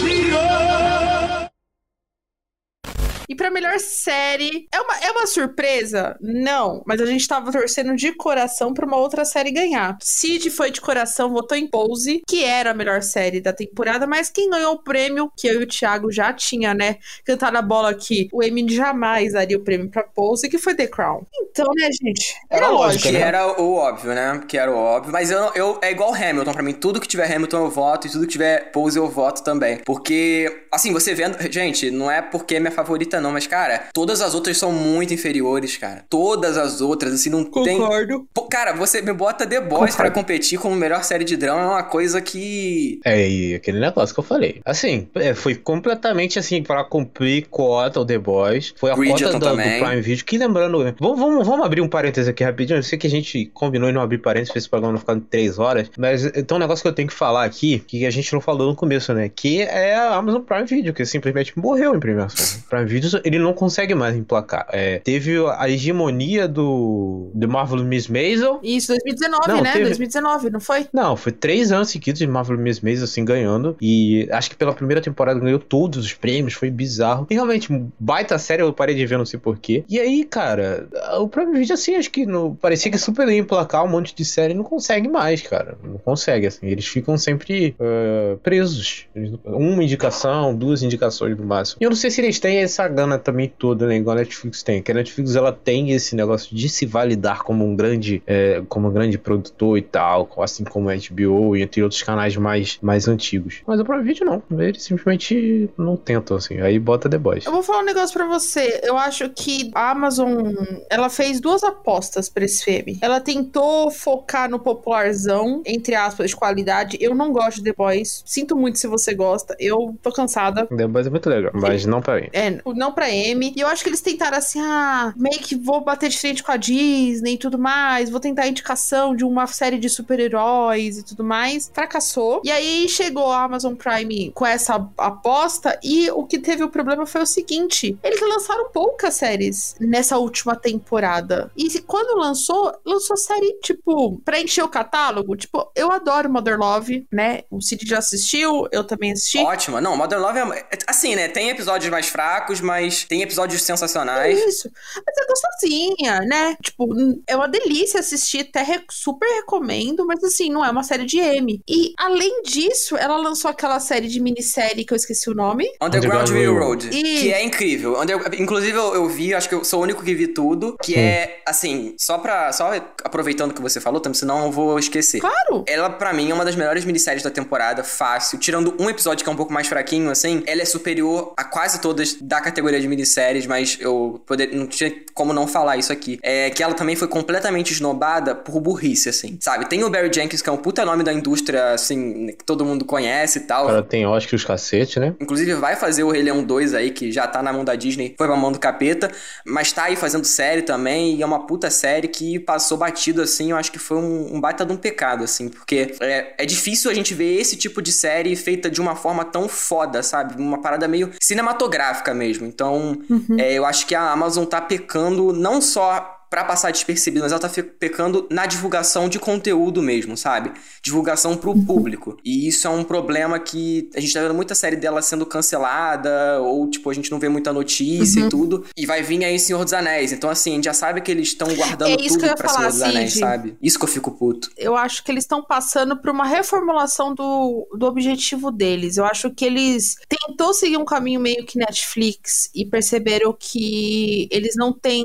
E 3.30 3.34
pra 3.36 3.48
melhor 3.48 3.78
série, 3.78 4.66
é 4.72 4.80
uma, 4.80 4.98
é 4.98 5.10
uma 5.12 5.26
surpresa? 5.26 6.16
Não, 6.20 6.82
mas 6.84 7.00
a 7.00 7.06
gente 7.06 7.28
tava 7.28 7.52
torcendo 7.52 7.94
de 7.94 8.12
coração 8.12 8.74
pra 8.74 8.84
uma 8.84 8.96
outra 8.96 9.24
série 9.24 9.52
ganhar. 9.52 9.96
Cid 10.02 10.50
foi 10.50 10.72
de 10.72 10.80
coração, 10.80 11.30
votou 11.30 11.56
em 11.56 11.68
Pose, 11.68 12.22
que 12.28 12.42
era 12.42 12.72
a 12.72 12.74
melhor 12.74 13.02
série 13.02 13.40
da 13.40 13.52
temporada, 13.52 14.04
mas 14.04 14.30
quem 14.30 14.50
ganhou 14.50 14.74
o 14.74 14.82
prêmio, 14.82 15.30
que 15.36 15.46
eu 15.46 15.60
e 15.60 15.62
o 15.62 15.66
Thiago 15.66 16.10
já 16.10 16.32
tinha, 16.32 16.74
né, 16.74 16.96
cantado 17.24 17.56
a 17.56 17.62
bola 17.62 17.90
aqui, 17.90 18.28
o 18.32 18.42
Emmy 18.42 18.68
jamais 18.68 19.32
daria 19.32 19.56
o 19.56 19.62
prêmio 19.62 19.88
pra 19.88 20.02
Pose, 20.02 20.48
que 20.48 20.58
foi 20.58 20.74
The 20.74 20.88
Crown. 20.88 21.24
Então, 21.50 21.66
né, 21.76 21.88
gente? 22.02 22.34
Era 22.48 22.68
lógico, 22.68 23.04
Que 23.04 23.12
né? 23.12 23.20
era 23.20 23.60
o 23.60 23.74
óbvio, 23.74 24.12
né? 24.12 24.42
Que 24.46 24.56
era 24.58 24.70
o 24.70 24.76
óbvio. 24.76 25.12
Mas 25.12 25.30
eu, 25.30 25.38
eu 25.54 25.78
é 25.82 25.90
igual 25.90 26.14
Hamilton 26.14 26.52
pra 26.52 26.62
mim. 26.62 26.72
Tudo 26.72 27.00
que 27.00 27.08
tiver 27.08 27.32
Hamilton 27.32 27.64
eu 27.64 27.70
voto 27.70 28.06
e 28.06 28.10
tudo 28.10 28.26
que 28.26 28.32
tiver 28.32 28.70
Pose 28.72 28.98
eu 28.98 29.08
voto 29.08 29.42
também. 29.42 29.78
Porque, 29.84 30.64
assim, 30.72 30.92
você 30.92 31.14
vendo. 31.14 31.36
Gente, 31.50 31.90
não 31.90 32.10
é 32.10 32.22
porque 32.22 32.56
é 32.56 32.60
minha 32.60 32.70
favorita, 32.70 33.19
não, 33.20 33.32
mas, 33.32 33.46
cara, 33.46 33.88
todas 33.92 34.20
as 34.20 34.34
outras 34.34 34.56
são 34.56 34.72
muito 34.72 35.12
inferiores, 35.14 35.76
cara. 35.76 36.04
Todas 36.08 36.56
as 36.56 36.80
outras, 36.80 37.12
assim, 37.12 37.30
não 37.30 37.44
tem. 37.44 37.78
Concordo. 37.78 38.26
Cara, 38.50 38.72
você 38.72 39.02
me 39.02 39.12
bota 39.12 39.46
The 39.46 39.60
Boys 39.60 39.70
Concordo. 39.70 39.96
pra 39.96 40.10
competir 40.10 40.58
como 40.58 40.74
melhor 40.74 41.04
série 41.04 41.24
de 41.24 41.36
drama 41.36 41.60
é 41.60 41.66
uma 41.66 41.82
coisa 41.82 42.20
que. 42.20 43.00
É, 43.04 43.28
e 43.28 43.54
aquele 43.54 43.80
negócio 43.80 44.14
que 44.14 44.20
eu 44.20 44.24
falei. 44.24 44.60
Assim, 44.64 45.08
é, 45.14 45.34
foi 45.34 45.54
completamente 45.54 46.38
assim, 46.38 46.62
pra 46.62 46.84
cumprir 46.84 47.46
cota 47.50 48.00
o 48.00 48.04
The 48.04 48.18
Boys. 48.18 48.74
Foi 48.76 48.90
a 48.90 48.96
Bridgerton 48.96 49.38
cota 49.38 49.38
do, 49.38 49.56
do 49.56 49.62
também. 49.62 49.82
Prime 49.82 50.02
Video. 50.02 50.24
Que 50.24 50.38
lembrando, 50.38 50.78
vamos, 50.98 51.18
vamos, 51.18 51.46
vamos 51.46 51.66
abrir 51.66 51.80
um 51.80 51.88
parêntese 51.88 52.30
aqui 52.30 52.44
rapidinho. 52.44 52.78
Eu 52.78 52.82
sei 52.82 52.98
que 52.98 53.06
a 53.06 53.10
gente 53.10 53.46
combinou 53.52 53.88
em 53.88 53.92
não 53.92 54.00
abrir 54.00 54.18
parênteses, 54.18 54.52
fez 54.52 54.64
esse 54.64 54.70
programa 54.70 54.92
não 54.92 55.00
ficar 55.00 55.14
em 55.14 55.20
três 55.20 55.58
horas. 55.58 55.90
Mas 55.98 56.30
tem 56.30 56.56
um 56.56 56.58
negócio 56.58 56.82
que 56.82 56.88
eu 56.88 56.92
tenho 56.92 57.08
que 57.08 57.14
falar 57.14 57.44
aqui, 57.44 57.80
que 57.80 58.06
a 58.06 58.10
gente 58.10 58.32
não 58.32 58.40
falou 58.40 58.68
no 58.68 58.76
começo, 58.76 59.12
né? 59.12 59.28
Que 59.28 59.62
é 59.62 59.94
a 59.94 60.14
Amazon 60.14 60.42
Prime 60.42 60.64
Video, 60.64 60.94
que 60.94 61.04
simplesmente 61.04 61.58
morreu 61.58 61.94
em 61.94 62.00
premiação. 62.00 62.60
Prime 62.68 62.86
Video, 62.86 63.09
ele 63.24 63.38
não 63.38 63.52
consegue 63.52 63.94
mais 63.94 64.16
emplacar. 64.16 64.66
É, 64.72 64.98
teve 64.98 65.36
a 65.56 65.68
hegemonia 65.68 66.46
do, 66.48 67.30
do 67.34 67.48
Marvel 67.48 67.84
Miss 67.84 68.08
Maisel. 68.08 68.60
Isso, 68.62 68.88
2019, 68.88 69.48
Não, 69.48 69.60
né? 69.62 69.72
teve- 69.72 69.84
2019, 69.86 70.50
não 70.50 70.60
foi? 70.60 70.86
Não, 70.92 71.16
foi 71.16 71.32
três 71.32 71.72
anos 71.72 71.88
seguidos 71.90 72.18
de 72.18 72.26
Marvel 72.26 72.58
Miss 72.58 72.80
Maisel, 72.80 73.04
assim, 73.04 73.24
ganhando. 73.24 73.76
E 73.80 74.28
acho 74.30 74.50
que 74.50 74.56
pela 74.56 74.72
primeira 74.72 75.00
temporada 75.00 75.38
ganhou 75.40 75.58
todos 75.58 76.04
os 76.04 76.12
prêmios, 76.12 76.54
foi 76.54 76.70
bizarro. 76.70 77.26
E 77.30 77.34
realmente, 77.34 77.68
baita 77.98 78.38
série, 78.38 78.62
eu 78.62 78.72
parei 78.72 78.94
de 78.94 79.06
ver, 79.06 79.18
não 79.18 79.26
sei 79.26 79.38
porquê. 79.38 79.84
E 79.88 79.98
aí, 79.98 80.24
cara, 80.24 80.88
o 81.18 81.28
Prime 81.28 81.58
Video, 81.58 81.74
assim, 81.74 81.94
acho 81.96 82.10
que 82.10 82.26
no, 82.26 82.54
parecia 82.56 82.90
que 82.90 82.98
super 82.98 83.28
ia 83.28 83.38
emplacar 83.38 83.84
um 83.84 83.88
monte 83.88 84.14
de 84.14 84.24
série 84.24 84.54
não 84.54 84.64
consegue 84.64 85.08
mais, 85.08 85.42
cara. 85.42 85.76
Não 85.82 85.98
consegue, 85.98 86.46
assim. 86.46 86.66
Eles 86.66 86.86
ficam 86.86 87.16
sempre 87.16 87.74
eh, 87.78 88.36
presos. 88.42 89.06
Uma 89.44 89.82
indicação, 89.82 90.54
duas 90.54 90.82
indicações 90.82 91.36
no 91.36 91.44
máximo. 91.44 91.78
E 91.80 91.84
eu 91.84 91.90
não 91.90 91.96
sei 91.96 92.10
se 92.10 92.20
eles 92.20 92.38
têm 92.38 92.58
essa 92.58 92.88
gana 93.00 93.18
também 93.18 93.52
toda, 93.58 93.86
né? 93.86 93.96
Igual 93.96 94.16
a 94.16 94.20
Netflix 94.20 94.62
tem. 94.62 94.82
Que 94.82 94.92
a 94.92 94.94
Netflix, 94.94 95.34
ela 95.34 95.52
tem 95.52 95.92
esse 95.92 96.14
negócio 96.14 96.54
de 96.54 96.68
se 96.68 96.84
validar 96.84 97.42
como 97.42 97.64
um 97.64 97.74
grande, 97.74 98.22
eh, 98.26 98.62
como 98.68 98.88
um 98.88 98.92
grande 98.92 99.16
produtor 99.16 99.78
e 99.78 99.82
tal, 99.82 100.28
assim 100.38 100.64
como 100.64 100.90
a 100.90 100.94
HBO 100.94 101.56
e 101.56 101.62
entre 101.62 101.82
outros 101.82 102.02
canais 102.02 102.36
mais, 102.36 102.78
mais 102.82 103.08
antigos. 103.08 103.62
Mas 103.66 103.80
o 103.80 103.84
Prime 103.84 104.02
Video 104.02 104.26
não. 104.26 104.42
Eles 104.58 104.82
simplesmente 104.82 105.70
não 105.78 105.96
tentam, 105.96 106.36
assim. 106.36 106.60
Aí 106.60 106.78
bota 106.78 107.08
The 107.08 107.18
Boys. 107.18 107.46
Eu 107.46 107.52
vou 107.52 107.62
falar 107.62 107.80
um 107.80 107.84
negócio 107.84 108.12
pra 108.12 108.26
você. 108.26 108.80
Eu 108.82 108.98
acho 108.98 109.28
que 109.30 109.70
a 109.74 109.90
Amazon, 109.90 110.52
ela 110.90 111.08
fez 111.08 111.40
duas 111.40 111.64
apostas 111.64 112.28
pra 112.28 112.44
esse 112.44 112.64
filme. 112.64 112.98
Ela 113.00 113.20
tentou 113.20 113.90
focar 113.90 114.50
no 114.50 114.58
popularzão, 114.58 115.62
entre 115.64 115.94
aspas, 115.94 116.30
de 116.30 116.36
qualidade. 116.36 116.98
Eu 117.00 117.14
não 117.14 117.32
gosto 117.32 117.58
de 117.58 117.64
The 117.64 117.72
Boys. 117.72 118.22
Sinto 118.26 118.56
muito 118.56 118.78
se 118.78 118.86
você 118.86 119.14
gosta. 119.14 119.56
Eu 119.58 119.96
tô 120.02 120.12
cansada. 120.12 120.66
The 120.66 120.86
Boys 120.86 121.06
é 121.06 121.10
muito 121.10 121.28
legal, 121.28 121.52
mas 121.54 121.86
não 121.86 122.00
pra 122.00 122.20
mim. 122.20 122.28
É, 122.32 122.60
não 122.80 122.92
pra 122.92 123.10
M. 123.10 123.52
E 123.54 123.60
eu 123.60 123.68
acho 123.68 123.82
que 123.82 123.90
eles 123.90 124.00
tentaram 124.00 124.38
assim, 124.38 124.58
ah, 124.58 125.12
meio 125.14 125.38
que 125.38 125.54
vou 125.54 125.82
bater 125.82 126.08
de 126.08 126.18
frente 126.18 126.42
com 126.42 126.50
a 126.50 126.56
Disney 126.56 127.34
e 127.34 127.38
tudo 127.38 127.58
mais. 127.58 128.08
Vou 128.08 128.18
tentar 128.18 128.48
indicação 128.48 129.14
de 129.14 129.22
uma 129.22 129.46
série 129.46 129.78
de 129.78 129.88
super-heróis 129.90 130.96
e 130.96 131.02
tudo 131.04 131.22
mais. 131.22 131.70
Fracassou. 131.74 132.40
E 132.42 132.50
aí 132.50 132.88
chegou 132.88 133.30
a 133.30 133.44
Amazon 133.44 133.74
Prime 133.74 134.32
com 134.32 134.46
essa 134.46 134.88
aposta. 134.96 135.78
E 135.82 136.10
o 136.10 136.24
que 136.24 136.38
teve 136.38 136.64
o 136.64 136.70
problema 136.70 137.04
foi 137.04 137.20
o 137.20 137.26
seguinte: 137.26 137.98
eles 138.02 138.20
lançaram 138.20 138.70
poucas 138.70 139.14
séries 139.14 139.74
nessa 139.78 140.16
última 140.16 140.56
temporada. 140.56 141.50
E 141.54 141.78
quando 141.80 142.18
lançou, 142.18 142.72
lançou 142.84 143.16
série, 143.16 143.52
tipo, 143.62 144.18
pra 144.24 144.40
encher 144.40 144.64
o 144.64 144.68
catálogo. 144.68 145.36
Tipo, 145.36 145.70
eu 145.76 145.92
adoro 145.92 146.30
Mother 146.30 146.58
Love, 146.58 147.06
né? 147.12 147.42
O 147.50 147.60
Cid 147.60 147.86
já 147.86 147.98
assistiu, 147.98 148.66
eu 148.72 148.84
também 148.84 149.12
assisti. 149.12 149.38
Ótima. 149.38 149.80
Não, 149.80 149.96
Modern 149.96 150.22
Love 150.22 150.38
é. 150.38 150.58
é- 150.70 150.78
Assim, 150.86 151.14
né? 151.14 151.28
Tem 151.28 151.50
episódios 151.50 151.90
mais 151.90 152.08
fracos, 152.08 152.60
mas 152.70 153.04
tem 153.04 153.22
episódios 153.22 153.62
sensacionais. 153.62 154.38
Isso. 154.38 154.70
Mas 155.04 155.16
é 155.18 155.26
gostosinha, 155.26 156.20
né? 156.20 156.56
Tipo, 156.62 156.88
é 157.26 157.36
uma 157.36 157.48
delícia 157.48 157.98
assistir, 158.00 158.40
até 158.40 158.62
re- 158.62 158.84
super 158.90 159.26
recomendo, 159.26 160.06
mas 160.06 160.22
assim, 160.22 160.50
não 160.50 160.64
é 160.64 160.70
uma 160.70 160.82
série 160.84 161.04
de 161.04 161.18
M. 161.18 161.60
E 161.68 161.92
além 161.98 162.42
disso, 162.42 162.96
ela 162.96 163.16
lançou 163.16 163.50
aquela 163.50 163.80
série 163.80 164.08
de 164.08 164.20
minissérie 164.20 164.84
que 164.84 164.92
eu 164.92 164.96
esqueci 164.96 165.28
o 165.28 165.34
nome. 165.34 165.64
Underground 165.82 166.28
Underground 166.28 166.30
Railroad, 166.30 166.88
Railroad. 166.90 167.20
que 167.20 167.32
é 167.32 167.44
incrível. 167.44 168.00
Under- 168.00 168.20
Inclusive, 168.40 168.76
eu, 168.76 168.94
eu 168.94 169.08
vi, 169.08 169.34
acho 169.34 169.48
que 169.48 169.54
eu 169.54 169.64
sou 169.64 169.80
o 169.80 169.82
único 169.82 170.02
que 170.04 170.14
vi 170.14 170.28
tudo, 170.28 170.76
que 170.82 170.92
Sim. 170.94 171.00
é, 171.00 171.42
assim, 171.46 171.94
só 171.98 172.18
pra... 172.18 172.52
Só 172.52 172.70
aproveitando 173.04 173.52
que 173.52 173.60
você 173.60 173.80
falou, 173.80 174.00
também, 174.00 174.14
senão 174.18 174.44
eu 174.44 174.52
vou 174.52 174.78
esquecer. 174.78 175.20
Claro! 175.20 175.64
Ela, 175.66 175.90
pra 175.90 176.12
mim, 176.12 176.30
é 176.30 176.34
uma 176.34 176.44
das 176.44 176.54
melhores 176.54 176.84
minisséries 176.84 177.22
da 177.22 177.30
temporada, 177.30 177.82
fácil. 177.82 178.38
Tirando 178.38 178.74
um 178.78 178.88
episódio 178.88 179.24
que 179.24 179.28
é 179.28 179.32
um 179.32 179.36
pouco 179.36 179.52
mais 179.52 179.66
fraquinho, 179.66 180.10
assim, 180.10 180.42
ela 180.46 180.62
é 180.62 180.64
superior 180.64 181.32
a 181.36 181.44
quase 181.44 181.80
todas 181.80 182.14
da 182.14 182.40
categoria 182.40 182.59
de 182.60 182.88
minisséries, 182.88 183.46
mas 183.46 183.78
eu 183.80 184.22
poder, 184.26 184.54
não 184.54 184.66
tinha 184.66 184.92
como 185.14 185.32
não 185.32 185.46
falar 185.46 185.76
isso 185.76 185.92
aqui. 185.92 186.18
É 186.22 186.50
que 186.50 186.62
ela 186.62 186.74
também 186.74 186.96
foi 186.96 187.08
completamente 187.08 187.72
esnobada 187.72 188.34
por 188.34 188.60
burrice, 188.60 189.08
assim, 189.08 189.38
sabe? 189.40 189.68
Tem 189.68 189.82
o 189.82 189.90
Barry 189.90 190.10
Jenkins, 190.12 190.42
que 190.42 190.48
é 190.48 190.52
um 190.52 190.56
puta 190.56 190.84
nome 190.84 191.02
da 191.02 191.12
indústria, 191.12 191.72
assim, 191.72 192.28
que 192.28 192.44
todo 192.44 192.64
mundo 192.64 192.84
conhece 192.84 193.38
e 193.38 193.42
tal. 193.42 193.68
Ela 193.68 193.82
tem 193.82 194.06
Oscar 194.06 194.36
os 194.36 194.44
cacete, 194.44 194.98
né? 194.98 195.14
Inclusive 195.20 195.54
vai 195.54 195.76
fazer 195.76 196.04
o 196.04 196.10
Rei 196.10 196.22
Leão 196.22 196.42
2 196.42 196.74
aí, 196.74 196.90
que 196.90 197.10
já 197.10 197.26
tá 197.26 197.42
na 197.42 197.52
mão 197.52 197.64
da 197.64 197.74
Disney, 197.74 198.14
foi 198.16 198.26
pra 198.26 198.36
mão 198.36 198.52
do 198.52 198.58
capeta, 198.58 199.10
mas 199.44 199.72
tá 199.72 199.84
aí 199.84 199.96
fazendo 199.96 200.24
série 200.24 200.62
também, 200.62 201.16
e 201.16 201.22
é 201.22 201.26
uma 201.26 201.46
puta 201.46 201.70
série 201.70 202.08
que 202.08 202.38
passou 202.38 202.76
batido, 202.78 203.22
assim, 203.22 203.50
eu 203.50 203.56
acho 203.56 203.72
que 203.72 203.78
foi 203.78 203.96
um, 203.96 204.36
um 204.36 204.40
baita 204.40 204.64
de 204.64 204.72
um 204.72 204.76
pecado, 204.76 205.24
assim, 205.24 205.48
porque 205.48 205.94
é, 206.00 206.34
é 206.38 206.46
difícil 206.46 206.90
a 206.90 206.94
gente 206.94 207.14
ver 207.14 207.40
esse 207.40 207.56
tipo 207.56 207.80
de 207.80 207.92
série 207.92 208.34
feita 208.36 208.70
de 208.70 208.80
uma 208.80 208.94
forma 208.96 209.24
tão 209.24 209.48
foda, 209.48 210.02
sabe? 210.02 210.40
Uma 210.40 210.60
parada 210.60 210.86
meio 210.88 211.10
cinematográfica 211.20 212.14
mesmo. 212.14 212.49
Então, 212.50 212.98
uhum. 213.08 213.36
é, 213.38 213.52
eu 213.54 213.64
acho 213.64 213.86
que 213.86 213.94
a 213.94 214.10
Amazon 214.10 214.44
tá 214.44 214.60
pecando 214.60 215.32
não 215.32 215.60
só 215.60 216.19
para 216.30 216.44
passar 216.44 216.70
despercebido, 216.70 217.24
mas 217.24 217.32
ela 217.32 217.40
tá 217.40 217.50
pecando 217.76 218.28
na 218.30 218.46
divulgação 218.46 219.08
de 219.08 219.18
conteúdo 219.18 219.82
mesmo, 219.82 220.16
sabe? 220.16 220.52
Divulgação 220.80 221.36
pro 221.36 221.50
uhum. 221.50 221.64
público. 221.64 222.16
E 222.24 222.46
isso 222.46 222.68
é 222.68 222.70
um 222.70 222.84
problema 222.84 223.38
que 223.40 223.90
a 223.96 224.00
gente 224.00 224.14
tá 224.14 224.20
vendo 224.20 224.34
muita 224.34 224.54
série 224.54 224.76
dela 224.76 225.02
sendo 225.02 225.26
cancelada, 225.26 226.40
ou 226.40 226.70
tipo, 226.70 226.88
a 226.88 226.94
gente 226.94 227.10
não 227.10 227.18
vê 227.18 227.28
muita 227.28 227.52
notícia 227.52 228.20
uhum. 228.20 228.26
e 228.26 228.30
tudo. 228.30 228.64
E 228.76 228.86
vai 228.86 229.02
vir 229.02 229.24
aí 229.24 229.40
Senhor 229.40 229.64
dos 229.64 229.72
Anéis. 229.72 230.12
Então, 230.12 230.30
assim, 230.30 230.52
a 230.52 230.54
gente 230.54 230.64
já 230.66 230.72
sabe 230.72 231.00
que 231.00 231.10
eles 231.10 231.28
estão 231.28 231.52
guardando 231.52 231.90
é 231.90 231.96
tudo 231.96 232.20
pra 232.36 232.48
falar, 232.48 232.70
Senhor 232.70 232.70
dos 232.70 232.82
Anéis, 232.82 233.12
Cid. 233.12 233.20
sabe? 233.20 233.56
Isso 233.60 233.76
que 233.76 233.84
eu 233.84 233.88
fico 233.88 234.12
puto. 234.12 234.50
Eu 234.56 234.76
acho 234.76 235.02
que 235.02 235.10
eles 235.10 235.24
estão 235.24 235.42
passando 235.42 235.96
por 236.00 236.10
uma 236.10 236.24
reformulação 236.24 237.12
do, 237.12 237.66
do 237.76 237.86
objetivo 237.86 238.52
deles. 238.52 238.96
Eu 238.96 239.04
acho 239.04 239.30
que 239.30 239.44
eles 239.44 239.96
tentou 240.08 240.54
seguir 240.54 240.76
um 240.76 240.84
caminho 240.84 241.18
meio 241.18 241.44
que 241.44 241.58
Netflix 241.58 242.48
e 242.54 242.64
perceberam 242.64 243.34
que 243.36 244.28
eles 244.30 244.54
não 244.54 244.72
têm. 244.72 245.04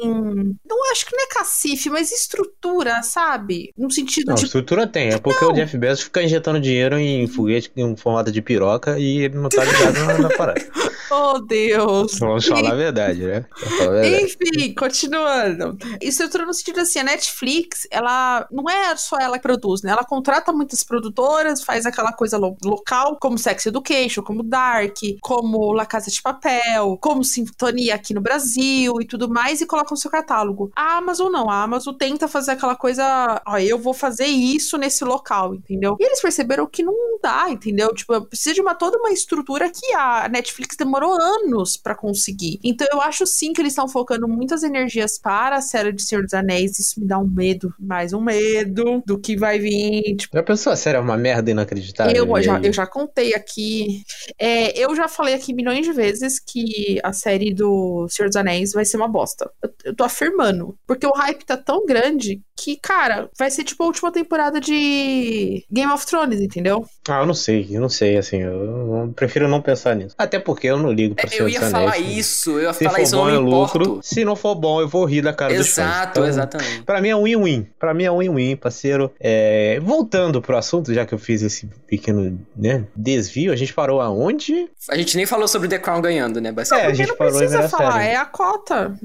Não 0.63 0.91
acho 0.91 1.07
que 1.07 1.14
não 1.15 1.23
é 1.23 1.27
cacife, 1.27 1.89
mas 1.89 2.11
estrutura, 2.11 3.01
sabe? 3.03 3.71
No 3.77 3.91
sentido 3.91 4.29
não, 4.29 4.35
de. 4.35 4.45
estrutura 4.45 4.87
tem. 4.87 5.09
É 5.09 5.19
porque 5.19 5.43
não. 5.43 5.51
o 5.51 5.53
Jeff 5.53 5.77
Bezos 5.77 6.03
fica 6.03 6.23
injetando 6.23 6.59
dinheiro 6.59 6.97
em 6.97 7.27
foguete 7.27 7.71
em 7.75 7.95
formato 7.95 8.31
de 8.31 8.41
piroca 8.41 8.99
e 8.99 9.23
ele 9.23 9.35
não 9.35 9.49
tá 9.49 9.63
ligado 9.63 9.99
na, 10.05 10.17
na 10.19 10.29
parada. 10.29 10.61
Oh, 11.11 11.39
Deus. 11.39 12.17
Vamos 12.19 12.45
falar 12.45 12.71
a 12.71 12.75
verdade, 12.75 13.23
né? 13.23 13.45
A 13.61 13.85
verdade. 13.85 14.23
Enfim, 14.23 14.73
continuando. 14.73 15.77
Estrutura 16.01 16.45
no 16.45 16.53
sentido 16.53 16.79
assim, 16.79 16.99
a 16.99 17.03
Netflix, 17.03 17.87
ela 17.91 18.47
não 18.51 18.69
é 18.69 18.95
só 18.95 19.17
ela 19.19 19.37
que 19.37 19.43
produz, 19.43 19.81
né? 19.81 19.91
Ela 19.91 20.03
contrata 20.03 20.51
muitas 20.51 20.83
produtoras, 20.83 21.63
faz 21.63 21.85
aquela 21.85 22.11
coisa 22.11 22.37
lo 22.37 22.57
local, 22.63 23.17
como 23.19 23.37
Sex 23.37 23.65
Education, 23.67 24.23
como 24.23 24.43
Dark, 24.43 24.97
como 25.21 25.73
La 25.73 25.85
Casa 25.85 26.09
de 26.09 26.21
Papel, 26.21 26.97
como 27.01 27.23
Sintonia 27.23 27.95
aqui 27.95 28.13
no 28.13 28.21
Brasil 28.21 28.99
e 28.99 29.05
tudo 29.05 29.29
mais, 29.29 29.61
e 29.61 29.65
coloca 29.65 29.91
no 29.91 29.97
seu 29.97 30.09
catálogo. 30.09 30.71
A 30.75 30.97
Amazon 30.97 31.31
não, 31.31 31.49
a 31.49 31.61
Amazon 31.61 31.93
tenta 31.93 32.27
fazer 32.27 32.51
aquela 32.51 32.75
coisa, 32.75 33.41
ó, 33.45 33.57
eu 33.57 33.77
vou 33.77 33.93
fazer 33.93 34.25
isso 34.25 34.77
nesse 34.77 35.03
local, 35.03 35.53
entendeu? 35.53 35.95
E 35.99 36.03
eles 36.03 36.21
perceberam 36.21 36.65
que 36.65 36.83
não 36.83 37.19
dá, 37.21 37.49
entendeu? 37.49 37.93
Tipo, 37.93 38.21
precisa 38.25 38.53
de 38.53 38.61
uma 38.61 38.73
toda 38.75 38.97
uma 38.97 39.11
estrutura 39.11 39.69
que 39.69 39.93
a 39.93 40.27
Netflix 40.27 40.75
demorou 40.75 40.94
anos 41.03 41.77
para 41.77 41.95
conseguir. 41.95 42.59
Então 42.63 42.87
eu 42.91 43.01
acho 43.01 43.25
sim 43.25 43.53
que 43.53 43.61
eles 43.61 43.71
estão 43.71 43.87
focando 43.87 44.27
muitas 44.27 44.63
energias 44.63 45.17
para 45.17 45.57
a 45.57 45.61
série 45.61 45.91
de 45.91 46.01
Senhor 46.01 46.23
dos 46.23 46.33
Anéis, 46.33 46.79
isso 46.79 46.99
me 46.99 47.07
dá 47.07 47.17
um 47.17 47.27
medo, 47.27 47.73
mais 47.79 48.13
um 48.13 48.21
medo 48.21 49.03
do 49.05 49.19
que 49.19 49.35
vai 49.35 49.59
vir, 49.59 50.15
tipo... 50.15 50.35
Já 50.35 50.43
pensou 50.43 50.73
a 50.73 50.75
série 50.75 50.97
é 50.97 50.99
uma 50.99 51.17
merda 51.17 51.51
inacreditável? 51.51 52.15
Eu, 52.15 52.41
já, 52.41 52.59
eu 52.59 52.73
já 52.73 52.87
contei 52.87 53.33
aqui, 53.33 54.03
é, 54.39 54.77
eu 54.77 54.95
já 54.95 55.07
falei 55.07 55.33
aqui 55.33 55.53
milhões 55.53 55.85
de 55.85 55.91
vezes 55.91 56.39
que 56.39 56.99
a 57.03 57.13
série 57.13 57.53
do 57.53 58.07
Senhor 58.09 58.27
dos 58.27 58.35
Anéis 58.35 58.71
vai 58.73 58.85
ser 58.85 58.97
uma 58.97 59.07
bosta. 59.07 59.49
Eu, 59.61 59.73
eu 59.85 59.95
tô 59.95 60.03
afirmando. 60.03 60.77
Porque 60.85 61.05
o 61.05 61.11
hype 61.11 61.45
tá 61.45 61.57
tão 61.57 61.85
grande 61.85 62.41
que, 62.55 62.77
cara, 62.77 63.29
vai 63.37 63.51
ser 63.51 63.63
tipo 63.63 63.83
a 63.83 63.85
última 63.85 64.11
temporada 64.11 64.61
de 64.61 65.65
Game 65.71 65.91
of 65.91 66.05
Thrones, 66.05 66.39
entendeu? 66.39 66.85
Ah, 67.07 67.19
eu 67.19 67.25
não 67.25 67.33
sei, 67.33 67.67
eu 67.69 67.81
não 67.81 67.89
sei, 67.89 68.17
assim, 68.17 68.41
eu, 68.41 69.11
prefiro 69.15 69.47
não 69.47 69.61
pensar 69.61 69.95
nisso. 69.95 70.15
Até 70.17 70.39
porque 70.39 70.67
eu 70.67 70.77
não 70.77 70.91
ligo 70.91 71.15
pra 71.15 71.29
é, 71.31 71.41
Eu 71.41 71.49
ia 71.49 71.61
falar 71.61 71.97
isso, 71.97 72.51
eu 72.51 72.63
ia 72.63 72.73
Se 72.73 72.85
falar 72.85 73.01
isso, 73.01 73.15
bom, 73.15 73.29
eu 73.29 73.41
não 73.41 73.49
lucro. 73.49 73.99
Se 74.01 74.23
não 74.23 74.35
for 74.35 74.55
bom, 74.55 74.79
eu 74.81 74.87
vou 74.87 75.05
rir 75.05 75.21
da 75.21 75.33
cara 75.33 75.53
Exato, 75.53 75.65
dos 75.65 75.75
fãs. 75.75 76.09
Então, 76.09 76.25
exatamente. 76.25 76.83
Pra 76.83 77.01
mim 77.01 77.09
é 77.09 77.15
um 77.15 77.23
win-win. 77.23 77.67
Pra 77.77 77.93
mim 77.93 78.03
é 78.05 78.11
um 78.11 78.19
win-win, 78.19 78.55
parceiro. 78.55 79.11
É... 79.19 79.79
Voltando 79.81 80.41
pro 80.41 80.57
assunto, 80.57 80.93
já 80.93 81.05
que 81.05 81.13
eu 81.13 81.19
fiz 81.19 81.41
esse 81.41 81.67
pequeno 81.87 82.39
né, 82.55 82.85
desvio, 82.95 83.51
a 83.51 83.55
gente 83.55 83.73
parou 83.73 84.01
aonde? 84.01 84.69
A 84.89 84.97
gente 84.97 85.17
nem 85.17 85.25
falou 85.25 85.47
sobre 85.47 85.67
The 85.67 85.79
Crown 85.79 86.01
ganhando, 86.01 86.39
né? 86.39 86.51
Basicamente. 86.51 86.87
É, 86.87 86.91
a 86.91 86.93
gente 86.93 87.09
não 87.09 87.17
parou 87.17 87.37
precisa 87.37 87.69
falar, 87.69 87.93
série. 87.93 88.13
é 88.13 88.15
a 88.15 88.25
cota. 88.25 88.97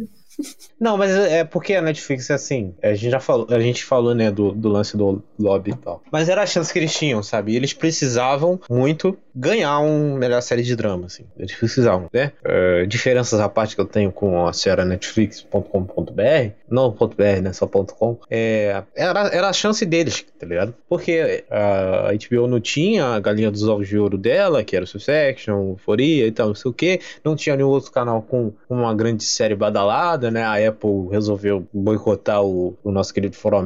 Não, 0.79 0.97
mas 0.97 1.11
é 1.11 1.45
porque 1.45 1.75
a 1.75 1.83
Netflix 1.83 2.31
é 2.31 2.35
assim. 2.35 2.75
A 2.83 2.95
gente 2.95 3.11
já 3.11 3.21
falou, 3.21 3.47
a 3.51 3.61
gente 3.61 3.85
falou, 3.85 4.15
né, 4.15 4.31
do, 4.31 4.53
do 4.53 4.69
lance 4.69 4.97
do 4.97 5.23
lobby 5.39 5.73
e 5.73 5.77
tal. 5.77 6.03
Mas 6.11 6.29
era 6.29 6.43
a 6.43 6.47
chance 6.47 6.73
que 6.73 6.79
eles 6.79 6.93
tinham, 6.93 7.23
sabe? 7.23 7.55
Eles 7.55 7.73
precisavam 7.73 8.61
muito 8.69 9.17
ganhar 9.35 9.79
uma 9.81 10.19
melhor 10.19 10.41
série 10.41 10.63
de 10.63 10.75
drama, 10.75 11.07
assim. 11.07 11.25
Eles 11.39 11.55
precisavam, 11.55 12.09
né? 12.13 12.33
Uh, 12.45 12.87
diferenças 12.87 13.41
à 13.41 13.49
parte 13.49 13.75
que 13.75 13.81
eu 13.81 13.87
tenho 13.87 14.11
com 14.13 14.47
a 14.47 14.53
senhora 14.53 14.85
Netflix.com.br, 14.85 16.51
não 16.71 16.91
.br, 16.91 17.43
né? 17.43 17.53
Só 17.53 17.67
.com. 17.67 18.19
É, 18.31 18.83
era, 18.95 19.29
era 19.29 19.49
a 19.49 19.53
chance 19.53 19.85
deles, 19.85 20.25
tá 20.39 20.47
ligado? 20.47 20.75
Porque 20.89 21.45
a 21.51 22.11
HBO 22.13 22.47
não 22.47 22.61
tinha 22.61 23.07
a 23.07 23.21
galinha 23.21 23.51
dos 23.51 23.67
ovos 23.67 23.89
de 23.89 23.99
ouro 23.99 24.19
dela, 24.19 24.63
que 24.63 24.77
era 24.77 24.85
o 24.85 24.89
Succession, 24.89 25.71
Euforia 25.71 26.27
e 26.27 26.33
tal, 26.33 26.49
não 26.49 26.55
sei 26.55 26.71
o 26.71 26.75
que. 26.75 27.01
Não 27.25 27.37
tinha 27.37 27.57
nenhum 27.57 27.69
outro 27.69 27.91
canal 27.91 28.23
com 28.23 28.53
uma 28.69 28.95
grande 28.95 29.25
série 29.25 29.55
badalada, 29.55 30.31
né? 30.31 30.43
A 30.43 30.69
Apple 30.69 31.09
resolveu 31.11 31.67
boicotar 31.73 32.43
o, 32.45 32.77
o 32.83 32.91
nosso 32.91 33.13
querido 33.13 33.37
For 33.37 33.55
All 33.55 33.65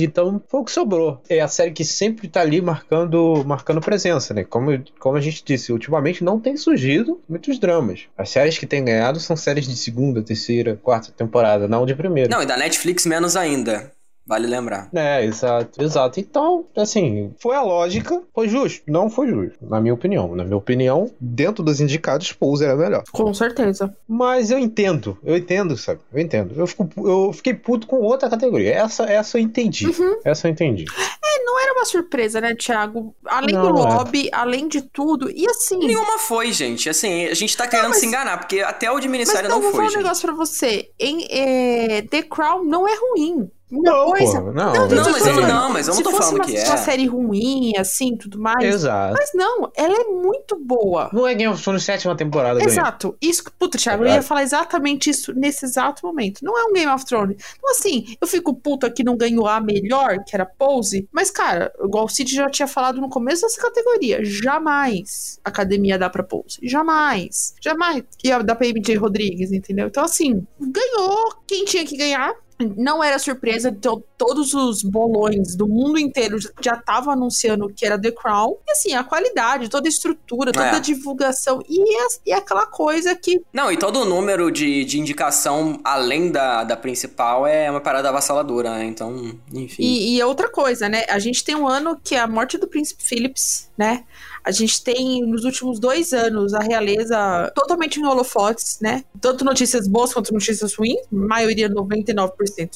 então 0.00 0.42
foi 0.48 0.60
o 0.60 0.64
que 0.64 0.72
sobrou. 0.72 1.20
É 1.28 1.40
a 1.40 1.48
série 1.48 1.72
que 1.72 1.84
sempre 1.84 2.28
tá 2.28 2.40
ali 2.40 2.60
marcando, 2.60 3.42
marcando 3.44 3.80
presença, 3.80 4.32
né? 4.32 4.44
Como 4.44 4.70
como 4.98 5.16
a 5.16 5.20
gente 5.20 5.42
disse, 5.44 5.72
ultimamente 5.72 6.22
não 6.22 6.38
tem 6.38 6.56
surgido 6.56 7.20
muitos 7.28 7.58
dramas. 7.58 8.02
As 8.16 8.30
séries 8.30 8.58
que 8.58 8.66
têm 8.66 8.84
ganhado 8.84 9.18
são 9.18 9.36
séries 9.36 9.66
de 9.66 9.76
segunda, 9.76 10.22
terceira, 10.22 10.78
quarta 10.82 11.12
temporada, 11.12 11.66
não 11.66 11.84
de 11.86 11.94
primeira. 11.94 12.28
Não, 12.28 12.39
e 12.42 12.46
da 12.46 12.56
Netflix 12.56 13.06
menos 13.06 13.36
ainda. 13.36 13.92
Vale 14.30 14.46
lembrar. 14.46 14.88
É, 14.94 15.24
exato, 15.24 15.82
exato. 15.82 16.20
Então, 16.20 16.64
assim, 16.76 17.34
foi 17.40 17.56
a 17.56 17.62
lógica, 17.62 18.22
foi 18.32 18.46
justo. 18.46 18.80
Não 18.86 19.10
foi 19.10 19.26
justo, 19.26 19.58
na 19.60 19.80
minha 19.80 19.92
opinião. 19.92 20.36
Na 20.36 20.44
minha 20.44 20.56
opinião, 20.56 21.10
dentro 21.20 21.64
dos 21.64 21.80
indicados, 21.80 22.32
Pose 22.32 22.64
era 22.64 22.76
melhor. 22.76 23.02
Com 23.10 23.34
certeza. 23.34 23.92
Mas 24.06 24.52
eu 24.52 24.58
entendo, 24.60 25.18
eu 25.24 25.36
entendo, 25.36 25.76
sabe? 25.76 25.98
Eu 26.12 26.20
entendo. 26.20 26.54
Eu, 26.56 26.64
fico, 26.68 26.88
eu 26.98 27.32
fiquei 27.32 27.54
puto 27.54 27.88
com 27.88 27.96
outra 27.96 28.30
categoria. 28.30 28.72
Essa, 28.72 29.02
essa 29.02 29.36
eu 29.36 29.42
entendi. 29.42 29.88
Uhum. 29.88 30.20
Essa 30.24 30.46
eu 30.46 30.52
entendi. 30.52 30.84
É, 31.24 31.44
não 31.44 31.60
era 31.60 31.72
uma 31.72 31.84
surpresa, 31.84 32.40
né, 32.40 32.54
Thiago? 32.54 33.12
Além 33.26 33.56
não, 33.56 33.62
do 33.62 33.82
lobby, 33.82 34.28
é. 34.28 34.36
além 34.36 34.68
de 34.68 34.82
tudo. 34.82 35.28
E 35.28 35.44
assim. 35.48 35.76
Nenhuma 35.76 36.20
foi, 36.20 36.52
gente. 36.52 36.88
Assim, 36.88 37.26
a 37.26 37.34
gente 37.34 37.56
tá 37.56 37.66
querendo 37.66 37.86
não, 37.86 37.90
mas... 37.90 37.98
se 37.98 38.06
enganar, 38.06 38.38
porque 38.38 38.60
até 38.60 38.88
o 38.92 39.00
de 39.00 39.08
Ministério 39.08 39.50
mas, 39.50 39.58
não, 39.58 39.60
não 39.60 39.72
foi. 39.72 39.80
Vou 39.80 39.90
falar 39.90 40.00
um 40.00 40.02
negócio 40.04 40.28
pra 40.28 40.36
você. 40.36 40.88
Em, 41.00 41.26
é, 41.28 42.02
The 42.02 42.22
Crown 42.22 42.64
não 42.64 42.86
é 42.86 42.94
ruim. 42.94 43.50
Não, 43.70 44.10
coisa. 44.10 44.40
Pô, 44.40 44.52
não, 44.52 44.72
não, 44.72 44.88
não, 44.88 45.12
mas 45.12 45.26
eu, 45.26 45.40
não, 45.42 45.72
mas 45.72 45.88
eu 45.88 45.94
não 45.94 46.02
tô 46.02 46.10
falando 46.10 46.40
que 46.44 46.56
é. 46.56 46.66
uma 46.66 46.76
série 46.76 47.06
ruim, 47.06 47.72
assim, 47.78 48.16
tudo 48.16 48.38
mais. 48.38 48.62
Exato. 48.62 49.14
Mas 49.16 49.30
não, 49.34 49.70
ela 49.76 49.94
é 49.94 50.04
muito 50.04 50.56
boa. 50.56 51.08
Não 51.12 51.26
é 51.26 51.34
Game 51.34 51.52
of 51.52 51.62
Thrones 51.62 51.84
sétima 51.84 52.16
temporada. 52.16 52.62
Exato. 52.62 53.08
Ganha. 53.08 53.30
Isso, 53.30 53.44
puta, 53.58 53.78
Thiago, 53.78 54.04
é 54.04 54.10
eu 54.10 54.14
ia 54.14 54.22
falar 54.22 54.42
exatamente 54.42 55.10
isso 55.10 55.32
nesse 55.32 55.64
exato 55.64 56.04
momento. 56.04 56.44
Não 56.44 56.58
é 56.58 56.64
um 56.64 56.72
Game 56.72 56.90
of 56.90 57.04
Thrones. 57.04 57.36
Então, 57.56 57.70
assim, 57.70 58.16
eu 58.20 58.26
fico 58.26 58.54
puta 58.54 58.90
que 58.90 59.04
não 59.04 59.16
ganhou 59.16 59.46
a 59.46 59.60
melhor, 59.60 60.24
que 60.26 60.34
era 60.34 60.44
Pose. 60.44 61.08
Mas, 61.12 61.30
cara, 61.30 61.72
igual 61.82 62.04
o 62.04 62.08
Cid 62.08 62.34
já 62.34 62.50
tinha 62.50 62.66
falado 62.66 63.00
no 63.00 63.08
começo 63.08 63.42
dessa 63.42 63.60
categoria, 63.60 64.24
jamais 64.24 65.38
a 65.44 65.48
academia 65.48 65.98
dá 65.98 66.10
pra 66.10 66.22
Pose. 66.22 66.58
Jamais. 66.62 67.54
Jamais 67.60 68.04
ia 68.24 68.42
dar 68.42 68.56
pra 68.56 68.66
MJ 68.66 68.96
Rodrigues, 68.96 69.52
entendeu? 69.52 69.86
Então, 69.86 70.04
assim, 70.04 70.46
ganhou 70.58 71.34
quem 71.46 71.64
tinha 71.64 71.84
que 71.84 71.96
ganhar 71.96 72.34
não 72.76 73.02
era 73.02 73.18
surpresa, 73.18 73.76
todos 74.16 74.54
os 74.54 74.82
bolões 74.82 75.56
do 75.56 75.66
mundo 75.66 75.98
inteiro 75.98 76.38
já 76.60 76.74
estavam 76.74 77.12
anunciando 77.12 77.72
que 77.74 77.84
era 77.84 78.00
The 78.00 78.10
Crown. 78.12 78.56
E 78.66 78.72
assim, 78.72 78.94
a 78.94 79.02
qualidade, 79.02 79.68
toda 79.68 79.88
a 79.88 79.90
estrutura, 79.90 80.52
toda 80.52 80.66
é. 80.66 80.76
a 80.76 80.78
divulgação 80.78 81.60
e, 81.68 81.80
e 82.26 82.32
aquela 82.32 82.66
coisa 82.66 83.14
que. 83.14 83.42
Não, 83.52 83.70
e 83.70 83.76
todo 83.76 84.00
o 84.00 84.04
número 84.04 84.50
de, 84.50 84.84
de 84.84 84.98
indicação 84.98 85.80
além 85.84 86.30
da, 86.30 86.64
da 86.64 86.76
principal 86.76 87.46
é 87.46 87.70
uma 87.70 87.80
parada 87.80 88.08
avassaladora, 88.08 88.70
né? 88.70 88.84
Então, 88.84 89.38
enfim. 89.52 89.82
E, 89.82 90.16
e 90.16 90.22
outra 90.22 90.48
coisa, 90.48 90.88
né? 90.88 91.04
A 91.08 91.18
gente 91.18 91.44
tem 91.44 91.54
um 91.54 91.66
ano 91.66 91.98
que 92.02 92.14
é 92.14 92.20
a 92.20 92.26
morte 92.26 92.58
do 92.58 92.68
príncipe 92.68 93.02
Phillips, 93.02 93.70
né? 93.76 94.04
A 94.44 94.50
gente 94.50 94.82
tem, 94.82 95.22
nos 95.22 95.44
últimos 95.44 95.78
dois 95.78 96.12
anos, 96.12 96.54
a 96.54 96.60
realeza 96.60 97.50
totalmente 97.54 98.00
em 98.00 98.06
holofotes, 98.06 98.78
né? 98.80 99.04
Tanto 99.20 99.44
notícias 99.44 99.86
boas 99.86 100.12
quanto 100.12 100.32
notícias 100.32 100.74
ruins, 100.74 101.00
maioria 101.10 101.68
99% 101.68 102.30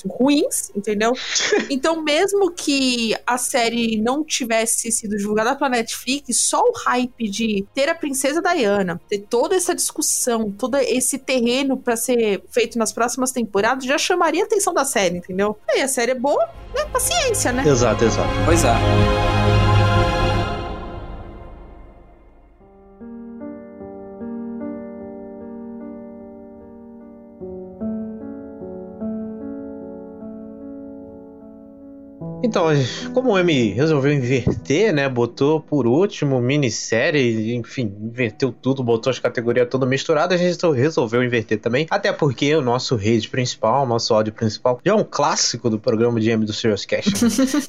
ruins, 0.08 0.70
entendeu? 0.74 1.12
então, 1.70 2.02
mesmo 2.02 2.50
que 2.50 3.14
a 3.26 3.38
série 3.38 4.00
não 4.00 4.24
tivesse 4.24 4.90
sido 4.92 5.16
divulgada 5.16 5.54
pela 5.56 5.70
Netflix, 5.70 6.40
só 6.40 6.60
o 6.60 6.72
hype 6.84 7.28
de 7.28 7.64
ter 7.74 7.88
a 7.88 7.94
princesa 7.94 8.42
Diana, 8.42 9.00
ter 9.08 9.18
toda 9.18 9.54
essa 9.54 9.74
discussão, 9.74 10.50
todo 10.50 10.76
esse 10.76 11.18
terreno 11.18 11.76
para 11.76 11.96
ser 11.96 12.42
feito 12.50 12.78
nas 12.78 12.92
próximas 12.92 13.32
temporadas, 13.32 13.84
já 13.84 13.98
chamaria 13.98 14.42
a 14.42 14.46
atenção 14.46 14.74
da 14.74 14.84
série, 14.84 15.18
entendeu? 15.18 15.56
E 15.74 15.80
a 15.80 15.88
série 15.88 16.12
é 16.12 16.14
boa, 16.14 16.44
né? 16.74 16.84
Paciência, 16.92 17.52
né? 17.52 17.66
Exato, 17.66 18.04
exato. 18.04 18.30
Pois 18.44 18.64
é. 18.64 19.73
Então, 32.44 32.66
como 33.14 33.32
o 33.32 33.38
M 33.38 33.72
resolveu 33.72 34.12
inverter, 34.12 34.92
né? 34.92 35.08
Botou 35.08 35.60
por 35.60 35.86
último 35.86 36.38
minissérie, 36.42 37.54
enfim, 37.54 37.90
inverteu 38.02 38.52
tudo, 38.52 38.84
botou 38.84 39.10
as 39.10 39.18
categorias 39.18 39.66
todas 39.70 39.88
misturadas, 39.88 40.38
a 40.38 40.44
gente 40.44 40.60
resolveu 40.72 41.24
inverter 41.24 41.58
também. 41.58 41.86
Até 41.88 42.12
porque 42.12 42.54
o 42.54 42.60
nosso 42.60 42.96
rede 42.96 43.30
principal, 43.30 43.84
o 43.84 43.88
nosso 43.88 44.12
áudio 44.12 44.34
principal, 44.34 44.78
já 44.84 44.92
é 44.92 44.94
um 44.94 45.02
clássico 45.02 45.70
do 45.70 45.78
programa 45.78 46.20
de 46.20 46.30
M 46.30 46.44
do 46.44 46.52
Serious 46.52 46.84
Cash. 46.84 47.06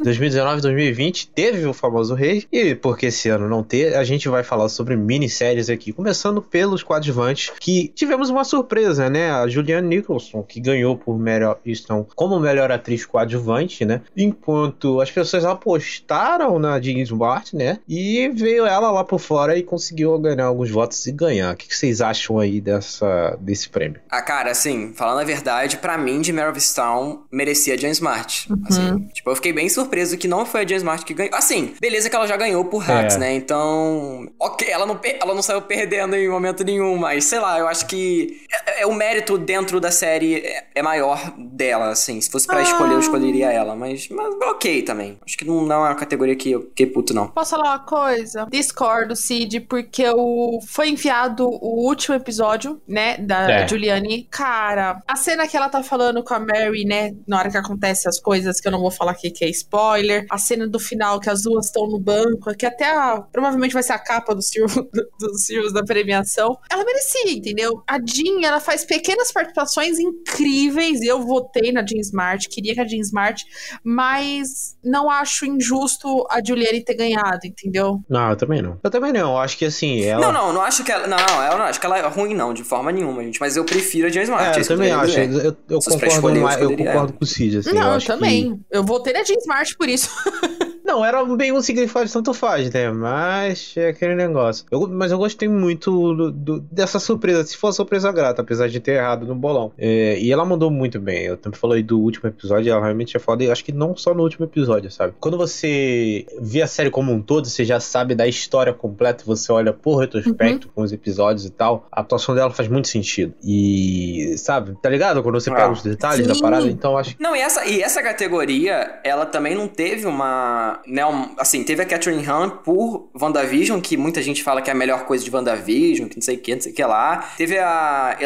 2019 0.04 0.62
2020 0.62 1.30
teve 1.30 1.66
o 1.66 1.74
famoso 1.74 2.14
rei, 2.14 2.44
e 2.52 2.76
porque 2.76 3.06
esse 3.06 3.30
ano 3.30 3.48
não 3.48 3.64
ter, 3.64 3.96
a 3.96 4.04
gente 4.04 4.28
vai 4.28 4.44
falar 4.44 4.68
sobre 4.68 4.98
minisséries 4.98 5.70
aqui, 5.70 5.94
começando 5.94 6.42
pelos 6.42 6.84
coadjuvantes, 6.84 7.54
que 7.62 7.88
tivemos 7.96 8.30
uma 8.30 8.44
surpresa, 8.44 9.10
né? 9.10 9.32
A 9.32 9.48
Julianne 9.48 9.88
Nicholson, 9.88 10.44
que 10.44 10.60
ganhou 10.60 10.98
por 10.98 11.18
Meryl 11.18 11.56
Easton 11.66 12.06
como 12.14 12.38
melhor 12.42 12.72
atriz 12.72 13.06
coadjuvante, 13.06 13.86
né? 13.86 14.02
Enquanto 14.18 14.65
enquanto 14.66 15.02
as 15.02 15.12
pessoas 15.12 15.46
apostaram 15.46 16.58
na 16.60 16.80
Jean 16.80 17.00
Smart, 17.02 17.56
né? 17.56 17.80
E 17.88 18.30
veio 18.30 18.66
ela 18.66 18.92
lá 18.92 19.04
por 19.04 19.20
fora 19.20 19.58
e 19.58 19.64
conseguiu 19.64 20.18
ganhar 20.20 20.46
alguns 20.46 20.70
votos 20.70 21.06
e 21.06 21.12
ganhar. 21.12 21.54
O 21.54 21.58
que 21.58 21.74
vocês 21.76 22.02
acham 22.02 22.40
aí 22.40 22.60
dessa, 22.60 23.38
desse 23.40 23.70
prêmio? 23.70 24.00
Ah, 24.10 24.22
cara, 24.22 24.52
assim, 24.52 24.94
falando 24.96 25.20
a 25.20 25.24
verdade, 25.24 25.78
para 25.78 25.98
mim, 25.98 26.22
de 26.22 26.34
Mare 26.34 26.50
of 26.50 26.74
Town 26.74 27.24
merecia 27.32 27.76
a 27.76 27.78
Jean 27.78 27.92
Smart. 27.92 28.52
Uhum. 28.52 28.64
Assim, 28.68 29.00
tipo, 29.14 29.30
eu 29.30 29.36
fiquei 29.36 29.54
bem 29.54 29.70
surpreso 29.70 30.18
que 30.18 30.28
não 30.28 30.46
foi 30.46 30.62
a 30.62 30.68
Jean 30.68 30.78
Smart 30.78 31.06
que 31.06 31.14
ganhou. 31.14 31.36
Assim, 31.36 31.74
beleza 31.80 32.10
que 32.10 32.16
ela 32.16 32.28
já 32.28 32.38
ganhou 32.38 32.66
por 32.66 32.80
Hacks, 32.80 33.16
é. 33.16 33.20
né? 33.20 33.36
Então, 33.36 34.28
ok, 34.40 34.68
ela 34.70 34.86
não, 34.86 35.00
ela 35.04 35.34
não 35.34 35.42
saiu 35.42 35.62
perdendo 35.62 36.16
em 36.16 36.30
momento 36.30 36.64
nenhum, 36.64 36.98
mas 36.98 37.26
sei 37.26 37.40
lá, 37.40 37.60
eu 37.60 37.68
acho 37.68 37.86
que 37.88 38.42
é, 38.78 38.86
o 38.86 38.94
mérito 38.94 39.38
dentro 39.38 39.80
da 39.80 39.92
série 39.92 40.36
é, 40.36 40.68
é 40.76 40.82
maior 40.82 41.34
dela, 41.38 41.90
assim. 41.90 42.20
Se 42.20 42.30
fosse 42.30 42.48
para 42.48 42.60
ah. 42.60 42.64
escolher, 42.64 42.94
eu 42.94 43.00
escolheria 43.00 43.52
ela, 43.52 43.76
mas, 43.76 44.08
mas 44.10 44.34
ok 44.42 44.82
também. 44.84 45.18
Acho 45.26 45.38
que 45.38 45.46
não, 45.46 45.66
não 45.66 45.86
é 45.86 45.90
uma 45.90 45.96
categoria 45.96 46.36
que 46.36 46.52
eu 46.52 46.62
fiquei 46.62 46.86
puto, 46.86 47.14
não. 47.14 47.28
Posso 47.28 47.52
falar 47.52 47.70
uma 47.72 47.80
coisa? 47.80 48.48
Discordo, 48.50 49.16
Cid, 49.16 49.62
porque 49.62 50.08
o... 50.10 50.60
foi 50.68 50.90
enviado 50.90 51.48
o 51.48 51.86
último 51.88 52.16
episódio, 52.16 52.82
né, 52.88 53.18
da 53.18 53.50
é. 53.50 53.68
Juliane. 53.68 54.28
Cara, 54.30 55.02
a 55.08 55.16
cena 55.16 55.48
que 55.48 55.56
ela 55.56 55.70
tá 55.70 55.84
falando 55.84 56.24
com 56.24 56.34
a 56.34 56.40
Mary, 56.40 56.86
né, 56.86 57.14
na 57.28 57.40
hora 57.40 57.50
que 57.50 57.58
acontece 57.58 58.08
as 58.08 58.20
coisas, 58.20 58.60
que 58.60 58.68
eu 58.68 58.72
não 58.72 58.80
vou 58.80 58.92
falar 58.92 59.12
aqui 59.12 59.32
que 59.32 59.46
é 59.46 59.50
spoiler. 59.50 60.26
A 60.30 60.38
cena 60.38 60.68
do 60.68 60.80
final, 60.80 61.20
que 61.20 61.30
as 61.30 61.44
duas 61.44 61.68
estão 61.68 61.88
no 61.88 62.00
banco, 62.00 62.56
que 62.56 62.66
até 62.66 62.90
a... 62.90 63.22
provavelmente 63.32 63.74
vai 63.74 63.84
ser 63.84 63.94
a 63.94 64.00
capa 64.00 64.36
do 64.36 64.42
Silvio, 64.42 64.90
dos 65.20 65.46
Silvios 65.46 65.74
da 65.74 65.84
premiação. 65.84 66.58
Ela 66.70 66.84
merecia, 66.84 67.32
entendeu? 67.32 67.84
A 67.88 67.98
Jean, 68.00 68.46
ela 68.46 68.60
faz 68.66 68.84
pequenas 68.84 69.32
participações 69.32 70.00
incríveis. 70.00 71.02
Eu 71.02 71.22
votei 71.22 71.72
na 71.72 71.86
Jean 71.86 72.02
Smart, 72.02 72.50
queria 72.50 72.74
que 72.74 72.82
a 72.82 72.88
Jean 72.88 73.02
Smart, 73.02 73.46
mas 73.84 74.76
não 74.84 75.10
acho 75.10 75.46
injusto 75.46 76.26
a 76.30 76.42
Juliane 76.46 76.84
ter 76.84 76.96
ganhado, 76.96 77.46
entendeu? 77.46 78.02
Não, 78.10 78.32
eu 78.32 78.36
também 78.36 78.62
não. 78.62 78.80
Eu 78.84 78.90
também 78.90 79.14
não. 79.14 79.32
Eu 79.34 79.38
acho 79.38 79.58
que 79.58 79.66
assim. 79.66 80.04
Ela... 80.04 80.22
Não, 80.22 80.32
não, 80.32 80.54
não 80.54 80.62
acho 80.62 80.84
que 80.84 80.92
ela. 80.92 81.08
Não, 81.08 81.18
não, 81.18 81.44
eu 81.44 81.58
não 81.58 81.66
acho 81.66 81.80
que 81.80 81.86
ela 81.86 81.98
é 81.98 82.08
ruim, 82.08 82.34
não, 82.34 82.54
de 82.54 82.64
forma 82.64 82.92
nenhuma, 82.92 83.24
gente. 83.24 83.40
Mas 83.40 83.56
eu 83.56 83.64
prefiro 83.64 84.08
a 84.08 84.10
James 84.10 84.30
Smart. 84.30 84.58
É, 84.58 84.62
eu 84.62 84.68
também 84.68 84.92
acho. 84.92 85.20
Eu, 85.20 85.40
eu, 85.40 85.58
eu 85.70 85.80
concordo, 85.80 86.42
mais, 86.42 86.62
eu 86.62 86.76
concordo 86.76 87.14
com 87.14 87.24
o 87.24 87.28
Cid. 87.28 87.60
Assim, 87.60 87.74
não, 87.74 87.94
eu, 87.94 88.00
eu 88.00 88.06
também. 88.06 88.56
Que... 88.56 88.66
Eu 88.72 88.84
votei 88.84 89.14
na 89.14 89.24
James 89.24 89.44
Smart 89.44 89.78
por 89.78 89.88
isso. 89.88 90.10
Não, 90.86 91.04
era 91.04 91.26
bem 91.36 91.52
um 91.52 91.62
significado 91.64 92.06
de 92.06 92.14
tanto 92.14 92.32
faz, 92.32 92.72
né? 92.72 92.92
Mas 92.92 93.74
é 93.76 93.90
aquele 93.90 94.14
negócio. 94.14 94.66
Eu, 94.70 94.88
mas 94.88 95.12
eu 95.12 95.18
gostei 95.18 95.50
muito 95.50 96.14
do, 96.14 96.32
do, 96.32 96.60
dessa 96.60 97.00
surpresa, 97.00 97.44
se 97.44 97.58
for 97.58 97.74
surpresa 97.74 98.12
grata, 98.12 98.44
apesar 98.56 98.70
de 98.70 98.80
ter 98.80 98.94
errado 98.94 99.26
no 99.26 99.36
bolão. 99.36 99.72
É, 99.78 100.18
e 100.20 100.32
ela 100.32 100.46
mandou 100.46 100.72
muito 100.72 101.00
bem. 101.00 101.24
Eu 101.26 101.38
também 101.38 101.60
falei 101.60 101.84
do 101.84 102.00
último 102.00 102.30
episódio, 102.30 102.72
ela 102.72 102.82
realmente 102.82 103.16
é 103.16 103.20
foda. 103.20 103.44
E 103.44 103.52
acho 103.52 103.64
que 103.64 103.72
não 103.72 103.96
só 103.96 104.14
no 104.14 104.24
último 104.24 104.46
episódio, 104.46 104.90
sabe? 104.90 105.14
Quando 105.20 105.38
você 105.38 106.26
vê 106.40 106.62
a 106.62 106.68
série 106.68 106.90
como 106.90 107.12
um 107.12 107.22
todo, 107.22 107.48
você 107.48 107.64
já 107.64 107.80
sabe 107.80 108.16
da 108.16 108.28
história 108.28 108.74
completa, 108.74 109.24
você 109.26 109.52
olha 109.52 109.74
por 109.74 109.98
retrospecto 109.98 110.68
uhum. 110.68 110.74
com 110.74 110.82
os 110.82 110.92
episódios 110.92 111.46
e 111.46 111.50
tal, 111.50 111.88
a 111.92 112.02
atuação 112.02 112.34
dela 112.34 112.52
faz 112.52 112.70
muito 112.70 112.88
sentido. 112.88 113.34
E, 113.44 114.36
sabe, 114.38 114.78
tá 114.82 114.90
ligado? 114.90 115.22
Quando 115.22 115.40
você 115.40 115.50
ah, 115.50 115.56
pega 115.56 115.72
os 115.72 115.82
detalhes 115.82 116.26
sim. 116.26 116.34
da 116.34 116.40
parada, 116.40 116.68
então 116.68 116.98
acho 116.98 117.16
Não, 117.20 117.36
e 117.36 117.40
essa, 117.40 117.66
e 117.66 117.82
essa 117.82 118.02
categoria, 118.02 119.00
ela 119.04 119.26
também 119.26 119.56
não 119.56 119.68
teve 119.68 120.06
uma 120.06 120.80
né, 120.88 121.06
um, 121.06 121.36
assim, 121.38 121.64
teve 121.64 121.82
a 121.82 121.86
Catherine 121.86 122.26
Han 122.28 122.50
por 122.50 123.10
WandaVision, 123.20 123.80
que 123.80 123.98
muita 123.98 124.22
gente 124.22 124.44
fala 124.44 124.62
que 124.62 124.70
é 124.70 124.74
a 124.74 124.76
melhor 124.76 125.06
coisa 125.06 125.24
de 125.24 125.32
WandaVision, 125.34 126.08
que 126.08 126.16
não 126.16 126.22
sei 126.22 126.36
o 126.36 126.40
que, 126.40 126.54
não 126.54 126.62
sei 126.62 126.72
o 126.72 126.76
que 126.76 126.84
lá. 126.84 127.18
Teve 127.38 127.58
a 127.58 128.18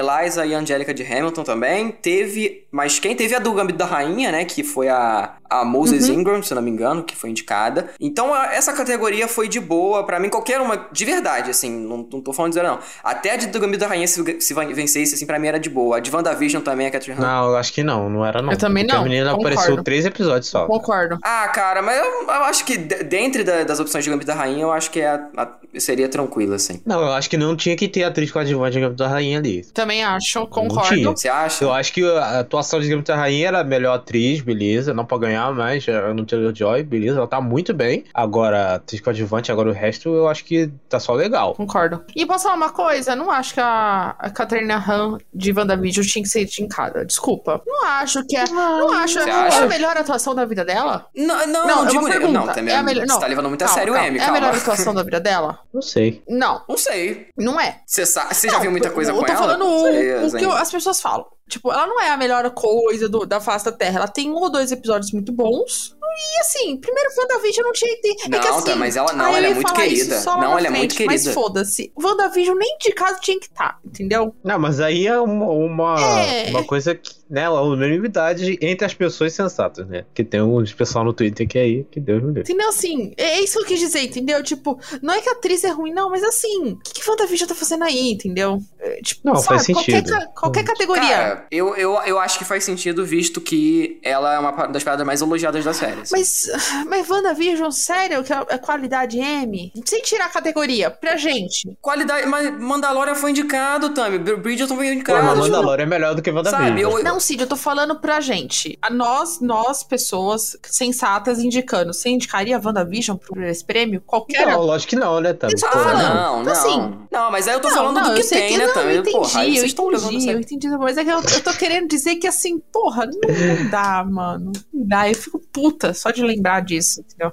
E 0.48 0.54
a 0.54 0.60
Angélica 0.60 0.94
de 0.94 1.04
Hamilton 1.04 1.44
também. 1.44 1.92
Teve, 1.92 2.66
mas 2.72 3.00
quem 3.00 3.16
teve 3.16 3.36
a 3.36 3.40
do 3.40 3.52
Gambito 3.54 3.80
da 3.80 3.86
Rainha, 3.86 4.32
né, 4.32 4.46
que 4.46 4.64
foi 4.64 4.90
a, 4.90 5.36
a 5.50 5.66
Moses 5.66 6.08
uhum. 6.08 6.16
Ingram, 6.16 6.44
se 6.44 6.54
não 6.54 6.62
me 6.62 6.70
engano, 6.70 7.04
que 7.04 7.16
foi 7.16 7.30
indicada. 7.30 7.90
Então, 8.00 8.34
a, 8.34 8.54
essa 8.54 8.72
categoria 8.74 9.28
foi 9.28 9.48
de 9.48 9.60
boa, 9.60 10.06
para 10.06 10.20
mim, 10.20 10.30
qualquer 10.30 10.62
uma, 10.62 10.88
de 10.92 11.06
verdade, 11.06 11.50
assim, 11.50 11.72
não, 11.72 11.98
não 12.12 12.22
tô 12.22 12.32
falando 12.32 12.52
de 12.52 12.56
zero, 12.56 12.68
não. 12.68 12.80
Até 13.04 13.32
a 13.32 13.36
de 13.38 13.48
do 13.48 13.60
Gambito 13.60 13.80
da 13.80 13.88
Rainha, 13.88 14.08
se, 14.08 14.40
se 14.40 14.54
vencesse, 14.54 15.16
assim, 15.16 15.26
pra 15.26 15.40
mim 15.40 15.48
era 15.48 15.60
de 15.60 15.70
boa. 15.70 15.98
A 15.98 16.00
de 16.00 16.14
WandaVision 16.14 16.62
também, 16.62 16.88
a 16.88 16.92
Catherine 16.92 17.20
Han. 17.20 17.26
Não, 17.26 17.50
eu 17.50 17.58
acho 17.58 17.74
que 17.74 17.84
não, 17.84 18.10
não 18.10 18.26
era 18.26 18.42
não. 18.42 18.52
Eu 18.52 18.58
também 18.58 18.86
não. 18.86 19.02
A 19.02 19.04
menina 19.04 19.32
Concordo. 19.32 19.58
apareceu 19.58 19.84
três 19.84 20.06
episódios 20.06 20.48
só. 20.48 20.66
Concordo. 20.66 21.18
Ah, 21.24 21.48
cara, 21.48 21.82
mas 21.82 21.98
eu, 21.98 22.06
eu 22.24 22.44
acho 22.44 22.66
que 22.66 22.78
dentre 22.78 23.44
da, 23.44 23.64
das 23.64 23.80
opções 23.80 24.04
de 24.04 24.10
Gambito 24.10 24.28
da 24.28 24.36
Rainha, 24.36 24.62
eu 24.62 24.72
acho 24.72 24.92
que 24.92 25.00
é 25.00 25.08
a, 25.08 25.28
a, 25.38 25.48
seria 25.80 26.08
tranquilo, 26.08 26.54
assim. 26.54 26.82
Não, 26.86 27.02
eu 27.02 27.14
acho 27.14 27.30
que 27.30 27.38
não 27.38 27.56
tinha 27.56 27.76
que 27.76 27.88
ter 27.88 28.04
atriz 28.04 28.32
coadjuvante 28.32 28.74
de 28.74 28.82
Gambito 28.82 29.04
da 29.04 29.08
Rainha 29.08 29.40
ali. 29.40 29.64
Também 29.74 30.04
acho, 30.04 30.46
concordo. 30.48 31.12
Você 31.12 31.28
acha? 31.28 31.64
Eu 31.64 31.72
acho 31.72 31.92
que 31.92 32.04
a 32.06 32.44
atuação 32.60 32.80
de 32.80 33.00
da 33.00 33.16
Rainha 33.16 33.48
era 33.48 33.60
a 33.62 33.64
melhor 33.64 33.96
atriz, 33.96 34.42
beleza, 34.42 34.94
não 34.94 35.06
pra 35.06 35.18
ganhar, 35.18 35.54
mas 35.54 35.86
no 36.16 36.26
Taylor 36.26 36.54
Joy, 36.54 36.84
beleza, 36.84 37.18
ela 37.18 37.28
tá 37.28 37.40
muito 37.40 37.74
bem. 37.74 38.04
Agora, 38.14 38.76
atriz 38.76 39.02
coadjuvante, 39.02 39.52
agora 39.52 39.70
o 39.70 39.74
resto 39.74 40.10
eu 40.10 40.28
acho 40.28 40.44
que 40.44 40.70
tá 40.90 41.00
só 41.00 41.14
legal. 41.14 41.56
Concordo. 41.56 42.04
E 42.16 42.26
posso 42.26 42.44
falar 42.44 42.56
uma 42.56 42.70
coisa? 42.70 43.16
Não 43.16 43.32
acho 43.32 43.54
que 43.54 43.60
a, 43.60 44.16
a 44.20 44.30
Catarina 44.30 44.76
Han 44.76 45.18
de 45.34 45.54
WandaVision 45.54 46.06
tinha 46.06 46.24
que 46.24 46.30
ser 46.30 46.42
indicada. 46.42 47.06
Desculpa. 47.06 47.62
Não 47.66 47.86
acho 47.86 48.26
que 48.26 48.36
é. 48.36 48.44
Não, 48.50 48.80
não 48.80 48.94
acho. 48.94 49.20
Acha? 49.20 49.30
É 49.30 49.64
a 49.64 49.68
melhor 49.68 49.96
atuação 49.98 50.36
da 50.36 50.46
vida 50.46 50.66
dela? 50.66 51.08
Não, 51.16 51.48
não, 51.48 51.68
não, 51.68 51.86
digo, 51.86 52.08
não 52.28 52.48
também. 52.48 52.74
É 52.74 52.78
a 52.78 52.84
melhor, 52.84 53.06
não, 53.06 53.16
você 53.16 53.22
tá 53.22 53.28
levando 53.28 53.50
muito 53.50 53.64
a 53.64 53.68
sério 53.68 53.94
o 53.94 53.98
M, 53.98 54.18
É 54.18 54.24
a 54.24 54.32
melhor 54.32 54.54
atuação 54.54 54.94
da 54.94 55.04
vida 55.04 55.20
dela? 55.20 55.60
Não 55.74 55.82
sei. 55.82 56.22
Não. 56.28 56.62
Não 56.68 56.78
sei. 56.78 57.28
Não 57.38 57.60
é. 57.60 57.80
Você, 57.86 58.06
já 58.50 58.60
viu 58.60 58.72
muita 58.72 58.90
coisa 58.90 59.14
com 59.14 59.20
ela? 59.20 59.28
Eu 59.28 59.36
tô 59.36 59.42
falando 59.42 59.66
o, 59.66 60.28
o 60.28 60.32
que 60.32 60.46
as 60.46 60.72
pessoas 60.72 61.02
falam. 61.02 61.26
Tipo, 61.50 61.72
ela 61.72 61.88
não 61.88 62.00
é 62.00 62.12
a 62.12 62.18
melhor 62.18 62.50
coisa 62.52 63.10
do, 63.10 63.26
da 63.26 63.42
face 63.42 63.66
da 63.66 63.72
Terra. 63.72 63.98
Ela 63.98 64.08
tem 64.08 64.30
um 64.30 64.36
ou 64.36 64.50
dois 64.50 64.72
episódios 64.72 65.12
muito 65.12 65.32
bons. 65.32 65.98
E 66.02 66.42
assim, 66.42 66.78
primeiro 66.78 67.10
WandaVision 67.18 67.66
não 67.66 67.72
tinha 67.72 68.02
ter. 68.02 68.16
Não, 68.30 68.38
é 68.38 68.42
que, 68.42 68.48
assim, 68.48 68.66
tá, 68.66 68.76
mas 68.76 68.96
ela 68.96 69.14
não, 69.14 69.28
ela 69.28 69.48
é 69.48 69.54
muito 69.54 69.74
querida. 69.74 70.22
Não, 70.26 70.44
ela 70.44 70.54
frente, 70.54 70.68
é 70.68 70.70
muito 70.72 70.96
querida. 70.96 71.14
Mas 71.14 71.34
foda-se. 71.34 71.94
WandaVision 72.02 72.58
nem 72.58 72.78
de 72.78 72.92
casa 72.92 73.20
tinha 73.22 73.40
que 73.40 73.46
estar, 73.46 73.74
tá, 73.74 73.80
entendeu? 73.86 74.36
Não, 74.44 74.60
mas 74.60 74.80
aí 74.80 75.08
é 75.08 75.20
uma, 75.20 75.46
uma, 75.46 75.96
é... 76.00 76.50
uma 76.50 76.64
coisa 76.64 76.94
que, 76.94 77.12
né, 77.30 77.50
uma 77.50 77.62
unanimidade 77.62 78.58
entre 78.62 78.86
as 78.86 78.94
pessoas 78.94 79.34
sensatas, 79.34 79.88
né? 79.88 80.06
Que 80.14 80.24
tem 80.24 80.42
um 80.42 80.64
pessoal 80.78 81.04
no 81.06 81.14
Twitter 81.14 81.48
que 81.48 81.58
é 81.58 81.62
aí, 81.62 81.84
que 81.90 82.00
Deus 82.00 82.24
me 82.24 82.32
deu. 82.34 82.42
Entendeu? 82.44 82.70
Assim, 82.70 83.14
é 83.18 83.40
isso 83.42 83.54
que 83.60 83.64
eu 83.64 83.68
quis 83.68 83.80
dizer, 83.80 84.02
entendeu? 84.04 84.42
Tipo, 84.44 84.80
não 85.02 85.14
é 85.14 85.22
que 85.22 85.30
a 85.30 85.34
atriz 85.34 85.64
é 85.64 85.70
ruim, 85.70 85.94
não, 85.94 86.10
mas 86.10 86.24
assim, 86.24 86.72
o 86.74 86.78
que, 86.78 86.94
que 87.02 87.10
WandaVision 87.10 87.48
tá 87.48 87.56
fazendo 87.56 87.84
aí, 87.84 88.12
entendeu? 88.12 88.60
É, 88.80 89.02
tipo, 89.02 89.22
não, 89.24 89.36
sabe, 89.36 89.48
faz 89.48 89.64
sentido. 89.64 90.10
Qualquer, 90.10 90.28
qualquer 90.34 90.64
categoria. 90.64 91.08
Cara, 91.10 91.46
eu, 91.52 91.76
eu, 91.76 91.94
eu 92.06 92.20
acho 92.20 92.38
que 92.40 92.46
faz 92.46 92.64
sentido, 92.64 93.06
visto 93.06 93.40
que 93.42 94.00
ela 94.04 94.34
é 94.34 94.40
uma 94.40 94.68
das 94.68 94.84
paradas 94.84 95.06
mais 95.06 95.22
elogiadas 95.22 95.64
da 95.64 95.74
série. 95.74 96.02
assim. 96.02 96.16
Mas, 96.16 96.44
mas 96.88 97.10
WandaVision, 97.10 97.70
sério, 97.72 98.24
que 98.24 98.34
é 98.34 98.58
qualidade 98.58 99.18
M? 99.20 99.72
Sem 99.86 100.02
tirar 100.02 100.26
a 100.26 100.30
categoria, 100.30 100.90
pra 100.90 101.16
gente. 101.18 101.78
Qualidade. 101.82 102.26
Mas 102.28 102.60
Mandalorian 102.60 103.16
foi 103.16 103.32
indicado, 103.32 103.90
Tami. 103.94 104.18
Bridgerton 104.20 104.76
foi 104.76 104.86
Pô, 104.88 104.92
indicado. 104.94 105.24
mas 105.26 105.38
Mandalorian 105.40 105.84
é 105.84 105.88
melhor 105.88 106.16
do 106.16 106.22
que 106.22 106.30
WandaVision. 106.32 106.68
Sabe, 106.68 106.82
eu- 106.82 107.04
Não, 107.04 107.19
Cid, 107.20 107.42
eu 107.42 107.48
tô 107.48 107.56
falando 107.56 108.00
pra 108.00 108.20
gente. 108.20 108.78
A 108.82 108.90
nós, 108.90 109.40
nós, 109.40 109.84
pessoas 109.84 110.56
sensatas, 110.64 111.40
indicando. 111.40 111.94
Você 111.94 112.10
indicaria 112.10 112.58
a 112.58 112.62
WandaVision 112.64 113.18
por 113.18 113.42
esse 113.44 113.64
prêmio? 113.64 114.02
Qualquer. 114.06 114.48
Não, 114.48 114.62
lógico 114.62 114.92
que 114.92 114.96
não, 114.96 115.20
né, 115.20 115.34
tô 115.34 115.48
Ah, 115.48 115.50
falando. 115.72 115.98
não, 115.98 116.42
Então, 116.42 116.44
não. 116.44 116.52
assim, 116.52 116.98
não, 117.12 117.32
mas 117.32 117.48
aí 117.48 117.54
eu 117.56 117.60
tô 117.60 117.70
Não, 117.70 117.76
falando 117.76 117.96
não, 117.96 118.10
do 118.10 118.16
que 118.16 118.24
tem, 118.28 118.48
que, 118.50 118.58
né, 118.58 118.66
não, 118.68 118.74
Tami? 118.74 118.94
eu 118.94 119.00
entendi, 119.02 119.12
Porra, 119.18 119.46
eu 119.46 119.50
entendi, 119.50 120.30
eu 120.30 120.40
entendi, 120.40 120.68
mas 120.78 120.98
é 120.98 121.04
que 121.04 121.10
eu, 121.12 121.18
eu 121.22 121.44
tô 121.44 121.54
querendo 121.54 121.88
dizer 121.88 122.16
que 122.16 122.28
assim, 122.28 122.60
porra, 122.72 123.06
não 123.06 123.70
dá, 123.70 124.04
mano. 124.04 124.52
Não 124.74 124.88
dá, 124.88 125.10
eu 125.10 125.16
fico 125.16 125.40
puta 125.52 125.94
só 125.94 126.12
de 126.12 126.24
lembrar 126.24 126.62
disso, 126.62 127.02
entendeu? 127.02 127.32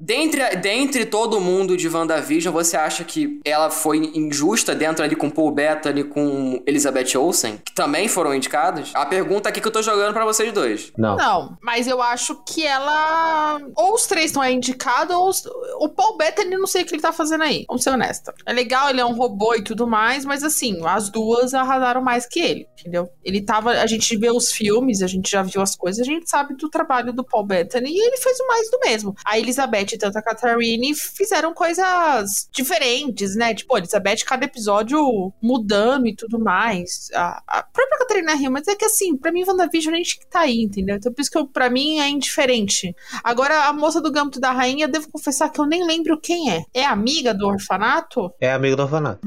Dentre, 0.00 0.56
dentre 0.56 1.04
todo 1.04 1.38
mundo 1.40 1.76
de 1.76 1.86
WandaVision, 1.86 2.52
você 2.52 2.74
acha 2.74 3.04
que 3.04 3.38
ela 3.44 3.68
foi 3.68 3.98
injusta 4.14 4.74
dentro 4.74 5.04
ali 5.04 5.14
com 5.14 5.28
Paul 5.28 5.50
Bettany 5.52 6.00
e 6.00 6.04
com 6.04 6.62
Elizabeth 6.66 7.18
Olsen, 7.18 7.58
que 7.58 7.74
também 7.74 8.08
foram 8.08 8.34
indicados? 8.34 8.92
A 8.94 9.04
pergunta 9.04 9.50
aqui 9.50 9.60
que 9.60 9.68
eu 9.68 9.72
tô 9.72 9.82
jogando 9.82 10.14
pra 10.14 10.24
vocês 10.24 10.50
dois. 10.54 10.90
Não. 10.96 11.16
Não, 11.16 11.58
mas 11.62 11.86
eu 11.86 12.00
acho 12.00 12.42
que 12.46 12.66
ela. 12.66 13.60
Ou 13.76 13.94
os 13.94 14.06
três 14.06 14.26
estão 14.26 14.40
aí 14.40 14.54
indicados, 14.54 15.14
ou 15.14 15.28
os... 15.28 15.44
o 15.78 15.88
Paul 15.90 16.16
Bettany, 16.16 16.56
não 16.56 16.66
sei 16.66 16.82
o 16.82 16.86
que 16.86 16.94
ele 16.94 17.02
tá 17.02 17.12
fazendo 17.12 17.44
aí. 17.44 17.66
Vamos 17.68 17.82
ser 17.82 17.90
honesta. 17.90 18.32
É 18.46 18.52
legal, 18.54 18.88
ele 18.88 19.02
é 19.02 19.04
um 19.04 19.14
robô 19.14 19.54
e 19.54 19.62
tudo 19.62 19.86
mais, 19.86 20.24
mas 20.24 20.42
assim, 20.42 20.80
as 20.86 21.10
duas 21.10 21.52
arrasaram 21.52 22.00
mais 22.00 22.24
que 22.24 22.40
ele, 22.40 22.66
entendeu? 22.78 23.10
Ele 23.22 23.42
tava. 23.42 23.72
A 23.72 23.86
gente 23.86 24.16
vê 24.16 24.30
os 24.30 24.50
filmes, 24.50 25.02
a 25.02 25.06
gente 25.06 25.30
já 25.30 25.42
viu 25.42 25.60
as 25.60 25.76
coisas, 25.76 26.00
a 26.00 26.10
gente 26.10 26.30
sabe 26.30 26.54
do 26.54 26.70
trabalho 26.70 27.12
do 27.12 27.22
Paul 27.22 27.44
Bettany 27.44 27.90
e 27.90 28.00
ele 28.00 28.16
fez 28.16 28.40
o 28.40 28.46
mais 28.46 28.70
do 28.70 28.78
mesmo. 28.80 29.14
A 29.24 29.38
Elizabeth 29.38 29.89
e 29.94 29.98
tanto 29.98 30.16
a 30.18 30.22
Catherine 30.22 30.94
fizeram 30.94 31.52
coisas 31.54 32.48
diferentes, 32.52 33.34
né? 33.36 33.54
Tipo, 33.54 33.74
a 33.74 33.78
Elizabeth, 33.78 34.24
cada 34.26 34.44
episódio 34.44 35.32
mudando 35.42 36.06
e 36.06 36.14
tudo 36.14 36.38
mais. 36.38 37.08
A, 37.14 37.42
a 37.46 37.62
própria 37.62 37.98
Catarina 37.98 38.34
Hill, 38.34 38.50
mas 38.50 38.66
é 38.68 38.74
que 38.74 38.84
assim, 38.84 39.16
pra 39.16 39.32
mim, 39.32 39.44
WandaVision 39.46 39.94
a 39.94 39.98
gente 39.98 40.18
que 40.18 40.26
tá 40.26 40.40
aí, 40.40 40.60
entendeu? 40.62 40.96
Então 40.96 41.12
por 41.12 41.20
isso 41.20 41.30
que 41.30 41.38
eu, 41.38 41.46
pra 41.46 41.70
mim 41.70 41.98
é 42.00 42.08
indiferente. 42.08 42.94
Agora, 43.22 43.66
a 43.66 43.72
moça 43.72 44.00
do 44.00 44.10
Gâmbito 44.12 44.40
da 44.40 44.50
Rainha, 44.52 44.84
eu 44.86 44.90
devo 44.90 45.10
confessar 45.10 45.50
que 45.50 45.60
eu 45.60 45.66
nem 45.66 45.84
lembro 45.86 46.20
quem 46.20 46.50
é. 46.52 46.62
É 46.74 46.84
amiga 46.84 47.32
do 47.34 47.46
orfanato? 47.46 48.32
É 48.40 48.52
amigo 48.52 48.76
do 48.76 48.82
orfanato. 48.82 49.20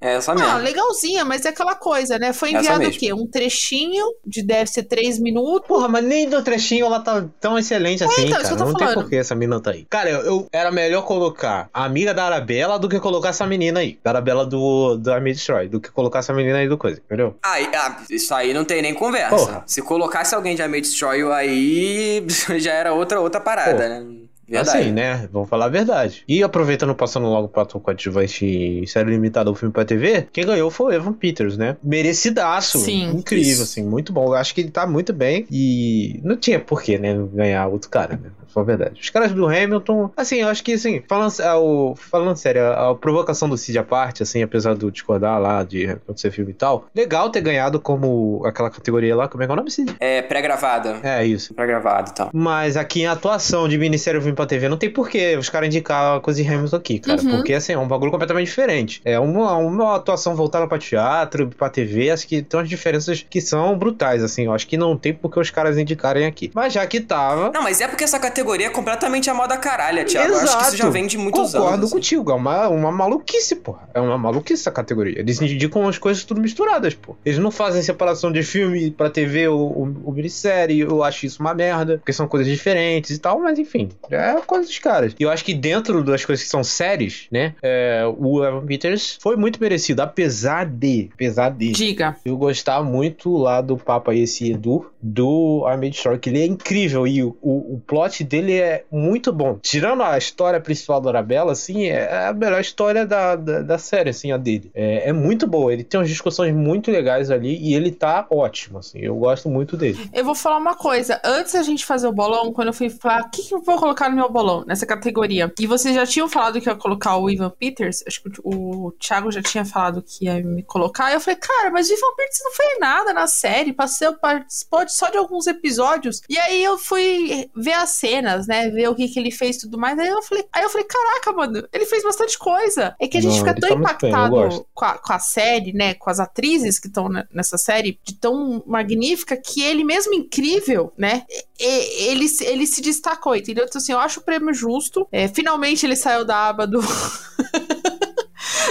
É 0.00 0.14
essa 0.14 0.32
Ah, 0.32 0.34
mesmo. 0.34 0.58
legalzinha, 0.58 1.24
mas 1.24 1.44
é 1.44 1.48
aquela 1.50 1.74
coisa, 1.74 2.18
né? 2.18 2.32
Foi 2.32 2.50
enviado 2.52 2.86
o 2.86 2.90
quê? 2.90 3.12
Um 3.12 3.26
trechinho 3.26 4.04
de 4.26 4.42
deve 4.42 4.70
ser 4.70 4.84
três 4.84 5.18
minutos. 5.18 5.66
Porra, 5.66 5.88
mas 5.88 6.04
nem 6.04 6.26
no 6.26 6.42
trechinho 6.42 6.86
ela 6.86 7.00
tá 7.00 7.26
tão 7.40 7.58
excelente 7.58 8.02
assim, 8.04 8.26
então, 8.26 8.40
isso 8.40 8.42
cara. 8.42 8.44
que 8.48 8.52
eu 8.52 8.58
tô 8.58 8.64
Não 8.64 8.74
tem 8.74 8.86
falando. 8.88 9.02
por 9.02 9.10
que 9.10 9.16
essa 9.16 9.34
menina 9.34 9.60
tá 9.60 9.70
aí. 9.72 9.84
Cara, 9.96 10.10
eu, 10.10 10.20
eu- 10.20 10.46
era 10.52 10.70
melhor 10.70 11.02
colocar 11.06 11.70
a 11.72 11.84
amiga 11.84 12.12
da 12.12 12.24
Arabella 12.24 12.78
do 12.78 12.86
que 12.86 13.00
colocar 13.00 13.30
essa 13.30 13.46
menina 13.46 13.80
aí. 13.80 13.98
Da 14.04 14.10
Arabella 14.10 14.44
do, 14.44 14.96
do 14.98 15.10
Army 15.10 15.32
Destroy. 15.32 15.68
Do 15.68 15.80
que 15.80 15.90
colocar 15.90 16.18
essa 16.18 16.34
menina 16.34 16.58
aí 16.58 16.68
do 16.68 16.76
coisa, 16.76 17.00
entendeu? 17.04 17.34
Ah, 17.42 17.58
e- 17.60 17.70
ah, 17.74 17.96
isso 18.10 18.34
aí 18.34 18.52
não 18.52 18.64
tem 18.64 18.82
nem 18.82 18.92
conversa. 18.92 19.34
Porra. 19.36 19.64
Se 19.66 19.80
colocasse 19.80 20.34
alguém 20.34 20.54
de 20.54 20.60
Amate 20.60 20.82
Destroy 20.82 21.22
aí, 21.32 22.22
já 22.60 22.72
era 22.74 22.92
outra, 22.92 23.20
outra 23.22 23.40
parada, 23.40 23.72
Pô. 23.72 23.78
né? 23.88 24.06
Verdade. 24.48 24.78
Assim, 24.78 24.92
né? 24.92 25.28
Vamos 25.32 25.48
falar 25.48 25.64
a 25.64 25.68
verdade. 25.68 26.22
E 26.28 26.40
aproveitando, 26.40 26.94
passando 26.94 27.26
logo 27.26 27.48
pra 27.48 27.62
ator 27.62 27.80
coadjuvante 27.80 28.46
e 28.46 28.86
série 28.86 29.10
limitada 29.10 29.50
ao 29.50 29.56
filme 29.56 29.72
pra 29.72 29.84
TV, 29.84 30.28
quem 30.32 30.46
ganhou 30.46 30.70
foi 30.70 30.92
o 30.92 30.96
Evan 30.96 31.14
Peters, 31.14 31.56
né? 31.56 31.76
Merecidaço. 31.82 32.78
Sim. 32.78 33.10
Incrível, 33.10 33.50
Isso. 33.54 33.62
assim, 33.64 33.82
muito 33.82 34.12
bom. 34.12 34.26
Eu 34.26 34.34
acho 34.34 34.54
que 34.54 34.60
ele 34.60 34.70
tá 34.70 34.86
muito 34.86 35.12
bem 35.12 35.46
e 35.50 36.20
não 36.22 36.36
tinha 36.36 36.60
porquê, 36.60 36.96
né? 36.96 37.16
Ganhar 37.32 37.66
outro 37.66 37.90
cara, 37.90 38.12
né? 38.22 38.30
Só 38.56 38.60
a 38.60 38.64
verdade. 38.64 38.98
Os 38.98 39.10
caras 39.10 39.32
do 39.32 39.46
Hamilton, 39.46 40.10
assim, 40.16 40.36
eu 40.36 40.48
acho 40.48 40.64
que, 40.64 40.72
assim, 40.72 41.02
falando, 41.06 41.30
o- 41.60 41.94
falando 41.94 42.34
sério, 42.36 42.62
a, 42.62 42.90
a 42.90 42.94
provocação 42.94 43.50
do 43.50 43.56
Cid 43.58 43.78
à 43.78 43.82
parte, 43.84 44.22
assim, 44.22 44.42
apesar 44.42 44.74
do 44.74 44.90
discordar 44.90 45.38
lá 45.38 45.62
de 45.62 45.90
acontecer 45.90 46.30
filme 46.30 46.52
e 46.52 46.54
tal, 46.54 46.86
legal 46.94 47.28
ter 47.28 47.42
ganhado 47.42 47.78
como 47.78 48.40
aquela 48.46 48.70
categoria 48.70 49.14
lá, 49.14 49.28
como 49.28 49.42
é 49.42 49.46
que 49.46 49.50
é 49.50 49.52
o 49.52 49.56
nome, 49.56 49.70
Cid? 49.70 49.94
É 50.00 50.22
pré-gravada. 50.22 51.00
É, 51.02 51.22
isso. 51.26 51.52
Pré-gravado 51.52 52.10
e 52.10 52.14
tal. 52.14 52.30
Mas 52.32 52.78
aqui 52.78 53.02
em 53.02 53.06
atuação 53.06 53.68
de 53.68 53.76
minissérie 53.76 54.20
filme 54.22 54.34
pra 54.34 54.46
TV, 54.46 54.70
não 54.70 54.78
tem 54.78 54.88
porquê 54.90 55.36
os 55.36 55.50
caras 55.50 55.66
indicar 55.68 56.16
a 56.16 56.20
coisa 56.20 56.42
de 56.42 56.48
Hamilton 56.48 56.76
aqui, 56.76 56.98
cara. 56.98 57.20
Uhum. 57.20 57.30
Porque, 57.32 57.52
assim, 57.52 57.74
é 57.74 57.78
um 57.78 57.86
bagulho 57.86 58.10
completamente 58.10 58.46
diferente. 58.46 59.02
É 59.04 59.18
uma, 59.20 59.54
uma 59.56 59.96
atuação 59.96 60.34
voltada 60.34 60.66
pra 60.66 60.78
teatro, 60.78 61.48
pra 61.48 61.68
TV, 61.68 62.10
acho 62.10 62.26
que 62.26 62.40
tem 62.40 62.58
umas 62.58 62.68
diferenças 62.70 63.24
que 63.28 63.40
são 63.42 63.76
brutais, 63.76 64.22
assim. 64.24 64.44
Eu 64.46 64.54
acho 64.54 64.66
que 64.66 64.78
não 64.78 64.96
tem 64.96 65.12
porque 65.12 65.38
os 65.38 65.50
caras 65.50 65.76
indicarem 65.76 66.24
aqui. 66.24 66.50
Mas 66.54 66.72
já 66.72 66.86
que 66.86 67.00
tava. 67.00 67.50
Não, 67.52 67.62
mas 67.62 67.80
é 67.82 67.88
porque 67.88 68.04
essa 68.04 68.18
categoria 68.18 68.45
é 68.54 68.70
completamente 68.70 69.28
a 69.30 69.34
moda 69.34 69.56
caralha, 69.56 70.04
Thiago. 70.04 70.32
Eu 70.32 70.38
acho 70.40 70.58
que 70.58 70.64
isso 70.64 70.76
já 70.76 70.88
vem 70.90 71.06
de 71.06 71.18
muitos 71.18 71.52
Concordo 71.52 71.74
anos. 71.74 71.84
assim. 71.86 71.94
contigo, 71.94 72.30
é 72.30 72.34
uma, 72.34 72.68
uma 72.68 72.92
maluquice, 72.92 73.56
porra. 73.56 73.88
É 73.94 74.00
uma 74.00 74.18
maluquice 74.18 74.62
essa 74.62 74.70
categoria. 74.70 75.18
Eles 75.18 75.40
indicam 75.40 75.86
as 75.88 75.98
coisas 75.98 76.24
tudo 76.24 76.40
misturadas, 76.40 76.94
pô. 76.94 77.16
Eles 77.24 77.38
não 77.38 77.50
fazem 77.50 77.82
separação 77.82 78.30
de 78.32 78.42
filme 78.42 78.90
pra 78.90 79.10
TV 79.10 79.48
ou, 79.48 79.60
ou, 79.60 79.96
ou 80.04 80.12
minissérie. 80.12 80.80
Eu 80.80 81.02
acho 81.02 81.26
isso 81.26 81.40
uma 81.40 81.54
merda, 81.54 81.98
porque 81.98 82.12
são 82.12 82.26
coisas 82.28 82.46
diferentes 82.48 83.10
e 83.10 83.18
tal, 83.18 83.40
mas 83.40 83.58
enfim, 83.58 83.88
é 84.10 84.34
coisa 84.46 84.66
dos 84.66 84.78
caras. 84.78 85.14
E 85.18 85.22
eu 85.22 85.30
acho 85.30 85.44
que 85.44 85.54
dentro 85.54 86.02
das 86.02 86.24
coisas 86.24 86.44
que 86.44 86.50
são 86.50 86.62
séries, 86.62 87.26
né, 87.30 87.54
é, 87.62 88.04
o 88.18 88.44
Evan 88.44 88.66
Peters 88.66 89.18
foi 89.20 89.36
muito 89.36 89.60
merecido, 89.60 90.00
apesar 90.02 90.66
de, 90.66 91.10
apesar 91.14 91.50
de 91.50 91.72
Diga. 91.72 92.16
eu 92.24 92.36
gostar 92.36 92.82
muito 92.82 93.36
lá 93.36 93.60
do 93.60 93.76
Papa 93.76 94.14
esse 94.14 94.50
Edu, 94.52 94.86
do 95.02 95.64
Armade 95.66 95.96
Story, 95.96 96.18
que 96.18 96.30
ele 96.30 96.42
é 96.42 96.46
incrível 96.46 97.06
e 97.06 97.22
o, 97.22 97.36
o, 97.40 97.74
o 97.74 97.82
plot 97.86 98.22
dele 98.24 98.35
é 98.52 98.84
muito 98.90 99.32
bom. 99.32 99.58
Tirando 99.60 100.02
a 100.02 100.16
história 100.18 100.60
principal 100.60 101.00
da 101.00 101.10
Arabella, 101.10 101.52
assim, 101.52 101.86
é 101.86 102.26
a 102.26 102.32
melhor 102.32 102.60
história 102.60 103.06
da, 103.06 103.36
da, 103.36 103.62
da 103.62 103.78
série, 103.78 104.10
assim, 104.10 104.32
a 104.32 104.36
dele. 104.36 104.70
É, 104.74 105.08
é 105.08 105.12
muito 105.12 105.46
boa, 105.46 105.72
ele 105.72 105.84
tem 105.84 105.98
umas 105.98 106.08
discussões 106.08 106.54
muito 106.54 106.90
legais 106.90 107.30
ali 107.30 107.56
e 107.56 107.74
ele 107.74 107.90
tá 107.90 108.26
ótimo, 108.30 108.78
assim, 108.78 108.98
eu 109.00 109.16
gosto 109.16 109.48
muito 109.48 109.76
dele. 109.76 110.08
Eu 110.12 110.24
vou 110.24 110.34
falar 110.34 110.58
uma 110.58 110.74
coisa. 110.74 111.20
Antes 111.24 111.52
da 111.52 111.62
gente 111.62 111.84
fazer 111.84 112.06
o 112.06 112.12
bolão, 112.12 112.52
quando 112.52 112.68
eu 112.68 112.74
fui 112.74 112.90
falar 112.90 113.22
o 113.22 113.30
que, 113.30 113.42
que 113.42 113.54
eu 113.54 113.60
vou 113.60 113.76
colocar 113.78 114.08
no 114.08 114.16
meu 114.16 114.30
bolão, 114.30 114.64
nessa 114.66 114.86
categoria, 114.86 115.52
e 115.58 115.66
vocês 115.66 115.94
já 115.94 116.06
tinham 116.06 116.28
falado 116.28 116.60
que 116.60 116.68
ia 116.68 116.74
colocar 116.74 117.16
o 117.16 117.30
Ivan 117.30 117.50
Peters, 117.50 118.02
acho 118.06 118.22
que 118.22 118.30
o, 118.42 118.92
Thiago 118.98 119.30
já 119.30 119.42
tinha 119.42 119.64
falado 119.64 120.02
que 120.02 120.24
ia 120.24 120.42
me 120.42 120.62
colocar, 120.62 121.12
eu 121.12 121.20
falei, 121.20 121.38
cara, 121.40 121.70
mas 121.70 121.88
o 121.88 121.92
Ivan 121.92 122.14
Peters 122.16 122.40
não 122.44 122.52
fez 122.52 122.80
nada 122.80 123.12
na 123.12 123.26
série, 123.26 123.72
passei, 123.72 124.10
participou 124.12 124.88
só 124.88 125.08
de 125.10 125.18
alguns 125.18 125.46
episódios, 125.46 126.20
e 126.28 126.38
aí 126.38 126.62
eu 126.62 126.78
fui 126.78 127.48
ver 127.54 127.72
as 127.72 127.90
cenas, 128.16 128.46
né, 128.46 128.70
ver 128.70 128.88
o 128.88 128.94
que, 128.94 129.08
que 129.08 129.18
ele 129.18 129.30
fez 129.30 129.56
e 129.56 129.60
tudo 129.60 129.78
mais, 129.78 129.98
aí 129.98 130.08
eu 130.08 130.22
falei, 130.22 130.44
aí 130.52 130.62
eu 130.62 130.70
falei, 130.70 130.86
caraca, 130.86 131.32
mano, 131.32 131.66
ele 131.72 131.84
fez 131.86 132.02
bastante 132.02 132.38
coisa. 132.38 132.94
É 133.00 133.06
que 133.06 133.18
a 133.18 133.20
gente 133.20 133.32
Não, 133.32 133.38
fica 133.46 133.54
tão 133.54 133.68
tá 133.68 133.74
bem, 133.74 133.84
impactado 133.84 134.30
gosto. 134.30 134.66
com 134.74 134.84
a, 134.84 134.98
com 134.98 135.12
a 135.12 135.18
série, 135.18 135.72
né? 135.72 135.94
Com 135.94 136.08
as 136.10 136.18
atrizes 136.20 136.78
que 136.78 136.86
estão 136.88 137.08
nessa 137.32 137.58
série, 137.58 137.98
de 138.04 138.14
tão 138.14 138.62
magnífica, 138.66 139.36
que 139.36 139.62
ele 139.62 139.84
mesmo 139.84 140.14
incrível, 140.14 140.92
né? 140.96 141.24
e- 141.58 142.06
Ele, 142.10 142.28
se- 142.28 142.44
ele 142.44 142.66
se 142.66 142.80
destacou, 142.80 143.34
entendeu? 143.36 143.64
Então, 143.68 143.80
assim, 143.80 143.92
eu 143.92 143.98
acho 143.98 144.20
o 144.20 144.22
prêmio 144.22 144.52
justo. 144.54 145.06
É, 145.12 145.28
finalmente 145.28 145.84
ele 145.84 145.96
saiu 145.96 146.24
da 146.24 146.48
aba 146.48 146.66
do. 146.66 146.80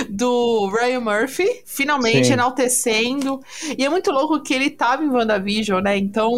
Do 0.10 0.68
Ryan 0.70 1.00
Murphy, 1.02 1.48
finalmente 1.66 2.28
Sim. 2.28 2.34
enaltecendo. 2.34 3.40
E 3.78 3.86
é 3.86 3.90
muito 3.90 4.12
louco 4.12 4.42
que 4.42 4.54
ele 4.54 4.70
tava 4.70 5.04
em 5.04 5.10
WandaVision, 5.10 5.82
né? 5.82 5.98
Então, 5.98 6.32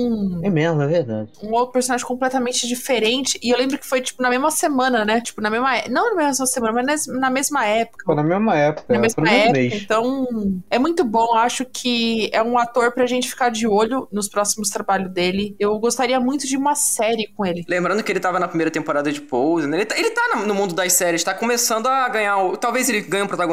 É 0.44 0.50
mesmo, 0.50 0.82
é 0.82 0.88
verdade. 0.88 1.30
um 1.44 1.52
outro 1.54 1.74
personagem 1.74 2.06
completamente 2.06 2.68
diferente. 2.68 3.40
E 3.42 3.50
eu 3.50 3.58
lembro 3.58 3.78
que 3.78 3.86
foi, 3.86 4.02
tipo, 4.02 4.22
na 4.22 4.30
mesma 4.30 4.52
semana, 4.52 5.04
né? 5.06 5.22
Tipo, 5.22 5.42
na 5.42 5.50
mesma. 5.50 5.78
é- 5.78 5.90
Não 5.90 6.16
na 6.16 6.24
mesma 6.24 6.46
semana, 6.46 6.74
mas 6.84 7.08
na 7.08 7.30
mesma 7.30 7.66
época. 7.66 8.04
Foi 8.06 8.16
na 8.16 8.24
mesma 8.24 8.56
época, 8.58 8.86
Na 8.90 8.96
foi 8.96 9.02
mesma 9.02 9.30
época, 9.30 9.52
mês. 9.54 9.74
então 9.74 10.28
é 10.70 10.78
muito 10.80 11.04
bom. 11.04 11.36
Acho 11.36 11.66
que 11.66 12.30
é 12.34 12.42
um 12.44 12.58
ator 12.58 12.92
pra 12.94 13.06
gente 13.06 13.28
ficar 13.30 13.50
de 13.50 13.68
olho 13.68 14.08
nos 14.12 14.28
próximos 14.30 14.70
trabalhos 14.70 15.12
dele. 15.12 15.56
Eu 15.60 15.78
gostaria 15.80 16.20
muito 16.20 16.48
de 16.48 16.58
uma 16.58 16.76
série 16.76 17.28
com 17.36 17.46
ele. 17.46 17.66
Lembrando 17.68 18.04
que 18.04 18.12
ele 18.12 18.20
tava 18.20 18.40
na 18.40 18.48
primeira 18.48 18.72
temporada 18.72 19.12
de 19.12 19.22
Pose, 19.22 19.68
né? 19.68 19.78
Ele 19.78 19.86
tá, 19.86 19.98
ele 19.98 20.10
tá 20.12 20.22
no- 20.46 20.58
mundo 20.58 20.74
das 20.74 20.94
séries, 20.94 21.24
tá 21.24 21.34
começando 21.36 21.86
a 21.88 22.10
ganhar. 22.10 22.36
Talvez 22.58 22.90
ele 22.90 23.02
ganhe 23.02 23.24
um 23.24 23.28
protagonismo. 23.28 23.47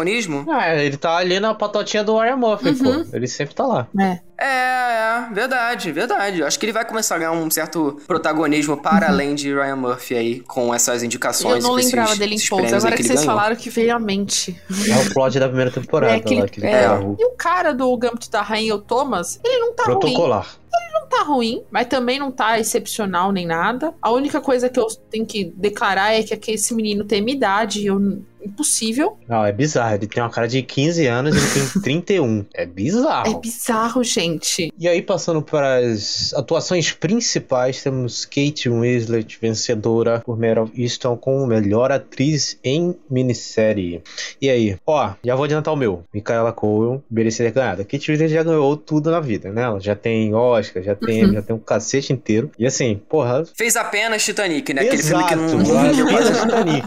Ah, 0.50 0.74
ele 0.76 0.96
tá 0.96 1.16
ali 1.16 1.38
na 1.40 1.54
patotinha 1.54 2.02
do 2.04 2.18
Ryan 2.18 2.36
Murphy, 2.36 2.68
Uhum. 2.70 3.04
pô. 3.04 3.16
Ele 3.16 3.26
sempre 3.26 3.54
tá 3.54 3.64
lá. 3.66 3.86
É. 4.00 4.20
É, 4.36 4.46
é, 4.46 5.28
verdade, 5.32 5.92
verdade. 5.92 6.40
Eu 6.40 6.46
Acho 6.46 6.58
que 6.58 6.66
ele 6.66 6.72
vai 6.72 6.84
começar 6.84 7.14
a 7.14 7.18
ganhar 7.18 7.32
um 7.32 7.48
certo 7.50 8.00
protagonismo 8.06 8.76
para 8.76 9.08
além 9.08 9.34
de 9.34 9.54
Ryan 9.54 9.76
Murphy 9.76 10.14
aí, 10.16 10.40
com 10.40 10.74
essas 10.74 11.02
Eu 11.02 11.06
indicações. 11.06 11.62
não 11.62 11.70
com 11.70 11.78
esses- 11.78 11.92
lembrava 11.92 12.16
dele 12.16 12.34
em 12.34 12.48
Pose. 12.48 12.74
Agora 12.74 12.96
que 12.96 13.02
ele 13.02 13.08
vocês 13.08 13.20
ganhou. 13.20 13.34
falaram 13.36 13.56
que 13.56 13.70
veio 13.70 13.94
à 13.94 13.98
mente. 13.98 14.60
É 14.90 14.96
o 15.08 15.14
plot 15.14 15.38
da 15.38 15.46
primeira 15.46 15.70
temporada 15.70 16.14
É, 16.16 16.20
que 16.20 16.34
ele- 16.34 16.42
lá, 16.42 16.48
que 16.48 16.60
ele 16.60 16.66
é. 16.66 16.82
tá. 16.88 17.00
E 17.18 17.24
o 17.24 17.30
cara 17.36 17.72
do 17.72 17.96
Gambito 17.96 18.28
da 18.30 18.42
Rainha, 18.42 18.74
o 18.74 18.78
Thomas, 18.80 19.38
ele 19.44 19.56
não 19.58 19.72
tá 19.72 19.84
ruim. 19.84 19.98
Protocolar. 20.00 20.46
não 20.92 21.06
tá 21.08 21.22
ruim, 21.22 21.62
mas 21.70 21.86
também 21.86 22.18
não 22.18 22.30
tá 22.32 22.58
excepcional 22.58 23.30
nem 23.30 23.46
nada. 23.46 23.94
A 24.02 24.10
única 24.10 24.40
coisa 24.40 24.68
que 24.68 24.80
eu 24.80 24.86
tenho 25.10 25.24
que 25.24 25.44
declarar 25.56 26.12
é 26.14 26.22
que, 26.22 26.36
que 26.36 26.52
esse 26.52 26.74
menino 26.74 27.04
tem 27.04 27.20
minha 27.22 27.36
idade. 27.36 27.86
Eu, 27.86 28.20
impossível. 28.44 29.16
Não, 29.28 29.44
é 29.44 29.52
bizarro. 29.52 29.94
Ele 29.94 30.06
tem 30.06 30.22
uma 30.22 30.30
cara 30.30 30.46
de 30.46 30.62
15 30.62 31.06
anos 31.06 31.34
e 31.34 31.38
ele 31.38 31.70
tem 31.70 31.82
31. 31.82 32.46
É 32.54 32.66
bizarro. 32.66 33.30
É 33.36 33.40
bizarro, 33.40 34.04
gente. 34.04 34.72
E 34.78 34.88
aí, 34.88 35.02
passando 35.02 35.42
para 35.42 35.76
as 35.76 36.32
atuações 36.34 36.92
principais, 36.92 37.82
temos 37.82 38.24
Kate 38.24 38.68
Winslet, 38.68 39.38
vencedora 39.40 40.20
por 40.20 40.38
Meryl 40.38 40.70
Easton 40.76 41.16
como 41.16 41.46
melhor 41.46 41.92
atriz 41.92 42.58
em 42.62 42.94
minissérie. 43.10 44.02
E 44.40 44.48
aí? 44.48 44.76
Ó, 44.86 45.12
já 45.24 45.34
vou 45.34 45.44
adiantar 45.44 45.72
o 45.72 45.76
meu. 45.76 46.04
Micaela 46.12 46.52
Cole 46.52 47.00
merecia 47.10 47.46
ter 47.46 47.52
ganhado. 47.52 47.84
Kate 47.84 48.10
Winslet 48.10 48.32
já 48.32 48.42
ganhou 48.42 48.76
tudo 48.76 49.10
na 49.10 49.20
vida, 49.20 49.50
né? 49.50 49.62
Ela 49.62 49.80
já 49.80 49.94
tem 49.94 50.34
Oscar, 50.34 50.82
já 50.82 50.94
tem, 50.94 51.32
já 51.32 51.42
tem 51.42 51.54
um 51.54 51.58
cacete 51.58 52.12
inteiro. 52.12 52.50
E 52.58 52.66
assim, 52.66 53.00
porra... 53.08 53.44
Fez 53.56 53.76
apenas 53.76 54.24
Titanic, 54.24 54.72
né? 54.72 54.82
Aquele 54.82 55.02
filme 55.02 55.24
Exato, 55.24 55.38
que 55.38 55.56
não... 55.56 56.04
apenas 56.08 56.40
Titanic. 56.40 56.86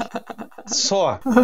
Só. 0.67 1.19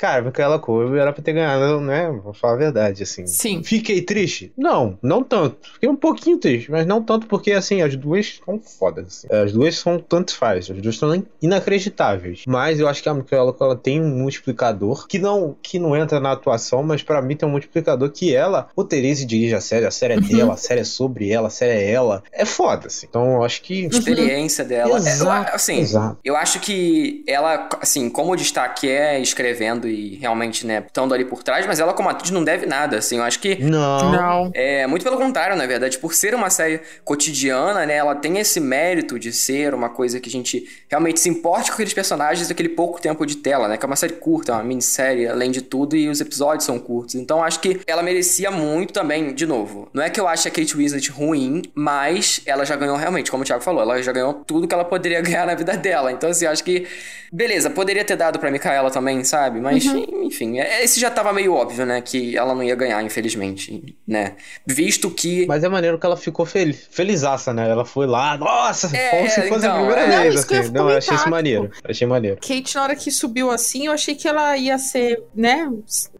Cara, 0.00 0.22
Micaela 0.22 0.58
Cole 0.58 0.98
era 0.98 1.12
pra 1.12 1.22
ter 1.22 1.34
ganhado, 1.34 1.78
né? 1.78 2.10
Vou 2.24 2.32
falar 2.32 2.54
a 2.54 2.56
verdade, 2.56 3.02
assim. 3.02 3.26
Sim. 3.26 3.62
Fiquei 3.62 4.00
triste? 4.00 4.50
Não, 4.56 4.98
não 5.02 5.22
tanto. 5.22 5.58
Fiquei 5.74 5.90
um 5.90 5.94
pouquinho 5.94 6.38
triste, 6.38 6.70
mas 6.70 6.86
não 6.86 7.02
tanto 7.02 7.26
porque, 7.26 7.52
assim, 7.52 7.82
as 7.82 7.94
duas 7.94 8.40
são 8.42 8.58
fodas. 8.58 9.26
Assim. 9.26 9.28
As 9.30 9.52
duas 9.52 9.76
são 9.76 9.98
tanto 9.98 10.34
faz, 10.34 10.70
as 10.70 10.80
duas 10.80 10.96
são 10.96 11.22
inacreditáveis. 11.42 12.44
Mas 12.46 12.80
eu 12.80 12.88
acho 12.88 13.02
que 13.02 13.10
a 13.10 13.14
Micaela 13.14 13.54
ela 13.60 13.76
tem 13.76 14.00
um 14.00 14.08
multiplicador 14.08 15.06
que 15.06 15.18
não, 15.18 15.54
que 15.62 15.78
não 15.78 15.94
entra 15.94 16.18
na 16.18 16.32
atuação, 16.32 16.82
mas 16.82 17.02
pra 17.02 17.20
mim 17.20 17.36
tem 17.36 17.46
um 17.46 17.52
multiplicador 17.52 18.10
que 18.10 18.34
ela 18.34 18.70
roteiriza 18.74 19.24
e 19.24 19.26
dirige 19.26 19.54
a 19.54 19.60
série. 19.60 19.84
A 19.84 19.90
série 19.90 20.14
é 20.14 20.20
dela, 20.20 20.54
a 20.54 20.56
série 20.56 20.80
é 20.80 20.84
sobre 20.84 21.30
ela, 21.30 21.48
a 21.48 21.50
série 21.50 21.72
é 21.78 21.90
ela. 21.90 22.22
É 22.32 22.46
foda, 22.46 22.86
assim. 22.86 23.06
Então 23.06 23.34
eu 23.34 23.44
acho 23.44 23.60
que. 23.60 23.84
experiência 23.84 24.64
dela. 24.64 24.92
É, 24.92 24.92
eu- 24.92 24.96
Exato, 24.96 25.54
assim, 25.54 25.78
exato. 25.80 26.18
eu 26.24 26.36
acho 26.36 26.58
que 26.60 27.22
ela, 27.26 27.68
assim, 27.82 28.08
como 28.08 28.32
o 28.32 28.36
destaque 28.36 28.88
é 28.88 29.20
escrevendo 29.20 29.89
e 29.90 30.16
realmente, 30.16 30.66
né, 30.66 30.82
estando 30.86 31.12
ali 31.12 31.24
por 31.24 31.42
trás, 31.42 31.66
mas 31.66 31.80
ela 31.80 31.92
como 31.92 32.08
atriz 32.08 32.30
não 32.30 32.42
deve 32.42 32.66
nada, 32.66 32.98
assim. 32.98 33.18
Eu 33.18 33.24
acho 33.24 33.38
que 33.40 33.56
Não. 33.62 34.12
Não. 34.12 34.50
é 34.54 34.86
muito 34.86 35.02
pelo 35.02 35.16
contrário, 35.16 35.56
na 35.56 35.66
verdade, 35.66 35.98
por 35.98 36.14
ser 36.14 36.34
uma 36.34 36.50
série 36.50 36.80
cotidiana, 37.04 37.84
né, 37.86 37.96
ela 37.96 38.14
tem 38.14 38.38
esse 38.38 38.60
mérito 38.60 39.18
de 39.18 39.32
ser 39.32 39.74
uma 39.74 39.88
coisa 39.88 40.20
que 40.20 40.28
a 40.28 40.32
gente 40.32 40.66
realmente 40.88 41.20
se 41.20 41.28
importe 41.28 41.70
com 41.70 41.74
aqueles 41.74 41.92
personagens 41.92 42.48
daquele 42.48 42.68
pouco 42.68 43.00
tempo 43.00 43.26
de 43.26 43.36
tela, 43.36 43.68
né, 43.68 43.76
que 43.76 43.84
é 43.84 43.86
uma 43.86 43.96
série 43.96 44.14
curta, 44.14 44.52
uma 44.52 44.62
minissérie, 44.62 45.26
além 45.26 45.50
de 45.50 45.62
tudo, 45.62 45.96
e 45.96 46.08
os 46.08 46.20
episódios 46.20 46.64
são 46.64 46.78
curtos. 46.78 47.14
Então 47.14 47.42
acho 47.42 47.60
que 47.60 47.80
ela 47.86 48.02
merecia 48.02 48.50
muito 48.50 48.92
também, 48.92 49.34
de 49.34 49.46
novo. 49.46 49.88
Não 49.92 50.02
é 50.02 50.10
que 50.10 50.20
eu 50.20 50.28
ache 50.28 50.48
a 50.48 50.50
Kate 50.50 50.76
Winslet 50.76 51.10
ruim, 51.10 51.62
mas 51.74 52.40
ela 52.46 52.64
já 52.64 52.76
ganhou 52.76 52.96
realmente, 52.96 53.30
como 53.30 53.42
o 53.42 53.46
Thiago 53.46 53.62
falou, 53.62 53.82
ela 53.82 54.02
já 54.02 54.12
ganhou 54.12 54.34
tudo 54.34 54.66
que 54.66 54.74
ela 54.74 54.84
poderia 54.84 55.20
ganhar 55.22 55.46
na 55.46 55.54
vida 55.54 55.76
dela. 55.76 56.12
Então 56.12 56.30
assim, 56.30 56.44
eu 56.44 56.50
acho 56.50 56.64
que 56.64 56.86
beleza, 57.32 57.70
poderia 57.70 58.04
ter 58.04 58.16
dado 58.16 58.38
pra 58.38 58.50
Micaela 58.50 58.90
também, 58.90 59.22
sabe? 59.24 59.60
Mas 59.60 59.79
enfim, 59.88 60.58
é- 60.58 60.84
esse 60.84 61.00
já 61.00 61.10
tava 61.10 61.32
meio 61.32 61.52
óbvio, 61.54 61.84
né, 61.86 62.00
que 62.00 62.36
ela 62.36 62.54
não 62.54 62.62
ia 62.62 62.74
ganhar, 62.74 63.02
infelizmente, 63.02 63.96
né? 64.06 64.34
Visto 64.66 65.10
que 65.10 65.46
Mas 65.46 65.64
é 65.64 65.68
maneiro 65.68 65.98
que 65.98 66.06
ela 66.06 66.16
ficou 66.16 66.44
feliz, 66.46 66.88
felizaça, 66.90 67.52
né? 67.52 67.68
Ela 67.68 67.84
foi 67.84 68.06
lá, 68.06 68.36
nossa, 68.36 68.94
É, 68.96 69.10
como 69.10 69.28
se 69.30 69.42
fosse 69.48 69.66
então, 69.66 69.72
a 69.72 69.76
primeira 69.76 70.00
é. 70.00 70.08
Não, 70.08 70.22
vez, 70.22 70.34
eu 70.34 70.58
assim. 70.60 70.70
Não, 70.72 70.90
eu 70.90 70.98
achei 70.98 71.14
isso 71.14 71.30
maneiro. 71.30 71.70
Achei 71.84 72.06
maneiro. 72.06 72.36
Kate, 72.40 72.74
na 72.74 72.82
hora 72.82 72.96
que 72.96 73.10
subiu 73.10 73.50
assim, 73.50 73.86
eu 73.86 73.92
achei 73.92 74.14
que 74.14 74.26
ela 74.28 74.56
ia 74.56 74.78
ser, 74.78 75.22
né, 75.34 75.70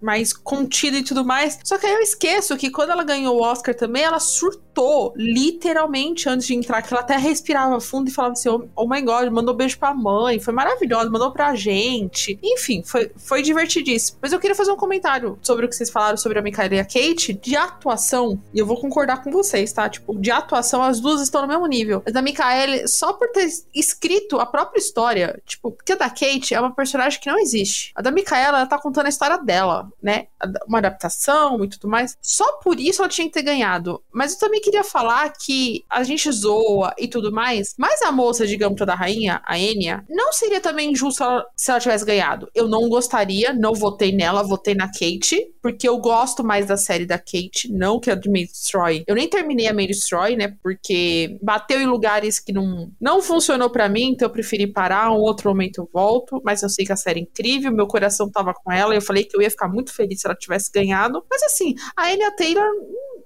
mais 0.00 0.32
contida 0.32 0.96
e 0.98 1.02
tudo 1.02 1.24
mais. 1.24 1.58
Só 1.64 1.78
que 1.78 1.86
aí 1.86 1.92
eu 1.92 2.00
esqueço 2.00 2.56
que 2.56 2.70
quando 2.70 2.90
ela 2.90 3.04
ganhou 3.04 3.36
o 3.36 3.42
Oscar 3.42 3.74
também, 3.74 4.02
ela 4.02 4.20
surtou, 4.20 5.12
literalmente, 5.16 6.28
antes 6.28 6.46
de 6.46 6.54
entrar, 6.54 6.82
que 6.82 6.92
ela 6.92 7.02
até 7.02 7.16
respirava 7.16 7.80
fundo 7.80 8.08
e 8.08 8.12
falava 8.12 8.32
assim: 8.32 8.48
oh, 8.48 8.64
oh 8.76 8.86
my 8.88 9.00
god, 9.02 9.28
mandou 9.30 9.54
beijo 9.54 9.78
pra 9.78 9.94
mãe, 9.94 10.38
foi 10.38 10.52
maravilhosa, 10.54 11.10
mandou 11.10 11.30
pra 11.32 11.54
gente. 11.54 12.38
Enfim, 12.42 12.82
foi, 12.84 13.10
foi 13.16 13.42
divertidíssimo. 13.50 14.18
Mas 14.22 14.32
eu 14.32 14.38
queria 14.38 14.54
fazer 14.54 14.70
um 14.70 14.76
comentário 14.76 15.38
sobre 15.42 15.66
o 15.66 15.68
que 15.68 15.74
vocês 15.74 15.90
falaram 15.90 16.16
sobre 16.16 16.38
a 16.38 16.42
Micaela 16.42 16.74
e 16.74 16.80
a 16.80 16.84
Kate, 16.84 17.32
de 17.32 17.56
atuação, 17.56 18.40
e 18.54 18.58
eu 18.58 18.66
vou 18.66 18.80
concordar 18.80 19.22
com 19.22 19.30
vocês, 19.30 19.72
tá? 19.72 19.88
Tipo, 19.88 20.16
de 20.18 20.30
atuação, 20.30 20.82
as 20.82 21.00
duas 21.00 21.20
estão 21.20 21.42
no 21.42 21.48
mesmo 21.48 21.66
nível. 21.66 22.02
Mas 22.04 22.14
a 22.14 22.22
Micaela, 22.22 22.86
só 22.86 23.12
por 23.12 23.28
ter 23.28 23.48
escrito 23.74 24.38
a 24.38 24.46
própria 24.46 24.78
história, 24.80 25.40
tipo, 25.46 25.72
porque 25.72 25.92
a 25.92 25.96
da 25.96 26.08
Kate 26.10 26.54
é 26.54 26.60
uma 26.60 26.74
personagem 26.74 27.20
que 27.20 27.30
não 27.30 27.38
existe. 27.38 27.92
A 27.94 28.02
da 28.02 28.10
Micaela, 28.10 28.58
ela 28.58 28.66
tá 28.66 28.78
contando 28.78 29.06
a 29.06 29.10
história 29.10 29.38
dela, 29.38 29.90
né? 30.02 30.26
Uma 30.66 30.78
adaptação 30.78 31.62
e 31.64 31.68
tudo 31.68 31.88
mais. 31.88 32.16
Só 32.20 32.58
por 32.58 32.78
isso 32.78 33.02
ela 33.02 33.08
tinha 33.08 33.26
que 33.26 33.34
ter 33.34 33.42
ganhado. 33.42 34.02
Mas 34.12 34.32
eu 34.32 34.38
também 34.38 34.60
queria 34.60 34.84
falar 34.84 35.32
que 35.32 35.84
a 35.88 36.02
gente 36.02 36.30
zoa 36.30 36.94
e 36.98 37.08
tudo 37.08 37.32
mais, 37.32 37.74
mas 37.76 38.02
a 38.02 38.12
moça 38.12 38.46
de 38.46 38.56
Gambito 38.56 38.86
da 38.86 38.94
Rainha, 38.94 39.40
a 39.44 39.58
Enya, 39.58 40.04
não 40.08 40.32
seria 40.32 40.60
também 40.60 40.92
injusto 40.92 41.24
se 41.56 41.70
ela 41.70 41.80
tivesse 41.80 42.04
ganhado. 42.04 42.48
Eu 42.54 42.68
não 42.68 42.88
gostaria, 42.88 43.39
não 43.52 43.74
votei 43.74 44.12
nela, 44.12 44.42
votei 44.42 44.74
na 44.74 44.86
Kate, 44.86 45.52
porque 45.62 45.88
eu 45.88 45.98
gosto 45.98 46.44
mais 46.44 46.66
da 46.66 46.76
série 46.76 47.06
da 47.06 47.18
Kate, 47.18 47.70
não 47.70 48.00
que 48.00 48.10
a 48.10 48.14
de 48.14 48.30
May 48.30 48.44
Destroy. 48.44 49.04
Eu 49.06 49.14
nem 49.14 49.28
terminei 49.28 49.68
a 49.68 49.74
May 49.74 49.86
Destroy, 49.86 50.36
né? 50.36 50.56
Porque 50.62 51.38
bateu 51.42 51.80
em 51.80 51.86
lugares 51.86 52.38
que 52.38 52.52
não, 52.52 52.90
não 53.00 53.22
funcionou 53.22 53.70
pra 53.70 53.88
mim, 53.88 54.10
então 54.12 54.28
eu 54.28 54.32
preferi 54.32 54.66
parar. 54.66 55.10
Um 55.10 55.20
outro 55.20 55.48
momento 55.48 55.80
eu 55.80 55.88
volto, 55.92 56.40
mas 56.44 56.62
eu 56.62 56.68
sei 56.68 56.84
que 56.84 56.92
a 56.92 56.96
série 56.96 57.20
é 57.20 57.22
incrível, 57.22 57.72
meu 57.72 57.86
coração 57.86 58.30
tava 58.30 58.54
com 58.54 58.70
ela. 58.70 58.94
Eu 58.94 59.02
falei 59.02 59.24
que 59.24 59.36
eu 59.36 59.42
ia 59.42 59.50
ficar 59.50 59.68
muito 59.68 59.92
feliz 59.92 60.20
se 60.20 60.26
ela 60.26 60.36
tivesse 60.36 60.70
ganhado. 60.72 61.24
Mas 61.30 61.42
assim, 61.42 61.74
a 61.96 62.08
Anya 62.08 62.34
Taylor 62.36 62.64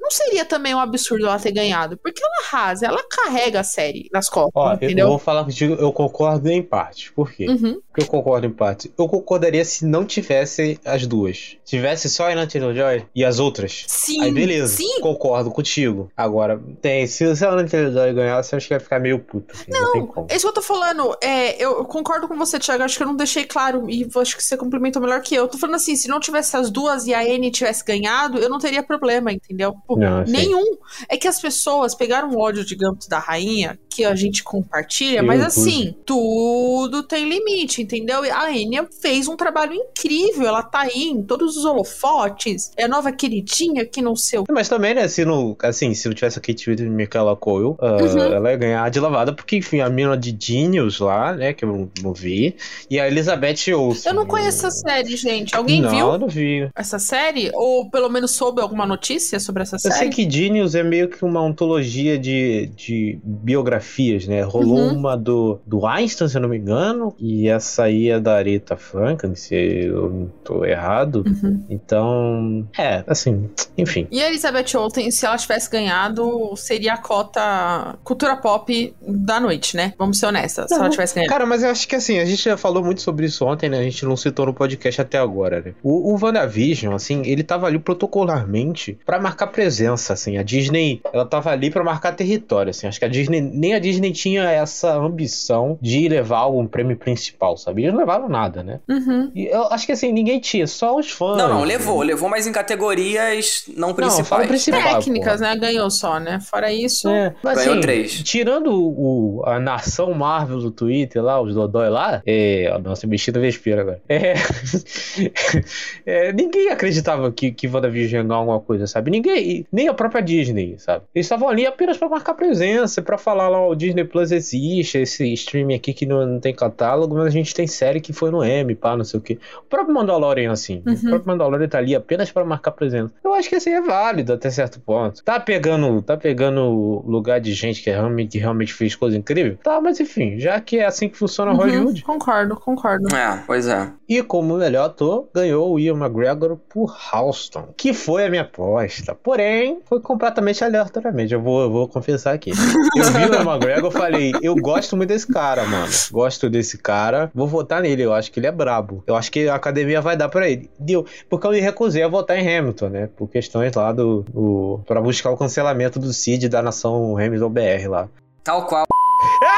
não 0.04 0.10
seria 0.10 0.44
também 0.44 0.74
um 0.74 0.78
absurdo 0.78 1.26
ela 1.26 1.38
ter 1.38 1.52
ganhado, 1.52 1.96
porque 1.96 2.22
ela 2.22 2.46
arrasa, 2.46 2.86
ela 2.86 3.02
carrega 3.10 3.60
a 3.60 3.64
série 3.64 4.08
nas 4.12 4.28
costas, 4.28 4.52
Ó, 4.54 4.70
eu 4.72 4.74
entendeu? 4.76 5.08
vou 5.08 5.18
falar 5.18 5.44
contigo, 5.44 5.74
eu 5.74 5.92
concordo 5.92 6.48
em 6.48 6.62
parte. 6.62 7.12
Por 7.12 7.32
quê? 7.32 7.46
Uhum. 7.48 7.80
Porque 7.88 8.02
eu 8.02 8.06
concordo 8.06 8.46
em 8.46 8.50
parte. 8.50 8.92
Eu 8.96 9.08
concordaria 9.08 9.64
se 9.64 9.84
não 9.84 10.04
tivesse 10.04 10.80
as 10.84 11.06
duas. 11.06 11.56
Tivesse 11.64 12.08
só 12.08 12.28
a 12.28 12.32
Anna 12.32 12.46
Taylor-Joy 12.46 13.06
e 13.14 13.24
as 13.24 13.38
outras. 13.38 13.84
Sim, 13.86 14.22
Aí 14.22 14.32
beleza, 14.32 14.76
sim. 14.76 15.00
concordo 15.00 15.50
contigo. 15.50 16.10
Agora, 16.16 16.60
tem, 16.80 17.06
se, 17.06 17.34
se 17.36 17.44
a 17.44 17.50
Anna 17.50 17.64
Taylor-Joy 17.68 18.12
ganhasse, 18.14 18.52
eu 18.52 18.56
acho 18.56 18.68
que 18.68 18.74
ia 18.74 18.80
ficar 18.80 18.98
meio 18.98 19.18
puta. 19.18 19.54
Assim, 19.54 19.70
não, 19.70 20.06
como. 20.06 20.26
É 20.28 20.36
isso 20.36 20.44
que 20.46 20.50
eu 20.50 20.54
tô 20.54 20.62
falando. 20.62 21.16
É, 21.22 21.62
eu 21.62 21.74
eu 21.78 21.84
concordo 21.84 22.28
com 22.28 22.36
você, 22.36 22.58
Thiago. 22.58 22.82
Acho 22.82 22.96
que 22.96 23.02
eu 23.02 23.06
não 23.06 23.16
deixei 23.16 23.44
claro. 23.44 23.88
E 23.88 24.06
acho 24.16 24.36
que 24.36 24.42
você 24.42 24.56
complementou 24.56 25.00
melhor 25.02 25.20
que 25.20 25.34
eu. 25.34 25.48
Tô 25.48 25.58
falando 25.58 25.76
assim: 25.76 25.96
se 25.96 26.08
não 26.08 26.20
tivesse 26.20 26.56
as 26.56 26.70
duas 26.70 27.06
e 27.06 27.14
a 27.14 27.20
Anne 27.20 27.50
tivesse 27.50 27.84
ganhado, 27.84 28.38
eu 28.38 28.48
não 28.48 28.58
teria 28.58 28.82
problema, 28.82 29.32
entendeu? 29.32 29.74
Pô, 29.94 30.00
Não, 30.00 30.24
nenhum. 30.24 30.76
É 31.08 31.16
que 31.16 31.28
as 31.28 31.40
pessoas 31.40 31.94
pegaram 31.94 32.30
o 32.30 32.38
ódio 32.40 32.64
de 32.64 32.74
Gambito 32.74 33.08
da 33.08 33.18
Rainha, 33.18 33.78
que 33.88 34.04
a 34.04 34.14
gente 34.14 34.42
compartilha, 34.42 35.18
Eu, 35.18 35.24
mas 35.24 35.42
assim, 35.42 35.94
tudo 36.04 37.02
tem 37.02 37.28
limite, 37.28 37.82
entendeu? 37.82 38.24
E 38.24 38.30
A 38.30 38.52
Enya 38.52 38.86
fez 39.00 39.28
um 39.28 39.36
trabalho 39.36 39.74
incrível. 39.74 40.46
Ela 40.46 40.62
tá 40.62 40.80
aí 40.80 41.04
em 41.08 41.22
todos 41.22 41.56
os 41.56 41.64
holofotes. 41.64 42.70
É 42.76 42.84
a 42.84 42.88
nova 42.88 43.12
queridinha 43.12 43.84
que 43.86 44.00
não 44.02 44.16
sei 44.16 44.38
o 44.40 44.44
Mas 44.50 44.68
também, 44.68 44.94
né, 44.94 45.06
se 45.08 45.24
não, 45.24 45.56
assim, 45.62 45.94
se 45.94 46.08
não 46.08 46.14
tivesse 46.14 46.38
a 46.38 46.42
Kate 46.42 46.68
Winslet 46.70 46.82
e 46.88 46.90
Michaela 46.90 47.36
Cole, 47.36 47.74
ah, 47.80 47.94
Uhum. 48.04 48.18
ela 48.20 48.50
ia 48.50 48.56
ganhar 48.56 48.90
de 48.90 49.00
lavada, 49.00 49.32
porque, 49.32 49.56
enfim, 49.56 49.80
a 49.80 49.88
mina 49.88 50.16
de 50.16 50.36
Genius 50.38 50.98
lá, 51.00 51.32
né, 51.32 51.52
que 51.52 51.64
eu 51.64 51.68
não, 51.68 51.90
não 52.02 52.12
vi, 52.12 52.56
e 52.90 52.98
a 53.00 53.06
Elizabeth 53.06 53.72
Olsen. 53.74 54.10
Eu 54.10 54.14
não 54.16 54.26
conheço 54.26 54.66
essa 54.66 54.70
série, 54.70 55.16
gente. 55.16 55.54
Alguém 55.54 55.80
não, 55.80 55.90
viu 55.90 56.06
eu 56.12 56.18
não 56.18 56.28
vi. 56.28 56.68
essa 56.74 56.98
série? 56.98 57.50
Ou 57.54 57.88
pelo 57.90 58.08
menos 58.08 58.32
soube 58.32 58.60
alguma 58.60 58.86
notícia 58.86 59.38
sobre 59.40 59.62
essa 59.62 59.73
Eu 59.76 59.80
série? 59.80 59.94
sei 59.94 60.08
que 60.10 60.30
Genius 60.30 60.74
é 60.74 60.82
meio 60.82 61.08
que 61.08 61.24
uma 61.24 61.40
ontologia 61.42 62.18
de, 62.18 62.70
de 62.76 63.18
biografias, 63.24 64.26
né? 64.26 64.42
Rolou 64.42 64.74
Uhum. 64.74 64.94
uma 64.98 65.16
do, 65.16 65.60
do 65.66 65.86
Einstein, 65.86 66.28
se 66.28 66.36
eu 66.36 66.42
não 66.42 66.48
me 66.48 66.58
engano, 66.58 67.14
e 67.18 67.48
essa 67.48 67.84
aí 67.84 68.10
é 68.10 68.18
da 68.20 68.34
Aretha 68.36 68.76
Franklin, 68.76 69.34
se 69.34 69.54
eu 69.54 70.10
não 70.10 70.26
tô 70.42 70.64
errado. 70.64 71.24
Uhum. 71.26 71.64
Então, 71.70 72.66
é, 72.78 73.04
assim, 73.06 73.48
enfim. 73.78 74.06
E 74.10 74.22
a 74.22 74.28
Elizabeth 74.28 74.76
Olsen, 74.76 75.10
se 75.10 75.24
ela 75.26 75.36
tivesse 75.36 75.70
ganhado, 75.70 76.54
seria 76.56 76.94
a 76.94 76.98
cota 76.98 77.96
cultura 78.02 78.36
pop 78.36 78.94
da 79.06 79.38
noite, 79.40 79.76
né? 79.76 79.92
Vamos 79.98 80.18
ser 80.18 80.26
honestas. 80.26 80.68
Se 80.68 80.74
ela 80.74 80.88
tivesse 80.90 81.14
ganhado. 81.14 81.30
Cara, 81.32 81.46
mas 81.46 81.62
eu 81.62 81.70
acho 81.70 81.86
que 81.86 81.94
assim, 81.96 82.18
a 82.18 82.24
gente 82.24 82.42
já 82.42 82.56
falou 82.56 82.82
muito 82.84 83.00
sobre 83.00 83.26
isso 83.26 83.44
ontem, 83.44 83.68
né? 83.68 83.78
A 83.78 83.82
gente 83.82 84.04
não 84.04 84.16
citou 84.16 84.46
no 84.46 84.54
podcast 84.54 85.00
até 85.00 85.18
agora, 85.18 85.60
né? 85.60 85.74
O, 85.82 86.12
o 86.14 86.18
WandaVision, 86.22 86.94
assim, 86.94 87.22
ele 87.24 87.42
tava 87.42 87.66
ali 87.66 87.78
protocolarmente 87.78 88.98
pra 89.04 89.20
marcar 89.20 89.46
presença, 89.48 89.63
assim. 89.66 90.36
A 90.38 90.42
Disney, 90.42 91.00
ela 91.12 91.24
tava 91.24 91.50
ali 91.50 91.70
pra 91.70 91.82
marcar 91.84 92.12
território, 92.12 92.70
assim. 92.70 92.86
Acho 92.86 92.98
que 92.98 93.04
a 93.04 93.08
Disney, 93.08 93.40
nem 93.40 93.74
a 93.74 93.78
Disney 93.78 94.12
tinha 94.12 94.44
essa 94.50 94.96
ambição 94.96 95.78
de 95.80 96.08
levar 96.08 96.38
algum 96.38 96.66
prêmio 96.66 96.96
principal, 96.96 97.56
sabe? 97.56 97.82
Eles 97.82 97.92
não 97.92 98.00
levaram 98.00 98.28
nada, 98.28 98.62
né? 98.62 98.80
Uhum. 98.88 99.30
E 99.34 99.46
eu 99.46 99.64
acho 99.72 99.86
que 99.86 99.92
assim, 99.92 100.12
ninguém 100.12 100.38
tinha, 100.40 100.66
só 100.66 100.96
os 100.96 101.10
fãs. 101.10 101.36
Não, 101.36 101.48
não, 101.48 101.64
levou. 101.64 102.02
Levou, 102.02 102.28
mas 102.28 102.46
em 102.46 102.52
categorias 102.52 103.64
não 103.76 103.88
Não, 103.88 103.94
principais. 103.94 104.46
principal. 104.46 104.82
Técnicas, 104.82 105.40
porra. 105.40 105.54
né? 105.54 105.60
Ganhou 105.60 105.90
só, 105.90 106.18
né? 106.18 106.40
Fora 106.40 106.72
isso. 106.72 107.08
É, 107.08 107.34
mas 107.42 107.58
Ganhou 107.58 107.72
assim, 107.74 107.80
três. 107.80 108.22
tirando 108.22 108.70
o, 108.72 109.42
a 109.46 109.58
nação 109.58 110.12
Marvel 110.14 110.58
do 110.58 110.70
Twitter 110.70 111.22
lá, 111.22 111.40
os 111.40 111.54
Dodói 111.54 111.88
lá, 111.88 112.22
é, 112.26 112.76
nossa 112.82 113.06
mexida 113.06 113.40
vespeira 113.40 113.82
agora. 113.82 114.00
É, 114.08 114.34
é, 116.04 116.32
ninguém 116.32 116.68
acreditava 116.70 117.30
que, 117.32 117.50
que 117.52 117.66
WandaVision 117.68 118.22
ia 118.22 118.22
ganhar 118.22 118.38
alguma 118.38 118.60
coisa, 118.60 118.86
sabe? 118.86 119.10
Ninguém, 119.10 119.53
nem 119.72 119.88
a 119.88 119.94
própria 119.94 120.22
Disney, 120.22 120.76
sabe? 120.78 121.04
Eles 121.14 121.26
estavam 121.26 121.48
ali 121.48 121.66
apenas 121.66 121.96
pra 121.96 122.08
marcar 122.08 122.34
presença, 122.34 123.02
pra 123.02 123.16
falar 123.16 123.48
lá, 123.48 123.66
o 123.66 123.74
Disney 123.74 124.04
Plus 124.04 124.32
existe, 124.32 124.98
esse 124.98 125.32
streaming 125.32 125.74
aqui 125.74 125.92
que 125.92 126.06
não, 126.06 126.26
não 126.26 126.40
tem 126.40 126.54
catálogo, 126.54 127.14
mas 127.14 127.26
a 127.26 127.30
gente 127.30 127.54
tem 127.54 127.66
série 127.66 128.00
que 128.00 128.12
foi 128.12 128.30
no 128.30 128.44
M, 128.44 128.74
pá, 128.74 128.96
não 128.96 129.04
sei 129.04 129.18
o 129.18 129.22
quê. 129.22 129.38
O 129.58 129.68
próprio 129.68 129.94
Mandalorian, 129.94 130.52
assim. 130.52 130.82
Uhum. 130.86 130.94
O 130.94 131.00
próprio 131.00 131.26
Mandalorian 131.26 131.68
tá 131.68 131.78
ali 131.78 131.94
apenas 131.94 132.30
pra 132.30 132.44
marcar 132.44 132.72
presença. 132.72 133.12
Eu 133.22 133.34
acho 133.34 133.48
que 133.48 133.56
assim 133.56 133.70
é 133.70 133.80
válido 133.80 134.32
até 134.32 134.50
certo 134.50 134.80
ponto. 134.80 135.22
Tá 135.24 135.38
pegando, 135.38 136.02
tá 136.02 136.16
pegando 136.16 137.02
lugar 137.06 137.40
de 137.40 137.52
gente 137.52 137.82
que 137.82 137.90
realmente, 137.90 138.32
que 138.32 138.38
realmente 138.38 138.72
fez 138.72 138.94
coisa 138.94 139.16
incrível? 139.16 139.56
Tá, 139.62 139.80
mas 139.80 140.00
enfim, 140.00 140.38
já 140.38 140.60
que 140.60 140.78
é 140.78 140.86
assim 140.86 141.08
que 141.08 141.16
funciona 141.16 141.52
Uhum, 141.52 141.58
Hollywood. 141.58 142.02
Concordo, 142.02 142.56
concordo. 142.56 143.14
É, 143.14 143.42
pois 143.46 143.66
é. 143.66 143.90
E 144.08 144.22
como 144.22 144.56
melhor 144.56 144.86
ator, 144.86 145.28
ganhou 145.34 145.72
o 145.72 145.78
Ian 145.78 145.96
McGregor 145.96 146.56
por 146.68 146.94
Houston, 147.12 147.68
que 147.76 147.92
foi 147.92 148.26
a 148.26 148.30
minha 148.30 148.42
aposta. 148.42 149.14
Porém, 149.14 149.43
foi 149.86 150.00
completamente 150.00 150.62
aleatoriamente. 150.62 151.32
Eu 151.34 151.40
vou, 151.40 151.62
eu 151.62 151.70
vou 151.70 151.88
confessar 151.88 152.34
aqui. 152.34 152.50
Eu 152.50 153.04
vi 153.04 153.36
o 153.36 153.50
McGregor 153.50 153.90
e 153.90 153.92
falei, 153.92 154.32
eu 154.42 154.54
gosto 154.54 154.96
muito 154.96 155.08
desse 155.08 155.26
cara, 155.26 155.64
mano. 155.64 155.90
Gosto 156.10 156.48
desse 156.48 156.78
cara. 156.78 157.30
Vou 157.34 157.46
votar 157.46 157.82
nele. 157.82 158.02
Eu 158.02 158.12
acho 158.12 158.30
que 158.30 158.40
ele 158.40 158.46
é 158.46 158.52
brabo. 158.52 159.02
Eu 159.06 159.16
acho 159.16 159.30
que 159.30 159.48
a 159.48 159.54
academia 159.54 160.00
vai 160.00 160.16
dar 160.16 160.28
pra 160.28 160.48
ele. 160.48 160.70
Deu. 160.78 161.04
Porque 161.28 161.46
eu 161.46 161.50
me 161.50 161.60
recusei 161.60 162.02
a 162.02 162.08
votar 162.08 162.38
em 162.38 162.58
Hamilton, 162.58 162.88
né? 162.88 163.08
Por 163.16 163.28
questões 163.28 163.72
lá 163.74 163.92
do. 163.92 164.24
do 164.28 164.80
pra 164.86 165.00
buscar 165.00 165.30
o 165.30 165.36
cancelamento 165.36 165.98
do 165.98 166.12
CID 166.12 166.48
da 166.48 166.62
nação 166.62 167.16
Hamilton 167.16 167.50
BR 167.50 167.88
lá. 167.88 168.08
Tal 168.42 168.66
qual. 168.66 168.84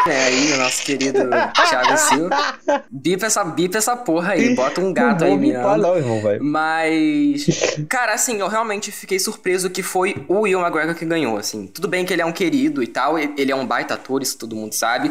É 0.08 0.24
aí, 0.24 0.52
o 0.52 0.56
nosso 0.58 0.82
querido 0.82 1.18
Thiago 1.68 1.96
Silva. 1.96 2.58
Bipa 2.90 3.26
essa, 3.26 3.44
bipa 3.44 3.78
essa 3.78 3.96
porra 3.96 4.32
aí, 4.32 4.54
bota 4.54 4.80
um 4.80 4.92
gato 4.92 5.24
não 5.24 5.32
aí 5.32 5.38
bipar, 5.38 5.78
não, 5.78 5.96
irmão, 5.96 6.22
velho. 6.22 6.42
Mas, 6.42 7.46
cara, 7.88 8.14
assim, 8.14 8.38
eu 8.38 8.48
realmente 8.48 8.92
fiquei 8.92 9.18
surpreso 9.18 9.70
que 9.70 9.82
foi 9.82 10.24
o 10.28 10.46
Ian 10.46 10.60
McGregor 10.60 10.94
que 10.94 11.04
ganhou, 11.04 11.36
assim. 11.36 11.66
Tudo 11.66 11.88
bem 11.88 12.04
que 12.04 12.12
ele 12.12 12.22
é 12.22 12.26
um 12.26 12.32
querido 12.32 12.82
e 12.82 12.86
tal, 12.86 13.18
ele 13.18 13.50
é 13.50 13.56
um 13.56 13.66
baita 13.66 13.94
ator, 13.94 14.22
isso 14.22 14.38
todo 14.38 14.54
mundo 14.54 14.72
sabe. 14.72 15.10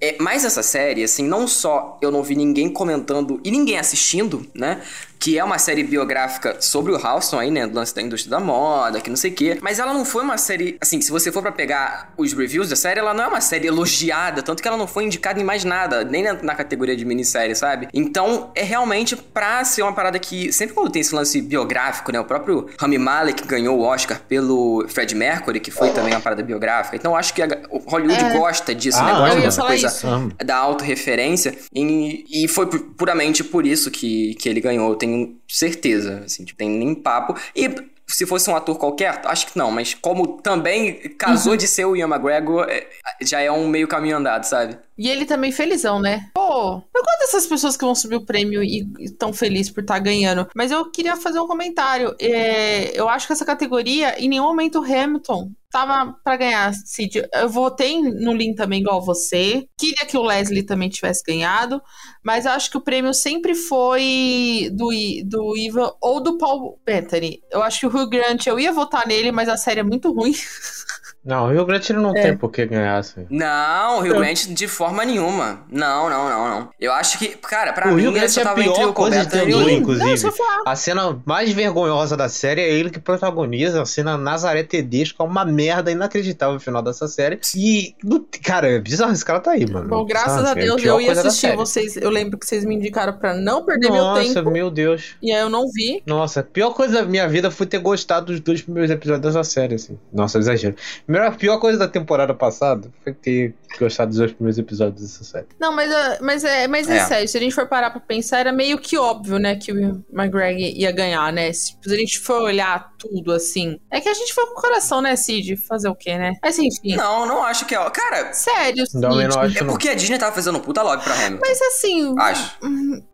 É, 0.00 0.16
mas 0.18 0.46
essa 0.46 0.62
série, 0.62 1.04
assim, 1.04 1.26
não 1.26 1.46
só 1.46 1.98
eu 2.00 2.10
não 2.10 2.22
vi 2.22 2.34
ninguém 2.34 2.70
comentando 2.70 3.38
e 3.44 3.50
ninguém 3.50 3.78
assistindo, 3.78 4.46
né? 4.54 4.80
Que 5.20 5.38
é 5.38 5.44
uma 5.44 5.58
série 5.58 5.84
biográfica 5.84 6.56
sobre 6.60 6.92
o 6.92 6.96
Houston 6.96 7.38
aí, 7.38 7.50
né? 7.50 7.66
Do 7.66 7.74
lance 7.74 7.94
da 7.94 8.00
indústria 8.00 8.30
da 8.30 8.40
moda, 8.40 9.00
que 9.00 9.10
não 9.10 9.16
sei 9.16 9.30
o 9.30 9.34
quê. 9.34 9.58
Mas 9.60 9.78
ela 9.78 9.92
não 9.92 10.04
foi 10.04 10.22
uma 10.24 10.38
série. 10.38 10.78
Assim, 10.80 11.00
se 11.02 11.10
você 11.10 11.30
for 11.30 11.42
pra 11.42 11.52
pegar 11.52 12.12
os 12.16 12.32
reviews 12.32 12.70
da 12.70 12.76
série, 12.76 12.98
ela 13.00 13.12
não 13.12 13.24
é 13.24 13.28
uma 13.28 13.40
série 13.42 13.66
elogiada, 13.66 14.42
tanto 14.42 14.62
que 14.62 14.66
ela 14.68 14.78
não 14.78 14.86
foi 14.86 15.04
indicada 15.04 15.38
em 15.38 15.44
mais 15.44 15.62
nada, 15.62 16.04
nem 16.04 16.22
na, 16.22 16.32
na 16.42 16.54
categoria 16.54 16.96
de 16.96 17.04
minissérie, 17.04 17.54
sabe? 17.54 17.88
Então, 17.92 18.50
é 18.54 18.62
realmente 18.62 19.14
pra 19.14 19.62
ser 19.64 19.82
uma 19.82 19.92
parada 19.92 20.18
que. 20.18 20.50
Sempre 20.52 20.74
quando 20.74 20.90
tem 20.90 21.00
esse 21.00 21.14
lance 21.14 21.40
biográfico, 21.42 22.10
né? 22.10 22.18
O 22.18 22.24
próprio 22.24 22.68
Rami 22.78 22.96
Malek 22.98 23.46
ganhou 23.46 23.78
o 23.78 23.82
Oscar 23.82 24.20
pelo 24.26 24.86
Fred 24.88 25.14
Mercury, 25.14 25.60
que 25.60 25.70
foi 25.70 25.90
também 25.90 26.14
uma 26.14 26.20
parada 26.20 26.42
biográfica. 26.42 26.96
Então, 26.96 27.12
eu 27.12 27.16
acho 27.16 27.34
que 27.34 27.42
a, 27.42 27.48
o 27.70 27.78
Hollywood 27.90 28.24
É. 28.24 28.38
gosta 28.38 28.74
disso, 28.74 28.98
Ah, 29.00 29.04
né? 29.04 29.12
Gosta 29.18 29.40
dessa 29.40 29.62
coisa 29.62 29.86
isso. 29.86 30.06
Da 30.44 30.56
autorreferência. 30.56 31.54
E, 31.74 32.24
e 32.44 32.48
foi 32.48 32.66
pu- 32.66 32.78
puramente 32.96 33.44
por 33.44 33.66
isso 33.66 33.90
que, 33.90 34.34
que 34.36 34.48
ele 34.48 34.60
ganhou, 34.60 34.90
eu 34.90 34.96
tenho 35.10 35.40
certeza. 35.48 36.22
Assim, 36.24 36.44
tipo, 36.44 36.58
tem 36.58 36.70
nem 36.70 36.94
papo. 36.94 37.34
E 37.54 37.68
se 38.06 38.26
fosse 38.26 38.50
um 38.50 38.56
ator 38.56 38.76
qualquer, 38.76 39.20
acho 39.24 39.46
que 39.46 39.56
não, 39.56 39.70
mas 39.70 39.94
como 39.94 40.40
também 40.40 40.94
casou 41.16 41.56
de 41.56 41.68
ser 41.68 41.84
o 41.84 41.96
Ian 41.96 42.08
McGregor, 42.08 42.66
é, 42.68 42.86
já 43.22 43.40
é 43.40 43.50
um 43.50 43.68
meio 43.68 43.86
caminho 43.86 44.16
andado, 44.16 44.44
sabe? 44.44 44.76
E 45.00 45.08
ele 45.08 45.24
também 45.24 45.50
felizão, 45.50 45.98
né? 45.98 46.28
Pô, 46.34 46.74
eu 46.94 47.02
gosto 47.02 47.18
dessas 47.20 47.46
pessoas 47.46 47.74
que 47.74 47.86
vão 47.86 47.94
subir 47.94 48.16
o 48.16 48.26
prêmio 48.26 48.62
e 48.62 48.86
estão 49.00 49.32
felizes 49.32 49.72
por 49.72 49.80
estar 49.80 49.98
ganhando. 49.98 50.46
Mas 50.54 50.70
eu 50.70 50.90
queria 50.90 51.16
fazer 51.16 51.40
um 51.40 51.46
comentário. 51.46 52.14
É, 52.20 52.92
eu 52.94 53.08
acho 53.08 53.26
que 53.26 53.32
essa 53.32 53.46
categoria, 53.46 54.22
em 54.22 54.28
nenhum 54.28 54.44
momento 54.44 54.78
o 54.78 54.84
Hamilton 54.84 55.52
tava 55.70 56.14
pra 56.22 56.36
ganhar, 56.36 56.74
Cid. 56.74 57.22
Eu 57.32 57.48
votei 57.48 58.02
no 58.02 58.34
Lin 58.34 58.54
também, 58.54 58.80
igual 58.80 59.02
você. 59.02 59.66
Queria 59.78 60.06
que 60.06 60.18
o 60.18 60.22
Leslie 60.22 60.64
também 60.64 60.90
tivesse 60.90 61.22
ganhado. 61.24 61.80
Mas 62.22 62.44
eu 62.44 62.52
acho 62.52 62.70
que 62.70 62.76
o 62.76 62.82
prêmio 62.82 63.14
sempre 63.14 63.54
foi 63.54 64.68
do, 64.72 64.90
do 65.24 65.56
Ivan 65.56 65.92
ou 66.02 66.20
do 66.20 66.36
Paul 66.36 66.78
Bettany. 66.84 67.40
Eu 67.50 67.62
acho 67.62 67.80
que 67.80 67.86
o 67.86 67.88
Hugh 67.88 68.10
Grant, 68.10 68.46
eu 68.46 68.60
ia 68.60 68.72
votar 68.72 69.06
nele, 69.06 69.32
mas 69.32 69.48
a 69.48 69.56
série 69.56 69.80
é 69.80 69.84
muito 69.84 70.12
ruim. 70.12 70.34
Não, 71.24 71.46
o 71.46 71.50
Rio 71.52 71.64
Grande 71.66 71.92
não 71.92 72.16
É. 72.16 72.22
tem 72.22 72.36
por 72.36 72.50
que 72.50 72.64
ganhar, 72.64 72.96
assim. 72.96 73.26
Não, 73.28 73.98
o 73.98 74.00
Rio 74.00 74.14
Grande 74.14 74.54
de 74.54 74.66
forma 74.66 75.04
nenhuma. 75.04 75.60
Não, 75.70 76.08
não, 76.08 76.28
não, 76.28 76.48
não. 76.48 76.68
Eu 76.80 76.92
acho 76.92 77.18
que, 77.18 77.28
cara, 77.28 77.72
pra 77.72 77.88
o 77.90 77.94
mim 77.94 78.02
Rio 78.02 78.12
Grande 78.12 78.38
é 78.38 78.42
a 78.42 78.44
tava 78.44 78.60
entre 78.60 78.72
pior 78.74 78.88
o 78.88 78.92
coisa 78.94 79.26
de 79.26 79.44
Lin. 79.44 79.74
inclusive. 79.76 80.22
Não. 80.38 80.62
A 80.66 80.74
cena 80.76 81.20
mais 81.26 81.52
vergonhosa 81.52 82.16
da 82.16 82.28
série 82.28 82.62
é 82.62 82.70
ele 82.72 82.88
que 82.90 82.98
protagoniza 82.98 83.82
a 83.82 83.84
cena 83.86 84.16
Nazaré 84.16 84.62
Tedesco, 84.62 85.22
é 85.22 85.26
uma 85.26 85.44
merda 85.44 85.90
inacreditável 85.90 86.54
no 86.54 86.60
final 86.60 86.80
dessa 86.82 87.06
série. 87.06 87.38
E, 87.54 87.94
cara, 88.42 88.68
é 88.68 88.78
bizarro, 88.80 89.12
esse 89.12 89.24
cara 89.24 89.40
tá 89.40 89.50
aí, 89.52 89.70
mano. 89.70 89.88
Bom, 89.88 90.04
graças 90.06 90.44
a 90.44 90.52
assim, 90.52 90.60
é 90.60 90.64
Deus 90.64 90.80
pior 90.80 90.94
eu 90.94 91.00
ia 91.02 91.12
assistir 91.12 91.54
vocês. 91.54 91.96
Eu 91.96 92.10
lembro 92.10 92.38
que 92.38 92.46
vocês 92.46 92.64
me 92.64 92.74
indicaram 92.74 93.12
pra 93.12 93.34
não 93.34 93.64
perder 93.64 93.88
Nossa, 93.90 94.22
meu 94.22 94.34
tempo. 94.34 94.50
meu 94.50 94.70
Deus. 94.70 95.16
E 95.22 95.30
aí 95.32 95.40
eu 95.40 95.50
não 95.50 95.64
vi. 95.70 96.02
Nossa, 96.06 96.40
a 96.40 96.42
pior 96.42 96.70
coisa 96.70 96.94
da 96.94 97.02
minha 97.02 97.28
vida 97.28 97.50
foi 97.50 97.66
ter 97.66 97.78
gostado 97.78 98.26
dos 98.26 98.40
dois 98.40 98.62
primeiros 98.62 98.90
episódios 98.90 99.34
dessa 99.34 99.44
série, 99.44 99.74
assim. 99.74 99.98
Nossa, 100.12 100.38
exagero. 100.38 100.74
Melhor- 101.10 101.26
a 101.26 101.32
pior 101.32 101.58
coisa 101.58 101.76
da 101.76 101.88
temporada 101.88 102.32
passada 102.32 102.88
foi 103.02 103.12
ter 103.12 103.52
gostado 103.78 104.10
dos 104.10 104.18
dois 104.18 104.32
primeiros 104.32 104.58
episódios 104.58 105.02
dessa 105.02 105.24
série. 105.24 105.46
Não, 105.58 105.74
mas, 105.74 105.92
ah, 105.92 106.18
mas, 106.20 106.44
é, 106.44 106.66
mas 106.66 106.88
é. 106.88 106.96
É. 106.96 107.04
sério, 107.04 107.28
se 107.28 107.36
a 107.36 107.40
gente 107.40 107.54
for 107.54 107.66
parar 107.66 107.90
pra 107.90 108.00
pensar, 108.00 108.40
era 108.40 108.52
meio 108.52 108.78
que 108.78 108.96
óbvio, 108.98 109.38
né, 109.38 109.56
que 109.56 109.72
o 109.72 110.04
McGregor 110.12 110.58
ia 110.58 110.92
ganhar, 110.92 111.32
né? 111.32 111.52
Se 111.52 111.76
a 111.86 111.94
gente 111.94 112.18
for 112.18 112.42
olhar 112.42 112.92
tudo 112.98 113.32
assim. 113.32 113.78
É 113.90 114.00
que 114.00 114.08
a 114.08 114.14
gente 114.14 114.34
foi 114.34 114.46
com 114.46 114.52
o 114.52 114.60
coração, 114.60 115.00
né, 115.00 115.16
Cid? 115.16 115.56
Fazer 115.56 115.88
o 115.88 115.94
quê, 115.94 116.18
né? 116.18 116.32
Mas 116.42 116.58
enfim. 116.58 116.96
Não, 116.96 117.26
não 117.26 117.42
acho 117.42 117.64
que 117.64 117.74
é. 117.74 117.90
Cara, 117.90 118.32
Sério, 118.32 118.86
Cid. 118.86 119.00
Não, 119.00 119.10
não 119.10 119.40
acho 119.40 119.58
é 119.58 119.60
não. 119.62 119.68
porque 119.68 119.88
a 119.88 119.94
Disney 119.94 120.18
tava 120.18 120.34
fazendo 120.34 120.58
um 120.58 120.60
puta 120.60 120.82
lobby 120.82 121.02
pra 121.02 121.14
Hamilton. 121.14 121.44
Mas 121.46 121.60
assim, 121.62 122.14
Acho. 122.18 122.58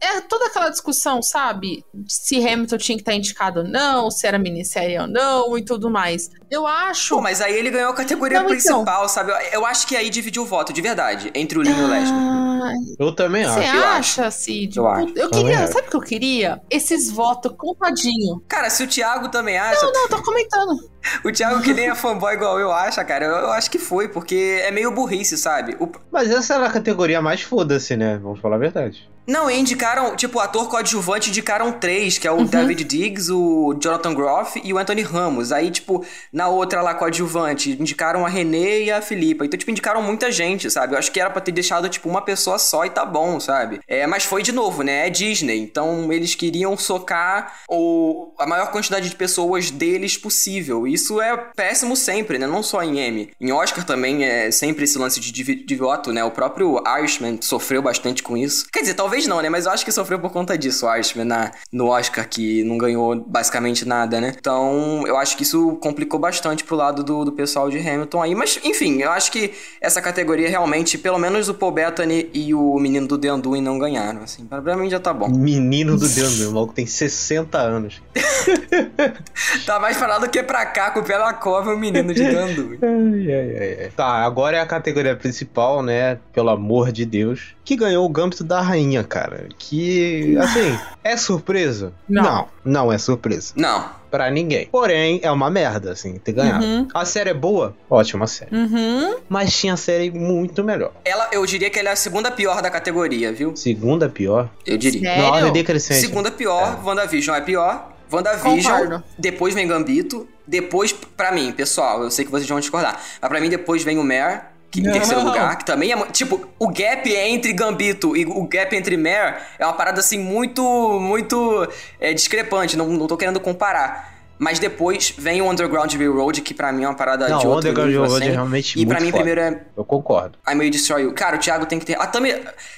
é 0.00 0.20
toda 0.22 0.46
aquela 0.46 0.68
discussão, 0.70 1.22
sabe? 1.22 1.84
Se 2.08 2.36
Hamilton 2.36 2.78
tinha 2.78 2.96
que 2.96 3.02
estar 3.02 3.14
indicado 3.14 3.60
ou 3.60 3.66
não, 3.66 4.10
se 4.10 4.26
era 4.26 4.38
minissérie 4.38 4.98
ou 4.98 5.06
não 5.06 5.56
e 5.56 5.64
tudo 5.64 5.90
mais. 5.90 6.30
Eu 6.50 6.66
acho. 6.66 7.16
Pô, 7.16 7.20
mas 7.20 7.40
aí 7.40 7.54
ele 7.54 7.70
ganhou 7.70 7.90
a 7.90 7.94
categoria 7.94 8.40
Não, 8.40 8.46
então. 8.46 8.56
principal, 8.56 9.08
sabe? 9.08 9.32
Eu, 9.32 9.60
eu 9.60 9.66
acho 9.66 9.86
que 9.86 9.96
aí 9.96 10.10
dividiu 10.10 10.42
o 10.42 10.45
voto, 10.47 10.73
de 10.73 10.81
verdade, 10.81 11.31
entre 11.35 11.59
o 11.59 11.62
Lin 11.62 11.70
e 11.70 11.82
o 11.82 11.86
Leslie. 11.89 12.12
Ah, 12.18 12.73
Eu 12.98 13.12
também 13.14 13.44
Você 13.44 13.60
acho. 13.60 13.77
eu 13.77 13.85
acha, 13.85 14.31
Cid? 14.31 14.77
Eu 14.78 14.86
acho. 14.89 15.09
Eu 15.14 15.31
Também 15.31 15.47
queria, 15.48 15.64
acho. 15.64 15.73
sabe 15.74 15.86
o 15.86 15.90
que 15.90 15.97
eu 15.97 16.01
queria? 16.01 16.62
Esses 16.70 17.10
votos 17.10 17.52
contadinho. 17.56 18.43
Cara, 18.48 18.70
se 18.70 18.82
o 18.82 18.86
Thiago 18.89 19.28
também 19.28 19.59
acha, 19.59 19.85
Não, 19.85 20.02
eu 20.02 20.09
tô 20.09 20.23
comentando. 20.23 20.90
O 21.24 21.30
Thiago 21.32 21.62
que 21.62 21.72
nem 21.74 21.88
é 21.88 21.94
fanboy 21.94 22.34
igual 22.34 22.58
eu 22.60 22.72
acha, 22.72 23.04
cara, 23.04 23.24
eu, 23.26 23.50
acho 23.52 23.70
que 23.70 23.78
foi, 23.78 24.08
porque 24.08 24.60
é 24.64 24.70
meio 24.70 24.90
burrice, 24.90 25.36
sabe? 25.36 25.76
O- 25.80 25.88
Mas 26.10 26.30
essa 26.30 26.54
era 26.54 26.66
a 26.66 26.70
categoria 26.72 27.20
mais 27.22 27.42
foda-se, 27.42 27.96
né? 27.96 28.18
Vamos 28.22 28.40
falar 28.40 28.56
a 28.56 28.58
verdade. 28.60 29.08
Não, 29.26 29.50
e 29.50 29.58
indicaram, 29.58 30.14
tipo, 30.14 30.38
ator 30.38 30.68
coadjuvante 30.68 31.30
indicaram 31.30 31.72
três, 31.72 32.16
que 32.16 32.28
é 32.28 32.30
o 32.30 32.36
Uhum. 32.36 32.44
David 32.44 32.84
Diggs, 32.84 33.28
o 33.32 33.74
Jonathan 33.82 34.14
Groff 34.14 34.60
e 34.62 34.72
o 34.72 34.78
Anthony 34.78 35.02
Ramos. 35.02 35.50
Aí, 35.50 35.68
tipo, 35.68 36.06
na 36.32 36.46
outra 36.46 36.80
lá 36.80 36.94
coadjuvante, 36.94 37.72
indicaram 37.72 38.24
a 38.24 38.28
Renée 38.28 38.84
e 38.84 38.92
a 38.92 39.02
Filipa. 39.02 39.44
Então, 39.44 39.58
tipo, 39.58 39.68
indicaram 39.68 40.00
muita 40.00 40.30
gente, 40.30 40.70
sabe? 40.70 40.94
Eu 40.94 40.98
acho 41.00 41.10
que 41.10 41.18
era 41.18 41.28
pra 41.28 41.40
ter 41.40 41.50
deixado, 41.50 41.88
tipo, 41.88 42.08
uma 42.08 42.22
pessoa 42.22 42.56
só 42.56 42.84
e 42.84 42.90
tá 42.90 43.04
bom, 43.04 43.40
sabe? 43.40 43.80
É, 43.88 44.06
mas 44.06 44.22
foi 44.22 44.44
de 44.44 44.52
novo, 44.52 44.82
né? 44.84 45.08
É 45.08 45.10
Disney. 45.10 45.58
Então, 45.58 46.12
eles 46.12 46.36
queriam 46.36 46.76
socar 46.76 47.52
o, 47.68 48.32
a 48.38 48.46
maior 48.46 48.70
quantidade 48.70 49.08
de 49.10 49.16
pessoas 49.16 49.72
deles 49.72 50.16
possível. 50.16 50.86
Isso 50.97 51.20
é 51.20 51.36
péssimo 51.55 51.94
sempre, 51.94 52.39
né? 52.39 52.47
Não 52.47 52.62
só 52.62 52.82
em 52.82 52.98
Emmy. 53.06 53.31
Em 53.39 53.52
Oscar 53.52 53.85
também 53.85 54.24
é 54.24 54.51
sempre 54.51 54.85
esse 54.85 54.97
lance 54.97 55.20
de, 55.20 55.77
voto, 55.77 56.10
né? 56.10 56.24
O 56.24 56.31
próprio 56.31 56.82
Irishman 56.98 57.39
sofreu 57.43 57.82
bastante 57.82 58.23
com 58.23 58.35
isso. 58.35 58.66
Quer 58.73 58.81
dizer, 58.81 58.94
talvez 58.94 59.27
não, 59.27 59.43
né? 59.43 59.51
Mas 59.51 59.66
eu 59.66 59.73
acho 59.73 59.85
que 59.85 59.93
sofreu 59.93 60.18
por 60.18 60.32
conta 60.32 60.56
disso, 60.56 60.86
o 60.86 60.94
Irishman, 60.94 61.27
na, 61.27 61.52
no 61.70 61.89
Oscar, 61.89 62.27
que 62.27 62.64
não 62.64 62.78
ganhou 62.78 63.14
basicamente 63.14 63.86
nada, 63.86 64.23
né? 64.23 64.35
Então, 64.39 65.05
eu 65.06 65.18
acho 65.18 65.36
que 65.36 65.43
isso 65.43 65.77
complicou 65.82 66.18
bastante 66.18 66.64
pro 66.64 66.74
lado 66.74 67.05
do, 67.05 67.27
do 67.27 67.32
pessoal 67.32 67.68
de 67.68 67.78
Hamilton 67.78 68.23
aí. 68.23 68.35
Mas, 68.35 68.59
enfim, 68.64 69.02
eu 69.02 69.10
acho 69.10 69.31
que 69.31 69.52
essa 69.82 70.01
categoria 70.01 70.48
realmente, 70.48 70.97
pelo 70.97 71.18
menos 71.18 71.51
o 71.51 71.55
Paul 71.55 71.73
Bettany 71.73 72.31
e 72.32 72.55
o 72.55 72.78
menino 72.78 73.06
do 73.06 73.18
The 73.18 73.35
Undoing 73.35 73.60
não 73.60 73.78
ganharam, 73.78 74.23
assim. 74.23 74.47
Pra, 74.47 74.62
pra 74.62 74.77
mim 74.78 74.89
já 74.89 74.98
tá 74.98 75.12
bom. 75.12 75.28
Menino 75.28 75.98
do 75.98 76.09
Deus, 76.09 76.39
meu 76.39 76.52
maluco 76.52 76.73
tem 76.73 76.86
60 76.86 77.59
anos. 77.59 78.01
Tá 79.64 79.81
mais 79.81 79.97
falado 79.97 80.28
que 80.28 80.43
pra 80.43 80.64
cá, 80.64 80.85
com 80.90 81.00
o 81.00 81.04
pé 81.04 81.18
na 81.18 81.32
cova, 81.32 81.74
o 81.74 81.78
menino 81.78 82.12
de 82.12 82.22
Undoing. 82.22 82.78
Ai, 82.82 83.32
ai, 83.32 83.56
ai, 83.58 83.78
ai. 83.84 83.90
Tá, 83.96 84.06
agora 84.06 84.56
é 84.56 84.60
a 84.60 84.66
categoria 84.66 85.16
principal, 85.16 85.82
né? 85.82 86.18
Pelo 86.32 86.50
amor 86.50 86.92
de 86.92 87.04
Deus. 87.04 87.54
Que 87.64 87.76
ganhou 87.76 88.04
o 88.04 88.08
Gambito 88.08 88.44
da 88.44 88.60
Rainha, 88.60 89.02
cara. 89.02 89.48
Que, 89.58 90.36
assim, 90.38 90.78
é 91.02 91.16
surpresa? 91.16 91.92
Não. 92.08 92.22
Não, 92.22 92.48
não 92.64 92.92
é 92.92 92.98
surpresa. 92.98 93.52
Não. 93.56 93.88
Pra 94.10 94.30
ninguém. 94.30 94.66
Porém, 94.66 95.20
é 95.22 95.30
uma 95.30 95.50
merda, 95.50 95.92
assim, 95.92 96.14
ter 96.18 96.32
ganhado. 96.32 96.64
Uhum. 96.64 96.88
A 96.94 97.04
série 97.04 97.30
é 97.30 97.34
boa? 97.34 97.76
Ótima 97.90 98.26
série. 98.26 98.54
Uhum. 98.54 99.16
Mas 99.28 99.54
tinha 99.58 99.76
série 99.76 100.10
muito 100.10 100.62
melhor. 100.62 100.92
Ela, 101.04 101.28
eu 101.32 101.44
diria 101.44 101.68
que 101.68 101.78
ela 101.78 101.88
é 101.90 101.92
a 101.92 101.96
segunda 101.96 102.30
pior 102.30 102.62
da 102.62 102.70
categoria, 102.70 103.32
viu? 103.32 103.54
Segunda 103.56 104.08
pior. 104.08 104.48
Eu 104.64 104.78
diria. 104.78 105.00
Sério? 105.00 105.22
Na 105.22 105.30
ordem 105.30 105.52
decrescente. 105.52 106.00
Segunda 106.00 106.30
pior, 106.30 106.82
WandaVision 106.84 107.36
é 107.36 107.40
pior. 107.40 107.95
WandaVision, 108.10 108.72
Concordo. 108.72 109.04
depois 109.18 109.54
vem 109.54 109.66
Gambito, 109.66 110.28
depois, 110.46 110.92
pra 110.92 111.32
mim, 111.32 111.52
pessoal, 111.52 112.02
eu 112.02 112.10
sei 112.10 112.24
que 112.24 112.30
vocês 112.30 112.48
vão 112.48 112.60
discordar, 112.60 113.00
mas 113.20 113.28
pra 113.28 113.40
mim 113.40 113.48
depois 113.48 113.82
vem 113.82 113.98
o 113.98 114.04
Mare, 114.04 114.40
que, 114.70 114.80
em 114.80 114.92
terceiro 114.92 115.22
lugar, 115.22 115.56
que 115.56 115.64
também 115.64 115.92
é. 115.92 115.96
Tipo, 116.06 116.48
o 116.58 116.68
gap 116.68 117.08
entre 117.10 117.52
Gambito 117.52 118.16
e 118.16 118.26
o 118.26 118.46
gap 118.46 118.74
entre 118.76 118.96
Mare 118.96 119.36
é 119.58 119.64
uma 119.64 119.72
parada 119.72 120.00
assim 120.00 120.18
muito. 120.18 120.62
muito 121.00 121.66
é, 121.98 122.12
discrepante. 122.12 122.76
Não, 122.76 122.88
não 122.88 123.06
tô 123.06 123.16
querendo 123.16 123.40
comparar. 123.40 124.15
Mas 124.38 124.58
depois 124.58 125.14
vem 125.16 125.40
o 125.40 125.50
Underground 125.50 125.92
Railroad, 125.94 126.40
que 126.42 126.52
pra 126.52 126.70
mim 126.72 126.84
é 126.84 126.88
uma 126.88 126.94
parada 126.94 127.28
Não, 127.28 127.38
de 127.38 127.46
o 127.46 127.50
outro 127.50 127.70
Underground 127.70 127.88
nível, 127.88 128.02
Railroad 128.02 128.22
assim. 128.24 128.30
é 128.32 128.34
realmente 128.34 128.78
E 128.80 128.86
pra 128.86 128.94
muito 128.96 129.04
mim, 129.06 129.10
foda. 129.12 129.22
primeiro 129.24 129.40
é 129.40 129.62
Eu 129.76 129.84
concordo. 129.84 130.38
I 130.48 130.54
May 130.54 130.70
Destroy 130.70 131.02
You. 131.02 131.12
Cara, 131.14 131.36
o 131.36 131.38
Thiago 131.38 131.66
tem 131.66 131.78
que 131.78 131.86
ter. 131.86 131.98
A 132.00 132.06
Tami. 132.06 132.34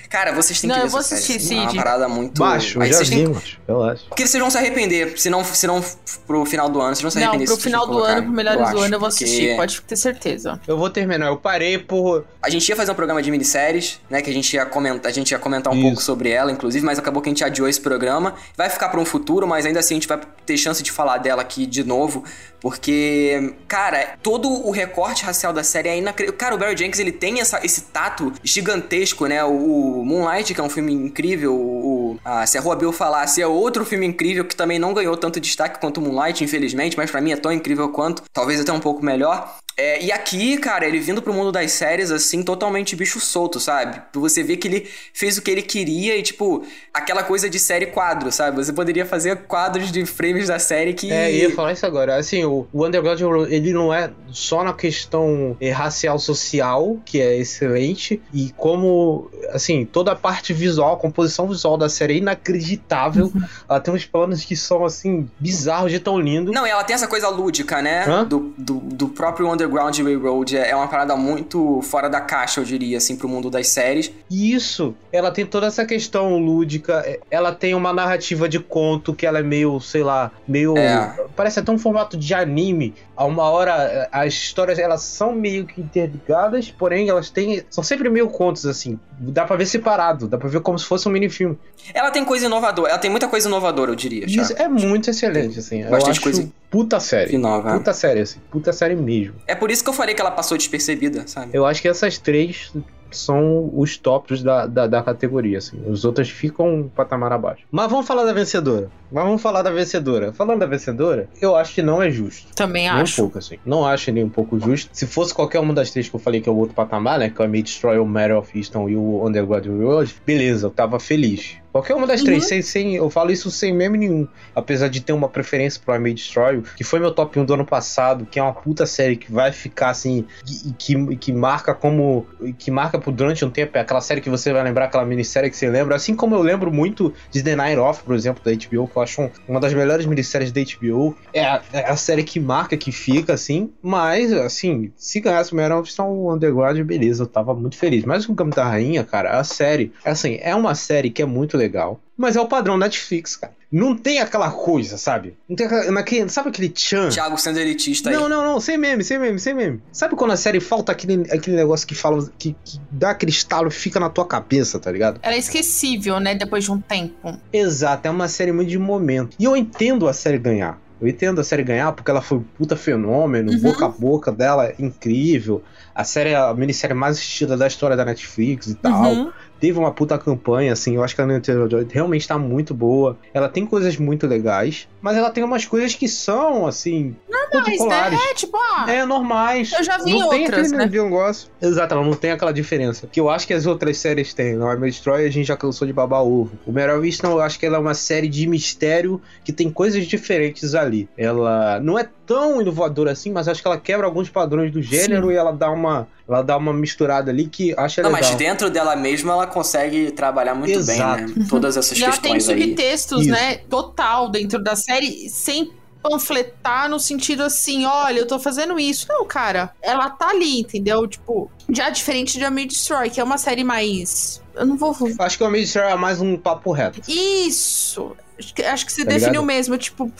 Cara, 0.08 0.32
vocês 0.32 0.60
têm 0.60 0.68
Não, 0.68 0.76
que 0.76 0.80
ver 0.82 0.86
eu 0.86 0.90
vou 0.90 1.00
essa 1.00 1.16
série. 1.16 1.20
assistir, 1.22 1.44
assim, 1.54 1.58
É 1.58 1.62
uma 1.68 1.74
parada 1.74 2.08
muito. 2.08 2.38
Baixo, 2.38 2.78
eu 2.78 2.82
Aí 2.82 2.88
já 2.90 2.98
vocês 2.98 3.08
vi, 3.10 3.16
têm- 3.24 3.36
relaxa. 3.66 4.04
Porque 4.08 4.26
vocês 4.26 4.40
vão 4.40 4.50
se 4.50 4.56
arrepender. 4.56 5.18
Se 5.20 5.28
não, 5.28 5.44
se 5.44 5.66
não 5.66 5.84
pro 6.26 6.44
final 6.46 6.68
do 6.68 6.80
ano, 6.80 6.94
vocês 6.94 7.02
vão 7.02 7.10
se 7.10 7.18
Não, 7.18 7.24
arrepender. 7.24 7.46
pro 7.46 7.56
se 7.56 7.62
final 7.62 7.86
do 7.86 7.98
ano, 8.02 8.22
pro 8.22 8.32
melhores 8.32 8.58
do 8.60 8.64
acho, 8.66 8.78
ano, 8.78 8.94
eu 8.94 9.00
vou 9.00 9.08
porque 9.08 9.24
assistir, 9.24 9.56
pode 9.56 9.80
ter 9.82 9.96
certeza. 9.96 10.60
Eu 10.66 10.78
vou 10.78 10.88
terminar. 10.88 11.26
Eu 11.26 11.36
parei 11.36 11.76
por. 11.78 12.24
A 12.42 12.48
gente 12.48 12.68
ia 12.68 12.76
fazer 12.76 12.92
um 12.92 12.94
programa 12.94 13.20
de 13.22 13.30
minisséries, 13.30 14.00
né? 14.08 14.22
Que 14.22 14.30
a 14.30 14.32
gente 14.32 14.54
ia 14.54 14.64
comentar, 14.64 15.10
a 15.10 15.14
gente 15.14 15.30
ia 15.32 15.38
comentar 15.38 15.72
um 15.72 15.76
Isso. 15.76 15.86
pouco 15.86 16.02
sobre 16.02 16.30
ela, 16.30 16.50
inclusive, 16.52 16.84
mas 16.86 16.98
acabou 16.98 17.20
que 17.20 17.28
a 17.28 17.32
gente 17.32 17.44
adiou 17.44 17.68
esse 17.68 17.80
programa. 17.80 18.34
Vai 18.56 18.70
ficar 18.70 18.88
para 18.88 19.00
um 19.00 19.04
futuro, 19.04 19.46
mas 19.46 19.66
ainda 19.66 19.80
assim 19.80 19.94
a 19.94 19.96
gente 19.96 20.08
vai 20.08 20.18
ter 20.46 20.56
chance 20.56 20.82
de 20.82 20.90
falar 20.92 21.18
dela 21.18 21.44
aqui 21.48 21.66
de 21.66 21.82
novo. 21.82 22.22
Porque, 22.60 23.54
cara, 23.66 24.16
todo 24.22 24.48
o 24.48 24.70
recorte 24.70 25.24
racial 25.24 25.52
da 25.52 25.62
série 25.62 25.88
é 25.88 25.98
inacreditável. 25.98 26.38
Cara, 26.38 26.54
o 26.54 26.58
Barry 26.58 26.76
Jenkins, 26.76 26.98
ele 26.98 27.12
tem 27.12 27.40
essa, 27.40 27.64
esse 27.64 27.82
tato 27.82 28.32
gigantesco, 28.42 29.26
né? 29.26 29.42
O, 29.44 30.00
o 30.00 30.04
Moonlight, 30.04 30.52
que 30.52 30.60
é 30.60 30.64
um 30.64 30.68
filme 30.68 30.92
incrível, 30.92 31.54
o, 31.54 32.18
a, 32.24 32.46
se 32.46 32.58
a 32.58 32.60
Rua 32.60 32.76
Bill 32.76 32.92
falasse, 32.92 33.40
é 33.40 33.46
outro 33.46 33.84
filme 33.84 34.06
incrível 34.06 34.44
que 34.44 34.56
também 34.56 34.78
não 34.78 34.92
ganhou 34.92 35.16
tanto 35.16 35.40
destaque 35.40 35.80
quanto 35.80 36.00
Moonlight, 36.00 36.42
infelizmente, 36.42 36.96
mas 36.96 37.10
pra 37.10 37.20
mim 37.20 37.32
é 37.32 37.36
tão 37.36 37.52
incrível 37.52 37.88
quanto, 37.90 38.22
talvez 38.32 38.60
até 38.60 38.72
um 38.72 38.80
pouco 38.80 39.04
melhor. 39.04 39.56
É, 39.78 40.02
e 40.02 40.10
aqui, 40.10 40.58
cara, 40.58 40.84
ele 40.84 40.98
vindo 40.98 41.22
pro 41.22 41.32
mundo 41.32 41.52
das 41.52 41.70
séries, 41.70 42.10
assim, 42.10 42.42
totalmente 42.42 42.96
bicho 42.96 43.20
solto, 43.20 43.60
sabe? 43.60 44.02
Você 44.14 44.42
vê 44.42 44.56
que 44.56 44.66
ele 44.66 44.88
fez 45.14 45.38
o 45.38 45.42
que 45.42 45.48
ele 45.48 45.62
queria 45.62 46.16
e, 46.16 46.22
tipo, 46.22 46.66
aquela 46.92 47.22
coisa 47.22 47.48
de 47.48 47.60
série 47.60 47.86
quadro, 47.86 48.32
sabe? 48.32 48.56
Você 48.56 48.72
poderia 48.72 49.06
fazer 49.06 49.36
quadros 49.44 49.92
de 49.92 50.04
frames 50.04 50.48
da 50.48 50.58
série 50.58 50.94
que. 50.94 51.12
É, 51.12 51.30
ia 51.30 51.54
falar 51.54 51.74
isso 51.74 51.86
agora. 51.86 52.16
Assim, 52.16 52.44
o, 52.44 52.66
o 52.72 52.84
Underground 52.84 53.20
ele 53.48 53.72
não 53.72 53.94
é 53.94 54.10
só 54.32 54.64
na 54.64 54.72
questão 54.72 55.56
eh, 55.60 55.70
racial 55.70 56.18
social, 56.18 56.96
que 57.04 57.20
é 57.20 57.36
excelente, 57.36 58.20
e 58.34 58.52
como, 58.56 59.30
assim, 59.50 59.84
toda 59.84 60.10
a 60.10 60.16
parte 60.16 60.52
visual, 60.52 60.94
a 60.94 60.98
composição 60.98 61.46
visual 61.46 61.76
da 61.76 61.88
série 61.88 62.14
é 62.14 62.16
inacreditável. 62.16 63.32
Ela 63.70 63.78
tem 63.78 63.94
uns 63.94 64.04
planos 64.04 64.44
que 64.44 64.56
são, 64.56 64.84
assim, 64.84 65.30
bizarros 65.38 65.92
de 65.92 66.00
tão 66.00 66.18
lindo. 66.18 66.50
Não, 66.50 66.66
e 66.66 66.70
ela 66.70 66.82
tem 66.82 66.94
essa 66.94 67.06
coisa 67.06 67.28
lúdica, 67.28 67.80
né? 67.82 68.04
Hã? 68.04 68.24
Do, 68.24 68.52
do, 68.56 68.74
do 68.80 69.08
próprio 69.08 69.46
Underground 69.46 69.67
Railroad. 69.68 70.56
É 70.56 70.68
é 70.68 70.76
uma 70.76 70.88
parada 70.88 71.16
muito 71.16 71.80
fora 71.82 72.08
da 72.08 72.20
caixa, 72.20 72.60
eu 72.60 72.64
diria, 72.64 72.98
assim, 72.98 73.16
pro 73.16 73.28
mundo 73.28 73.50
das 73.50 73.68
séries. 73.68 74.12
E 74.30 74.52
isso, 74.52 74.94
ela 75.12 75.30
tem 75.30 75.46
toda 75.46 75.66
essa 75.66 75.84
questão 75.84 76.38
lúdica, 76.38 77.02
eh, 77.06 77.20
ela 77.30 77.52
tem 77.52 77.74
uma 77.74 77.92
narrativa 77.92 78.48
de 78.48 78.60
conto 78.60 79.14
que 79.14 79.26
ela 79.26 79.38
é 79.38 79.42
meio, 79.42 79.80
sei 79.80 80.02
lá, 80.02 80.30
meio. 80.46 80.76
É. 80.76 81.26
Parece 81.34 81.60
até 81.60 81.72
um 81.72 81.78
formato 81.78 82.16
de 82.16 82.34
anime. 82.34 82.94
A 83.16 83.24
uma 83.24 83.44
hora, 83.50 84.08
as 84.12 84.34
histórias 84.34 84.78
elas 84.78 85.02
são 85.02 85.32
meio 85.32 85.66
que 85.66 85.80
interligadas, 85.80 86.70
porém 86.70 87.08
elas 87.08 87.30
têm. 87.30 87.62
São 87.70 87.82
sempre 87.82 88.08
meio 88.08 88.28
contos, 88.28 88.66
assim. 88.66 88.98
Dá 89.18 89.44
pra 89.44 89.56
ver 89.56 89.66
separado, 89.66 90.28
dá 90.28 90.38
pra 90.38 90.48
ver 90.48 90.60
como 90.60 90.78
se 90.78 90.84
fosse 90.84 91.08
um 91.08 91.12
minifilme. 91.12 91.58
Ela 91.92 92.10
tem 92.10 92.24
coisa 92.24 92.46
inovadora, 92.46 92.90
ela 92.90 92.98
tem 92.98 93.10
muita 93.10 93.26
coisa 93.26 93.48
inovadora, 93.48 93.90
eu 93.90 93.96
diria. 93.96 94.24
Isso 94.26 94.52
é 94.56 94.68
muito 94.68 95.10
excelente, 95.10 95.58
assim. 95.58 95.82
Eu 95.82 95.90
Bastante 95.90 96.10
acho 96.10 96.20
coisa 96.20 96.48
puta 96.70 97.00
série. 97.00 97.34
Inova. 97.34 97.72
Puta 97.72 97.92
série, 97.92 98.20
assim. 98.20 98.38
Puta 98.50 98.72
série 98.72 98.94
mesmo. 98.94 99.34
É 99.46 99.54
por 99.58 99.70
isso 99.70 99.82
que 99.82 99.90
eu 99.90 99.94
falei 99.94 100.14
que 100.14 100.20
ela 100.20 100.30
passou 100.30 100.56
despercebida, 100.56 101.26
sabe? 101.26 101.50
Eu 101.52 101.66
acho 101.66 101.82
que 101.82 101.88
essas 101.88 102.18
três 102.18 102.72
são 103.10 103.70
os 103.74 103.96
tops 103.96 104.42
da, 104.42 104.66
da, 104.66 104.86
da 104.86 105.02
categoria, 105.02 105.58
assim. 105.58 105.80
Os 105.86 106.04
outros 106.04 106.28
ficam 106.28 106.74
um 106.74 106.88
patamar 106.88 107.32
abaixo. 107.32 107.64
Mas 107.70 107.90
vamos 107.90 108.06
falar 108.06 108.24
da 108.24 108.32
vencedora. 108.32 108.90
Mas 109.10 109.24
vamos 109.24 109.40
falar 109.40 109.62
da 109.62 109.70
vencedora. 109.70 110.32
Falando 110.32 110.60
da 110.60 110.66
vencedora, 110.66 111.28
eu 111.40 111.56
acho 111.56 111.74
que 111.74 111.82
não 111.82 112.02
é 112.02 112.10
justo. 112.10 112.54
Também 112.54 112.84
Nem 112.84 112.98
um 112.98 113.02
acho. 113.02 113.16
pouco, 113.16 113.38
assim. 113.38 113.58
Não 113.64 113.86
acho 113.86 114.12
nem 114.12 114.24
um 114.24 114.28
pouco 114.28 114.58
justo. 114.60 114.90
Se 114.92 115.06
fosse 115.06 115.32
qualquer 115.32 115.60
uma 115.60 115.72
das 115.72 115.90
três 115.90 116.08
que 116.08 116.14
eu 116.14 116.20
falei 116.20 116.40
que 116.40 116.48
é 116.48 116.52
o 116.52 116.56
outro 116.56 116.74
patamar, 116.74 117.18
né? 117.18 117.30
Que 117.30 117.40
é 117.40 117.46
o 117.46 117.48
May 117.48 117.62
Destroy, 117.62 117.98
o 117.98 118.06
Matter 118.06 118.36
of 118.36 118.56
Easton 118.56 118.88
e 118.88 118.96
o 118.96 119.26
Underground 119.26 119.66
Railroad, 119.66 120.14
beleza, 120.26 120.66
eu 120.66 120.70
tava 120.70 121.00
feliz. 121.00 121.56
Qualquer 121.72 121.94
uma 121.94 122.06
das 122.06 122.22
três, 122.22 122.46
sem, 122.46 122.62
sem, 122.62 122.94
eu 122.96 123.08
falo 123.10 123.30
isso 123.30 123.50
sem 123.50 123.72
meme 123.72 123.98
nenhum. 123.98 124.26
Apesar 124.54 124.88
de 124.88 125.00
ter 125.00 125.12
uma 125.12 125.28
preferência 125.28 125.80
pro 125.84 125.94
I 125.94 125.98
May 125.98 126.14
Destroy, 126.14 126.56
You, 126.56 126.62
que 126.76 126.82
foi 126.84 126.98
meu 126.98 127.12
top 127.12 127.38
1 127.38 127.44
do 127.44 127.54
ano 127.54 127.64
passado, 127.64 128.26
que 128.26 128.38
é 128.38 128.42
uma 128.42 128.52
puta 128.54 128.86
série 128.86 129.16
que 129.16 129.30
vai 129.30 129.52
ficar 129.52 129.90
assim, 129.90 130.26
e 130.66 130.72
que, 130.72 131.16
que 131.16 131.32
marca 131.32 131.74
como. 131.74 132.26
que 132.58 132.70
marca 132.70 132.98
por 132.98 133.12
durante 133.12 133.44
um 133.44 133.50
tempo. 133.50 133.76
É 133.76 133.80
aquela 133.80 134.00
série 134.00 134.20
que 134.20 134.30
você 134.30 134.52
vai 134.52 134.62
lembrar, 134.64 134.86
aquela 134.86 135.04
minissérie 135.04 135.50
que 135.50 135.56
você 135.56 135.68
lembra. 135.68 135.94
Assim 135.96 136.16
como 136.16 136.34
eu 136.34 136.42
lembro 136.42 136.72
muito 136.72 137.12
de 137.30 137.42
The 137.42 137.54
Night 137.54 137.78
Off, 137.78 138.02
por 138.02 138.14
exemplo, 138.14 138.42
da 138.42 138.50
HBO, 138.50 138.88
que 138.88 138.96
eu 138.96 139.02
acho 139.02 139.22
um- 139.22 139.30
uma 139.46 139.60
das 139.60 139.74
melhores 139.74 140.06
minisséries 140.06 140.50
da 140.50 140.60
HBO. 140.60 141.16
É 141.32 141.44
a, 141.44 141.62
é 141.72 141.90
a 141.90 141.96
série 141.96 142.22
que 142.24 142.40
marca, 142.40 142.76
que 142.76 142.90
fica, 142.90 143.34
assim. 143.34 143.70
Mas, 143.82 144.32
assim, 144.32 144.90
se 144.96 145.20
ganhasse 145.20 145.52
o 145.52 145.56
melhor 145.56 145.80
opção, 145.80 146.10
o 146.12 146.32
Underground, 146.34 146.78
beleza, 146.80 147.24
eu 147.24 147.26
tava 147.26 147.52
muito 147.54 147.76
feliz. 147.76 148.04
Mas 148.04 148.26
o 148.28 148.34
Campo 148.34 148.56
da 148.56 148.64
Rainha, 148.64 149.04
cara, 149.04 149.38
a 149.38 149.44
série, 149.44 149.92
assim, 150.04 150.38
é 150.40 150.54
uma 150.54 150.74
série 150.74 151.10
que 151.10 151.20
é 151.20 151.26
muito 151.26 151.57
legal. 151.58 152.00
Mas 152.16 152.34
é 152.36 152.40
o 152.40 152.46
padrão 152.46 152.76
Netflix, 152.78 153.36
cara. 153.36 153.52
Não 153.70 153.94
tem 153.96 154.18
aquela 154.18 154.50
coisa, 154.50 154.96
sabe? 154.96 155.36
Não 155.48 155.54
tem 155.54 155.66
aquela, 155.66 155.90
naquele, 155.92 156.28
sabe 156.30 156.48
aquele 156.48 156.68
tchan? 156.70 157.10
Thiago 157.10 157.36
sendo 157.36 157.58
elitista 157.58 158.08
aí. 158.10 158.16
Não, 158.16 158.28
não, 158.28 158.42
não, 158.42 158.58
sem 158.60 158.78
meme, 158.78 159.04
sem 159.04 159.18
meme, 159.18 159.38
sem 159.38 159.54
meme. 159.54 159.82
Sabe 159.92 160.16
quando 160.16 160.30
a 160.32 160.36
série 160.36 160.58
falta 160.58 160.90
aquele, 160.90 161.30
aquele 161.30 161.56
negócio 161.56 161.86
que 161.86 161.94
fala, 161.94 162.26
que, 162.38 162.56
que 162.64 162.80
dá 162.90 163.10
aquele 163.10 163.30
estalo 163.30 163.68
e 163.68 163.70
fica 163.70 164.00
na 164.00 164.08
tua 164.08 164.24
cabeça, 164.26 164.78
tá 164.80 164.90
ligado? 164.90 165.20
Ela 165.22 165.34
é 165.34 165.38
esquecível, 165.38 166.18
né? 166.18 166.34
Depois 166.34 166.64
de 166.64 166.72
um 166.72 166.80
tempo. 166.80 167.38
Exato, 167.52 168.08
é 168.08 168.10
uma 168.10 168.26
série 168.26 168.52
muito 168.52 168.70
de 168.70 168.78
momento. 168.78 169.36
E 169.38 169.44
eu 169.44 169.54
entendo 169.56 170.08
a 170.08 170.12
série 170.14 170.38
ganhar. 170.38 170.80
Eu 171.00 171.06
entendo 171.06 171.40
a 171.40 171.44
série 171.44 171.62
ganhar 171.62 171.92
porque 171.92 172.10
ela 172.10 172.20
foi 172.20 172.38
um 172.38 172.42
puta 172.42 172.74
fenômeno, 172.74 173.52
Uhum. 173.52 173.60
boca 173.60 173.84
a 173.84 173.88
boca 173.88 174.32
dela 174.32 174.72
incrível. 174.80 175.62
A 175.94 176.02
série 176.04 176.30
é 176.30 176.36
a 176.36 176.52
minissérie 176.54 176.94
mais 176.96 177.16
assistida 177.16 177.56
da 177.56 177.66
história 177.68 177.96
da 177.96 178.04
Netflix 178.04 178.66
e 178.66 178.74
tal. 178.74 179.04
Uhum. 179.12 179.32
Teve 179.60 179.78
uma 179.78 179.92
puta 179.92 180.16
campanha, 180.18 180.72
assim, 180.72 180.96
eu 180.96 181.02
acho 181.02 181.14
que 181.14 181.20
a 181.20 181.26
Nintendo 181.26 181.68
Joy 181.70 181.86
realmente 181.90 182.26
tá 182.26 182.38
muito 182.38 182.74
boa. 182.74 183.18
Ela 183.34 183.48
tem 183.48 183.66
coisas 183.66 183.96
muito 183.96 184.26
legais, 184.26 184.88
mas 185.00 185.16
ela 185.16 185.30
tem 185.30 185.42
umas 185.42 185.64
coisas 185.66 185.94
que 185.94 186.08
são, 186.08 186.66
assim, 186.66 187.16
Mas, 187.28 188.10
né? 188.12 188.18
É 188.30 188.34
tipo, 188.34 188.56
ah, 188.56 188.86
É, 188.88 189.04
normais. 189.04 189.72
Eu 189.72 189.82
já 189.82 189.98
vi 189.98 190.18
não 190.18 190.28
tem 190.28 190.42
outras, 190.42 190.72
aquele 190.72 190.76
né? 190.76 191.02
negócio. 191.02 191.50
Exato, 191.60 191.94
ela 191.94 192.04
não 192.04 192.14
tem 192.14 192.30
aquela 192.30 192.52
diferença. 192.52 193.06
Que 193.10 193.20
eu 193.20 193.28
acho 193.28 193.46
que 193.46 193.54
as 193.54 193.66
outras 193.66 193.96
séries 193.98 194.34
têm. 194.34 194.54
No 194.54 194.66
Army 194.66 194.86
Destroy 194.86 195.24
a 195.24 195.30
gente 195.30 195.46
já 195.46 195.56
cansou 195.56 195.86
de 195.86 195.92
babar 195.92 196.22
ovo. 196.22 196.52
O 196.66 196.72
Meryl 196.72 197.04
Easton, 197.04 197.32
eu 197.32 197.40
acho 197.40 197.58
que 197.58 197.66
ela 197.66 197.76
é 197.76 197.80
uma 197.80 197.94
série 197.94 198.28
de 198.28 198.46
mistério 198.46 199.20
que 199.44 199.52
tem 199.52 199.70
coisas 199.70 200.06
diferentes 200.06 200.74
ali. 200.74 201.08
Ela 201.16 201.80
não 201.80 201.98
é 201.98 202.08
tão 202.26 202.60
inovadora 202.60 203.12
assim, 203.12 203.32
mas 203.32 203.48
acho 203.48 203.62
que 203.62 203.68
ela 203.68 203.78
quebra 203.78 204.06
alguns 204.06 204.28
padrões 204.28 204.70
do 204.70 204.82
gênero 204.82 205.32
e 205.32 205.36
ela 205.36 205.52
dá 205.52 205.70
uma 205.70 206.06
ela 206.28 206.42
dá 206.42 206.56
uma 206.56 206.72
misturada 206.72 207.30
ali 207.30 207.46
que 207.48 207.72
acha 207.78 208.02
Não, 208.02 208.10
legal. 208.10 208.28
mas 208.28 208.38
dentro 208.38 208.68
dela 208.68 208.94
mesma 208.94 209.32
ela 209.32 209.46
consegue 209.46 210.10
trabalhar 210.10 210.54
muito 210.54 210.78
Exato. 210.78 211.24
bem, 211.24 211.34
né? 211.36 211.46
Todas 211.48 211.76
essas 211.76 211.98
E 211.98 212.04
ela 212.04 212.12
tem 212.18 212.34
questões 212.34 212.48
aí. 212.56 212.62
subtextos, 212.64 213.20
Isso. 213.22 213.30
né? 213.30 213.56
Total 213.70 214.28
dentro 214.30 214.62
da 214.62 214.76
série, 214.76 215.28
sem 215.30 215.72
panfletar 216.02 216.88
no 216.88 217.00
sentido 217.00 217.42
assim, 217.42 217.84
olha, 217.84 218.20
eu 218.20 218.26
tô 218.26 218.38
fazendo 218.38 218.78
isso. 218.78 219.06
Não, 219.08 219.24
cara, 219.26 219.72
ela 219.82 220.08
tá 220.10 220.28
ali, 220.28 220.60
entendeu? 220.60 221.06
Tipo, 221.08 221.50
já 221.70 221.90
diferente 221.90 222.38
de 222.38 222.44
A 222.44 222.50
Mid 222.50 222.70
Destroy, 222.70 223.10
que 223.10 223.20
é 223.20 223.24
uma 223.24 223.36
série 223.38 223.64
mais. 223.64 224.40
Eu 224.54 224.64
não 224.66 224.76
vou. 224.76 224.94
Acho 225.18 225.36
que 225.36 225.42
o 225.42 225.46
Army 225.46 225.60
Destroy 225.60 225.90
é 225.90 225.96
mais 225.96 226.20
um 226.20 226.36
papo 226.36 226.70
reto. 226.72 227.00
Isso! 227.08 228.16
Acho 228.38 228.54
que, 228.54 228.62
acho 228.62 228.86
que 228.86 228.92
você 228.92 229.04
Tá 229.04 229.10
definiu 229.10 229.42
ligado? 229.42 229.44
mesmo, 229.46 229.76
tipo. 229.78 230.12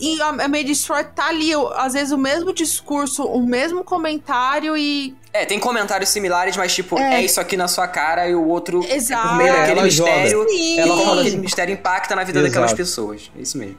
E 0.00 0.20
a 0.22 0.28
a 0.28 0.48
May 0.48 0.62
Destroy 0.64 1.02
tá 1.04 1.26
ali, 1.28 1.54
o- 1.56 1.68
às 1.68 1.92
vezes 1.94 2.12
o 2.12 2.18
mesmo 2.18 2.52
discurso, 2.52 3.24
o 3.24 3.44
mesmo 3.46 3.82
comentário 3.82 4.76
e. 4.76 5.14
É, 5.32 5.44
tem 5.44 5.58
comentários 5.58 6.10
similares, 6.10 6.56
mas 6.56 6.74
tipo, 6.74 6.98
É. 6.98 7.16
é, 7.16 7.24
isso 7.24 7.40
aqui 7.40 7.56
na 7.56 7.66
sua 7.68 7.86
cara 7.88 8.28
e 8.28 8.34
o 8.34 8.44
outro 8.46 8.80
Exato. 8.88 9.28
por 9.28 9.36
meio 9.36 9.48
É, 9.50 9.56
daquele 9.60 9.80
ela 9.80 9.90
joga. 9.90 10.10
mistério. 10.12 10.48
Sim. 10.48 10.80
Ela 10.80 10.96
Como 10.96 11.12
aquele 11.12 11.28
assim- 11.28 11.38
mistério 11.38 11.72
impacta 11.72 12.14
na 12.16 12.24
vida 12.24 12.38
Exato. 12.38 12.50
daquelas 12.52 12.72
pessoas. 12.72 13.30
É 13.36 13.42
isso 13.42 13.56
mesmo. 13.58 13.76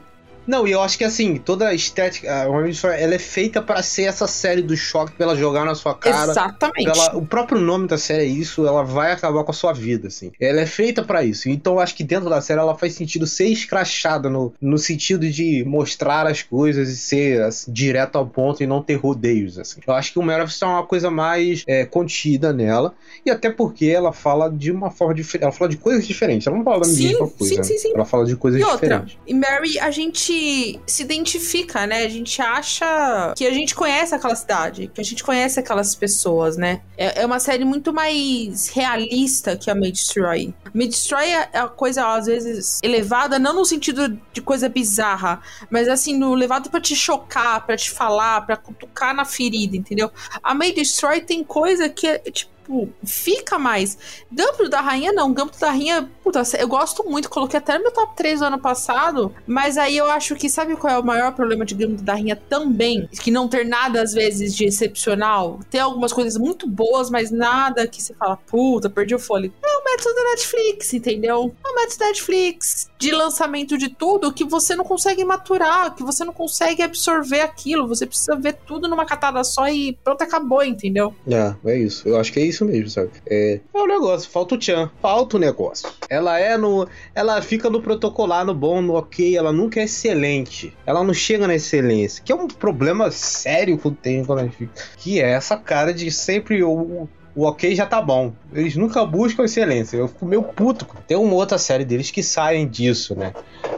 Não, 0.49 0.67
e 0.67 0.71
eu 0.71 0.81
acho 0.81 0.97
que 0.97 1.03
assim, 1.03 1.37
toda 1.37 1.67
a 1.67 1.75
estética, 1.75 2.27
a 2.27 2.99
ela 2.99 3.13
é 3.13 3.19
feita 3.19 3.61
pra 3.61 3.83
ser 3.83 4.05
essa 4.05 4.25
série 4.25 4.63
do 4.63 4.75
choque 4.75 5.11
pra 5.11 5.25
ela 5.27 5.35
jogar 5.35 5.63
na 5.63 5.75
sua 5.75 5.93
cara. 5.93 6.31
Exatamente. 6.31 6.89
Ela- 6.89 7.15
o 7.15 7.23
próprio 7.23 7.61
nome 7.61 7.87
da 7.87 7.99
série 7.99 8.23
é 8.23 8.25
isso, 8.25 8.65
ela 8.65 8.81
vai 8.83 9.11
acabar 9.11 9.43
com 9.43 9.51
a 9.51 9.53
sua 9.53 9.73
vida, 9.73 10.07
assim. 10.07 10.31
Ela 10.41 10.61
é 10.61 10.65
feita 10.65 11.03
pra 11.03 11.23
isso. 11.23 11.47
Então 11.49 11.73
eu 11.75 11.79
acho 11.79 11.93
que 11.93 12.03
dentro 12.03 12.31
da 12.31 12.41
série 12.41 12.59
ela 12.59 12.75
faz 12.75 12.95
sentido 12.95 13.27
ser 13.27 13.45
escrachada 13.45 14.27
no, 14.27 14.51
no 14.59 14.79
sentido 14.79 15.29
de 15.29 15.63
mostrar 15.67 16.25
as 16.25 16.41
coisas 16.41 16.89
e 16.89 16.97
ser 16.97 17.43
assim, 17.43 17.71
direto 17.71 18.15
ao 18.15 18.25
ponto 18.25 18.63
e 18.63 18.65
não 18.65 18.81
ter 18.81 18.95
rodeios, 18.95 19.59
assim. 19.59 19.79
Eu 19.85 19.93
acho 19.93 20.11
que 20.13 20.17
o 20.17 20.23
Meravis 20.23 20.59
é 20.59 20.65
uma 20.65 20.83
coisa 20.83 21.11
mais 21.11 21.63
é, 21.67 21.85
contida 21.85 22.51
nela. 22.51 22.95
E 23.23 23.29
até 23.29 23.51
porque 23.51 23.85
ela 23.85 24.11
fala 24.11 24.49
de 24.49 24.71
uma 24.71 24.89
forma 24.89 25.13
diferente. 25.13 25.43
Ela 25.43 25.51
fala 25.51 25.69
de 25.69 25.77
coisas 25.77 26.07
diferentes. 26.07 26.47
Ela 26.47 26.57
não 26.57 26.63
fala 26.63 26.79
da 26.79 26.85
Sim, 26.85 27.03
mesma 27.09 27.27
coisa. 27.27 27.63
sim, 27.63 27.63
sim, 27.63 27.77
sim. 27.77 27.91
Ela 27.93 28.05
fala 28.05 28.25
de 28.25 28.35
coisas 28.35 28.59
E 28.59 28.63
outra, 28.63 28.79
diferentes. 28.79 29.17
e 29.27 29.33
Mary, 29.35 29.77
a 29.77 29.91
gente 29.91 30.38
se 30.85 31.03
identifica, 31.03 31.85
né? 31.85 32.03
A 32.03 32.09
gente 32.09 32.41
acha 32.41 33.33
que 33.35 33.45
a 33.45 33.51
gente 33.51 33.75
conhece 33.75 34.13
aquela 34.13 34.35
cidade, 34.35 34.91
que 34.93 35.01
a 35.01 35.03
gente 35.03 35.23
conhece 35.23 35.59
aquelas 35.59 35.95
pessoas, 35.95 36.57
né? 36.57 36.81
É, 36.97 37.21
é 37.21 37.25
uma 37.25 37.39
série 37.39 37.65
muito 37.65 37.93
mais 37.93 38.69
realista 38.69 39.55
que 39.55 39.69
a 39.69 39.75
May 39.75 39.91
Destroy. 39.91 40.53
May 40.73 40.87
Destroy 40.87 41.25
é 41.25 41.49
a 41.57 41.67
coisa, 41.67 42.07
às 42.13 42.25
vezes, 42.25 42.79
elevada, 42.83 43.39
não 43.39 43.53
no 43.53 43.65
sentido 43.65 44.19
de 44.31 44.41
coisa 44.41 44.69
bizarra, 44.69 45.41
mas 45.69 45.87
assim, 45.87 46.17
no 46.17 46.33
levado 46.33 46.69
para 46.69 46.81
te 46.81 46.95
chocar, 46.95 47.65
para 47.65 47.77
te 47.77 47.89
falar, 47.89 48.41
para 48.45 48.57
cutucar 48.57 49.13
na 49.13 49.25
ferida, 49.25 49.75
entendeu? 49.75 50.11
A 50.43 50.53
May 50.53 50.73
Destroy 50.73 51.21
tem 51.21 51.43
coisa 51.43 51.89
que 51.89 52.07
é, 52.07 52.19
tipo, 52.19 52.58
tipo, 52.69 52.89
fica 53.03 53.57
mais. 53.57 53.97
Gambito 54.31 54.69
da 54.69 54.79
Rainha, 54.79 55.11
não. 55.11 55.33
Gambito 55.33 55.59
da 55.59 55.71
Rainha, 55.71 56.09
puta, 56.23 56.43
eu 56.57 56.67
gosto 56.67 57.03
muito. 57.03 57.29
Coloquei 57.29 57.57
até 57.57 57.77
no 57.77 57.83
meu 57.83 57.91
top 57.91 58.15
3 58.15 58.39
do 58.39 58.45
ano 58.45 58.59
passado. 58.59 59.33
Mas 59.47 59.77
aí 59.77 59.97
eu 59.97 60.09
acho 60.11 60.35
que, 60.35 60.49
sabe 60.49 60.75
qual 60.75 60.93
é 60.93 60.99
o 60.99 61.03
maior 61.03 61.33
problema 61.33 61.65
de 61.65 61.73
Gambito 61.73 62.03
da 62.03 62.13
Rainha 62.13 62.35
também? 62.35 63.09
Que 63.21 63.31
não 63.31 63.47
ter 63.47 63.65
nada, 63.65 64.01
às 64.01 64.13
vezes, 64.13 64.55
de 64.55 64.65
excepcional. 64.65 65.59
Tem 65.69 65.81
algumas 65.81 66.13
coisas 66.13 66.37
muito 66.37 66.67
boas, 66.67 67.09
mas 67.09 67.31
nada 67.31 67.87
que 67.87 68.01
você 68.01 68.13
fala, 68.13 68.37
puta, 68.37 68.89
perdi 68.89 69.15
o 69.15 69.19
fôlego. 69.19 69.53
É 69.63 69.77
o 69.77 69.83
método 69.83 70.15
da 70.15 70.23
Netflix, 70.31 70.93
entendeu? 70.93 71.55
É 71.65 71.69
o 71.69 71.75
método 71.75 71.99
da 71.99 72.05
Netflix. 72.07 72.88
De 72.99 73.11
lançamento 73.11 73.77
de 73.77 73.87
tudo 73.87 74.33
que 74.33 74.43
você 74.43 74.75
não 74.75 74.83
consegue 74.83 75.23
maturar, 75.23 75.95
que 75.95 76.03
você 76.03 76.25
não 76.25 76.33
consegue 76.33 76.83
absorver 76.83 77.39
aquilo. 77.39 77.87
Você 77.87 78.05
precisa 78.05 78.35
ver 78.35 78.57
tudo 78.67 78.89
numa 78.89 79.05
catada 79.05 79.41
só 79.43 79.69
e 79.69 79.97
pronto, 80.03 80.21
acabou, 80.21 80.63
entendeu? 80.63 81.13
É, 81.27 81.55
é 81.71 81.77
isso. 81.77 82.07
Eu 82.07 82.19
acho 82.19 82.33
que 82.33 82.39
é 82.39 82.45
isso 82.45 82.65
mesmo, 82.65 82.89
sabe? 82.89 83.11
É, 83.25 83.61
é 83.73 83.77
o 83.79 83.87
negócio, 83.87 84.29
falta 84.29 84.55
o 84.55 84.61
Chan, 84.61 84.91
falta 85.01 85.37
o 85.37 85.39
negócio. 85.39 85.89
Ela 86.09 86.39
é 86.39 86.57
no. 86.57 86.87
Ela 87.15 87.41
fica 87.41 87.69
no 87.69 87.81
protocolar, 87.81 88.45
no 88.45 88.53
bom, 88.53 88.81
no 88.81 88.95
ok, 88.95 89.37
ela 89.37 89.53
nunca 89.53 89.79
é 89.79 89.83
excelente. 89.83 90.75
Ela 90.85 91.03
não 91.03 91.13
chega 91.13 91.47
na 91.47 91.55
excelência. 91.55 92.21
Que 92.23 92.33
é 92.33 92.35
um 92.35 92.47
problema 92.47 93.09
sério 93.11 93.77
que 93.77 93.85
eu 93.85 93.91
tenho 93.91 94.25
quando 94.25 94.39
a 94.39 94.43
gente 94.43 94.57
fica. 94.57 94.73
Que 94.97 95.21
é 95.21 95.31
essa 95.31 95.55
cara 95.55 95.93
de 95.93 96.11
sempre 96.11 96.61
o, 96.63 97.07
o 97.39 97.45
ok 97.45 97.73
já 97.73 97.85
tá 97.85 98.01
bom. 98.01 98.33
Eles 98.53 98.75
nunca 98.75 99.05
buscam 99.05 99.45
excelência. 99.45 99.95
Eu 99.95 100.09
fico 100.09 100.25
meio 100.25 100.43
puto. 100.43 100.85
Tem 101.07 101.15
uma 101.15 101.33
outra 101.35 101.57
série 101.57 101.85
deles 101.85 102.11
que 102.11 102.21
saem 102.21 102.67
disso, 102.67 103.15
né? 103.15 103.31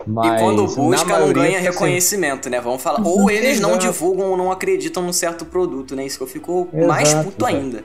Mas, 0.07 0.41
e 0.41 0.43
quando 0.43 0.65
busca, 0.65 1.19
não 1.19 1.31
ganha 1.31 1.59
reconhecimento, 1.59 2.49
né? 2.49 2.59
Vamos 2.59 2.81
falar. 2.81 3.05
Ou 3.05 3.29
eles 3.29 3.59
não 3.59 3.77
divulgam 3.77 4.31
ou 4.31 4.37
não 4.37 4.51
acreditam 4.51 5.03
num 5.03 5.13
certo 5.13 5.45
produto, 5.45 5.95
né? 5.95 6.03
Isso 6.03 6.17
que 6.17 6.23
eu 6.23 6.27
fico 6.27 6.69
Exato, 6.73 6.87
mais 6.87 7.13
puto 7.13 7.45
ainda. 7.45 7.83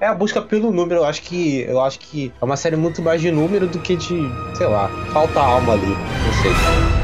É 0.00 0.08
a 0.08 0.14
busca 0.14 0.42
pelo 0.42 0.72
número. 0.72 1.02
Eu 1.02 1.04
acho 1.04 1.22
que 1.22 1.60
eu 1.60 1.80
acho 1.80 2.00
que 2.00 2.32
é 2.42 2.44
uma 2.44 2.56
série 2.56 2.74
muito 2.74 3.00
mais 3.00 3.20
de 3.20 3.30
número 3.30 3.68
do 3.68 3.78
que 3.78 3.94
de, 3.94 4.18
sei 4.56 4.66
lá, 4.66 4.88
falta 5.12 5.38
alma 5.38 5.74
ali. 5.74 5.86
Não 5.86 6.42
sei. 6.42 7.03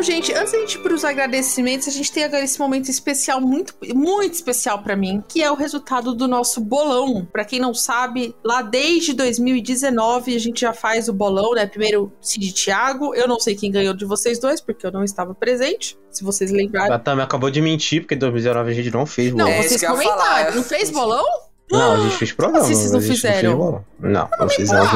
Bom, 0.00 0.04
gente, 0.04 0.32
antes 0.32 0.52
da 0.52 0.58
gente 0.60 0.76
ir 0.76 0.78
para 0.78 0.94
os 0.94 1.04
agradecimentos, 1.04 1.86
a 1.86 1.90
gente 1.90 2.10
tem 2.10 2.24
agora 2.24 2.42
esse 2.42 2.58
momento 2.58 2.88
especial, 2.88 3.38
muito, 3.38 3.74
muito 3.94 4.32
especial 4.32 4.82
para 4.82 4.96
mim, 4.96 5.22
que 5.28 5.42
é 5.42 5.52
o 5.52 5.54
resultado 5.54 6.14
do 6.14 6.26
nosso 6.26 6.58
bolão. 6.58 7.28
Para 7.30 7.44
quem 7.44 7.60
não 7.60 7.74
sabe, 7.74 8.34
lá 8.42 8.62
desde 8.62 9.12
2019 9.12 10.34
a 10.34 10.38
gente 10.38 10.62
já 10.62 10.72
faz 10.72 11.06
o 11.10 11.12
bolão, 11.12 11.52
né? 11.52 11.66
Primeiro 11.66 12.10
Cid 12.18 12.48
e 12.48 12.50
Thiago. 12.50 13.14
Eu 13.14 13.28
não 13.28 13.38
sei 13.38 13.54
quem 13.54 13.70
ganhou 13.70 13.92
de 13.92 14.06
vocês 14.06 14.38
dois, 14.38 14.58
porque 14.58 14.86
eu 14.86 14.90
não 14.90 15.04
estava 15.04 15.34
presente. 15.34 15.98
Se 16.10 16.24
vocês 16.24 16.50
lembrarem. 16.50 16.94
A 16.94 16.98
Tami 16.98 17.20
acabou 17.20 17.50
de 17.50 17.60
mentir, 17.60 18.00
porque 18.00 18.14
em 18.14 18.18
2019 18.18 18.70
a 18.70 18.74
gente 18.74 18.90
não 18.90 19.04
fez 19.04 19.32
bolão. 19.32 19.48
Não, 19.48 19.52
é 19.52 19.62
vocês 19.62 19.84
comentaram. 19.84 20.56
Não 20.56 20.62
fez 20.62 20.90
bolão? 20.90 21.49
Não, 21.70 21.92
a 21.92 21.98
gente 22.00 22.16
fez 22.16 22.32
programa. 22.32 22.64
Como 22.64 22.74
vocês 22.74 22.90
não 22.90 23.00
fizeram? 23.00 23.84
Não, 24.00 24.10
não, 24.10 24.28
não 24.40 24.48
fizemos. 24.48 24.90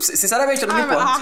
Sinceramente, 0.00 0.62
eu 0.62 0.68
não 0.68 0.74
me 0.74 0.82
importo. 0.82 1.20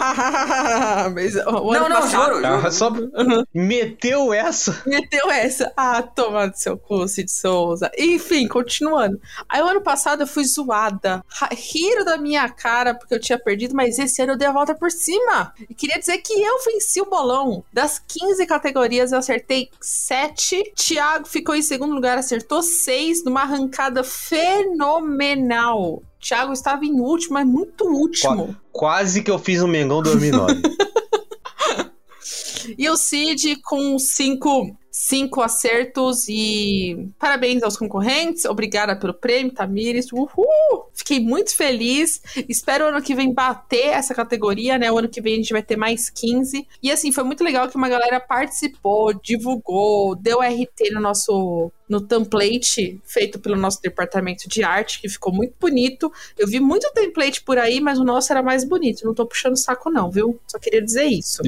mas, 1.15 1.35
não, 1.35 1.89
não, 1.89 2.09
juro, 2.09 2.41
juro. 2.41 2.73
Só 2.73 2.91
uhum. 2.91 3.45
meteu 3.53 4.33
essa. 4.33 4.83
Meteu 4.87 5.31
essa. 5.31 5.73
Ah, 5.77 6.03
toma 6.03 6.49
do 6.49 6.57
seu 6.57 6.79
cu, 6.79 7.07
Cid 7.07 7.31
Souza. 7.31 7.91
Enfim, 7.99 8.49
continuando. 8.49 9.21
Aí 9.49 9.61
o 9.61 9.67
ano 9.67 9.83
passado 9.83 10.23
eu 10.23 10.27
fui 10.27 10.45
zoada. 10.45 11.23
Riram 11.53 12.05
da 12.05 12.17
minha 12.17 12.49
cara 12.49 12.95
porque 12.95 13.15
eu 13.15 13.21
tinha 13.21 13.39
perdido, 13.39 13.75
mas 13.75 13.99
esse 13.99 14.23
ano 14.23 14.33
eu 14.33 14.39
dei 14.39 14.49
a 14.49 14.53
volta 14.53 14.75
por 14.75 14.91
cima. 14.91 15.53
E 15.69 15.75
queria 15.75 15.99
dizer 15.99 16.19
que 16.19 16.33
eu 16.33 16.65
venci 16.65 17.01
o 17.01 17.07
bolão. 17.07 17.63
Das 17.73 18.01
15 18.09 18.47
categorias, 18.47 19.13
eu 19.13 19.19
acertei 19.19 19.69
7. 19.81 20.73
Thiago 20.75 21.27
ficou 21.27 21.55
em 21.55 21.63
segundo 21.63 21.95
lugar, 21.95 22.17
acertou 22.17 22.63
6 22.63 23.25
numa 23.25 23.43
arrancada 23.43 24.03
fenomenal 24.03 24.94
fenomenal. 24.95 26.03
Thiago 26.21 26.53
estava 26.53 26.85
em 26.85 27.01
último, 27.01 27.39
é 27.39 27.45
muito 27.45 27.85
último. 27.85 28.49
Qu 28.49 28.57
quase 28.73 29.23
que 29.23 29.31
eu 29.31 29.39
fiz 29.39 29.61
o 29.61 29.66
um 29.66 29.69
Mengão 29.69 30.03
2009. 30.03 30.62
e 32.79 32.89
o 32.89 32.97
Cid 32.97 33.57
com 33.62 33.99
cinco 33.99 34.75
cinco 34.95 35.43
acertos 35.43 36.29
e 36.29 37.11
parabéns 37.19 37.65
aos 37.65 37.77
concorrentes. 37.77 38.45
Obrigada 38.45 38.95
pelo 38.95 39.12
prêmio, 39.12 39.53
Tamires. 39.53 40.12
Uhul! 40.12 40.89
Fiquei 40.95 41.19
muito 41.19 41.55
feliz. 41.55 42.23
Espero 42.49 42.85
o 42.85 42.89
ano 42.89 43.03
que 43.03 43.12
vem 43.12 43.35
bater 43.35 43.89
essa 43.89 44.15
categoria, 44.15 44.79
né? 44.79 44.93
O 44.93 44.99
ano 44.99 45.09
que 45.09 45.21
vem 45.21 45.35
a 45.35 45.37
gente 45.39 45.53
vai 45.53 45.65
ter 45.65 45.77
mais 45.77 46.09
15. 46.09 46.65
E 46.81 46.93
assim, 46.93 47.11
foi 47.11 47.25
muito 47.25 47.43
legal 47.43 47.69
que 47.69 47.77
uma 47.77 47.89
galera 47.89 48.21
participou, 48.21 49.12
divulgou, 49.12 50.15
deu 50.15 50.39
RT 50.41 50.93
no 50.93 51.01
nosso 51.01 51.73
no 51.89 52.01
template 52.01 53.01
feito 53.05 53.39
pelo 53.39 53.56
nosso 53.56 53.81
departamento 53.81 54.48
de 54.48 54.62
arte, 54.62 55.01
que 55.01 55.09
ficou 55.09 55.32
muito 55.32 55.55
bonito. 55.61 56.12
Eu 56.36 56.47
vi 56.47 56.61
muito 56.61 56.90
template 56.93 57.43
por 57.43 57.59
aí, 57.59 57.81
mas 57.81 57.98
o 57.98 58.05
nosso 58.05 58.32
era 58.32 58.43
mais 58.43 58.65
bonito. 58.65 59.05
Não 59.05 59.15
tô 59.15 59.27
puxando 59.27 59.56
saco, 59.56 59.90
não, 59.90 60.11
viu? 60.11 60.40
Só 60.47 60.59
queria 60.59 60.82
dizer 60.82 61.05
isso. 61.05 61.43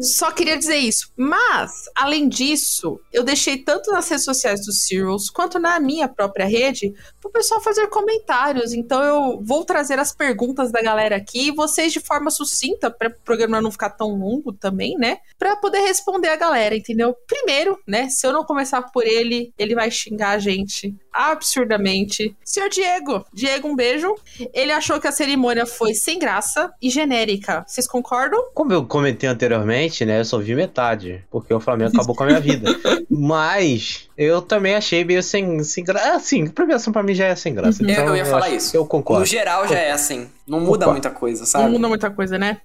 Só 0.00 0.30
queria 0.30 0.56
dizer 0.56 0.76
isso. 0.76 1.10
Mas, 1.16 1.84
além 1.96 2.28
disso, 2.28 3.00
eu 3.12 3.22
deixei 3.22 3.58
tanto 3.58 3.90
nas 3.90 4.08
redes 4.08 4.24
sociais 4.24 4.64
do 4.64 4.72
Cirrus 4.72 5.28
quanto 5.30 5.58
na 5.58 5.78
minha 5.80 6.08
própria 6.08 6.46
rede 6.46 6.94
pro 7.20 7.30
pessoal 7.30 7.60
fazer 7.60 7.86
comentários. 7.88 8.72
Então 8.72 9.02
eu 9.02 9.40
vou 9.42 9.64
trazer 9.64 9.98
as 9.98 10.14
perguntas 10.14 10.70
da 10.70 10.82
galera 10.82 11.16
aqui 11.16 11.48
e 11.48 11.54
vocês 11.54 11.92
de 11.92 12.00
forma 12.00 12.30
sucinta, 12.30 12.90
para 12.90 13.08
o 13.08 13.24
programa 13.24 13.60
não 13.60 13.70
ficar 13.70 13.90
tão 13.90 14.08
longo 14.16 14.52
também, 14.52 14.96
né? 14.96 15.18
Para 15.38 15.56
poder 15.56 15.80
responder 15.80 16.28
a 16.28 16.36
galera, 16.36 16.76
entendeu? 16.76 17.14
Primeiro, 17.26 17.78
né? 17.86 18.08
Se 18.08 18.26
eu 18.26 18.32
não 18.32 18.44
começar 18.44 18.82
por 18.82 18.99
ele, 19.02 19.52
ele 19.58 19.74
vai 19.74 19.90
xingar 19.90 20.30
a 20.30 20.38
gente 20.38 20.94
absurdamente. 21.12 22.34
Senhor 22.44 22.68
Diego, 22.68 23.24
Diego, 23.32 23.68
um 23.68 23.76
beijo. 23.76 24.14
Ele 24.52 24.72
achou 24.72 25.00
que 25.00 25.06
a 25.06 25.12
cerimônia 25.12 25.66
foi 25.66 25.94
sem 25.94 26.18
graça 26.18 26.72
e 26.80 26.90
genérica. 26.90 27.64
Vocês 27.66 27.86
concordam? 27.86 28.46
Como 28.54 28.72
eu 28.72 28.84
comentei 28.84 29.28
anteriormente, 29.28 30.04
né? 30.04 30.20
Eu 30.20 30.24
só 30.24 30.38
vi 30.38 30.54
metade, 30.54 31.24
porque 31.30 31.52
o 31.52 31.60
Flamengo 31.60 31.90
acabou 31.94 32.14
com 32.14 32.24
a 32.24 32.26
minha 32.26 32.40
vida. 32.40 32.70
Mas 33.10 34.08
eu 34.16 34.42
também 34.42 34.74
achei 34.74 35.04
meio 35.04 35.22
sem, 35.22 35.62
sem 35.62 35.84
graça. 35.84 36.14
Assim, 36.14 36.46
premiação 36.46 36.92
pra 36.92 37.02
mim 37.02 37.14
já 37.14 37.26
é 37.26 37.34
sem 37.34 37.54
graça. 37.54 37.82
Uhum. 37.82 37.90
Então, 37.90 38.06
eu 38.06 38.16
ia 38.16 38.24
falar 38.24 38.50
isso. 38.50 38.76
Eu 38.76 38.86
concordo. 38.86 39.20
No 39.20 39.26
geral 39.26 39.66
já 39.66 39.78
é 39.78 39.90
assim. 39.90 40.28
Não 40.46 40.60
muda 40.60 40.86
Opa. 40.86 40.92
muita 40.92 41.10
coisa, 41.10 41.46
sabe? 41.46 41.64
Não 41.64 41.72
muda 41.72 41.88
muita 41.88 42.10
coisa, 42.10 42.38
né? 42.38 42.60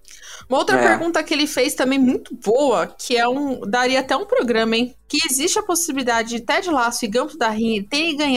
Uma 0.49 0.59
outra 0.59 0.77
é. 0.77 0.87
pergunta 0.87 1.23
que 1.23 1.33
ele 1.33 1.47
fez 1.47 1.73
também 1.73 1.97
muito 1.97 2.35
boa, 2.35 2.87
que 2.87 3.17
é 3.17 3.27
um. 3.27 3.61
daria 3.61 3.99
até 3.99 4.15
um 4.15 4.25
programa, 4.25 4.75
hein? 4.75 4.95
Que 5.07 5.19
existe 5.29 5.57
a 5.57 5.63
possibilidade 5.63 6.29
de 6.29 6.39
Ted 6.41 6.69
Lasso 6.69 7.05
e 7.05 7.07
Gampo 7.07 7.37
da 7.37 7.49
Rinha 7.49 7.83
terem 7.89 8.15
ganhado 8.15 8.34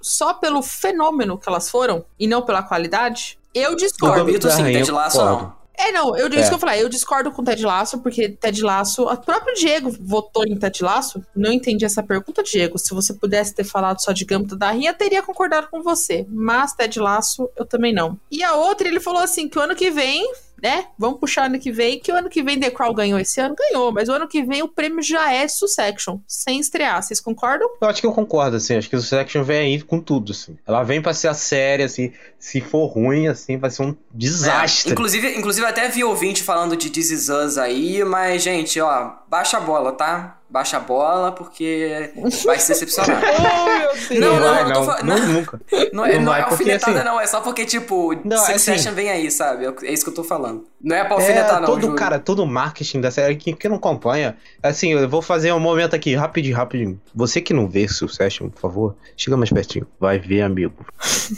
só 0.00 0.34
pelo 0.34 0.62
fenômeno 0.62 1.38
que 1.38 1.48
elas 1.48 1.70
foram 1.70 2.04
e 2.18 2.26
não 2.26 2.42
pela 2.42 2.62
qualidade? 2.62 3.38
Eu 3.54 3.74
discordo. 3.76 4.30
Eu 4.30 4.50
sim, 4.50 4.64
Ted 4.64 4.90
Lasso 4.90 5.24
não. 5.24 5.62
É, 5.74 5.90
não, 5.90 6.16
eu, 6.16 6.28
é. 6.28 6.40
isso 6.40 6.48
que 6.48 6.54
eu 6.54 6.58
falei, 6.58 6.82
eu 6.82 6.88
discordo 6.88 7.32
com 7.32 7.42
o 7.42 7.44
Ted 7.44 7.64
Lasso, 7.64 7.98
porque 8.00 8.28
Ted 8.28 8.62
Lasso, 8.62 9.04
o 9.04 9.16
próprio 9.16 9.54
Diego 9.54 9.90
votou 10.00 10.44
em 10.46 10.56
Ted 10.56 10.84
Lasso, 10.84 11.24
não 11.34 11.50
entendi 11.50 11.84
essa 11.84 12.02
pergunta, 12.02 12.42
Diego, 12.42 12.78
se 12.78 12.94
você 12.94 13.14
pudesse 13.14 13.54
ter 13.54 13.64
falado 13.64 14.00
só 14.00 14.12
de 14.12 14.24
Gambito 14.24 14.54
da 14.54 14.70
Rinha, 14.70 14.92
teria 14.92 15.22
concordado 15.22 15.68
com 15.70 15.82
você, 15.82 16.26
mas 16.28 16.74
Ted 16.74 17.00
Lasso, 17.00 17.48
eu 17.56 17.64
também 17.64 17.92
não. 17.92 18.18
E 18.30 18.44
a 18.44 18.54
outra, 18.54 18.86
ele 18.86 19.00
falou 19.00 19.22
assim, 19.22 19.48
que 19.48 19.58
o 19.58 19.62
ano 19.62 19.74
que 19.74 19.90
vem 19.90 20.30
né? 20.62 20.86
Vamos 20.96 21.18
puxar 21.18 21.46
ano 21.46 21.58
que 21.58 21.72
vem, 21.72 21.98
que 21.98 22.12
o 22.12 22.14
ano 22.14 22.30
que 22.30 22.42
vem 22.42 22.58
The 22.58 22.70
Crown 22.70 22.94
ganhou 22.94 23.18
esse 23.18 23.40
ano, 23.40 23.56
ganhou, 23.56 23.92
mas 23.92 24.08
o 24.08 24.12
ano 24.12 24.28
que 24.28 24.44
vem 24.44 24.62
o 24.62 24.68
prêmio 24.68 25.02
já 25.02 25.32
é 25.32 25.48
Succession, 25.48 26.18
sem 26.26 26.60
estrear. 26.60 27.02
Vocês 27.02 27.20
concordam? 27.20 27.68
Eu 27.80 27.88
acho 27.88 28.00
que 28.00 28.06
eu 28.06 28.12
concordo, 28.12 28.56
assim. 28.56 28.76
Acho 28.76 28.88
que 28.88 28.94
o 28.94 29.00
Succession 29.00 29.42
vem 29.42 29.58
aí 29.58 29.82
com 29.82 30.00
tudo, 30.00 30.30
assim. 30.30 30.56
Ela 30.64 30.84
vem 30.84 31.02
pra 31.02 31.12
ser 31.12 31.28
a 31.28 31.34
série, 31.34 31.82
assim. 31.82 32.12
Se 32.38 32.60
for 32.60 32.86
ruim, 32.86 33.26
assim, 33.26 33.56
vai 33.56 33.70
ser 33.70 33.82
um 33.82 33.96
desastre. 34.12 34.90
É, 34.90 34.92
inclusive, 34.92 35.36
inclusive, 35.36 35.66
até 35.66 35.88
vi 35.88 36.04
ouvinte 36.04 36.42
falando 36.42 36.76
de 36.76 36.90
This 36.90 37.10
Is 37.10 37.28
Us 37.28 37.58
aí, 37.58 38.04
mas, 38.04 38.42
gente, 38.42 38.80
ó, 38.80 39.14
baixa 39.28 39.56
a 39.56 39.60
bola, 39.60 39.92
tá? 39.92 40.38
Baixa 40.52 40.76
a 40.76 40.80
bola 40.80 41.32
porque 41.32 42.12
vai 42.44 42.58
se 42.58 42.68
decepcionar. 42.68 43.22
oh, 43.24 44.14
não, 44.14 44.38
não, 44.38 44.68
não, 44.68 44.68
não, 44.68 44.84
não, 44.84 45.18
não, 45.18 45.28
nunca. 45.28 45.60
Não, 45.92 46.04
é, 46.04 46.16
não, 46.16 46.24
não 46.24 46.34
é 46.34 46.42
alfinetada, 46.42 46.98
assim... 46.98 47.04
não. 47.04 47.18
É 47.18 47.26
só 47.26 47.40
porque, 47.40 47.64
tipo, 47.64 48.14
não, 48.22 48.36
Succession 48.36 48.90
assim... 48.90 48.94
vem 48.94 49.10
aí, 49.10 49.30
sabe? 49.30 49.64
É 49.82 49.92
isso 49.92 50.04
que 50.04 50.10
eu 50.10 50.14
tô 50.14 50.22
falando. 50.22 50.66
Não 50.78 50.94
é 50.94 51.04
pra 51.04 51.14
alfinetar, 51.14 51.56
é, 51.56 51.60
não. 51.60 51.66
todo 51.66 51.94
cara, 51.94 52.18
todo 52.18 52.46
marketing 52.46 53.00
da 53.00 53.10
série 53.10 53.36
que, 53.36 53.54
que 53.54 53.68
não 53.68 53.76
acompanha. 53.76 54.36
Assim, 54.62 54.92
eu 54.92 55.08
vou 55.08 55.22
fazer 55.22 55.52
um 55.52 55.60
momento 55.60 55.96
aqui, 55.96 56.14
rapidinho, 56.14 56.54
rapidinho. 56.54 57.00
Você 57.14 57.40
que 57.40 57.54
não 57.54 57.66
vê 57.66 57.88
Succession, 57.88 58.50
por 58.50 58.60
favor, 58.60 58.96
chega 59.16 59.36
mais 59.36 59.50
pertinho. 59.50 59.86
Vai 59.98 60.18
ver, 60.18 60.42
amigo. 60.42 60.84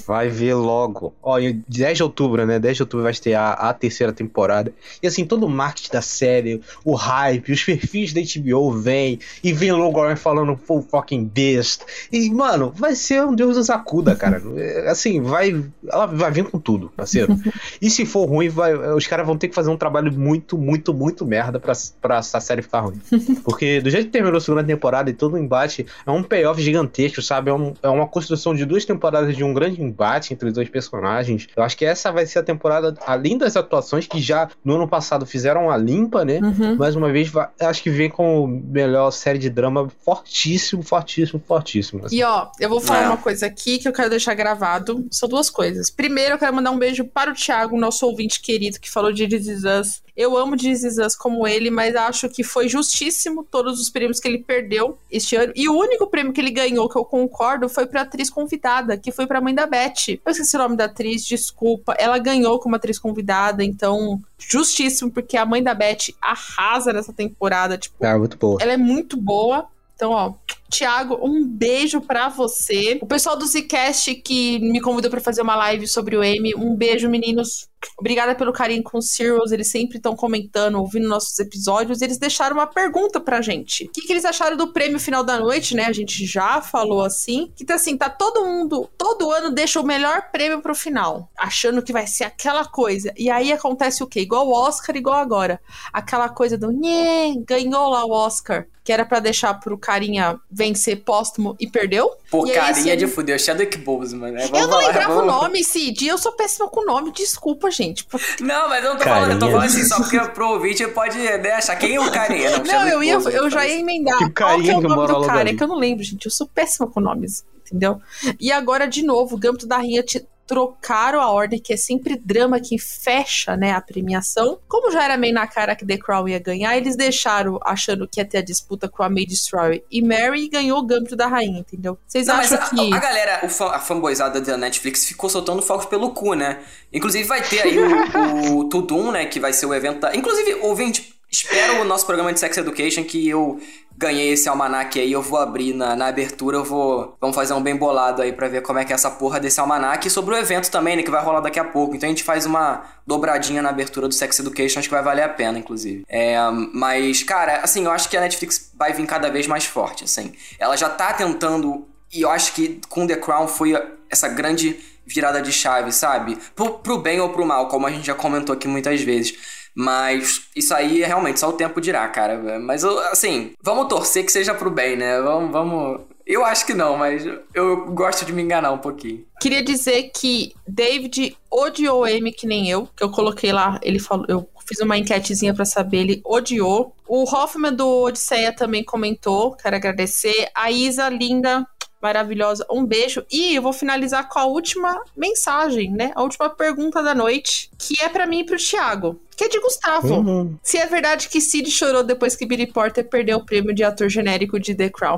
Vai 0.06 0.28
ver 0.28 0.54
logo. 0.54 1.14
Ó, 1.22 1.38
em 1.38 1.62
10 1.68 1.98
de 1.98 2.02
outubro, 2.02 2.44
né? 2.44 2.58
10 2.58 2.76
de 2.78 2.82
outubro 2.82 3.04
vai 3.04 3.12
estrear 3.12 3.56
a 3.60 3.72
terceira 3.72 4.12
temporada. 4.12 4.72
E 5.00 5.06
assim, 5.06 5.24
todo 5.24 5.46
o 5.46 5.48
marketing 5.48 5.92
da 5.92 6.02
série, 6.02 6.60
o 6.84 6.94
hype, 6.94 7.52
os 7.52 7.62
perfis 7.62 8.12
da 8.12 8.20
HBO 8.20 8.72
vem 8.72 9.03
e 9.42 9.52
vem 9.52 9.72
logo 9.72 9.94
falando 10.16 10.56
full 10.56 10.82
fucking 10.82 11.24
beast. 11.24 11.82
E, 12.12 12.30
mano, 12.30 12.72
vai 12.76 12.94
ser 12.94 13.24
um 13.24 13.34
Deus 13.34 13.56
nos 13.56 13.70
acuda, 13.70 14.14
cara. 14.16 14.42
É, 14.56 14.88
Assim, 14.88 15.20
vai. 15.20 15.64
Ela 15.88 16.06
vai 16.06 16.30
vir 16.30 16.44
com 16.44 16.58
tudo, 16.58 16.90
parceiro. 16.96 17.36
E 17.80 17.90
se 17.90 18.06
for 18.06 18.24
ruim, 18.26 18.48
vai, 18.48 18.74
os 18.94 19.06
caras 19.06 19.26
vão 19.26 19.36
ter 19.36 19.48
que 19.48 19.54
fazer 19.54 19.70
um 19.70 19.76
trabalho 19.76 20.12
muito, 20.12 20.56
muito, 20.56 20.94
muito 20.94 21.26
merda 21.26 21.58
pra, 21.60 21.72
pra 22.00 22.18
essa 22.18 22.40
série 22.40 22.62
ficar 22.62 22.80
ruim. 22.80 22.98
Porque 23.44 23.80
do 23.80 23.90
jeito 23.90 24.06
que 24.06 24.12
terminou 24.12 24.38
a 24.38 24.40
segunda 24.40 24.64
temporada 24.64 25.10
e 25.10 25.12
todo 25.12 25.34
o 25.34 25.38
embate, 25.38 25.84
é 26.06 26.10
um 26.10 26.22
payoff 26.22 26.60
gigantesco, 26.62 27.20
sabe? 27.20 27.50
É, 27.50 27.54
um- 27.54 27.74
é 27.82 27.88
uma 27.88 28.06
construção 28.06 28.54
de 28.54 28.64
duas 28.64 28.84
temporadas 28.84 29.36
de 29.36 29.44
um 29.44 29.52
grande 29.52 29.82
embate 29.82 30.32
entre 30.32 30.48
os 30.48 30.54
dois 30.54 30.68
personagens. 30.68 31.46
Eu 31.56 31.62
acho 31.62 31.76
que 31.76 31.84
essa 31.84 32.10
vai 32.12 32.26
ser 32.26 32.38
a 32.38 32.42
temporada, 32.42 32.94
além 33.06 33.36
das 33.36 33.56
atuações 33.56 34.06
que 34.06 34.20
já 34.20 34.48
no 34.64 34.76
ano 34.76 34.88
passado 34.88 35.26
fizeram 35.26 35.70
a 35.70 35.76
limpa, 35.76 36.24
né? 36.24 36.38
Uhum. 36.42 36.76
Mais 36.76 36.94
uma 36.96 37.10
vez, 37.12 37.30
acho 37.60 37.82
que 37.82 37.90
vem 37.90 38.08
com 38.08 38.46
melhor 38.46 38.93
série 39.10 39.38
de 39.38 39.48
drama 39.50 39.88
fortíssimo, 40.04 40.82
fortíssimo, 40.82 41.42
fortíssimo. 41.46 42.04
assim. 42.06 42.16
E 42.16 42.22
ó, 42.22 42.48
eu 42.60 42.68
vou 42.68 42.80
falar 42.80 43.02
É. 43.02 43.06
uma 43.08 43.16
coisa 43.16 43.46
aqui 43.46 43.78
que 43.78 43.86
eu 43.88 43.92
quero 43.92 44.10
deixar 44.10 44.34
gravado. 44.34 45.06
São 45.10 45.28
duas 45.28 45.50
coisas. 45.50 45.90
Primeiro, 45.90 46.34
eu 46.34 46.38
quero 46.38 46.54
mandar 46.54 46.70
um 46.70 46.78
beijo 46.78 47.04
para 47.04 47.30
o 47.30 47.34
Thiago, 47.34 47.78
nosso 47.78 48.06
ouvinte 48.06 48.40
querido, 48.40 48.78
que 48.80 48.90
falou 48.90 49.12
de 49.12 49.26
This 49.28 49.46
Is 49.46 49.62
Us. 49.64 50.02
Eu 50.16 50.36
amo 50.36 50.56
This 50.56 50.84
Is 50.84 50.98
Us 50.98 51.16
como 51.16 51.46
ele, 51.46 51.70
mas 51.70 51.96
acho 51.96 52.28
que 52.28 52.44
foi 52.44 52.68
justíssimo 52.68 53.42
todos 53.44 53.80
os 53.80 53.90
prêmios 53.90 54.20
que 54.20 54.28
ele 54.28 54.38
perdeu 54.38 54.96
este 55.10 55.34
ano. 55.34 55.52
E 55.56 55.68
o 55.68 55.76
único 55.76 56.06
prêmio 56.06 56.32
que 56.32 56.40
ele 56.40 56.50
ganhou, 56.52 56.88
que 56.88 56.96
eu 56.96 57.04
concordo, 57.04 57.68
foi 57.68 57.86
pra 57.86 58.02
atriz 58.02 58.30
convidada, 58.30 58.96
que 58.96 59.10
foi 59.10 59.26
pra 59.26 59.40
mãe 59.40 59.54
da 59.54 59.66
Beth. 59.66 60.20
Eu 60.24 60.30
esqueci 60.30 60.54
o 60.56 60.60
nome 60.60 60.76
da 60.76 60.84
atriz, 60.84 61.24
desculpa. 61.24 61.94
Ela 61.98 62.18
ganhou 62.18 62.60
como 62.60 62.76
atriz 62.76 62.98
convidada, 62.98 63.64
então, 63.64 64.22
justíssimo, 64.38 65.10
porque 65.10 65.36
a 65.36 65.44
mãe 65.44 65.62
da 65.62 65.74
Beth 65.74 66.14
arrasa 66.22 66.92
nessa 66.92 67.12
temporada. 67.12 67.76
Tipo, 67.76 68.04
É, 68.04 68.16
muito 68.16 68.36
boa. 68.36 68.58
ela 68.62 68.72
é 68.72 68.76
muito 68.76 69.16
boa. 69.16 69.66
Então, 69.96 70.10
ó, 70.10 70.34
Thiago, 70.74 71.20
um 71.22 71.46
beijo 71.46 72.00
pra 72.00 72.28
você. 72.28 72.98
O 73.00 73.06
pessoal 73.06 73.36
do 73.36 73.46
Zcast 73.46 74.12
que 74.16 74.58
me 74.58 74.80
convidou 74.80 75.08
pra 75.08 75.20
fazer 75.20 75.40
uma 75.40 75.54
live 75.54 75.86
sobre 75.86 76.16
o 76.16 76.24
M, 76.24 76.52
um 76.56 76.74
beijo, 76.74 77.08
meninos. 77.08 77.68
Obrigada 77.98 78.34
pelo 78.34 78.52
carinho 78.52 78.82
com 78.82 78.98
os 78.98 79.10
Serials, 79.10 79.52
eles 79.52 79.70
sempre 79.70 79.98
estão 79.98 80.16
comentando, 80.16 80.76
ouvindo 80.76 81.06
nossos 81.06 81.38
episódios. 81.38 82.02
Eles 82.02 82.18
deixaram 82.18 82.56
uma 82.56 82.66
pergunta 82.66 83.20
pra 83.20 83.40
gente. 83.40 83.84
O 83.84 83.90
que, 83.90 84.00
que 84.00 84.12
eles 84.12 84.24
acharam 84.24 84.56
do 84.56 84.72
prêmio 84.72 84.98
final 84.98 85.22
da 85.22 85.38
noite, 85.38 85.76
né? 85.76 85.84
A 85.84 85.92
gente 85.92 86.26
já 86.26 86.60
falou 86.60 87.04
assim. 87.04 87.52
Que 87.54 87.64
tá 87.64 87.74
assim, 87.74 87.96
tá 87.96 88.10
todo 88.10 88.44
mundo, 88.44 88.90
todo 88.98 89.30
ano 89.30 89.50
deixa 89.50 89.78
o 89.80 89.86
melhor 89.86 90.30
prêmio 90.32 90.60
pro 90.60 90.74
final, 90.74 91.30
achando 91.38 91.82
que 91.82 91.92
vai 91.92 92.06
ser 92.06 92.24
aquela 92.24 92.64
coisa. 92.64 93.12
E 93.16 93.30
aí 93.30 93.52
acontece 93.52 94.02
o 94.02 94.06
quê? 94.06 94.20
Igual 94.20 94.48
o 94.48 94.52
Oscar, 94.52 94.96
igual 94.96 95.20
agora. 95.20 95.60
Aquela 95.92 96.28
coisa 96.28 96.58
do, 96.58 96.72
nhê, 96.72 97.34
ganhou 97.46 97.90
lá 97.90 98.04
o 98.04 98.10
Oscar 98.10 98.66
que 98.84 98.92
era 98.92 99.04
pra 99.06 99.18
deixar 99.18 99.54
pro 99.54 99.78
carinha 99.78 100.38
vencer 100.50 101.02
póstumo 101.02 101.56
e 101.58 101.66
perdeu. 101.66 102.10
Pô, 102.30 102.46
E 102.46 102.50
aí, 102.50 102.56
carinha 102.56 102.94
esse- 102.94 103.06
de 103.06 103.10
fuder, 103.10 103.38
Chadwick 103.40 103.78
Boseman, 103.78 104.30
né? 104.32 104.44
Eu 104.44 104.48
Vamos 104.50 104.68
não 104.68 104.76
lá, 104.78 104.86
lembrava 104.88 105.12
o 105.12 105.16
vamos- 105.16 105.32
nome, 105.34 105.64
Cid. 105.64 106.06
Eu 106.06 106.18
sou 106.18 106.32
péssima 106.32 106.68
com 106.68 106.84
nome, 106.84 107.10
desculpa, 107.10 107.70
gente. 107.70 108.06
Não, 108.40 108.68
mas 108.68 108.84
eu 108.84 108.90
não 108.90 108.98
tô 108.98 109.04
falando, 109.04 109.30
eu 109.32 109.38
tô 109.38 109.46
Carinha. 109.46 109.60
falando 109.60 109.64
assim, 109.64 109.84
só 109.88 109.96
porque 110.00 110.20
pro 110.34 110.48
ouvinte 110.50 110.86
pode 110.88 111.18
né, 111.18 111.52
achar 111.52 111.76
quem 111.76 111.94
é 111.94 112.00
o 112.00 112.10
carinha. 112.12 112.58
Não, 112.58 112.64
Não, 112.64 112.88
eu, 112.88 113.02
ia, 113.02 113.14
Boseman, 113.16 113.36
eu 113.36 113.50
já 113.50 113.60
fala 113.60 113.68
ia 113.70 113.80
emendar. 113.80 114.18
Que 114.18 114.30
Qual 114.30 114.32
que 114.32 114.42
é 114.42 114.46
carinha 114.74 114.78
o 114.78 114.82
nome 114.82 115.06
do 115.08 115.26
cara? 115.26 115.40
ali. 115.40 115.50
É 115.50 115.54
que 115.56 115.62
eu 115.64 115.68
não 115.68 115.78
lembro, 115.78 116.04
gente. 116.04 116.26
Eu 116.26 116.30
sou 116.30 116.46
péssima 116.46 116.86
com 116.86 117.00
nomes, 117.00 117.42
entendeu? 117.66 117.98
E 118.38 118.52
agora, 118.52 118.86
de 118.86 119.02
novo, 119.02 119.36
o 119.36 119.38
Gambito 119.38 119.66
da 119.66 119.76
Rainha 119.78 120.02
te 120.02 120.26
trocaram 120.46 121.20
a 121.20 121.30
ordem, 121.30 121.58
que 121.58 121.72
é 121.72 121.76
sempre 121.76 122.16
drama 122.16 122.60
que 122.60 122.78
fecha, 122.78 123.56
né, 123.56 123.72
a 123.72 123.80
premiação. 123.80 124.58
Como 124.68 124.90
já 124.90 125.04
era 125.04 125.16
meio 125.16 125.34
na 125.34 125.46
cara 125.46 125.74
que 125.74 125.86
The 125.86 125.98
Crown 125.98 126.28
ia 126.28 126.38
ganhar, 126.38 126.76
eles 126.76 126.96
deixaram 126.96 127.58
achando 127.64 128.06
que 128.06 128.20
ia 128.20 128.24
ter 128.24 128.38
a 128.38 128.42
disputa 128.42 128.88
com 128.88 129.02
a 129.02 129.08
May 129.08 129.26
Destroyer 129.26 129.82
e 129.90 130.02
Mary 130.02 130.44
e 130.44 130.48
ganhou 130.48 130.78
o 130.78 130.82
Gambito 130.86 131.16
da 131.16 131.26
Rainha, 131.26 131.60
entendeu? 131.60 131.98
Vocês 132.06 132.26
Não, 132.26 132.36
acham 132.36 132.58
a, 132.58 132.68
que... 132.68 132.94
a 132.94 132.98
galera, 132.98 133.40
a 133.72 133.78
fanboyzada 133.78 134.40
da 134.40 134.56
Netflix 134.56 135.06
ficou 135.06 135.30
soltando 135.30 135.62
fogos 135.62 135.86
pelo 135.86 136.10
cu, 136.10 136.34
né? 136.34 136.62
Inclusive 136.92 137.24
vai 137.24 137.42
ter 137.42 137.62
aí 137.62 137.78
o, 137.78 138.58
o 138.58 138.68
Tudum, 138.68 139.10
né? 139.10 139.26
Que 139.26 139.40
vai 139.40 139.52
ser 139.52 139.66
o 139.66 139.74
evento 139.74 140.00
da... 140.00 140.14
Inclusive, 140.14 140.54
ouvinte, 140.54 141.13
espera 141.34 141.80
o 141.80 141.84
nosso 141.84 142.06
programa 142.06 142.32
de 142.32 142.38
Sex 142.38 142.56
Education 142.56 143.02
que 143.02 143.28
eu 143.28 143.60
ganhei 143.96 144.32
esse 144.32 144.48
almanac 144.48 144.98
aí. 144.98 145.10
Eu 145.10 145.20
vou 145.20 145.38
abrir 145.38 145.74
na, 145.74 145.96
na 145.96 146.06
abertura, 146.06 146.58
eu 146.58 146.64
vou... 146.64 147.16
Vamos 147.20 147.34
fazer 147.34 147.54
um 147.54 147.62
bem 147.62 147.74
bolado 147.74 148.22
aí 148.22 148.32
pra 148.32 148.48
ver 148.48 148.62
como 148.62 148.78
é 148.78 148.84
que 148.84 148.92
é 148.92 148.94
essa 148.94 149.10
porra 149.10 149.40
desse 149.40 149.58
almanac. 149.58 150.06
E 150.06 150.10
sobre 150.10 150.34
o 150.34 150.38
evento 150.38 150.70
também, 150.70 150.96
né? 150.96 151.02
Que 151.02 151.10
vai 151.10 151.22
rolar 151.22 151.40
daqui 151.40 151.58
a 151.58 151.64
pouco. 151.64 151.96
Então 151.96 152.08
a 152.08 152.10
gente 152.10 152.22
faz 152.22 152.46
uma 152.46 152.84
dobradinha 153.06 153.60
na 153.60 153.70
abertura 153.70 154.06
do 154.06 154.14
Sex 154.14 154.38
Education. 154.38 154.78
Acho 154.78 154.88
que 154.88 154.94
vai 154.94 155.02
valer 155.02 155.22
a 155.22 155.28
pena, 155.28 155.58
inclusive. 155.58 156.04
É, 156.08 156.36
mas, 156.72 157.22
cara, 157.22 157.58
assim, 157.58 157.84
eu 157.84 157.90
acho 157.90 158.08
que 158.08 158.16
a 158.16 158.20
Netflix 158.20 158.70
vai 158.76 158.92
vir 158.92 159.06
cada 159.06 159.28
vez 159.28 159.46
mais 159.46 159.64
forte, 159.64 160.04
assim. 160.04 160.32
Ela 160.58 160.76
já 160.76 160.88
tá 160.88 161.12
tentando 161.12 161.86
e 162.12 162.22
eu 162.22 162.30
acho 162.30 162.52
que 162.52 162.80
com 162.88 163.06
The 163.06 163.16
Crown 163.16 163.48
foi 163.48 163.74
essa 164.08 164.28
grande 164.28 164.78
virada 165.04 165.42
de 165.42 165.52
chave, 165.52 165.90
sabe? 165.90 166.38
Pro, 166.54 166.78
pro 166.78 166.98
bem 166.98 167.20
ou 167.20 167.30
pro 167.30 167.44
mal, 167.44 167.68
como 167.68 167.86
a 167.86 167.90
gente 167.90 168.06
já 168.06 168.14
comentou 168.14 168.54
aqui 168.54 168.68
muitas 168.68 169.00
vezes. 169.00 169.63
Mas 169.74 170.48
isso 170.54 170.72
aí 170.72 171.02
é 171.02 171.06
realmente 171.06 171.40
só 171.40 171.48
o 171.48 171.54
tempo 171.54 171.80
dirá, 171.80 172.06
cara. 172.08 172.58
Mas 172.60 172.84
assim, 172.84 173.52
vamos 173.60 173.88
torcer 173.88 174.24
que 174.24 174.30
seja 174.32 174.54
pro 174.54 174.70
bem, 174.70 174.96
né? 174.96 175.20
Vamos, 175.20 175.50
vamos. 175.50 176.00
Eu 176.26 176.44
acho 176.44 176.64
que 176.64 176.72
não, 176.72 176.96
mas 176.96 177.26
eu 177.52 177.86
gosto 177.86 178.24
de 178.24 178.32
me 178.32 178.42
enganar 178.42 178.72
um 178.72 178.78
pouquinho. 178.78 179.26
Queria 179.40 179.62
dizer 179.62 180.10
que 180.14 180.54
David 180.66 181.36
odiou 181.50 182.06
M 182.06 182.32
que 182.32 182.46
nem 182.46 182.70
eu, 182.70 182.88
que 182.96 183.04
eu 183.04 183.10
coloquei 183.10 183.52
lá, 183.52 183.78
ele 183.82 183.98
falou, 183.98 184.24
eu 184.28 184.48
fiz 184.66 184.80
uma 184.80 184.96
enquetezinha 184.96 185.52
pra 185.52 185.64
saber, 185.66 185.98
ele 185.98 186.22
odiou. 186.24 186.94
O 187.06 187.24
Hoffman 187.24 187.74
do 187.74 187.86
Odisseia 188.04 188.54
também 188.54 188.82
comentou, 188.82 189.52
quero 189.52 189.76
agradecer. 189.76 190.48
A 190.54 190.70
Isa, 190.70 191.08
linda, 191.10 191.66
maravilhosa, 192.04 192.66
um 192.70 192.84
beijo. 192.84 193.24
E 193.32 193.54
eu 193.54 193.62
vou 193.62 193.72
finalizar 193.72 194.28
com 194.28 194.38
a 194.38 194.44
última 194.44 195.02
mensagem, 195.16 195.90
né? 195.90 196.12
A 196.14 196.22
última 196.22 196.50
pergunta 196.50 197.02
da 197.02 197.14
noite, 197.14 197.70
que 197.78 197.94
é 198.02 198.10
pra 198.10 198.26
mim 198.26 198.40
e 198.40 198.44
pro 198.44 198.58
Thiago, 198.58 199.18
que 199.34 199.44
é 199.44 199.48
de 199.48 199.58
Gustavo. 199.58 200.14
Uhum. 200.14 200.58
Se 200.62 200.76
é 200.76 200.84
verdade 200.84 201.30
que 201.30 201.40
Sid 201.40 201.70
chorou 201.70 202.04
depois 202.04 202.36
que 202.36 202.44
Billy 202.44 202.66
Porter 202.66 203.08
perdeu 203.08 203.38
o 203.38 203.46
prêmio 203.46 203.74
de 203.74 203.82
ator 203.82 204.10
genérico 204.10 204.60
de 204.60 204.74
The 204.74 204.90
Crown. 204.90 205.16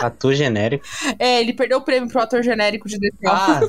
Ator 0.00 0.32
genérico. 0.32 0.86
É, 1.18 1.42
ele 1.42 1.52
perdeu 1.52 1.76
o 1.76 1.82
prêmio 1.82 2.08
pro 2.08 2.22
ator 2.22 2.42
genérico 2.42 2.88
de 2.88 2.98
The 2.98 3.10
Crown. 3.20 3.36
Ah. 3.36 3.60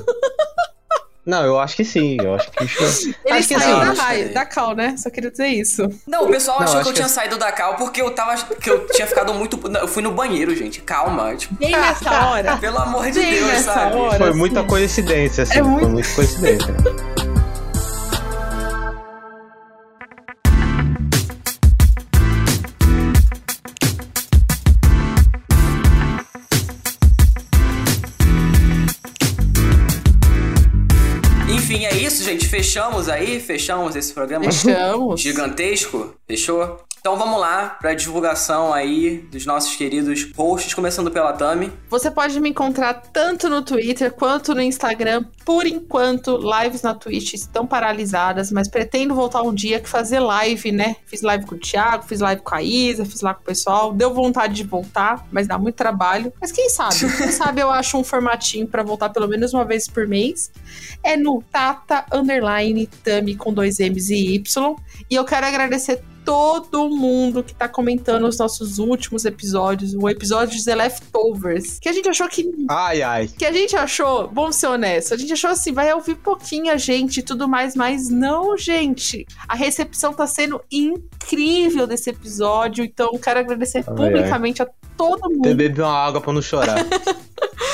Não, 1.24 1.44
eu 1.44 1.60
acho 1.60 1.76
que 1.76 1.84
sim. 1.84 2.16
Eu 2.20 2.34
acho 2.34 2.50
que. 2.50 2.62
Ele 2.64 3.38
acho 3.38 3.48
que 3.48 3.58
saiu 3.60 3.74
sim. 3.76 3.80
da, 3.80 3.90
acho 3.92 4.00
raia, 4.00 4.28
que- 4.28 4.34
da 4.34 4.44
Cal, 4.44 4.74
né? 4.74 4.94
Só 4.98 5.08
queria 5.08 5.30
dizer 5.30 5.46
isso. 5.46 5.88
Não, 6.06 6.24
o 6.24 6.28
pessoal 6.30 6.58
Não, 6.58 6.64
achou 6.66 6.80
que 6.80 6.88
eu 6.88 6.92
que 6.92 6.96
tinha 6.96 7.06
é- 7.06 7.08
saído 7.08 7.38
da 7.38 7.52
cal 7.52 7.76
porque 7.76 8.02
eu 8.02 8.10
tava. 8.10 8.34
que 8.42 8.68
eu 8.68 8.86
tinha 8.88 9.06
ficado 9.06 9.32
muito. 9.32 9.56
não, 9.68 9.80
Eu 9.82 9.88
fui 9.88 10.02
no 10.02 10.10
banheiro, 10.10 10.54
gente. 10.56 10.80
Calma. 10.80 11.34
Tipo, 11.36 11.54
Bem 11.54 11.70
nessa 11.70 12.26
hora. 12.28 12.56
pelo 12.56 12.78
amor 12.78 13.04
de 13.06 13.20
Bem 13.20 13.34
Deus, 13.34 13.46
nessa 13.46 13.72
sabe? 13.74 13.96
hora. 13.96 14.18
Foi 14.18 14.28
assim. 14.30 14.38
muita 14.38 14.64
coincidência, 14.64 15.42
assim. 15.44 15.58
É 15.58 15.62
muito- 15.62 15.80
Foi 15.84 15.92
muita 15.92 16.14
coincidência. 16.14 16.74
Gente. 32.22 32.41
Fechamos 32.52 33.08
aí, 33.08 33.40
fechamos 33.40 33.96
esse 33.96 34.12
programa 34.12 34.44
Fechamos. 34.44 35.22
gigantesco. 35.22 36.14
Fechou? 36.28 36.84
Então 37.02 37.16
vamos 37.16 37.40
lá 37.40 37.70
pra 37.80 37.94
divulgação 37.94 38.72
aí 38.72 39.26
dos 39.28 39.44
nossos 39.44 39.74
queridos 39.74 40.22
posts, 40.22 40.72
começando 40.72 41.10
pela 41.10 41.32
Tami. 41.32 41.72
Você 41.90 42.08
pode 42.12 42.38
me 42.38 42.50
encontrar 42.50 42.94
tanto 42.94 43.48
no 43.48 43.60
Twitter 43.60 44.12
quanto 44.12 44.54
no 44.54 44.62
Instagram. 44.62 45.24
Por 45.44 45.66
enquanto, 45.66 46.38
lives 46.38 46.82
na 46.82 46.94
Twitch 46.94 47.34
estão 47.34 47.66
paralisadas, 47.66 48.52
mas 48.52 48.68
pretendo 48.68 49.16
voltar 49.16 49.42
um 49.42 49.52
dia 49.52 49.80
que 49.80 49.88
fazer 49.88 50.20
live, 50.20 50.70
né? 50.70 50.94
Fiz 51.04 51.22
live 51.22 51.44
com 51.44 51.56
o 51.56 51.58
Thiago, 51.58 52.04
fiz 52.04 52.20
live 52.20 52.40
com 52.40 52.54
a 52.54 52.62
Isa, 52.62 53.04
fiz 53.04 53.20
lá 53.20 53.34
com 53.34 53.40
o 53.40 53.46
pessoal. 53.46 53.92
Deu 53.92 54.14
vontade 54.14 54.54
de 54.54 54.62
voltar, 54.62 55.26
mas 55.32 55.48
dá 55.48 55.58
muito 55.58 55.74
trabalho. 55.74 56.32
Mas 56.40 56.52
quem 56.52 56.70
sabe? 56.70 57.00
Quem 57.18 57.32
sabe 57.32 57.60
eu 57.60 57.70
acho 57.72 57.98
um 57.98 58.04
formatinho 58.04 58.68
pra 58.68 58.84
voltar 58.84 59.08
pelo 59.08 59.26
menos 59.26 59.52
uma 59.52 59.64
vez 59.64 59.88
por 59.88 60.06
mês. 60.06 60.52
É 61.02 61.16
no 61.16 61.42
Tata 61.50 62.06
Underline 62.42 62.86
Tami 63.04 63.36
com 63.36 63.52
dois 63.52 63.78
M's 63.78 64.10
e 64.10 64.34
Y. 64.34 64.76
E 65.08 65.14
eu 65.14 65.24
quero 65.24 65.46
agradecer 65.46 66.02
todo 66.24 66.88
mundo 66.88 67.42
que 67.42 67.52
tá 67.52 67.68
comentando 67.68 68.28
os 68.28 68.38
nossos 68.38 68.78
últimos 68.78 69.24
episódios, 69.24 69.92
o 69.94 70.08
episódio 70.08 70.56
de 70.56 70.64
The 70.64 70.74
Leftovers, 70.76 71.80
que 71.80 71.88
a 71.88 71.92
gente 71.92 72.08
achou 72.08 72.28
que. 72.28 72.48
Ai, 72.70 73.02
ai. 73.02 73.26
Que 73.28 73.44
a 73.44 73.52
gente 73.52 73.74
achou, 73.74 74.30
vamos 74.32 74.56
ser 74.56 74.68
honestos, 74.68 75.12
a 75.12 75.16
gente 75.16 75.32
achou 75.32 75.50
assim, 75.50 75.72
vai 75.72 75.92
ouvir 75.92 76.14
pouquinho 76.16 76.72
a 76.72 76.76
gente 76.76 77.18
e 77.18 77.22
tudo 77.22 77.48
mais, 77.48 77.74
mas 77.74 78.08
não, 78.08 78.56
gente. 78.56 79.26
A 79.48 79.56
recepção 79.56 80.12
tá 80.12 80.26
sendo 80.26 80.60
incrível 80.70 81.86
desse 81.88 82.10
episódio, 82.10 82.84
então 82.84 83.18
quero 83.18 83.40
agradecer 83.40 83.78
Ai, 83.78 83.94
publicamente 83.94 84.62
a 84.62 84.68
todo 84.96 85.28
mundo. 85.28 85.42
Beber 85.42 85.80
uma 85.80 85.90
água 85.92 86.20
pra 86.20 86.32
não 86.32 86.42
chorar. 86.42 86.76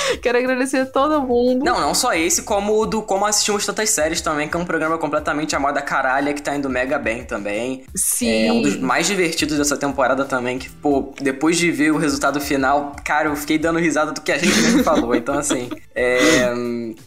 Quero 0.23 0.39
agradecer 0.39 0.79
a 0.79 0.87
todo 0.87 1.21
mundo. 1.23 1.65
Não, 1.65 1.81
não 1.81 1.95
só 1.95 2.13
esse, 2.15 2.43
como 2.43 2.79
o 2.79 2.87
do 2.87 3.03
Como 3.03 3.25
Assistimos 3.27 3.65
Tantas 3.65 3.91
Séries 3.91 4.21
também, 4.21 4.49
que 4.49 4.57
é 4.57 4.61
um 4.61 4.65
programa 4.65 4.99
completamente 4.99 5.55
a 5.55 5.61
moda 5.61 5.81
caralha, 5.81 6.33
que 6.33 6.43
tá 6.43 6.57
indo 6.57 6.69
mega 6.69 6.99
bem 6.99 7.25
também. 7.25 7.85
Sim. 7.95 8.47
É 8.47 8.53
um 8.53 8.63
dos 8.63 8.77
mais 8.77 9.07
divertidos 9.07 9.59
dessa 9.59 9.77
temporada 9.77 10.25
também, 10.25 10.59
que, 10.59 10.69
pô, 10.69 11.13
depois 11.21 11.57
de 11.57 11.71
ver 11.71 11.93
o 11.93 11.97
resultado 11.97 12.41
final, 12.41 12.95
cara, 13.05 13.29
eu 13.29 13.37
fiquei 13.37 13.59
dando 13.59 13.79
risada 13.79 14.13
do 14.13 14.21
que 14.21 14.33
a 14.33 14.39
gente 14.39 14.57
mesmo 14.61 14.83
falou. 14.85 15.15
Então, 15.15 15.39
assim, 15.39 15.69
é, 15.95 16.53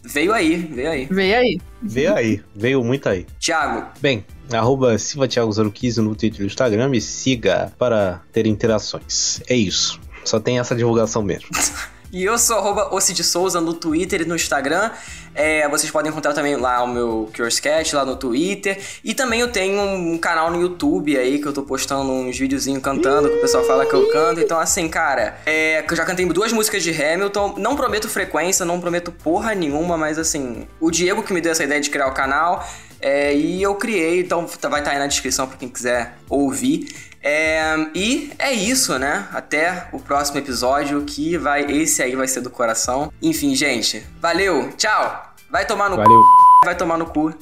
veio 0.03 0.33
aí, 0.33 0.55
veio 0.55 0.89
aí. 0.89 1.07
Veio 1.09 1.37
aí. 1.37 1.61
Veio 1.81 2.15
aí, 2.15 2.41
veio 2.55 2.83
muito 2.83 3.09
aí. 3.09 3.25
Tiago. 3.39 3.87
Bem, 3.99 4.23
arroba 4.51 4.93
SilvaTiago015 4.95 5.97
no 5.97 6.15
Twitter 6.15 6.39
e 6.39 6.43
no 6.43 6.47
Instagram, 6.47 6.89
me 6.89 7.01
siga 7.01 7.71
para 7.77 8.21
ter 8.31 8.45
interações. 8.45 9.41
É 9.47 9.55
isso. 9.55 9.99
Só 10.23 10.39
tem 10.39 10.59
essa 10.59 10.75
divulgação 10.75 11.23
mesmo. 11.23 11.49
E 12.11 12.25
eu 12.25 12.37
sou 12.37 12.57
arroba 12.57 12.89
Souza 13.01 13.61
no 13.61 13.73
Twitter 13.73 14.21
e 14.21 14.25
no 14.25 14.35
Instagram. 14.35 14.91
É, 15.33 15.67
vocês 15.69 15.89
podem 15.89 16.11
encontrar 16.11 16.33
também 16.33 16.57
lá 16.57 16.83
o 16.83 16.87
meu 16.87 17.31
Curescat 17.33 17.95
lá 17.95 18.03
no 18.03 18.17
Twitter. 18.17 18.77
E 19.01 19.13
também 19.13 19.39
eu 19.39 19.49
tenho 19.49 19.81
um 19.81 20.17
canal 20.17 20.51
no 20.51 20.61
YouTube 20.61 21.17
aí 21.17 21.39
que 21.39 21.47
eu 21.47 21.53
tô 21.53 21.63
postando 21.63 22.11
uns 22.11 22.37
videozinhos 22.37 22.83
cantando, 22.83 23.29
que 23.29 23.35
o 23.37 23.41
pessoal 23.41 23.63
fala 23.63 23.85
que 23.85 23.93
eu 23.93 24.09
canto. 24.09 24.41
Então, 24.41 24.59
assim, 24.59 24.89
cara, 24.89 25.37
é, 25.45 25.85
eu 25.89 25.95
já 25.95 26.03
cantei 26.03 26.25
duas 26.25 26.51
músicas 26.51 26.83
de 26.83 26.91
Hamilton. 26.91 27.55
Não 27.57 27.77
prometo 27.77 28.09
frequência, 28.09 28.65
não 28.65 28.81
prometo 28.81 29.11
porra 29.11 29.55
nenhuma, 29.55 29.97
mas 29.97 30.19
assim, 30.19 30.67
o 30.81 30.91
Diego 30.91 31.23
que 31.23 31.31
me 31.31 31.39
deu 31.39 31.53
essa 31.53 31.63
ideia 31.63 31.79
de 31.79 31.89
criar 31.89 32.07
o 32.07 32.13
canal. 32.13 32.67
É, 32.99 33.33
e 33.33 33.63
eu 33.63 33.73
criei, 33.75 34.19
então 34.19 34.45
vai 34.69 34.81
estar 34.81 34.91
aí 34.91 34.99
na 34.99 35.07
descrição 35.07 35.47
para 35.47 35.57
quem 35.57 35.69
quiser 35.69 36.17
ouvir. 36.29 37.10
É, 37.23 37.75
e 37.93 38.31
é 38.39 38.51
isso, 38.51 38.97
né? 38.97 39.27
Até 39.31 39.87
o 39.91 39.99
próximo 39.99 40.39
episódio 40.39 41.03
que 41.03 41.37
vai. 41.37 41.63
Esse 41.71 42.01
aí 42.01 42.15
vai 42.15 42.27
ser 42.27 42.41
do 42.41 42.49
coração. 42.49 43.11
Enfim, 43.21 43.55
gente. 43.55 44.05
Valeu, 44.19 44.71
tchau! 44.77 45.33
Vai 45.49 45.65
tomar 45.65 45.89
no 45.89 45.97
Valeu. 45.97 46.21
cu. 46.21 46.25
Vai 46.65 46.75
tomar 46.75 46.97
no 46.97 47.05
cu. 47.05 47.33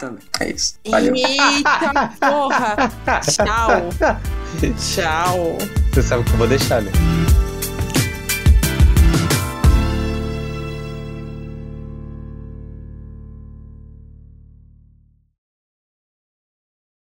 Também. 0.00 0.24
É 0.40 0.50
isso. 0.50 0.74
Valeu. 0.88 1.14
Eita 1.14 2.12
porra! 2.20 2.76
Tchau! 3.22 3.88
Tchau! 4.78 5.58
Você 5.92 6.02
sabe 6.02 6.24
que 6.24 6.32
eu 6.32 6.36
vou 6.36 6.46
deixar, 6.48 6.82
né? 6.82 6.90